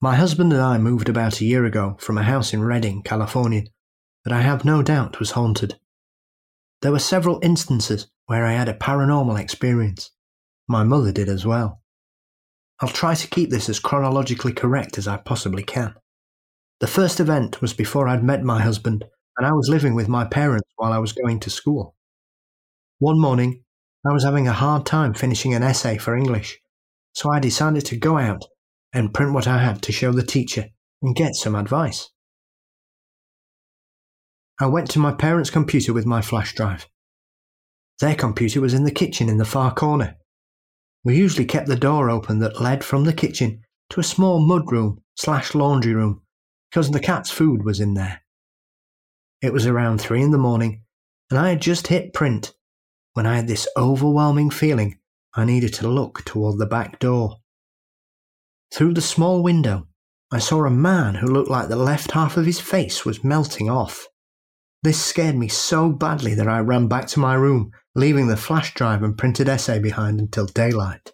My 0.00 0.14
husband 0.14 0.52
and 0.54 0.62
I 0.62 0.78
moved 0.78 1.10
about 1.10 1.40
a 1.40 1.44
year 1.44 1.66
ago 1.66 1.96
from 1.98 2.16
a 2.16 2.22
house 2.22 2.54
in 2.54 2.62
Redding, 2.62 3.02
California, 3.02 3.64
that 4.24 4.32
I 4.32 4.40
have 4.40 4.64
no 4.64 4.80
doubt 4.80 5.18
was 5.18 5.32
haunted. 5.32 5.78
There 6.80 6.92
were 6.92 6.98
several 7.00 7.40
instances 7.42 8.06
where 8.26 8.46
I 8.46 8.52
had 8.52 8.68
a 8.70 8.74
paranormal 8.74 9.38
experience. 9.38 10.12
My 10.70 10.84
mother 10.84 11.10
did 11.10 11.28
as 11.28 11.44
well. 11.44 11.82
I'll 12.78 12.90
try 12.90 13.16
to 13.16 13.26
keep 13.26 13.50
this 13.50 13.68
as 13.68 13.80
chronologically 13.80 14.52
correct 14.52 14.98
as 14.98 15.08
I 15.08 15.16
possibly 15.16 15.64
can. 15.64 15.96
The 16.78 16.86
first 16.86 17.18
event 17.18 17.60
was 17.60 17.72
before 17.72 18.06
I'd 18.06 18.22
met 18.22 18.44
my 18.44 18.62
husband, 18.62 19.04
and 19.36 19.44
I 19.44 19.50
was 19.50 19.68
living 19.68 19.96
with 19.96 20.06
my 20.06 20.24
parents 20.24 20.68
while 20.76 20.92
I 20.92 20.98
was 20.98 21.12
going 21.12 21.40
to 21.40 21.50
school. 21.50 21.96
One 23.00 23.20
morning, 23.20 23.64
I 24.06 24.12
was 24.12 24.22
having 24.22 24.46
a 24.46 24.52
hard 24.52 24.86
time 24.86 25.12
finishing 25.12 25.54
an 25.54 25.64
essay 25.64 25.98
for 25.98 26.16
English, 26.16 26.60
so 27.14 27.32
I 27.32 27.40
decided 27.40 27.84
to 27.86 27.96
go 27.96 28.16
out 28.16 28.44
and 28.92 29.12
print 29.12 29.32
what 29.32 29.48
I 29.48 29.58
had 29.58 29.82
to 29.82 29.92
show 29.92 30.12
the 30.12 30.22
teacher 30.22 30.66
and 31.02 31.16
get 31.16 31.34
some 31.34 31.56
advice. 31.56 32.10
I 34.60 34.66
went 34.66 34.88
to 34.92 35.00
my 35.00 35.14
parents' 35.14 35.50
computer 35.50 35.92
with 35.92 36.06
my 36.06 36.22
flash 36.22 36.54
drive. 36.54 36.86
Their 37.98 38.14
computer 38.14 38.60
was 38.60 38.72
in 38.72 38.84
the 38.84 38.92
kitchen 38.92 39.28
in 39.28 39.38
the 39.38 39.44
far 39.44 39.74
corner. 39.74 40.16
We 41.04 41.16
usually 41.16 41.46
kept 41.46 41.66
the 41.66 41.76
door 41.76 42.10
open 42.10 42.40
that 42.40 42.60
led 42.60 42.84
from 42.84 43.04
the 43.04 43.12
kitchen 43.12 43.62
to 43.90 44.00
a 44.00 44.04
small 44.04 44.40
mudroom 44.40 44.98
slash 45.16 45.54
laundry 45.54 45.94
room 45.94 46.22
because 46.70 46.90
the 46.90 47.00
cat's 47.00 47.30
food 47.30 47.64
was 47.64 47.80
in 47.80 47.94
there. 47.94 48.22
It 49.42 49.52
was 49.52 49.66
around 49.66 50.00
three 50.00 50.22
in 50.22 50.30
the 50.30 50.38
morning, 50.38 50.82
and 51.30 51.38
I 51.38 51.50
had 51.50 51.62
just 51.62 51.86
hit 51.86 52.12
print 52.12 52.54
when 53.14 53.26
I 53.26 53.36
had 53.36 53.48
this 53.48 53.66
overwhelming 53.76 54.50
feeling 54.50 54.98
I 55.34 55.44
needed 55.44 55.72
to 55.74 55.88
look 55.88 56.24
toward 56.24 56.58
the 56.58 56.66
back 56.66 56.98
door. 56.98 57.36
Through 58.72 58.94
the 58.94 59.00
small 59.00 59.42
window, 59.42 59.88
I 60.32 60.38
saw 60.38 60.64
a 60.64 60.70
man 60.70 61.16
who 61.16 61.26
looked 61.26 61.50
like 61.50 61.68
the 61.68 61.76
left 61.76 62.12
half 62.12 62.36
of 62.36 62.46
his 62.46 62.60
face 62.60 63.04
was 63.04 63.24
melting 63.24 63.68
off. 63.68 64.06
This 64.82 65.04
scared 65.04 65.36
me 65.36 65.48
so 65.48 65.90
badly 65.90 66.34
that 66.34 66.48
I 66.48 66.60
ran 66.60 66.86
back 66.86 67.06
to 67.08 67.20
my 67.20 67.34
room, 67.34 67.72
leaving 67.94 68.28
the 68.28 68.36
flash 68.36 68.74
drive 68.74 69.02
and 69.02 69.18
printed 69.18 69.48
essay 69.48 69.78
behind 69.78 70.20
until 70.20 70.46
daylight. 70.46 71.12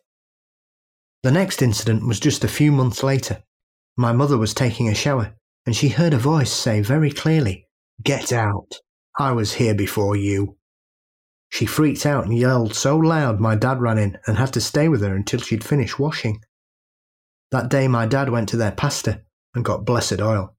The 1.23 1.31
next 1.31 1.63
incident 1.63 2.07
was 2.07 2.21
just 2.21 2.45
a 2.45 2.49
few 2.49 2.71
months 2.71 3.03
later. 3.03 3.43
My 3.97 4.13
mother 4.13 4.39
was 4.39 4.55
taking 4.55 4.89
a 4.89 4.95
shower, 4.95 5.35
and 5.65 5.75
she 5.75 5.89
heard 5.89 6.15
a 6.15 6.19
voice 6.19 6.53
say 6.53 6.81
very 6.81 7.11
clearly, 7.11 7.67
Get 8.03 8.33
out! 8.33 8.81
I 9.19 9.33
was 9.33 9.55
here 9.55 9.75
before 9.75 10.15
you. 10.15 10.59
She 11.49 11.65
freaked 11.65 12.05
out 12.05 12.27
and 12.27 12.37
yelled 12.37 12.75
so 12.75 12.97
loud 12.97 13.41
my 13.41 13.57
dad 13.57 13.81
ran 13.81 13.99
in 13.99 14.19
and 14.27 14.37
had 14.37 14.53
to 14.53 14.61
stay 14.61 14.89
with 14.89 15.01
her 15.01 15.15
until 15.15 15.41
she'd 15.41 15.65
finished 15.65 15.99
washing. 15.99 16.41
That 17.51 17.71
day 17.71 17.89
my 17.89 18.07
dad 18.07 18.29
went 18.29 18.49
to 18.51 18.57
their 18.57 18.73
pastor 18.73 19.25
and 19.55 19.65
got 19.65 19.87
blessed 19.87 20.21
oil. 20.21 20.55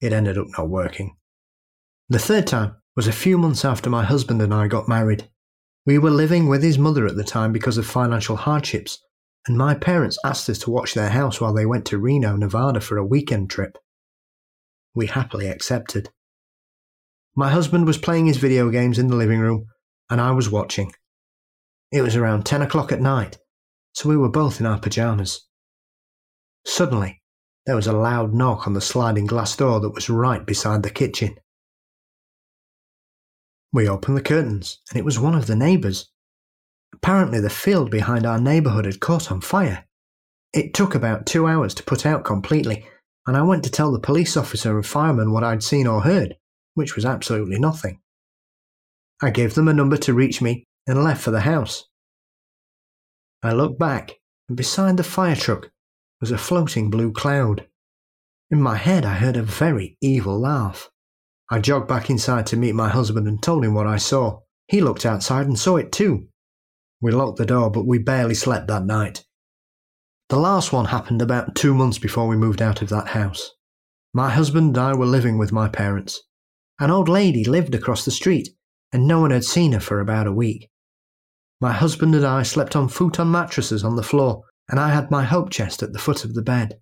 It 0.00 0.12
ended 0.12 0.36
up 0.36 0.48
not 0.58 0.68
working. 0.68 1.16
The 2.08 2.18
third 2.18 2.46
time 2.46 2.76
was 2.94 3.06
a 3.06 3.12
few 3.12 3.38
months 3.38 3.64
after 3.64 3.88
my 3.88 4.04
husband 4.04 4.42
and 4.42 4.52
I 4.52 4.68
got 4.68 4.88
married. 4.88 5.30
We 5.86 5.98
were 5.98 6.10
living 6.10 6.48
with 6.48 6.62
his 6.62 6.78
mother 6.78 7.06
at 7.06 7.16
the 7.16 7.24
time 7.24 7.52
because 7.52 7.76
of 7.76 7.86
financial 7.86 8.36
hardships, 8.36 8.98
and 9.46 9.58
my 9.58 9.74
parents 9.74 10.18
asked 10.24 10.48
us 10.48 10.58
to 10.60 10.70
watch 10.70 10.94
their 10.94 11.10
house 11.10 11.40
while 11.40 11.52
they 11.52 11.66
went 11.66 11.84
to 11.86 11.98
Reno, 11.98 12.36
Nevada 12.36 12.80
for 12.80 12.96
a 12.96 13.04
weekend 13.04 13.50
trip. 13.50 13.76
We 14.94 15.06
happily 15.06 15.48
accepted. 15.48 16.08
My 17.36 17.50
husband 17.50 17.86
was 17.86 17.98
playing 17.98 18.26
his 18.26 18.38
video 18.38 18.70
games 18.70 18.98
in 18.98 19.08
the 19.08 19.16
living 19.16 19.40
room, 19.40 19.66
and 20.08 20.20
I 20.20 20.30
was 20.30 20.50
watching. 20.50 20.92
It 21.92 22.00
was 22.00 22.16
around 22.16 22.46
10 22.46 22.62
o'clock 22.62 22.90
at 22.90 23.00
night, 23.00 23.38
so 23.92 24.08
we 24.08 24.16
were 24.16 24.30
both 24.30 24.60
in 24.60 24.66
our 24.66 24.78
pajamas. 24.78 25.46
Suddenly, 26.64 27.20
there 27.66 27.76
was 27.76 27.86
a 27.86 27.92
loud 27.92 28.32
knock 28.32 28.66
on 28.66 28.72
the 28.72 28.80
sliding 28.80 29.26
glass 29.26 29.54
door 29.54 29.80
that 29.80 29.94
was 29.94 30.08
right 30.08 30.46
beside 30.46 30.82
the 30.82 30.90
kitchen. 30.90 31.36
We 33.74 33.88
opened 33.88 34.16
the 34.16 34.22
curtains, 34.22 34.78
and 34.88 34.96
it 35.00 35.04
was 35.04 35.18
one 35.18 35.34
of 35.34 35.48
the 35.48 35.56
neighbours. 35.56 36.08
Apparently, 36.92 37.40
the 37.40 37.50
field 37.50 37.90
behind 37.90 38.24
our 38.24 38.40
neighbourhood 38.40 38.84
had 38.84 39.00
caught 39.00 39.32
on 39.32 39.40
fire. 39.40 39.84
It 40.52 40.74
took 40.74 40.94
about 40.94 41.26
two 41.26 41.48
hours 41.48 41.74
to 41.74 41.82
put 41.82 42.06
out 42.06 42.24
completely, 42.24 42.86
and 43.26 43.36
I 43.36 43.42
went 43.42 43.64
to 43.64 43.70
tell 43.72 43.90
the 43.90 43.98
police 43.98 44.36
officer 44.36 44.76
and 44.76 44.86
fireman 44.86 45.32
what 45.32 45.42
I'd 45.42 45.64
seen 45.64 45.88
or 45.88 46.02
heard, 46.02 46.36
which 46.74 46.94
was 46.94 47.04
absolutely 47.04 47.58
nothing. 47.58 47.98
I 49.20 49.30
gave 49.30 49.54
them 49.54 49.66
a 49.66 49.74
number 49.74 49.96
to 49.96 50.14
reach 50.14 50.40
me 50.40 50.68
and 50.86 51.02
left 51.02 51.24
for 51.24 51.32
the 51.32 51.40
house. 51.40 51.88
I 53.42 53.54
looked 53.54 53.80
back, 53.80 54.12
and 54.48 54.56
beside 54.56 54.98
the 54.98 55.02
fire 55.02 55.34
truck 55.34 55.72
was 56.20 56.30
a 56.30 56.38
floating 56.38 56.90
blue 56.90 57.10
cloud. 57.10 57.66
In 58.52 58.62
my 58.62 58.76
head, 58.76 59.04
I 59.04 59.14
heard 59.14 59.36
a 59.36 59.42
very 59.42 59.96
evil 60.00 60.38
laugh. 60.38 60.92
I 61.50 61.58
jogged 61.58 61.88
back 61.88 62.08
inside 62.08 62.46
to 62.46 62.56
meet 62.56 62.74
my 62.74 62.88
husband 62.88 63.28
and 63.28 63.42
told 63.42 63.64
him 63.64 63.74
what 63.74 63.86
I 63.86 63.98
saw. 63.98 64.40
He 64.68 64.80
looked 64.80 65.04
outside 65.04 65.46
and 65.46 65.58
saw 65.58 65.76
it 65.76 65.92
too. 65.92 66.28
We 67.00 67.12
locked 67.12 67.38
the 67.38 67.46
door, 67.46 67.70
but 67.70 67.86
we 67.86 67.98
barely 67.98 68.34
slept 68.34 68.68
that 68.68 68.86
night. 68.86 69.24
The 70.30 70.38
last 70.38 70.72
one 70.72 70.86
happened 70.86 71.20
about 71.20 71.54
two 71.54 71.74
months 71.74 71.98
before 71.98 72.26
we 72.26 72.36
moved 72.36 72.62
out 72.62 72.80
of 72.80 72.88
that 72.88 73.08
house. 73.08 73.50
My 74.14 74.30
husband 74.30 74.68
and 74.68 74.78
I 74.78 74.94
were 74.94 75.06
living 75.06 75.36
with 75.36 75.52
my 75.52 75.68
parents. 75.68 76.22
An 76.80 76.90
old 76.90 77.08
lady 77.08 77.44
lived 77.44 77.74
across 77.74 78.04
the 78.04 78.10
street, 78.10 78.48
and 78.92 79.06
no 79.06 79.20
one 79.20 79.30
had 79.30 79.44
seen 79.44 79.72
her 79.72 79.80
for 79.80 80.00
about 80.00 80.26
a 80.26 80.32
week. 80.32 80.70
My 81.60 81.72
husband 81.72 82.14
and 82.14 82.24
I 82.24 82.42
slept 82.42 82.74
on 82.74 82.88
futon 82.88 83.30
mattresses 83.30 83.84
on 83.84 83.96
the 83.96 84.02
floor, 84.02 84.44
and 84.68 84.80
I 84.80 84.90
had 84.90 85.10
my 85.10 85.24
hope 85.24 85.50
chest 85.50 85.82
at 85.82 85.92
the 85.92 85.98
foot 85.98 86.24
of 86.24 86.34
the 86.34 86.42
bed. 86.42 86.78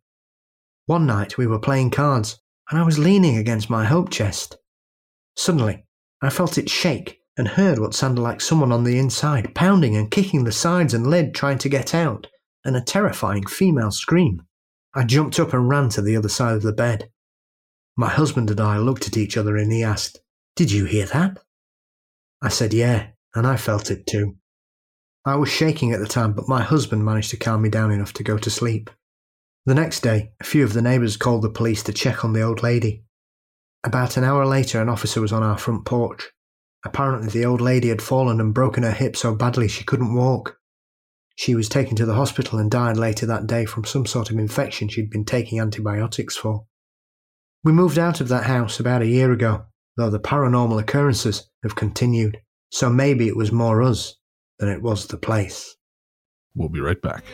One 0.86 1.04
night 1.04 1.36
we 1.36 1.46
were 1.46 1.58
playing 1.58 1.90
cards, 1.90 2.38
and 2.72 2.80
I 2.80 2.84
was 2.84 2.98
leaning 2.98 3.36
against 3.36 3.68
my 3.68 3.84
hope 3.84 4.08
chest. 4.08 4.56
Suddenly, 5.36 5.84
I 6.22 6.30
felt 6.30 6.56
it 6.56 6.70
shake 6.70 7.18
and 7.36 7.46
heard 7.46 7.78
what 7.78 7.92
sounded 7.92 8.22
like 8.22 8.40
someone 8.40 8.72
on 8.72 8.84
the 8.84 8.98
inside 8.98 9.54
pounding 9.54 9.94
and 9.94 10.10
kicking 10.10 10.44
the 10.44 10.52
sides 10.52 10.94
and 10.94 11.06
lid 11.06 11.34
trying 11.34 11.58
to 11.58 11.68
get 11.68 11.94
out, 11.94 12.28
and 12.64 12.74
a 12.74 12.80
terrifying 12.80 13.44
female 13.44 13.90
scream. 13.90 14.40
I 14.94 15.04
jumped 15.04 15.38
up 15.38 15.52
and 15.52 15.68
ran 15.68 15.90
to 15.90 16.00
the 16.00 16.16
other 16.16 16.30
side 16.30 16.54
of 16.54 16.62
the 16.62 16.72
bed. 16.72 17.10
My 17.94 18.08
husband 18.08 18.50
and 18.50 18.60
I 18.60 18.78
looked 18.78 19.06
at 19.06 19.18
each 19.18 19.36
other 19.36 19.54
and 19.58 19.70
he 19.70 19.82
asked, 19.82 20.20
Did 20.56 20.72
you 20.72 20.86
hear 20.86 21.04
that? 21.04 21.40
I 22.40 22.48
said, 22.48 22.72
Yeah, 22.72 23.08
and 23.34 23.46
I 23.46 23.58
felt 23.58 23.90
it 23.90 24.06
too. 24.06 24.36
I 25.26 25.36
was 25.36 25.50
shaking 25.50 25.92
at 25.92 26.00
the 26.00 26.06
time, 26.06 26.32
but 26.32 26.48
my 26.48 26.62
husband 26.62 27.04
managed 27.04 27.32
to 27.32 27.36
calm 27.36 27.60
me 27.60 27.68
down 27.68 27.92
enough 27.92 28.14
to 28.14 28.24
go 28.24 28.38
to 28.38 28.50
sleep. 28.50 28.88
The 29.64 29.74
next 29.74 30.00
day, 30.00 30.32
a 30.40 30.44
few 30.44 30.64
of 30.64 30.72
the 30.72 30.82
neighbours 30.82 31.16
called 31.16 31.42
the 31.42 31.50
police 31.50 31.84
to 31.84 31.92
check 31.92 32.24
on 32.24 32.32
the 32.32 32.42
old 32.42 32.64
lady. 32.64 33.04
About 33.84 34.16
an 34.16 34.24
hour 34.24 34.44
later, 34.44 34.82
an 34.82 34.88
officer 34.88 35.20
was 35.20 35.32
on 35.32 35.44
our 35.44 35.56
front 35.56 35.84
porch. 35.84 36.30
Apparently, 36.84 37.28
the 37.28 37.44
old 37.44 37.60
lady 37.60 37.88
had 37.88 38.02
fallen 38.02 38.40
and 38.40 38.52
broken 38.52 38.82
her 38.82 38.90
hip 38.90 39.16
so 39.16 39.36
badly 39.36 39.68
she 39.68 39.84
couldn't 39.84 40.14
walk. 40.14 40.56
She 41.36 41.54
was 41.54 41.68
taken 41.68 41.94
to 41.96 42.06
the 42.06 42.14
hospital 42.14 42.58
and 42.58 42.72
died 42.72 42.96
later 42.96 43.24
that 43.26 43.46
day 43.46 43.64
from 43.64 43.84
some 43.84 44.04
sort 44.04 44.30
of 44.30 44.38
infection 44.38 44.88
she'd 44.88 45.10
been 45.10 45.24
taking 45.24 45.60
antibiotics 45.60 46.36
for. 46.36 46.66
We 47.62 47.70
moved 47.70 47.98
out 47.98 48.20
of 48.20 48.28
that 48.28 48.44
house 48.44 48.80
about 48.80 49.02
a 49.02 49.06
year 49.06 49.30
ago, 49.30 49.66
though 49.96 50.10
the 50.10 50.18
paranormal 50.18 50.80
occurrences 50.80 51.48
have 51.62 51.76
continued. 51.76 52.38
So 52.70 52.90
maybe 52.90 53.28
it 53.28 53.36
was 53.36 53.52
more 53.52 53.80
us 53.80 54.16
than 54.58 54.68
it 54.68 54.82
was 54.82 55.06
the 55.06 55.18
place. 55.18 55.76
We'll 56.56 56.68
be 56.68 56.80
right 56.80 57.00
back. 57.00 57.24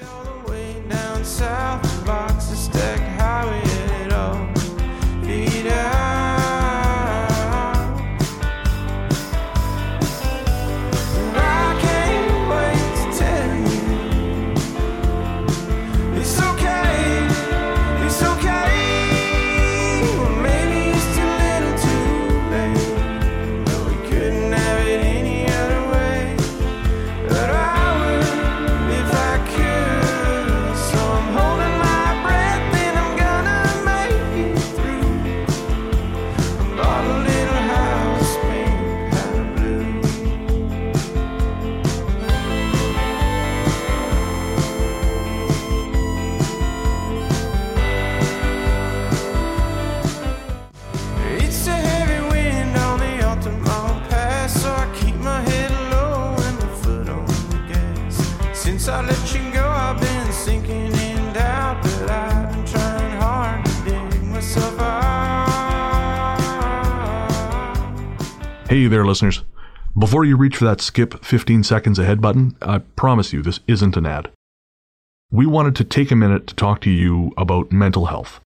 Hey 68.69 68.87
there, 68.87 69.07
listeners. 69.07 69.45
Before 69.99 70.27
you 70.27 70.37
reach 70.37 70.59
for 70.59 70.67
that 70.67 70.83
skip 70.83 71.25
15 71.25 71.65
seconds 71.65 71.99
ahead 71.99 72.21
button, 72.21 72.55
I 72.61 72.81
promise 72.81 73.33
you 73.33 73.41
this 73.41 73.61
isn't 73.67 73.97
an 73.97 74.05
ad. 74.05 74.31
We 75.31 75.47
wanted 75.47 75.75
to 75.77 75.85
take 75.85 76.11
a 76.11 76.17
minute 76.17 76.47
to 76.49 76.55
talk 76.55 76.83
to 76.83 76.91
you 76.91 77.33
about 77.39 77.73
mental 77.73 78.05
health. 78.05 78.41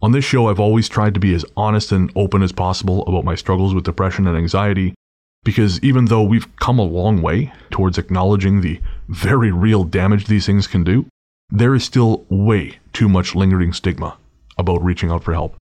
On 0.00 0.12
this 0.12 0.24
show, 0.24 0.46
I've 0.46 0.60
always 0.60 0.88
tried 0.88 1.14
to 1.14 1.20
be 1.20 1.34
as 1.34 1.44
honest 1.56 1.90
and 1.90 2.12
open 2.14 2.44
as 2.44 2.52
possible 2.52 3.04
about 3.08 3.24
my 3.24 3.34
struggles 3.34 3.74
with 3.74 3.82
depression 3.82 4.28
and 4.28 4.36
anxiety, 4.36 4.94
because 5.42 5.82
even 5.82 6.04
though 6.04 6.22
we've 6.22 6.54
come 6.54 6.78
a 6.78 6.82
long 6.82 7.20
way 7.20 7.52
towards 7.72 7.98
acknowledging 7.98 8.60
the 8.60 8.80
very 9.08 9.50
real 9.50 9.82
damage 9.82 10.26
these 10.26 10.46
things 10.46 10.68
can 10.68 10.84
do, 10.84 11.06
there 11.50 11.74
is 11.74 11.82
still 11.82 12.24
way 12.28 12.78
too 12.92 13.08
much 13.08 13.34
lingering 13.34 13.72
stigma 13.72 14.16
about 14.56 14.84
reaching 14.84 15.10
out 15.10 15.24
for 15.24 15.32
help. 15.32 15.56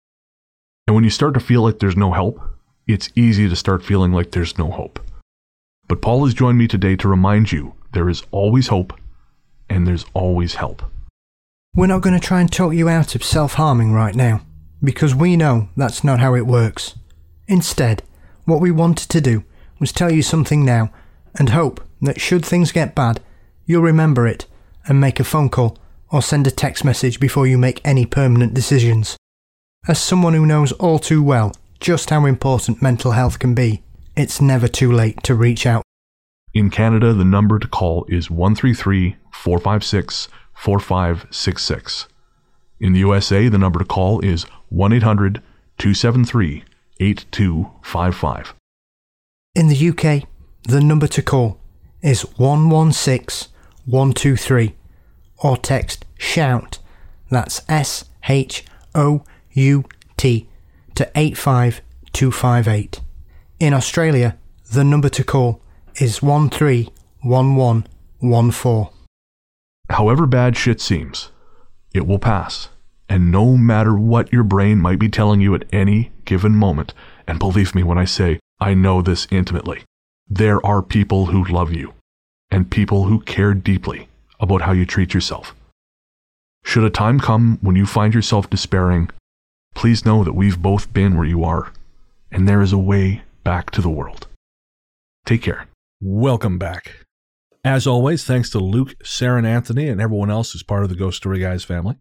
And 0.86 0.94
when 0.94 1.04
you 1.04 1.10
start 1.10 1.34
to 1.34 1.40
feel 1.40 1.64
like 1.64 1.80
there's 1.80 1.98
no 1.98 2.12
help, 2.12 2.40
it's 2.88 3.10
easy 3.16 3.50
to 3.50 3.56
start 3.56 3.84
feeling 3.84 4.14
like 4.14 4.32
there's 4.32 4.58
no 4.58 4.72
hope. 4.72 5.00
But 5.88 6.02
Paul 6.02 6.26
has 6.26 6.34
joined 6.34 6.58
me 6.58 6.68
today 6.68 6.96
to 6.98 7.08
remind 7.08 7.52
you 7.52 7.74
there 7.94 8.10
is 8.10 8.24
always 8.32 8.68
hope 8.68 8.94
and 9.70 9.86
there's 9.86 10.06
always 10.14 10.56
help. 10.56 10.84
We're 11.76 11.88
not 11.88 12.02
going 12.02 12.20
to 12.20 12.26
try 12.26 12.42
and 12.42 12.52
talk 12.52 12.74
you 12.74 12.90
out 12.90 13.16
of 13.16 13.24
self 13.24 13.54
harming 13.54 13.94
right 13.94 14.16
now, 14.16 14.42
because 14.84 15.14
we 15.14 15.36
know 15.36 15.70
that's 15.76 16.04
not 16.04 16.20
how 16.20 16.34
it 16.36 16.48
works. 16.48 16.96
Instead, 17.48 18.04
what 18.46 18.62
we 18.62 18.72
wanted 18.72 19.10
to 19.10 19.22
do 19.22 19.44
was 19.80 19.92
tell 19.92 20.12
you 20.12 20.22
something 20.22 20.66
now 20.66 20.92
and 21.36 21.50
hope 21.50 21.82
that 22.02 22.22
should 22.22 22.46
things 22.46 22.72
get 22.72 22.96
bad, 22.96 23.22
you'll 23.66 23.82
remember 23.82 24.26
it 24.26 24.46
and 24.88 25.00
make 25.00 25.20
a 25.20 25.24
phone 25.24 25.50
call 25.50 25.78
or 26.10 26.22
send 26.22 26.48
a 26.48 26.52
text 26.52 26.86
message 26.86 27.20
before 27.20 27.46
you 27.46 27.58
make 27.58 27.82
any 27.86 28.06
permanent 28.06 28.54
decisions. 28.54 29.18
As 29.88 30.02
someone 30.02 30.34
who 30.34 30.46
knows 30.46 30.72
all 30.74 31.00
too 31.00 31.22
well 31.22 31.54
just 31.80 32.10
how 32.10 32.26
important 32.26 32.82
mental 32.82 33.12
health 33.12 33.40
can 33.40 33.54
be, 33.54 33.84
it's 34.16 34.42
never 34.42 34.68
too 34.68 34.92
late 34.92 35.22
to 35.24 35.36
reach 35.36 35.66
out. 35.66 35.84
In 36.54 36.70
Canada, 36.70 37.14
the 37.14 37.26
number 37.26 37.60
to 37.60 37.68
call 37.68 38.06
is 38.10 38.32
133 38.32 39.16
456 39.32 40.28
4566. 40.54 42.08
In 42.80 42.94
the 42.94 43.00
USA, 43.00 43.48
the 43.48 43.58
number 43.58 43.80
to 43.80 43.86
call 43.86 44.20
is 44.22 44.44
1 44.70 44.94
800 44.94 45.42
273 45.78 46.64
8255. 47.00 48.54
In 49.56 49.68
the 49.68 49.90
UK, 49.90 50.28
the 50.64 50.82
number 50.82 51.08
to 51.08 51.22
call 51.22 51.60
is 52.02 52.22
116 52.38 53.52
123 53.86 54.76
or 55.38 55.58
text 55.58 56.06
SHOUT, 56.18 56.80
that's 57.30 57.62
S 57.70 58.06
H 58.28 58.66
O 58.94 59.24
U 59.54 59.86
T, 60.18 60.50
to 60.98 61.10
85258. 61.16 63.00
In 63.60 63.74
Australia, 63.74 64.38
the 64.72 64.84
number 64.84 65.10
to 65.10 65.24
call 65.24 65.62
is 65.96 66.22
131114. 66.24 68.88
However 69.92 70.26
bad 70.26 70.58
shit 70.58 70.82
seems, 70.82 71.30
it 71.94 72.08
will 72.08 72.20
pass. 72.20 72.70
And 73.08 73.32
no 73.32 73.56
matter 73.56 73.96
what 73.96 74.34
your 74.34 74.44
brain 74.44 74.80
might 74.80 74.98
be 74.98 75.08
telling 75.08 75.40
you 75.40 75.54
at 75.54 75.68
any 75.72 76.12
given 76.26 76.56
moment, 76.56 76.96
and 77.28 77.38
believe 77.38 77.76
me 77.76 77.84
when 77.84 78.00
I 78.00 78.06
say 78.06 78.40
I 78.60 78.74
know 78.74 79.04
this 79.04 79.28
intimately, 79.30 79.84
there 80.28 80.66
are 80.66 80.82
people 80.82 81.28
who 81.28 81.46
love 81.46 81.72
you 81.72 81.94
and 82.50 82.72
people 82.72 83.04
who 83.06 83.20
care 83.22 83.54
deeply 83.54 84.08
about 84.40 84.64
how 84.64 84.72
you 84.72 84.86
treat 84.86 85.14
yourself. 85.14 85.54
Should 86.64 86.86
a 86.86 86.90
time 86.90 87.20
come 87.20 87.60
when 87.62 87.76
you 87.76 87.86
find 87.86 88.16
yourself 88.16 88.50
despairing, 88.50 89.12
please 89.76 90.06
know 90.06 90.24
that 90.24 90.34
we've 90.34 90.62
both 90.62 90.94
been 90.94 91.18
where 91.18 91.26
you 91.26 91.44
are, 91.44 91.72
and 92.32 92.48
there 92.48 92.62
is 92.62 92.74
a 92.74 92.78
way 92.78 93.24
back 93.44 93.72
to 93.72 93.82
the 93.82 93.90
world. 93.90 94.28
Take 95.26 95.42
care. 95.42 95.68
Welcome 96.02 96.58
back. 96.58 97.06
As 97.64 97.86
always, 97.86 98.24
thanks 98.24 98.50
to 98.52 98.60
Luke, 98.60 98.96
Sarah, 99.04 99.38
and 99.38 99.48
Anthony, 99.48 99.88
and 99.90 100.00
everyone 100.00 100.32
else 100.32 100.52
who's 100.54 100.64
part 100.64 100.84
of 100.84 100.90
the 100.90 100.96
Ghost 100.96 101.18
Story 101.18 101.40
Guys 101.40 101.64
family. 101.64 101.96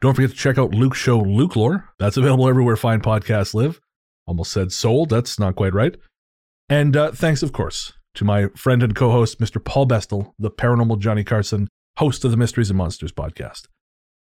Don't 0.00 0.14
forget 0.14 0.30
to 0.30 0.36
check 0.36 0.58
out 0.58 0.74
Luke's 0.74 0.98
show, 0.98 1.18
Luke 1.18 1.56
Lore. 1.56 1.88
That's 1.98 2.16
available 2.16 2.48
everywhere 2.48 2.76
fine 2.76 3.00
podcasts 3.00 3.54
live. 3.54 3.80
Almost 4.26 4.52
said 4.52 4.70
sold. 4.70 5.08
That's 5.08 5.38
not 5.38 5.56
quite 5.56 5.74
right. 5.74 5.96
And 6.68 6.96
uh, 6.96 7.12
thanks, 7.12 7.42
of 7.42 7.52
course, 7.52 7.94
to 8.14 8.24
my 8.24 8.48
friend 8.48 8.82
and 8.82 8.94
co 8.94 9.10
host, 9.10 9.40
Mr. 9.40 9.64
Paul 9.64 9.86
Bestall, 9.86 10.32
the 10.38 10.50
paranormal 10.50 10.98
Johnny 10.98 11.24
Carson, 11.24 11.68
host 11.96 12.24
of 12.24 12.30
the 12.30 12.36
Mysteries 12.36 12.70
and 12.70 12.76
Monsters 12.76 13.12
podcast. 13.12 13.66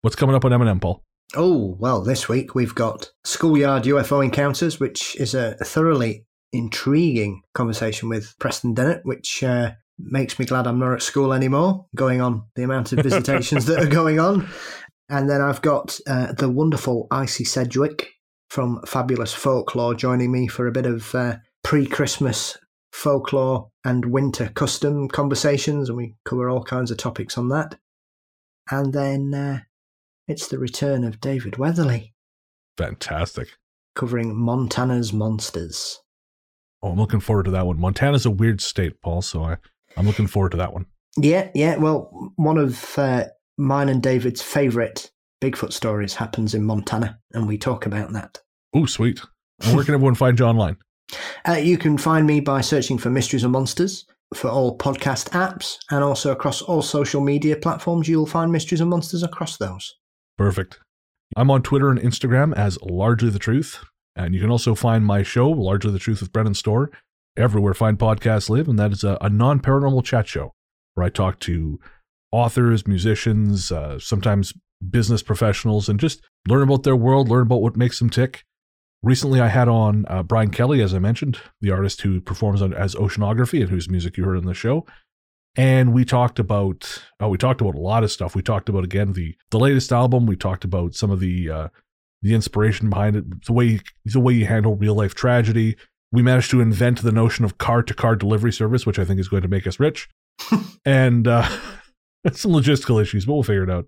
What's 0.02 0.16
coming 0.16 0.36
up 0.36 0.44
on 0.44 0.52
M&M, 0.52 0.80
Paul? 0.80 1.02
Oh, 1.36 1.76
well, 1.78 2.02
this 2.02 2.28
week 2.28 2.54
we've 2.54 2.74
got 2.74 3.10
Schoolyard 3.24 3.84
UFO 3.84 4.24
Encounters, 4.24 4.78
which 4.78 5.16
is 5.16 5.34
a 5.34 5.54
thoroughly 5.56 6.26
intriguing 6.52 7.42
conversation 7.54 8.08
with 8.08 8.34
Preston 8.38 8.74
Dennett, 8.74 9.00
which 9.04 9.42
uh, 9.42 9.72
makes 9.98 10.38
me 10.38 10.44
glad 10.44 10.66
I'm 10.66 10.78
not 10.78 10.92
at 10.92 11.02
school 11.02 11.32
anymore, 11.32 11.86
going 11.96 12.20
on 12.20 12.44
the 12.54 12.62
amount 12.62 12.92
of 12.92 13.00
visitations 13.00 13.66
that 13.66 13.82
are 13.82 13.88
going 13.88 14.20
on. 14.20 14.48
And 15.08 15.28
then 15.28 15.40
I've 15.40 15.62
got 15.62 15.98
uh, 16.06 16.32
the 16.32 16.48
wonderful 16.48 17.06
Icy 17.10 17.44
Sedgwick 17.44 18.10
from 18.48 18.80
Fabulous 18.86 19.32
Folklore 19.34 19.94
joining 19.94 20.32
me 20.32 20.46
for 20.46 20.66
a 20.66 20.72
bit 20.72 20.86
of 20.86 21.14
uh, 21.14 21.36
pre 21.62 21.86
Christmas 21.86 22.56
folklore 22.92 23.70
and 23.84 24.06
winter 24.06 24.50
custom 24.54 25.08
conversations, 25.08 25.88
and 25.88 25.98
we 25.98 26.14
cover 26.24 26.48
all 26.48 26.62
kinds 26.62 26.90
of 26.90 26.96
topics 26.96 27.36
on 27.36 27.48
that. 27.48 27.76
And 28.70 28.92
then 28.92 29.34
uh, 29.34 29.60
it's 30.26 30.48
the 30.48 30.58
return 30.58 31.04
of 31.04 31.20
David 31.20 31.56
Weatherly 31.56 32.14
Fantastic. 32.78 33.48
covering 33.94 34.34
Montana's 34.34 35.12
monsters. 35.12 36.00
Oh, 36.82 36.90
I'm 36.90 36.98
looking 36.98 37.20
forward 37.20 37.44
to 37.44 37.50
that 37.52 37.66
one. 37.66 37.80
Montana's 37.80 38.26
a 38.26 38.30
weird 38.30 38.60
state, 38.60 39.00
Paul, 39.00 39.22
so 39.22 39.42
I, 39.42 39.56
I'm 39.96 40.06
looking 40.06 40.26
forward 40.26 40.50
to 40.52 40.58
that 40.58 40.72
one. 40.72 40.86
Yeah, 41.16 41.48
yeah. 41.54 41.76
Well, 41.76 42.32
one 42.36 42.58
of 42.58 42.98
uh, 42.98 43.24
mine 43.56 43.88
and 43.88 44.02
David's 44.02 44.42
favourite 44.42 45.10
Bigfoot 45.40 45.72
stories 45.72 46.14
happens 46.14 46.54
in 46.54 46.64
Montana, 46.64 47.18
and 47.32 47.46
we 47.46 47.58
talk 47.58 47.86
about 47.86 48.12
that. 48.12 48.40
Oh, 48.74 48.86
sweet. 48.86 49.20
And 49.62 49.76
where 49.76 49.84
can 49.84 49.94
everyone 49.94 50.14
find 50.14 50.38
you 50.38 50.46
online? 50.46 50.76
Uh, 51.46 51.52
you 51.52 51.78
can 51.78 51.96
find 51.96 52.26
me 52.26 52.40
by 52.40 52.60
searching 52.60 52.98
for 52.98 53.10
Mysteries 53.10 53.44
and 53.44 53.52
Monsters 53.52 54.06
for 54.34 54.48
all 54.48 54.76
podcast 54.76 55.30
apps, 55.30 55.76
and 55.90 56.02
also 56.02 56.32
across 56.32 56.60
all 56.62 56.82
social 56.82 57.20
media 57.20 57.56
platforms. 57.56 58.08
You'll 58.08 58.26
find 58.26 58.50
Mysteries 58.50 58.80
and 58.80 58.90
Monsters 58.90 59.22
across 59.22 59.58
those. 59.58 59.94
Perfect. 60.36 60.80
I'm 61.36 61.50
on 61.50 61.62
Twitter 61.62 61.90
and 61.90 61.98
Instagram 61.98 62.54
as 62.54 62.78
Largely 62.82 63.30
the 63.30 63.38
Truth. 63.38 63.84
And 64.16 64.34
you 64.34 64.40
can 64.40 64.50
also 64.50 64.74
find 64.74 65.04
my 65.04 65.22
show, 65.22 65.48
Largely 65.50 65.92
the 65.92 65.98
Truth 65.98 66.20
with 66.20 66.32
Brennan 66.32 66.54
Storr, 66.54 66.90
everywhere 67.36 67.74
fine 67.74 67.96
podcasts 67.96 68.48
live. 68.48 68.68
And 68.68 68.78
that 68.78 68.92
is 68.92 69.02
a, 69.04 69.18
a 69.20 69.28
non 69.28 69.60
paranormal 69.60 70.04
chat 70.04 70.28
show 70.28 70.52
where 70.94 71.06
I 71.06 71.10
talk 71.10 71.40
to 71.40 71.78
authors, 72.30 72.86
musicians, 72.86 73.72
uh, 73.72 73.98
sometimes 73.98 74.52
business 74.88 75.22
professionals, 75.22 75.88
and 75.88 75.98
just 75.98 76.20
learn 76.48 76.62
about 76.62 76.82
their 76.82 76.96
world, 76.96 77.28
learn 77.28 77.42
about 77.42 77.62
what 77.62 77.76
makes 77.76 77.98
them 77.98 78.10
tick. 78.10 78.44
Recently, 79.02 79.40
I 79.40 79.48
had 79.48 79.68
on 79.68 80.06
uh, 80.08 80.22
Brian 80.22 80.50
Kelly, 80.50 80.80
as 80.80 80.94
I 80.94 80.98
mentioned, 80.98 81.38
the 81.60 81.70
artist 81.70 82.00
who 82.02 82.20
performs 82.20 82.62
on, 82.62 82.72
as 82.72 82.94
Oceanography 82.94 83.60
and 83.60 83.70
whose 83.70 83.88
music 83.88 84.16
you 84.16 84.24
heard 84.24 84.38
in 84.38 84.46
the 84.46 84.54
show. 84.54 84.86
And 85.56 85.92
we 85.92 86.04
talked 86.04 86.38
about 86.38 87.04
oh, 87.20 87.28
we 87.28 87.38
talked 87.38 87.60
about 87.60 87.76
a 87.76 87.80
lot 87.80 88.02
of 88.02 88.10
stuff. 88.10 88.34
We 88.34 88.42
talked 88.42 88.68
about 88.68 88.84
again 88.84 89.12
the 89.12 89.36
the 89.50 89.58
latest 89.58 89.92
album. 89.92 90.26
We 90.26 90.36
talked 90.36 90.64
about 90.64 90.94
some 90.94 91.10
of 91.10 91.20
the 91.20 91.50
uh, 91.50 91.68
the 92.22 92.34
inspiration 92.34 92.90
behind 92.90 93.16
it, 93.16 93.44
the 93.44 93.52
way 93.52 93.80
the 94.04 94.20
way 94.20 94.32
you 94.32 94.46
handle 94.46 94.74
real 94.74 94.94
life 94.94 95.14
tragedy. 95.14 95.76
We 96.10 96.22
managed 96.22 96.50
to 96.52 96.60
invent 96.60 97.02
the 97.02 97.12
notion 97.12 97.44
of 97.44 97.58
car 97.58 97.82
to 97.82 97.94
car 97.94 98.16
delivery 98.16 98.52
service, 98.52 98.86
which 98.86 98.98
I 98.98 99.04
think 99.04 99.20
is 99.20 99.28
going 99.28 99.42
to 99.42 99.48
make 99.48 99.66
us 99.66 99.78
rich, 99.78 100.08
and 100.84 101.28
uh, 101.28 101.48
some 102.32 102.52
logistical 102.52 103.00
issues, 103.00 103.26
but 103.26 103.34
we'll 103.34 103.42
figure 103.42 103.64
it 103.64 103.70
out, 103.70 103.86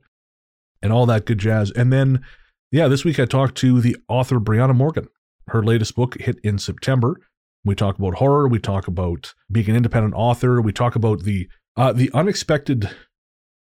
and 0.83 0.93
all 0.93 1.07
that 1.07 1.25
good 1.25 1.39
jazz. 1.39 1.71
And 1.73 1.93
then, 1.93 2.25
yeah, 2.71 2.89
this 2.89 3.05
week 3.05 3.19
I 3.19 3.25
talked 3.25 3.57
to 3.59 3.81
the 3.81 3.97
author 4.09 4.39
Brianna 4.39 4.75
Morgan. 4.75 5.09
Her 5.49 5.63
latest 5.63 5.95
book 5.95 6.21
hit 6.21 6.39
in 6.43 6.59
September. 6.59 7.21
We 7.67 7.75
talk 7.75 7.99
about 7.99 8.15
horror. 8.15 8.47
We 8.47 8.61
talk 8.61 8.87
about 8.87 9.35
being 9.51 9.69
an 9.69 9.75
independent 9.75 10.15
author. 10.15 10.63
We 10.63 10.73
talk 10.73 10.95
about 10.95 11.25
the 11.25 11.49
uh, 11.77 11.93
the 11.93 12.11
unexpected 12.15 12.89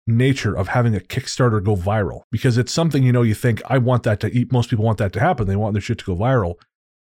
nature 0.07 0.57
of 0.57 0.69
having 0.69 0.97
a 0.97 1.01
Kickstarter 1.01 1.63
go 1.63 1.77
viral 1.77 2.23
because 2.33 2.57
it's 2.57 2.73
something 2.73 3.03
you 3.03 3.13
know 3.13 3.21
you 3.21 3.35
think 3.35 3.61
I 3.67 3.77
want 3.77 4.05
that 4.05 4.19
to 4.21 4.35
eat. 4.35 4.51
Most 4.51 4.71
people 4.71 4.87
want 4.87 4.97
that 4.99 5.13
to 5.13 5.21
happen. 5.21 5.47
They 5.47 5.55
want 5.55 5.75
their 5.75 5.83
shit 5.83 5.99
to 5.99 6.05
go 6.07 6.17
viral, 6.17 6.55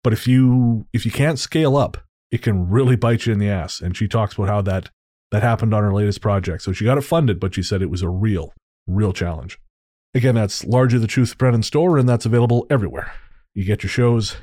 but 0.04 0.12
if 0.12 0.28
you 0.28 0.86
if 0.92 1.06
you 1.06 1.12
can't 1.12 1.40
scale 1.40 1.78
up, 1.78 1.98
it 2.32 2.42
can 2.42 2.70
really 2.70 2.98
bite 2.98 3.26
you 3.26 3.32
in 3.32 3.40
the 3.40 3.50
ass. 3.50 3.80
And 3.80 3.96
she 3.96 4.10
talks 4.10 4.36
about 4.36 4.50
how 4.50 4.62
that 4.64 4.90
that 5.32 5.42
happened 5.42 5.74
on 5.74 5.84
her 5.84 5.94
latest 5.94 6.20
project. 6.20 6.64
So 6.64 6.74
she 6.74 6.84
got 6.84 6.98
it 6.98 7.02
funded, 7.06 7.40
but 7.40 7.56
she 7.56 7.64
said 7.64 7.82
it 7.82 7.90
was 7.90 8.02
a 8.02 8.10
real 8.10 8.54
real 8.88 9.14
challenge. 9.14 9.58
Again, 10.14 10.36
that's 10.36 10.66
largely 10.66 11.00
the 11.00 11.08
truth, 11.08 11.38
Brennan 11.38 11.64
Storr, 11.64 11.98
and 11.98 12.10
that's 12.10 12.26
available 12.26 12.68
everywhere. 12.70 13.14
You 13.54 13.64
get 13.64 13.84
your 13.84 13.90
shows 13.90 14.36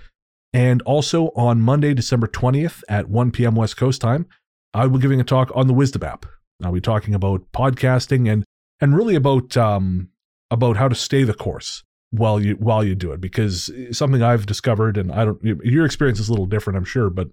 and 0.52 0.82
also 0.82 1.26
on 1.36 1.60
Monday, 1.60 1.94
December 1.94 2.26
20th 2.26 2.82
at 2.88 3.08
1 3.08 3.30
p.m. 3.30 3.54
West 3.54 3.76
Coast 3.76 4.00
time, 4.00 4.26
I 4.74 4.86
will 4.86 4.98
be 4.98 5.02
giving 5.02 5.20
a 5.20 5.24
talk 5.24 5.50
on 5.54 5.66
the 5.66 5.72
Wisdom 5.74 6.02
app. 6.02 6.26
I'll 6.62 6.72
be 6.72 6.80
talking 6.80 7.14
about 7.14 7.50
podcasting 7.52 8.30
and 8.30 8.44
and 8.80 8.96
really 8.96 9.14
about 9.14 9.56
um, 9.56 10.08
about 10.50 10.76
how 10.76 10.88
to 10.88 10.94
stay 10.94 11.22
the 11.24 11.34
course 11.34 11.82
while 12.10 12.40
you 12.40 12.54
while 12.54 12.84
you 12.84 12.94
do 12.94 13.12
it 13.12 13.20
because 13.20 13.70
something 13.92 14.22
I've 14.22 14.44
discovered 14.46 14.96
and 14.96 15.12
I 15.12 15.24
don't 15.24 15.42
your 15.42 15.86
experience 15.86 16.18
is 16.18 16.28
a 16.28 16.32
little 16.32 16.46
different 16.46 16.76
I'm 16.76 16.84
sure 16.84 17.08
but 17.08 17.28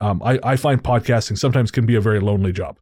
um, 0.00 0.20
I 0.24 0.38
I 0.42 0.56
find 0.56 0.82
podcasting 0.82 1.38
sometimes 1.38 1.70
can 1.70 1.86
be 1.86 1.94
a 1.94 2.00
very 2.00 2.20
lonely 2.20 2.52
job 2.52 2.78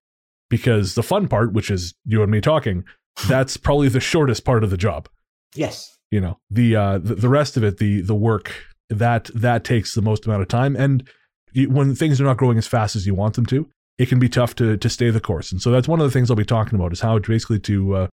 because 0.50 0.94
the 0.94 1.02
fun 1.02 1.28
part 1.28 1.52
which 1.52 1.70
is 1.70 1.94
you 2.04 2.22
and 2.22 2.32
me 2.32 2.40
talking 2.40 2.84
that's 3.28 3.56
probably 3.56 3.88
the 3.88 4.00
shortest 4.00 4.44
part 4.44 4.64
of 4.64 4.70
the 4.70 4.76
job 4.76 5.08
Yes. 5.54 5.96
you 6.10 6.20
know 6.20 6.38
the 6.50 6.74
uh 6.74 6.98
the, 6.98 7.14
the 7.14 7.28
rest 7.28 7.56
of 7.56 7.62
it 7.64 7.76
the 7.78 8.00
the 8.00 8.14
work 8.14 8.52
that 8.90 9.30
that 9.34 9.64
takes 9.64 9.94
the 9.94 10.02
most 10.02 10.26
amount 10.26 10.42
of 10.42 10.48
time. 10.48 10.76
And 10.76 11.08
you, 11.52 11.70
when 11.70 11.94
things 11.94 12.20
are 12.20 12.24
not 12.24 12.36
growing 12.36 12.58
as 12.58 12.66
fast 12.66 12.96
as 12.96 13.06
you 13.06 13.14
want 13.14 13.34
them 13.34 13.46
to 13.46 13.68
it 13.98 14.10
can 14.10 14.18
be 14.18 14.28
tough 14.28 14.54
to 14.56 14.76
to 14.76 14.90
stay 14.90 15.08
the 15.10 15.20
course. 15.20 15.50
And 15.52 15.60
so 15.62 15.70
that's 15.70 15.88
one 15.88 16.00
of 16.00 16.06
the 16.06 16.10
things 16.10 16.30
i'll 16.30 16.36
be 16.36 16.44
talking 16.44 16.78
about 16.78 16.92
is 16.92 17.00
how 17.00 17.18
to 17.18 17.28
basically 17.30 17.58
to 17.60 17.94
uh 17.94 18.06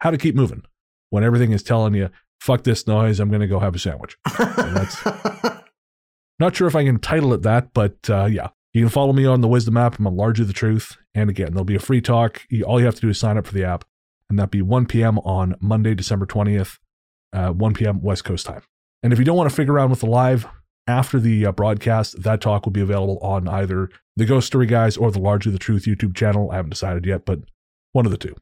how 0.00 0.10
to 0.10 0.18
keep 0.18 0.34
moving 0.34 0.62
when 1.10 1.22
everything 1.24 1.52
is 1.52 1.62
telling 1.62 1.94
you 1.94 2.10
fuck 2.40 2.64
this 2.64 2.86
noise 2.86 3.20
i'm 3.20 3.28
going 3.28 3.40
to 3.40 3.46
go 3.46 3.60
have 3.60 3.74
a 3.74 3.78
sandwich. 3.78 4.16
And 4.38 4.76
that's 4.76 5.04
not 6.38 6.56
sure 6.56 6.66
if 6.68 6.74
i 6.76 6.84
can 6.84 6.98
title 6.98 7.32
it 7.32 7.42
that 7.42 7.72
but 7.72 7.96
uh 8.10 8.26
yeah. 8.26 8.48
You 8.74 8.82
can 8.82 8.90
follow 8.90 9.12
me 9.12 9.24
on 9.24 9.40
the 9.40 9.48
wisdom 9.48 9.76
app 9.76 9.98
i'm 9.98 10.06
on 10.06 10.16
largely 10.16 10.44
the 10.44 10.52
truth. 10.52 10.96
And 11.14 11.30
again 11.30 11.52
there'll 11.52 11.64
be 11.64 11.76
a 11.76 11.80
free 11.80 12.00
talk. 12.00 12.42
You- 12.50 12.64
all 12.64 12.78
you 12.80 12.86
have 12.86 12.94
to 12.96 13.00
do 13.00 13.08
is 13.08 13.18
sign 13.18 13.38
up 13.38 13.46
for 13.46 13.54
the 13.54 13.64
app. 13.64 13.84
And 14.28 14.38
that'll 14.38 14.50
be 14.50 14.60
1 14.62 14.86
p.m 14.86 15.18
on 15.20 15.54
monday 15.60 15.94
december 15.94 16.26
20th 16.26 16.78
uh, 17.32 17.50
1 17.50 17.74
p.m. 17.74 18.00
West 18.00 18.24
Coast 18.24 18.46
time. 18.46 18.62
And 19.02 19.12
if 19.12 19.18
you 19.18 19.24
don't 19.24 19.36
want 19.36 19.48
to 19.48 19.54
figure 19.54 19.74
around 19.74 19.90
with 19.90 20.00
the 20.00 20.06
live 20.06 20.46
after 20.86 21.20
the 21.20 21.46
uh, 21.46 21.52
broadcast, 21.52 22.22
that 22.22 22.40
talk 22.40 22.64
will 22.64 22.72
be 22.72 22.80
available 22.80 23.18
on 23.18 23.46
either 23.48 23.90
the 24.16 24.24
Ghost 24.24 24.46
Story 24.46 24.66
Guys 24.66 24.96
or 24.96 25.10
the 25.10 25.20
Largely 25.20 25.52
the 25.52 25.58
Truth 25.58 25.84
YouTube 25.84 26.16
channel. 26.16 26.50
I 26.50 26.56
haven't 26.56 26.70
decided 26.70 27.06
yet, 27.06 27.24
but 27.24 27.40
one 27.92 28.06
of 28.06 28.12
the 28.12 28.18
two. 28.18 28.34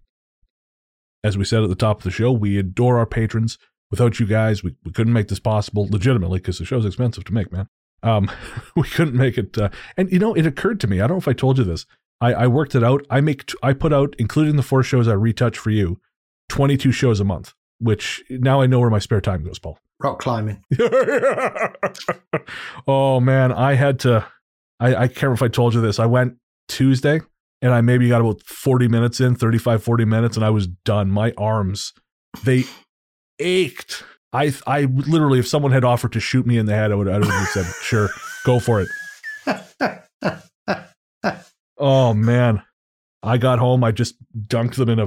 As 1.22 1.36
we 1.36 1.44
said 1.44 1.62
at 1.62 1.68
the 1.68 1.74
top 1.74 1.98
of 1.98 2.04
the 2.04 2.10
show, 2.10 2.30
we 2.30 2.58
adore 2.58 2.98
our 2.98 3.06
patrons. 3.06 3.58
Without 3.90 4.18
you 4.18 4.26
guys, 4.26 4.62
we, 4.62 4.74
we 4.84 4.92
couldn't 4.92 5.12
make 5.12 5.28
this 5.28 5.38
possible 5.38 5.86
legitimately 5.90 6.38
because 6.38 6.58
the 6.58 6.64
show's 6.64 6.84
expensive 6.84 7.24
to 7.24 7.34
make, 7.34 7.52
man. 7.52 7.68
Um, 8.02 8.30
we 8.76 8.84
couldn't 8.84 9.16
make 9.16 9.36
it. 9.36 9.58
Uh, 9.58 9.70
and 9.96 10.10
you 10.10 10.18
know, 10.18 10.34
it 10.34 10.46
occurred 10.46 10.80
to 10.80 10.86
me. 10.86 11.00
I 11.00 11.06
don't 11.06 11.16
know 11.16 11.18
if 11.18 11.28
I 11.28 11.32
told 11.32 11.58
you 11.58 11.64
this. 11.64 11.86
I, 12.20 12.32
I 12.32 12.46
worked 12.46 12.74
it 12.74 12.82
out. 12.82 13.06
I 13.10 13.20
make 13.20 13.46
t- 13.46 13.58
I 13.62 13.72
put 13.72 13.92
out, 13.92 14.14
including 14.18 14.56
the 14.56 14.62
four 14.62 14.82
shows 14.82 15.06
I 15.06 15.12
retouch 15.12 15.58
for 15.58 15.70
you, 15.70 16.00
22 16.48 16.92
shows 16.92 17.20
a 17.20 17.24
month. 17.24 17.52
Which 17.78 18.22
now 18.30 18.60
I 18.60 18.66
know 18.66 18.80
where 18.80 18.90
my 18.90 18.98
spare 18.98 19.20
time 19.20 19.44
goes, 19.44 19.58
Paul. 19.58 19.78
Rock 20.02 20.18
climbing. 20.18 20.62
oh 22.86 23.20
man, 23.20 23.52
I 23.52 23.74
had 23.74 24.00
to. 24.00 24.26
I, 24.78 24.94
I 24.94 25.08
can't 25.08 25.22
remember 25.22 25.34
if 25.34 25.42
I 25.42 25.48
told 25.48 25.74
you 25.74 25.80
this. 25.80 25.98
I 25.98 26.06
went 26.06 26.36
Tuesday 26.68 27.20
and 27.62 27.72
I 27.72 27.80
maybe 27.80 28.08
got 28.08 28.20
about 28.20 28.42
40 28.42 28.88
minutes 28.88 29.20
in, 29.20 29.34
35, 29.34 29.82
40 29.82 30.04
minutes, 30.04 30.36
and 30.36 30.44
I 30.44 30.50
was 30.50 30.66
done. 30.66 31.10
My 31.10 31.32
arms, 31.38 31.94
they 32.44 32.64
ached. 33.38 34.04
I 34.32 34.52
I 34.66 34.82
literally, 34.82 35.38
if 35.38 35.48
someone 35.48 35.72
had 35.72 35.84
offered 35.84 36.12
to 36.12 36.20
shoot 36.20 36.46
me 36.46 36.58
in 36.58 36.66
the 36.66 36.74
head, 36.74 36.92
I 36.92 36.94
would, 36.94 37.08
I 37.08 37.18
would 37.18 37.28
have 37.28 37.48
said, 37.48 37.66
sure, 37.82 38.08
go 38.44 38.60
for 38.60 38.82
it. 38.82 38.88
Oh 41.78 42.14
man. 42.14 42.62
I 43.26 43.36
got 43.38 43.58
home, 43.58 43.82
I 43.84 43.90
just 43.92 44.14
dunked 44.46 44.76
them 44.76 44.88
in 44.88 44.98
a 45.00 45.06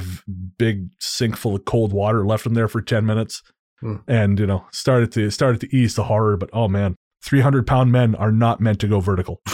big 0.57 0.89
sink 0.99 1.37
full 1.37 1.55
of 1.55 1.65
cold 1.65 1.93
water, 1.93 2.25
left 2.25 2.43
them 2.43 2.53
there 2.53 2.67
for 2.67 2.81
10 2.81 3.05
minutes, 3.05 3.41
Hmm. 3.81 3.95
and 4.07 4.37
you 4.37 4.45
know, 4.45 4.65
started 4.73 5.11
to 5.13 5.29
started 5.31 5.61
to 5.61 5.73
ease 5.75 5.95
the 5.95 6.03
horror, 6.03 6.35
but 6.35 6.49
oh 6.51 6.67
man, 6.67 6.95
300 7.23 7.65
pound 7.65 7.91
men 7.93 8.13
are 8.15 8.31
not 8.31 8.59
meant 8.59 8.79
to 8.81 8.87
go 8.87 8.99
vertical. 8.99 9.41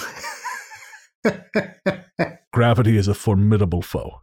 Gravity 2.54 2.98
is 2.98 3.08
a 3.08 3.14
formidable 3.14 3.82
foe. 3.82 4.22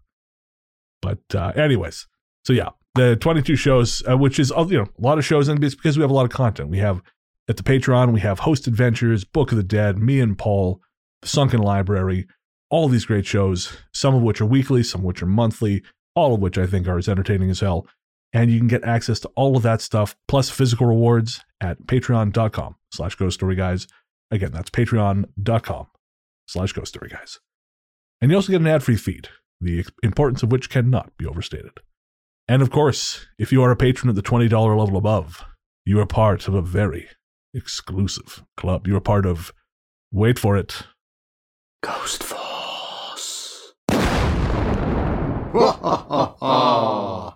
But 1.01 1.19
uh, 1.35 1.53
anyways, 1.55 2.07
so 2.45 2.53
yeah, 2.53 2.71
the 2.95 3.17
22 3.17 3.57
shows, 3.57 4.03
uh, 4.11 4.17
which 4.17 4.39
is 4.39 4.51
uh, 4.53 4.67
you 4.69 4.79
know 4.79 4.85
a 4.99 5.01
lot 5.01 5.19
of 5.19 5.25
shows, 5.25 5.49
and 5.49 5.63
it's 5.63 5.75
because 5.75 5.97
we 5.97 6.03
have 6.03 6.11
a 6.11 6.15
lot 6.15 6.25
of 6.25 6.31
content. 6.31 6.69
We 6.69 6.79
have 6.79 7.01
at 7.49 7.57
the 7.57 7.63
Patreon, 7.63 8.13
we 8.13 8.21
have 8.21 8.41
Host 8.41 8.67
Adventures, 8.67 9.25
Book 9.25 9.51
of 9.53 9.57
the 9.57 9.63
Dead, 9.65 9.99
me 9.99 10.21
and 10.21 10.39
Paul, 10.39 10.81
the 11.21 11.29
Sunken 11.29 11.61
Library, 11.61 12.27
all 12.73 12.89
these 12.89 13.05
great 13.05 13.27
shows. 13.27 13.77
Some 13.93 14.15
of 14.17 14.23
which 14.23 14.41
are 14.41 14.47
weekly, 14.47 14.83
some 14.83 15.03
of 15.03 15.05
which 15.05 15.23
are 15.23 15.27
monthly, 15.27 15.83
all 16.17 16.35
of 16.35 16.41
which 16.41 16.59
I 16.59 16.67
think 16.67 16.89
are 16.89 16.99
as 16.99 17.09
entertaining 17.09 17.51
as 17.51 17.61
hell. 17.61 17.87
And 18.33 18.51
you 18.51 18.59
can 18.59 18.67
get 18.67 18.83
access 18.83 19.21
to 19.21 19.29
all 19.37 19.57
of 19.57 19.63
that 19.63 19.83
stuff 19.83 20.17
plus 20.27 20.49
physical 20.49 20.87
rewards 20.87 21.45
at 21.61 21.87
patreon.com 21.87 22.77
slash 22.91 23.15
ghost 23.15 23.35
story 23.35 23.55
guys. 23.55 23.87
Again, 24.31 24.53
that's 24.53 24.71
patreon.com 24.71 25.87
slash 26.49 26.73
ghost 26.73 26.95
story 26.95 27.11
guys. 27.11 27.39
And 28.23 28.31
you 28.31 28.37
also 28.39 28.51
get 28.51 28.63
an 28.63 28.67
ad 28.67 28.83
free 28.83 28.97
feed, 28.97 29.29
the 29.61 29.85
importance 30.03 30.43
of 30.43 30.51
which 30.51 30.71
cannot 30.71 31.15
be 31.19 31.27
overstated. 31.27 31.73
And 32.49 32.63
of 32.63 32.71
course, 32.71 33.27
if 33.39 33.53
you 33.53 33.63
are 33.63 33.71
a 33.71 33.77
patron 33.77 34.09
at 34.09 34.15
the 34.15 34.23
$20 34.23 34.51
level 34.51 34.97
above, 34.97 35.45
you 35.85 36.01
are 36.01 36.07
part 36.07 36.49
of 36.49 36.55
a 36.55 36.63
very 36.63 37.09
exclusive 37.53 38.43
club. 38.57 38.87
You 38.87 38.97
are 38.97 39.01
part 39.01 39.27
of, 39.27 39.53
wait 40.11 40.39
for 40.39 40.57
it, 40.57 40.85
Ghost 41.83 42.23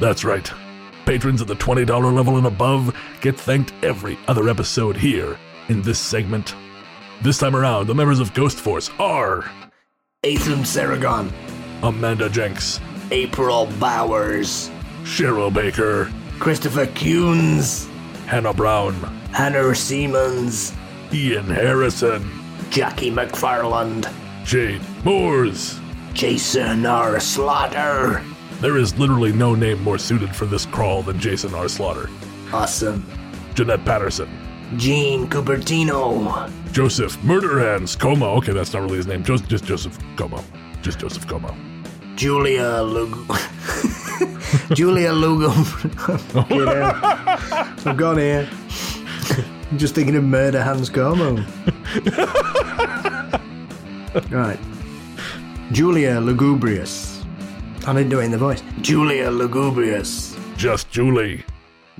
That's 0.00 0.24
right. 0.24 0.52
Patrons 1.06 1.40
at 1.40 1.48
the 1.48 1.54
$20 1.54 2.14
level 2.14 2.36
and 2.36 2.46
above 2.46 2.94
get 3.20 3.38
thanked 3.38 3.72
every 3.82 4.18
other 4.28 4.48
episode 4.48 4.96
here 4.96 5.38
in 5.68 5.82
this 5.82 5.98
segment. 5.98 6.54
This 7.22 7.38
time 7.38 7.56
around, 7.56 7.86
the 7.86 7.94
members 7.94 8.20
of 8.20 8.34
Ghost 8.34 8.58
Force 8.58 8.90
are 8.98 9.50
Ethan 10.24 10.60
Saragon, 10.60 11.32
Amanda 11.82 12.28
Jenks, 12.28 12.80
April 13.10 13.66
Bowers, 13.80 14.70
Cheryl 15.04 15.52
Baker, 15.52 16.12
Christopher 16.38 16.86
Kuhns, 16.86 17.88
Hannah 18.26 18.52
Brown, 18.52 18.94
Hannah 19.32 19.74
Siemens, 19.74 20.72
Ian 21.12 21.46
Harrison, 21.46 22.30
Jackie 22.70 23.10
McFarland, 23.10 24.12
Jade 24.44 24.82
Moores. 25.04 25.81
Jason 26.14 26.84
R. 26.86 27.18
Slaughter. 27.20 28.22
There 28.60 28.76
is 28.76 28.98
literally 28.98 29.32
no 29.32 29.54
name 29.54 29.82
more 29.82 29.98
suited 29.98 30.34
for 30.34 30.46
this 30.46 30.66
crawl 30.66 31.02
than 31.02 31.18
Jason 31.18 31.54
R. 31.54 31.68
Slaughter. 31.68 32.08
Awesome. 32.52 33.04
Jeanette 33.54 33.84
Patterson, 33.84 34.28
Gene 34.76 35.26
Cupertino. 35.28 36.50
Joseph 36.72 37.16
Murderhands 37.18 37.98
Como. 37.98 38.26
Okay, 38.36 38.52
that's 38.52 38.72
not 38.72 38.82
really 38.82 38.96
his 38.96 39.06
name. 39.06 39.22
Just, 39.24 39.48
just 39.48 39.64
Joseph 39.64 39.98
Como. 40.16 40.42
Just 40.82 40.98
Joseph 40.98 41.26
Como. 41.26 41.54
Julia 42.14 42.82
Lug. 42.82 43.10
Julia 44.74 45.12
Lugum. 45.12 45.52
Oh, 47.84 47.90
I've 47.90 47.96
gone 47.96 48.18
here. 48.18 48.48
I'm 49.70 49.78
just 49.78 49.94
thinking 49.94 50.16
of 50.16 50.24
Murder 50.24 50.62
Hans 50.62 50.88
Como. 50.90 51.36
right. 54.30 54.58
Julia 55.72 56.20
Lugubrious. 56.20 57.24
I 57.86 57.94
didn't 57.94 58.10
do 58.10 58.20
it 58.20 58.24
in 58.24 58.30
the 58.30 58.38
voice. 58.38 58.62
Julia 58.82 59.30
Lugubrious. 59.30 60.36
Just 60.56 60.90
Julie. 60.90 61.44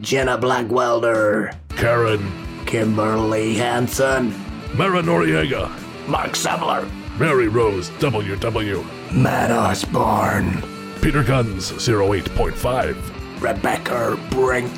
Jenna 0.00 0.36
Blackwelder. 0.36 1.56
Karen, 1.70 2.20
Kimberly 2.66 3.54
Hansen, 3.54 4.32
Mara 4.74 5.02
Noriega, 5.02 5.70
Mark 6.06 6.32
Sebler, 6.32 6.88
Mary 7.18 7.48
Rose 7.48 7.90
WW, 7.98 9.12
Matt 9.12 9.50
Osborne, 9.50 10.62
Peter 11.00 11.24
Guns 11.24 11.72
08.5, 11.72 13.42
Rebecca 13.42 14.18
Brink, 14.30 14.72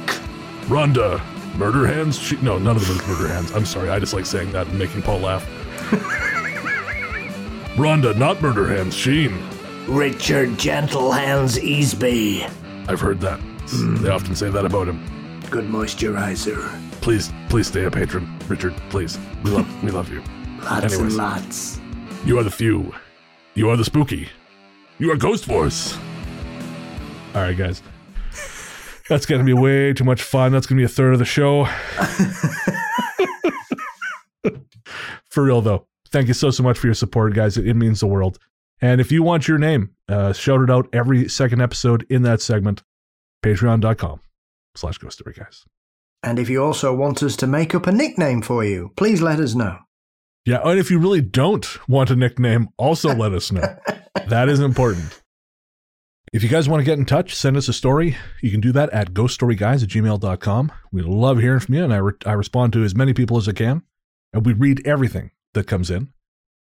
Rhonda, 0.66 1.20
Murder 1.56 1.86
Hands. 1.86 2.18
She, 2.18 2.36
no, 2.36 2.58
none 2.58 2.76
of 2.76 2.86
them 2.86 2.96
is 2.96 3.06
Murder 3.06 3.28
Hands. 3.28 3.50
I'm 3.52 3.66
sorry. 3.66 3.90
I 3.90 3.98
just 3.98 4.14
like 4.14 4.26
saying 4.26 4.52
that 4.52 4.66
and 4.66 4.78
making 4.78 5.02
Paul 5.02 5.18
laugh. 5.18 5.46
Rhonda, 7.76 8.16
not 8.16 8.40
Murder 8.40 8.68
Hands. 8.68 8.94
Sheen. 8.94 9.36
Richard 9.88 10.50
Gentlehands 10.58 11.58
Easby. 11.58 12.48
I've 12.88 13.00
heard 13.00 13.20
that. 13.20 13.40
They 14.00 14.08
often 14.08 14.36
say 14.36 14.48
that 14.50 14.64
about 14.64 14.86
him. 14.88 15.04
Good 15.50 15.64
moisturizer. 15.64 16.70
Please, 17.00 17.32
please 17.48 17.66
stay 17.66 17.84
a 17.84 17.90
patron, 17.90 18.38
Richard. 18.48 18.74
Please, 18.90 19.18
we 19.42 19.50
love, 19.50 19.82
we 19.84 19.90
love 19.90 20.08
you. 20.12 20.22
Lots 20.62 20.84
Anyways. 20.94 21.00
and 21.00 21.16
lots. 21.16 21.80
You 22.24 22.38
are 22.38 22.44
the 22.44 22.50
few. 22.50 22.94
You 23.54 23.68
are 23.70 23.76
the 23.76 23.84
spooky. 23.84 24.28
You 24.98 25.10
are 25.10 25.16
Ghost 25.16 25.44
Force. 25.44 25.96
All 27.34 27.42
right, 27.42 27.56
guys. 27.56 27.82
That's 29.08 29.26
going 29.26 29.40
to 29.40 29.44
be 29.44 29.52
way 29.52 29.92
too 29.92 30.04
much 30.04 30.22
fun. 30.22 30.52
That's 30.52 30.66
going 30.66 30.76
to 30.78 30.80
be 30.80 30.84
a 30.84 30.88
third 30.88 31.12
of 31.12 31.18
the 31.18 31.24
show. 31.24 31.64
for 35.28 35.42
real, 35.42 35.60
though. 35.60 35.86
Thank 36.14 36.28
you 36.28 36.34
so, 36.34 36.52
so 36.52 36.62
much 36.62 36.78
for 36.78 36.86
your 36.86 36.94
support, 36.94 37.34
guys. 37.34 37.56
It, 37.56 37.66
it 37.66 37.74
means 37.74 37.98
the 37.98 38.06
world. 38.06 38.38
And 38.80 39.00
if 39.00 39.10
you 39.10 39.24
want 39.24 39.48
your 39.48 39.58
name 39.58 39.96
uh, 40.08 40.32
shouted 40.32 40.70
out 40.70 40.88
every 40.92 41.28
second 41.28 41.60
episode 41.60 42.06
in 42.08 42.22
that 42.22 42.40
segment, 42.40 42.84
patreon.com 43.44 44.20
slash 44.76 44.98
ghost 44.98 45.18
story, 45.18 45.34
guys. 45.36 45.64
And 46.22 46.38
if 46.38 46.48
you 46.48 46.62
also 46.62 46.94
want 46.94 47.20
us 47.24 47.34
to 47.38 47.48
make 47.48 47.74
up 47.74 47.88
a 47.88 47.92
nickname 47.92 48.42
for 48.42 48.64
you, 48.64 48.92
please 48.96 49.22
let 49.22 49.40
us 49.40 49.56
know. 49.56 49.78
Yeah, 50.46 50.60
and 50.64 50.78
if 50.78 50.88
you 50.88 51.00
really 51.00 51.20
don't 51.20 51.66
want 51.88 52.10
a 52.10 52.16
nickname, 52.16 52.68
also 52.78 53.12
let 53.12 53.32
us 53.32 53.50
know. 53.50 53.64
that 54.28 54.48
is 54.48 54.60
important. 54.60 55.20
If 56.32 56.44
you 56.44 56.48
guys 56.48 56.68
want 56.68 56.80
to 56.80 56.84
get 56.84 56.96
in 56.96 57.06
touch, 57.06 57.34
send 57.34 57.56
us 57.56 57.66
a 57.66 57.72
story. 57.72 58.16
You 58.40 58.52
can 58.52 58.60
do 58.60 58.70
that 58.70 58.90
at 58.90 59.14
ghoststoryguys 59.14 59.82
at 59.82 59.88
gmail.com. 59.88 60.72
We 60.92 61.02
love 61.02 61.40
hearing 61.40 61.58
from 61.58 61.74
you, 61.74 61.82
and 61.82 61.92
I, 61.92 61.96
re- 61.96 62.12
I 62.24 62.34
respond 62.34 62.72
to 62.74 62.84
as 62.84 62.94
many 62.94 63.14
people 63.14 63.36
as 63.36 63.48
I 63.48 63.52
can. 63.52 63.82
And 64.32 64.46
we 64.46 64.52
read 64.52 64.86
everything 64.86 65.32
that 65.54 65.66
comes 65.66 65.90
in. 65.90 66.08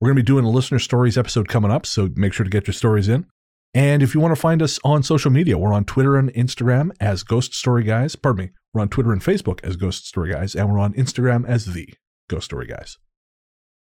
We're 0.00 0.08
going 0.08 0.16
to 0.16 0.22
be 0.22 0.26
doing 0.26 0.44
a 0.44 0.50
listener 0.50 0.78
stories 0.78 1.16
episode 1.16 1.48
coming 1.48 1.70
up, 1.70 1.86
so 1.86 2.10
make 2.14 2.32
sure 2.32 2.44
to 2.44 2.50
get 2.50 2.66
your 2.66 2.74
stories 2.74 3.08
in. 3.08 3.26
And 3.72 4.02
if 4.02 4.14
you 4.14 4.20
want 4.20 4.32
to 4.32 4.40
find 4.40 4.62
us 4.62 4.78
on 4.84 5.02
social 5.02 5.30
media, 5.30 5.58
we're 5.58 5.72
on 5.72 5.84
Twitter 5.84 6.16
and 6.16 6.32
Instagram 6.34 6.90
as 7.00 7.24
Ghost 7.24 7.54
Story 7.54 7.82
Guys. 7.82 8.14
Pardon 8.14 8.46
me. 8.46 8.52
We're 8.72 8.82
on 8.82 8.88
Twitter 8.88 9.12
and 9.12 9.22
Facebook 9.22 9.60
as 9.64 9.76
Ghost 9.76 10.06
Story 10.06 10.32
Guys, 10.32 10.54
and 10.54 10.70
we're 10.70 10.78
on 10.78 10.94
Instagram 10.94 11.46
as 11.46 11.66
The 11.66 11.94
Ghost 12.28 12.44
Story 12.44 12.66
Guys. 12.66 12.98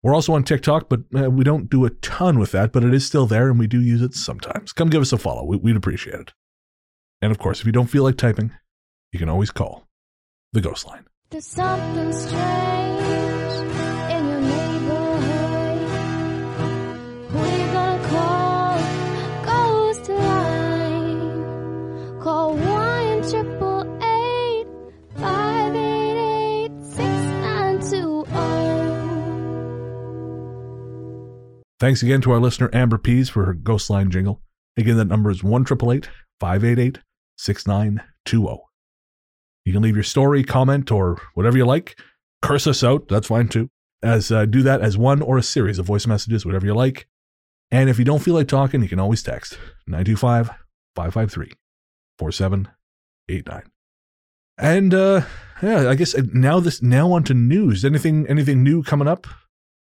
We're 0.04 0.14
also 0.14 0.34
on 0.34 0.44
TikTok, 0.44 0.90
but 0.90 1.02
uh, 1.18 1.30
we 1.30 1.44
don't 1.44 1.70
do 1.70 1.86
a 1.86 1.90
ton 1.90 2.40
with 2.40 2.52
that, 2.52 2.72
but 2.72 2.84
it 2.84 2.94
is 2.94 3.06
still 3.06 3.26
there 3.26 3.50
and 3.50 3.60
we 3.60 3.68
do 3.68 3.82
use 3.82 4.02
it 4.02 4.14
sometimes. 4.14 4.72
Come 4.72 4.90
give 4.90 5.02
us 5.02 5.12
a 5.12 5.18
follow. 5.18 5.44
We, 5.44 5.58
we'd 5.58 5.76
appreciate 5.76 6.20
it. 6.20 6.34
And 7.22 7.32
of 7.32 7.40
course, 7.40 7.60
if 7.60 7.66
you 7.66 7.72
don't 7.72 7.88
feel 7.88 8.04
like 8.04 8.16
typing, 8.16 8.52
you 9.12 9.20
can 9.20 9.30
always 9.30 9.52
call 9.52 9.88
the 10.54 10.62
Ghost 10.62 10.86
Line. 10.86 11.06
There's 11.30 11.46
something 11.46 12.14
strange 12.14 13.37
Thanks 31.80 32.02
again 32.02 32.22
to 32.22 32.32
our 32.32 32.40
listener 32.40 32.70
Amber 32.74 32.98
Pease 32.98 33.30
for 33.30 33.46
her 33.46 33.54
Ghost 33.54 33.90
Line 33.90 34.10
jingle. 34.10 34.42
Again, 34.78 34.98
that 34.98 35.06
number 35.06 35.30
is 35.30 35.44
1 35.44 35.66
588 35.66 37.00
6920. 37.38 38.60
You 39.66 39.74
can 39.74 39.82
leave 39.82 39.96
your 39.96 40.04
story, 40.04 40.44
comment, 40.44 40.92
or 40.92 41.22
whatever 41.36 41.58
you 41.58 41.66
like. 41.66 42.00
Curse 42.42 42.68
us 42.68 42.84
out, 42.84 43.08
that's 43.08 43.28
fine 43.28 43.48
too. 43.48 43.70
As 44.02 44.32
uh, 44.32 44.46
do 44.46 44.64
that 44.64 44.82
as 44.82 44.98
one 44.98 45.22
or 45.22 45.38
a 45.38 45.44
series 45.44 45.78
of 45.78 45.86
voice 45.86 46.08
messages, 46.08 46.46
whatever 46.46 46.66
you 46.66 46.74
like. 46.74 47.08
And 47.70 47.90
if 47.90 48.00
you 48.00 48.06
don't 48.06 48.24
feel 48.24 48.36
like 48.36 48.48
talking, 48.48 48.82
you 48.82 48.90
can 48.90 49.00
always 49.00 49.22
text 49.22 49.58
925 49.88 50.48
553 50.96 51.52
4789. 52.18 53.64
And 54.58 54.94
uh 54.94 55.22
yeah, 55.62 55.90
I 55.90 55.96
guess 55.96 56.16
uh, 56.16 56.22
now 56.34 56.60
this 56.60 56.82
now 56.82 57.12
onto 57.12 57.34
news. 57.34 57.84
Anything 57.84 58.26
anything 58.28 58.64
new 58.64 58.84
coming 58.84 59.08
up? 59.08 59.28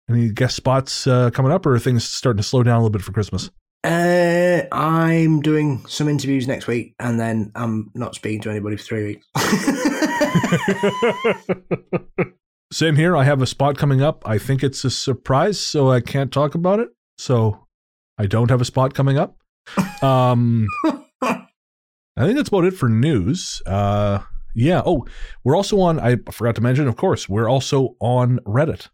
Any 0.10 0.30
guest 0.30 0.56
spots 0.56 1.08
uh, 1.08 1.30
coming 1.30 1.52
up, 1.52 1.66
or 1.66 1.76
are 1.76 1.80
things 1.80 2.04
starting 2.04 2.38
to 2.38 2.44
slow 2.44 2.64
down 2.64 2.76
a 2.76 2.80
little 2.80 2.90
bit 2.90 3.02
for 3.02 3.14
Christmas? 3.14 3.50
Uh, 3.84 4.62
I'm 4.72 5.42
doing 5.42 5.86
some 5.88 6.08
interviews 6.08 6.48
next 6.48 6.68
week, 6.68 6.96
and 7.00 7.20
then 7.20 7.52
I'm 7.56 7.92
not 7.96 8.16
speaking 8.16 8.42
to 8.42 8.50
anybody 8.50 8.78
for 8.78 8.84
three 8.84 9.04
weeks. 9.04 9.26
Same 12.72 12.96
here. 12.96 13.16
I 13.16 13.24
have 13.24 13.42
a 13.42 13.46
spot 13.46 13.78
coming 13.78 14.02
up. 14.02 14.28
I 14.28 14.38
think 14.38 14.64
it's 14.64 14.84
a 14.84 14.90
surprise, 14.90 15.60
so 15.60 15.92
I 15.92 16.02
can't 16.02 16.32
talk 16.32 16.56
about 16.56 16.80
it. 16.80 16.90
So 17.18 17.68
I 18.18 18.26
don't 18.26 18.50
have 18.50 18.62
a 18.62 18.66
spot 18.66 18.94
coming 18.94 19.18
up. 19.18 19.38
Um, 20.04 20.68
I 21.22 21.48
think 22.18 22.36
that's 22.36 22.50
about 22.50 22.66
it 22.66 22.74
for 22.74 22.90
news. 22.90 23.62
Uh, 23.66 24.20
yeah. 24.54 24.82
Oh, 24.86 25.06
we're 25.46 25.56
also 25.56 25.80
on. 25.80 25.98
I 25.98 26.18
forgot 26.30 26.56
to 26.56 26.62
mention, 26.62 26.90
of 26.90 26.98
course, 26.98 27.30
we're 27.30 27.50
also 27.50 27.96
on 28.02 28.40
Reddit. 28.40 28.90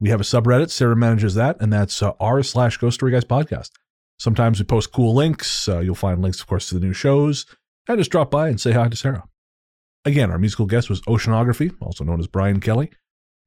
We 0.00 0.08
have 0.08 0.20
a 0.20 0.24
subreddit. 0.24 0.70
Sarah 0.70 0.96
manages 0.96 1.34
that, 1.34 1.60
and 1.60 1.72
that's 1.72 2.02
uh, 2.02 2.12
r 2.18 2.42
slash 2.42 2.78
Ghost 2.78 2.94
Story 2.94 3.12
Guys 3.12 3.24
podcast. 3.24 3.70
Sometimes 4.18 4.58
we 4.58 4.64
post 4.64 4.92
cool 4.92 5.14
links. 5.14 5.68
Uh, 5.68 5.80
you'll 5.80 5.94
find 5.94 6.22
links, 6.22 6.40
of 6.40 6.46
course, 6.46 6.68
to 6.68 6.74
the 6.74 6.84
new 6.84 6.92
shows. 6.92 7.46
And 7.88 7.98
just 7.98 8.10
drop 8.10 8.30
by 8.30 8.48
and 8.48 8.60
say 8.60 8.72
hi 8.72 8.88
to 8.88 8.96
Sarah. 8.96 9.24
Again, 10.04 10.30
our 10.30 10.38
musical 10.38 10.66
guest 10.66 10.88
was 10.88 11.02
Oceanography, 11.02 11.74
also 11.80 12.04
known 12.04 12.20
as 12.20 12.26
Brian 12.26 12.60
Kelly. 12.60 12.90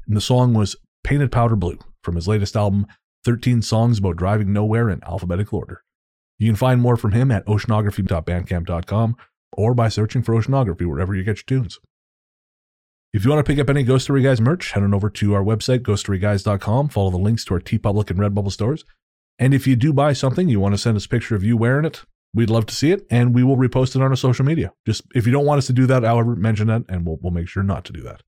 And 0.08 0.16
the 0.16 0.22
song 0.22 0.54
was 0.54 0.76
Painted 1.04 1.32
Powder 1.32 1.56
Blue 1.56 1.80
from 2.04 2.16
his 2.16 2.28
latest 2.28 2.56
album, 2.56 2.86
13 3.26 3.62
Songs 3.62 4.00
About 4.00 4.18
Driving 4.18 4.54
Nowhere 4.54 4.90
in 4.90 5.04
Alphabetical 5.04 5.60
Order. 5.60 5.84
You 6.38 6.48
can 6.48 6.56
find 6.56 6.82
more 6.82 6.98
from 6.98 7.14
him 7.14 7.32
at 7.32 7.46
oceanography.bandcamp.com 7.46 9.16
or 9.54 9.74
by 9.74 9.90
searching 9.90 10.22
for 10.22 10.34
Oceanography 10.34 10.88
wherever 10.88 11.16
you 11.16 11.24
get 11.24 11.38
your 11.38 11.60
tunes. 11.60 11.80
If 13.14 13.24
you 13.24 13.30
want 13.30 13.46
to 13.46 13.50
pick 13.50 13.60
up 13.60 13.70
any 13.70 13.84
Ghost 13.84 14.06
Story 14.06 14.24
Guys 14.24 14.42
merch, 14.42 14.72
head 14.72 14.82
on 14.82 14.92
over 14.92 15.08
to 15.08 15.36
our 15.36 15.44
website, 15.44 15.80
ghoststoryguys.com. 15.82 16.90
Follow 16.90 17.12
the 17.12 17.18
links 17.18 17.46
to 17.46 17.54
our 17.54 17.60
TeePublic 17.60 18.10
and 18.10 18.20
Redbubble 18.20 18.52
stores. 18.52 18.86
And 19.38 19.54
if 19.54 19.68
you 19.68 19.76
do 19.76 19.94
buy 19.94 20.14
something, 20.14 20.50
you 20.50 20.60
want 20.60 20.74
to 20.74 20.80
send 20.80 20.98
us 20.98 21.06
a 21.06 21.10
picture 21.10 21.36
of 21.36 21.44
you 21.44 21.56
wearing 21.56 21.86
it, 21.86 22.02
we'd 22.34 22.50
love 22.50 22.66
to 22.66 22.74
see 22.74 22.92
it, 22.92 23.06
and 23.12 23.36
we 23.36 23.44
will 23.44 23.56
repost 23.56 23.96
it 23.96 24.02
on 24.02 24.10
our 24.10 24.16
social 24.16 24.44
media. 24.44 24.74
Just 24.88 25.04
if 25.14 25.28
you 25.28 25.32
don't 25.32 25.46
want 25.46 25.60
us 25.60 25.68
to 25.68 25.74
do 25.74 25.86
that, 25.86 26.02
however, 26.02 26.36
mention 26.36 26.68
that, 26.68 26.86
and 26.90 27.06
we'll, 27.06 27.20
we'll 27.22 27.32
make 27.32 27.48
sure 27.48 27.62
not 27.62 27.86
to 27.86 27.94
do 27.94 28.02
that. 28.02 28.24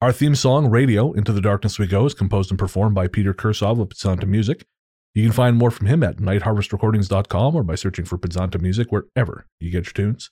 Our 0.00 0.12
theme 0.12 0.34
song, 0.34 0.70
Radio, 0.70 1.12
Into 1.12 1.32
the 1.34 1.42
Darkness 1.42 1.78
We 1.78 1.86
Go, 1.86 2.06
is 2.06 2.14
composed 2.14 2.50
and 2.50 2.58
performed 2.58 2.94
by 2.94 3.08
Peter 3.08 3.34
Kursov 3.34 3.78
of 3.78 3.90
Podzontom 3.90 4.28
Music. 4.28 4.64
You 5.12 5.22
can 5.22 5.32
find 5.32 5.58
more 5.58 5.70
from 5.70 5.86
him 5.86 6.02
at 6.02 6.16
nightharvestrecordings.com 6.16 7.54
or 7.54 7.62
by 7.62 7.74
searching 7.74 8.06
for 8.06 8.16
Podzontom 8.16 8.62
Music 8.62 8.90
wherever 8.90 9.46
you 9.58 9.70
get 9.70 9.84
your 9.84 9.92
tunes. 9.92 10.30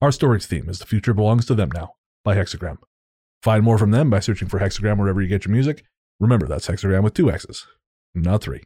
Our 0.00 0.12
story's 0.12 0.46
theme 0.46 0.70
is 0.70 0.78
The 0.78 0.86
Future 0.86 1.12
Belongs 1.12 1.44
to 1.46 1.54
Them 1.54 1.70
Now 1.74 1.90
by 2.24 2.36
Hexxagram. 2.36 2.76
Find 3.42 3.62
more 3.64 3.78
from 3.78 3.90
them 3.92 4.10
by 4.10 4.20
searching 4.20 4.48
for 4.48 4.58
Hexxagram 4.58 4.98
wherever 4.98 5.20
you 5.22 5.28
get 5.28 5.44
your 5.44 5.52
music. 5.52 5.84
Remember, 6.20 6.46
that's 6.46 6.66
Hexxagram 6.66 7.02
with 7.02 7.14
two 7.14 7.30
X's, 7.30 7.66
not 8.14 8.42
three. 8.42 8.62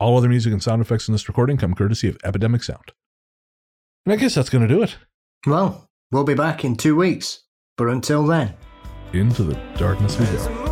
All 0.00 0.16
other 0.16 0.28
music 0.28 0.52
and 0.52 0.62
sound 0.62 0.80
effects 0.80 1.08
in 1.08 1.12
this 1.12 1.28
recording 1.28 1.56
come 1.56 1.74
courtesy 1.74 2.08
of 2.08 2.16
Epidemic 2.22 2.62
Sound. 2.62 2.92
And 4.06 4.12
I 4.12 4.16
guess 4.16 4.34
that's 4.34 4.50
going 4.50 4.66
to 4.66 4.72
do 4.72 4.82
it. 4.82 4.96
well, 5.46 5.88
we'll 6.12 6.24
be 6.24 6.34
back 6.34 6.64
in 6.64 6.76
two 6.76 6.94
weeks, 6.96 7.42
but 7.76 7.88
until 7.88 8.24
then, 8.24 8.54
Into 9.12 9.42
the 9.42 9.54
darkness 9.76 10.18
we 10.18 10.26
go. 10.26 10.67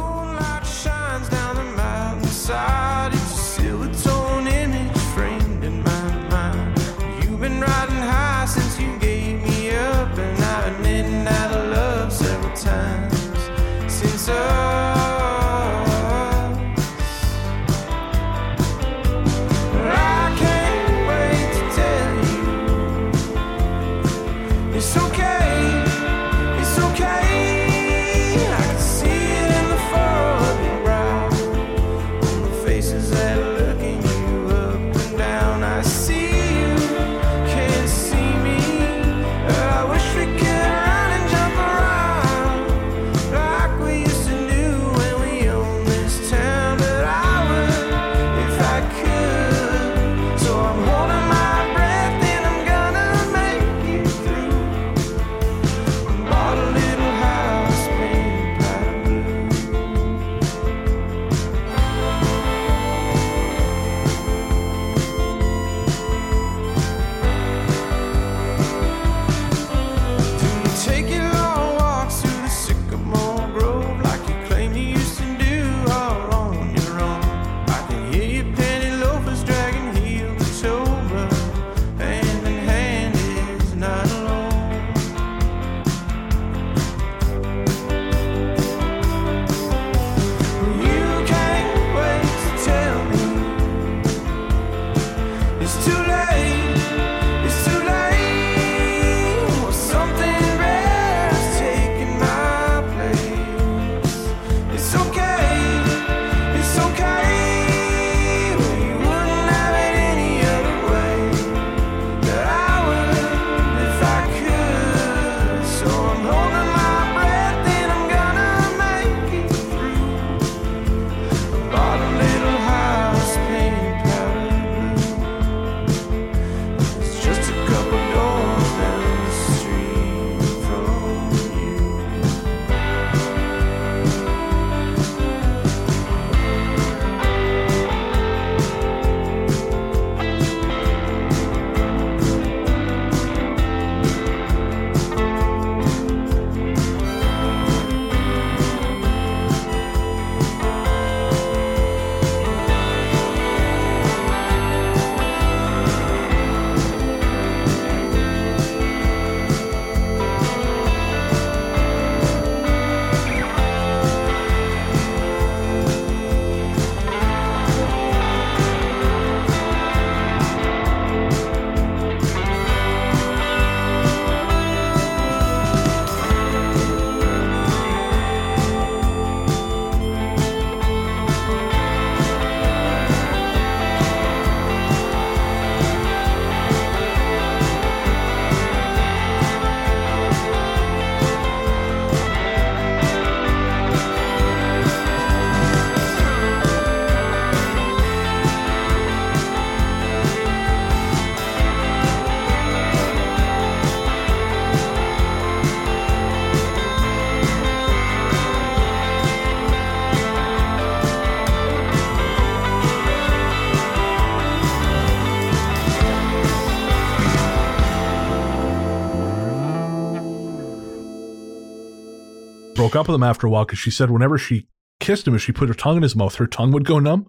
Broke 222.86 222.94
up 223.00 223.08
with 223.08 223.16
him 223.16 223.22
after 223.24 223.48
a 223.48 223.50
while 223.50 223.64
because 223.64 223.80
she 223.80 223.90
said 223.90 224.10
whenever 224.12 224.38
she 224.38 224.68
kissed 225.00 225.26
him, 225.26 225.34
if 225.34 225.42
she 225.42 225.50
put 225.50 225.66
her 225.68 225.74
tongue 225.74 225.96
in 225.96 226.02
his 226.04 226.14
mouth, 226.14 226.36
her 226.36 226.46
tongue 226.46 226.70
would 226.70 226.84
go 226.84 227.00
numb. 227.00 227.28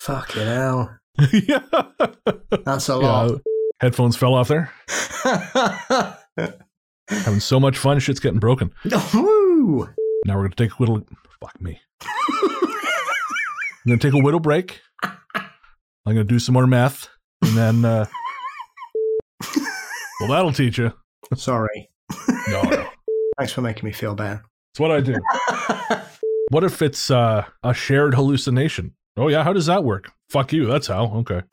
Fucking 0.00 0.46
hell. 0.46 0.96
yeah. 1.32 1.60
That's 2.64 2.88
a 2.88 2.92
Yeah. 2.92 2.96
lot. 2.98 3.40
Headphones 3.80 4.16
fell 4.16 4.32
off 4.34 4.48
there. 4.48 4.72
Having 7.10 7.40
so 7.40 7.60
much 7.60 7.76
fun, 7.76 7.98
shit's 7.98 8.18
getting 8.20 8.38
broken. 8.40 8.72
Woo! 9.14 9.88
Now 10.24 10.36
we're 10.36 10.44
gonna 10.48 10.54
take 10.56 10.72
a 10.72 10.82
little. 10.82 11.06
Fuck 11.40 11.60
me. 11.60 11.80
I'm 12.02 13.86
gonna 13.86 13.98
take 13.98 14.14
a 14.14 14.18
whittle 14.18 14.40
break. 14.40 14.80
I'm 15.04 15.12
gonna 16.06 16.24
do 16.24 16.38
some 16.38 16.54
more 16.54 16.66
math, 16.66 17.08
and 17.42 17.54
then. 17.56 17.84
uh 17.84 18.06
Well, 20.20 20.30
that'll 20.30 20.52
teach 20.52 20.78
you. 20.78 20.92
Sorry. 21.36 21.90
No, 22.48 22.62
no. 22.62 22.88
Thanks 23.38 23.52
for 23.52 23.60
making 23.60 23.84
me 23.84 23.92
feel 23.92 24.14
bad. 24.14 24.40
It's 24.72 24.80
what 24.80 24.90
I 24.90 25.00
do. 25.00 25.14
What 26.50 26.64
if 26.64 26.80
it's 26.80 27.10
uh, 27.10 27.44
a 27.62 27.74
shared 27.74 28.14
hallucination? 28.14 28.94
Oh 29.18 29.28
yeah, 29.28 29.44
how 29.44 29.52
does 29.52 29.66
that 29.66 29.84
work? 29.84 30.10
Fuck 30.30 30.54
you. 30.54 30.64
That's 30.66 30.86
how. 30.86 31.12
Okay. 31.16 31.42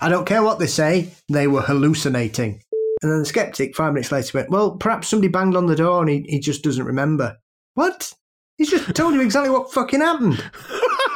I 0.00 0.08
don't 0.08 0.26
care 0.26 0.42
what 0.42 0.58
they 0.58 0.66
say, 0.66 1.12
they 1.28 1.46
were 1.46 1.62
hallucinating. 1.62 2.62
And 3.02 3.12
then 3.12 3.20
the 3.20 3.26
skeptic, 3.26 3.76
five 3.76 3.92
minutes 3.92 4.10
later, 4.10 4.38
went, 4.38 4.50
Well, 4.50 4.72
perhaps 4.72 5.06
somebody 5.08 5.28
banged 5.28 5.54
on 5.54 5.66
the 5.66 5.76
door 5.76 6.00
and 6.00 6.10
he, 6.10 6.24
he 6.28 6.40
just 6.40 6.64
doesn't 6.64 6.84
remember. 6.84 7.36
What? 7.74 8.12
He's 8.56 8.70
just 8.70 8.92
told 8.96 9.14
you 9.14 9.20
exactly 9.20 9.50
what 9.50 9.72
fucking 9.72 10.00
happened. 10.00 10.42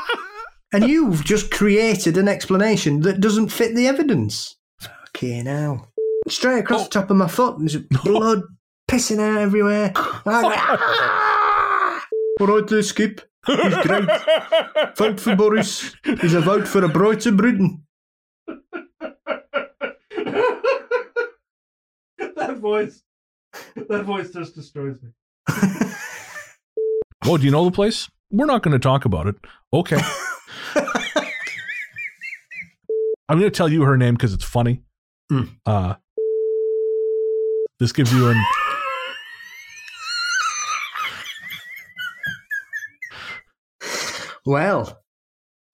and 0.73 0.89
you've 0.89 1.25
just 1.25 1.51
created 1.51 2.17
an 2.17 2.29
explanation 2.29 3.01
that 3.01 3.21
doesn't 3.21 3.49
fit 3.49 3.75
the 3.75 3.89
evidence. 3.89 4.57
Fucking 4.81 5.47
hell. 5.47 5.92
Straight 6.29 6.61
across 6.61 6.85
the 6.85 6.91
top 6.91 7.11
of 7.11 7.17
my 7.17 7.29
foot, 7.29 7.57
there's 7.59 7.77
blood 8.05 8.43
pissing 8.91 9.21
out 9.21 9.41
everywhere. 9.41 9.93
"Ah!" 9.97 12.05
All 12.41 12.47
right 12.47 12.67
there, 12.67 12.83
Skip. 12.83 13.21
He's 13.47 13.77
great. 13.79 14.09
Vote 14.97 15.21
for 15.21 15.37
Boris. 15.37 15.95
He's 16.05 16.35
a 16.35 16.41
vote 16.41 16.69
for 16.69 16.85
a 16.85 16.89
brighter 16.89 17.33
Britain. 17.33 17.85
that 18.47 18.63
voice. 22.59 23.03
That 23.89 24.05
voice 24.05 24.31
just 24.31 24.55
destroys 24.55 25.03
me. 25.03 25.11
oh, 27.25 27.37
do 27.37 27.45
you 27.45 27.51
know 27.51 27.65
the 27.65 27.73
place? 27.73 28.09
We're 28.31 28.47
not 28.47 28.63
going 28.63 28.73
to 28.73 28.79
talk 28.79 29.05
about 29.05 29.27
it. 29.27 29.35
Okay. 29.73 30.01
I'm 33.29 33.39
going 33.39 33.51
to 33.51 33.57
tell 33.57 33.69
you 33.69 33.83
her 33.83 33.97
name 33.97 34.15
because 34.15 34.33
it's 34.33 34.45
funny. 34.45 34.83
Hmm. 35.31 35.45
Uh, 35.67 35.95
this 37.83 37.91
gives 37.91 38.13
you 38.13 38.29
an. 38.29 38.37
Well, 44.47 45.03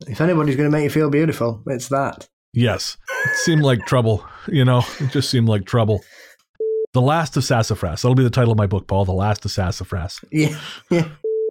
if 0.06 0.20
anybody's 0.20 0.56
going 0.56 0.70
to 0.70 0.74
make 0.74 0.84
you 0.84 0.90
feel 0.90 1.10
beautiful, 1.10 1.62
it's 1.66 1.88
that. 1.88 2.26
Yes. 2.54 2.96
It 3.26 3.36
seemed 3.36 3.62
like 3.62 3.84
trouble. 3.84 4.24
You 4.46 4.64
know, 4.64 4.82
it 5.00 5.10
just 5.10 5.28
seemed 5.28 5.48
like 5.48 5.66
trouble. 5.66 6.02
The 6.94 7.02
Last 7.02 7.36
of 7.36 7.44
Sassafras. 7.44 8.00
That'll 8.00 8.14
be 8.14 8.24
the 8.24 8.30
title 8.30 8.52
of 8.52 8.58
my 8.58 8.66
book, 8.66 8.86
Paul. 8.86 9.04
The 9.04 9.12
Last 9.12 9.44
of 9.44 9.50
Sassafras. 9.50 10.24
Yeah, 10.32 10.58
yeah. 10.90 11.08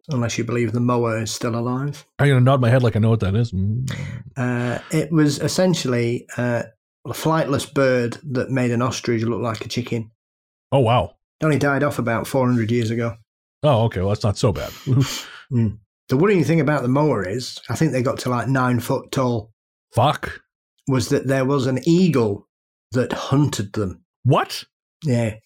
Unless 0.08 0.38
you 0.38 0.44
believe 0.44 0.72
the 0.72 0.80
moa 0.80 1.22
is 1.22 1.30
still 1.30 1.54
alive. 1.54 2.04
I'm 2.18 2.26
going 2.26 2.40
to 2.40 2.44
nod 2.44 2.60
my 2.60 2.70
head 2.70 2.82
like 2.82 2.96
I 2.96 2.98
know 2.98 3.10
what 3.10 3.20
that 3.20 3.36
is. 3.36 3.52
Mm. 3.52 3.88
Uh, 4.36 4.80
it 4.90 5.12
was 5.12 5.38
essentially 5.38 6.26
uh, 6.36 6.64
a 7.06 7.10
flightless 7.10 7.72
bird 7.72 8.18
that 8.24 8.50
made 8.50 8.72
an 8.72 8.82
ostrich 8.82 9.22
look 9.22 9.40
like 9.40 9.64
a 9.64 9.68
chicken. 9.68 10.10
Oh, 10.72 10.80
wow. 10.80 11.14
It 11.40 11.44
only 11.44 11.58
died 11.58 11.82
off 11.82 11.98
about 11.98 12.26
400 12.26 12.70
years 12.70 12.90
ago. 12.90 13.16
Oh, 13.62 13.84
okay. 13.84 14.00
Well, 14.00 14.10
that's 14.10 14.24
not 14.24 14.38
so 14.38 14.52
bad. 14.52 14.70
Hmm. 15.50 15.68
The 16.10 16.16
worrying 16.18 16.44
thing 16.44 16.60
about 16.60 16.82
the 16.82 16.88
moa 16.88 17.22
is, 17.22 17.58
I 17.70 17.74
think 17.74 17.92
they 17.92 18.02
got 18.02 18.18
to 18.20 18.28
like 18.28 18.48
nine 18.48 18.80
foot 18.80 19.10
tall, 19.10 19.50
Fuck. 19.94 20.42
was 20.86 21.08
that 21.08 21.26
there 21.26 21.46
was 21.46 21.66
an 21.66 21.78
eagle 21.86 22.46
that 22.92 23.14
hunted 23.14 23.72
them. 23.72 24.02
What? 24.24 24.64
Yeah. 25.04 25.36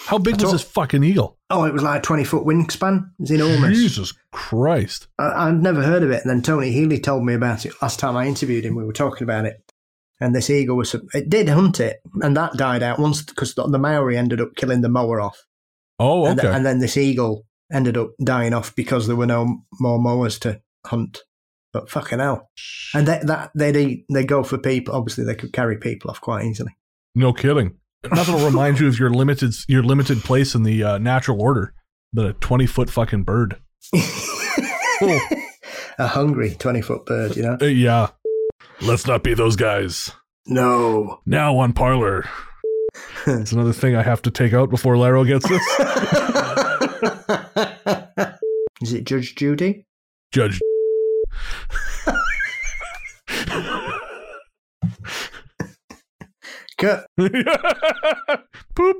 How 0.00 0.18
big 0.18 0.34
I 0.34 0.36
was 0.36 0.42
thought- 0.44 0.52
this 0.52 0.62
fucking 0.62 1.02
eagle? 1.02 1.38
Oh, 1.50 1.64
it 1.64 1.72
was 1.72 1.82
like 1.82 1.98
a 1.98 2.02
20 2.02 2.22
foot 2.22 2.44
wingspan. 2.46 3.10
It's 3.18 3.32
enormous. 3.32 3.76
Jesus 3.76 4.12
Christ. 4.30 5.08
I, 5.18 5.48
I'd 5.48 5.60
never 5.62 5.82
heard 5.82 6.04
of 6.04 6.10
it. 6.12 6.22
And 6.22 6.30
then 6.30 6.42
Tony 6.42 6.70
Healy 6.70 7.00
told 7.00 7.24
me 7.24 7.34
about 7.34 7.66
it 7.66 7.72
last 7.82 7.98
time 7.98 8.16
I 8.16 8.26
interviewed 8.28 8.64
him. 8.64 8.76
We 8.76 8.84
were 8.84 8.92
talking 8.92 9.24
about 9.24 9.46
it. 9.46 9.63
And 10.24 10.34
this 10.34 10.48
eagle 10.48 10.76
was, 10.78 10.94
it 11.12 11.28
did 11.28 11.50
hunt 11.50 11.80
it. 11.80 11.98
And 12.22 12.34
that 12.36 12.54
died 12.54 12.82
out 12.82 12.98
once 12.98 13.20
because 13.20 13.54
the, 13.54 13.68
the 13.68 13.78
Maori 13.78 14.16
ended 14.16 14.40
up 14.40 14.54
killing 14.56 14.80
the 14.80 14.88
moa 14.88 15.20
off. 15.22 15.38
Oh, 15.98 16.24
And, 16.24 16.40
okay. 16.40 16.48
and 16.48 16.64
then 16.64 16.78
this 16.78 16.96
eagle 16.96 17.44
ended 17.70 17.98
up 17.98 18.12
dying 18.24 18.54
off 18.54 18.74
because 18.74 19.06
there 19.06 19.16
were 19.16 19.26
no 19.26 19.58
more 19.78 19.98
moas 19.98 20.38
to 20.40 20.62
hunt. 20.86 21.20
But 21.74 21.90
fucking 21.90 22.20
hell. 22.20 22.48
And 22.94 23.06
that, 23.06 23.26
that 23.26 23.50
they 23.54 24.04
they 24.08 24.24
go 24.24 24.44
for 24.44 24.56
people. 24.56 24.94
Obviously, 24.94 25.24
they 25.24 25.34
could 25.34 25.52
carry 25.52 25.76
people 25.76 26.10
off 26.10 26.20
quite 26.22 26.46
easily. 26.46 26.74
no 27.14 27.32
kidding. 27.32 27.76
Nothing 28.10 28.34
will 28.36 28.46
remind 28.46 28.78
you 28.80 28.86
of 28.88 28.98
your 28.98 29.10
limited 29.10 29.52
your 29.68 29.82
limited 29.82 30.22
place 30.22 30.54
in 30.54 30.62
the 30.62 30.82
uh, 30.84 30.98
natural 30.98 31.42
order 31.42 31.74
than 32.12 32.26
a 32.26 32.32
twenty 32.34 32.66
foot 32.66 32.88
fucking 32.90 33.24
bird. 33.24 33.56
A 35.98 36.06
hungry 36.08 36.54
20 36.58 36.80
foot 36.82 37.06
bird, 37.06 37.36
you 37.36 37.42
know? 37.42 37.56
uh, 37.60 37.66
yeah. 37.66 38.08
Let's 38.80 39.06
not 39.06 39.22
be 39.22 39.34
those 39.34 39.56
guys. 39.56 40.10
No. 40.46 41.20
Now 41.26 41.56
on 41.58 41.72
parlor. 41.72 42.28
It's 43.26 43.50
another 43.52 43.72
thing 43.72 43.96
I 43.96 44.02
have 44.02 44.22
to 44.22 44.30
take 44.30 44.52
out 44.52 44.70
before 44.70 44.96
Laro 44.96 45.24
gets 45.24 45.48
this. 45.48 45.62
Is 48.82 48.92
it 48.92 49.04
Judge 49.04 49.34
Judy? 49.34 49.86
Judge. 50.30 50.60
Cut. 56.78 57.06
Poop. 58.76 58.96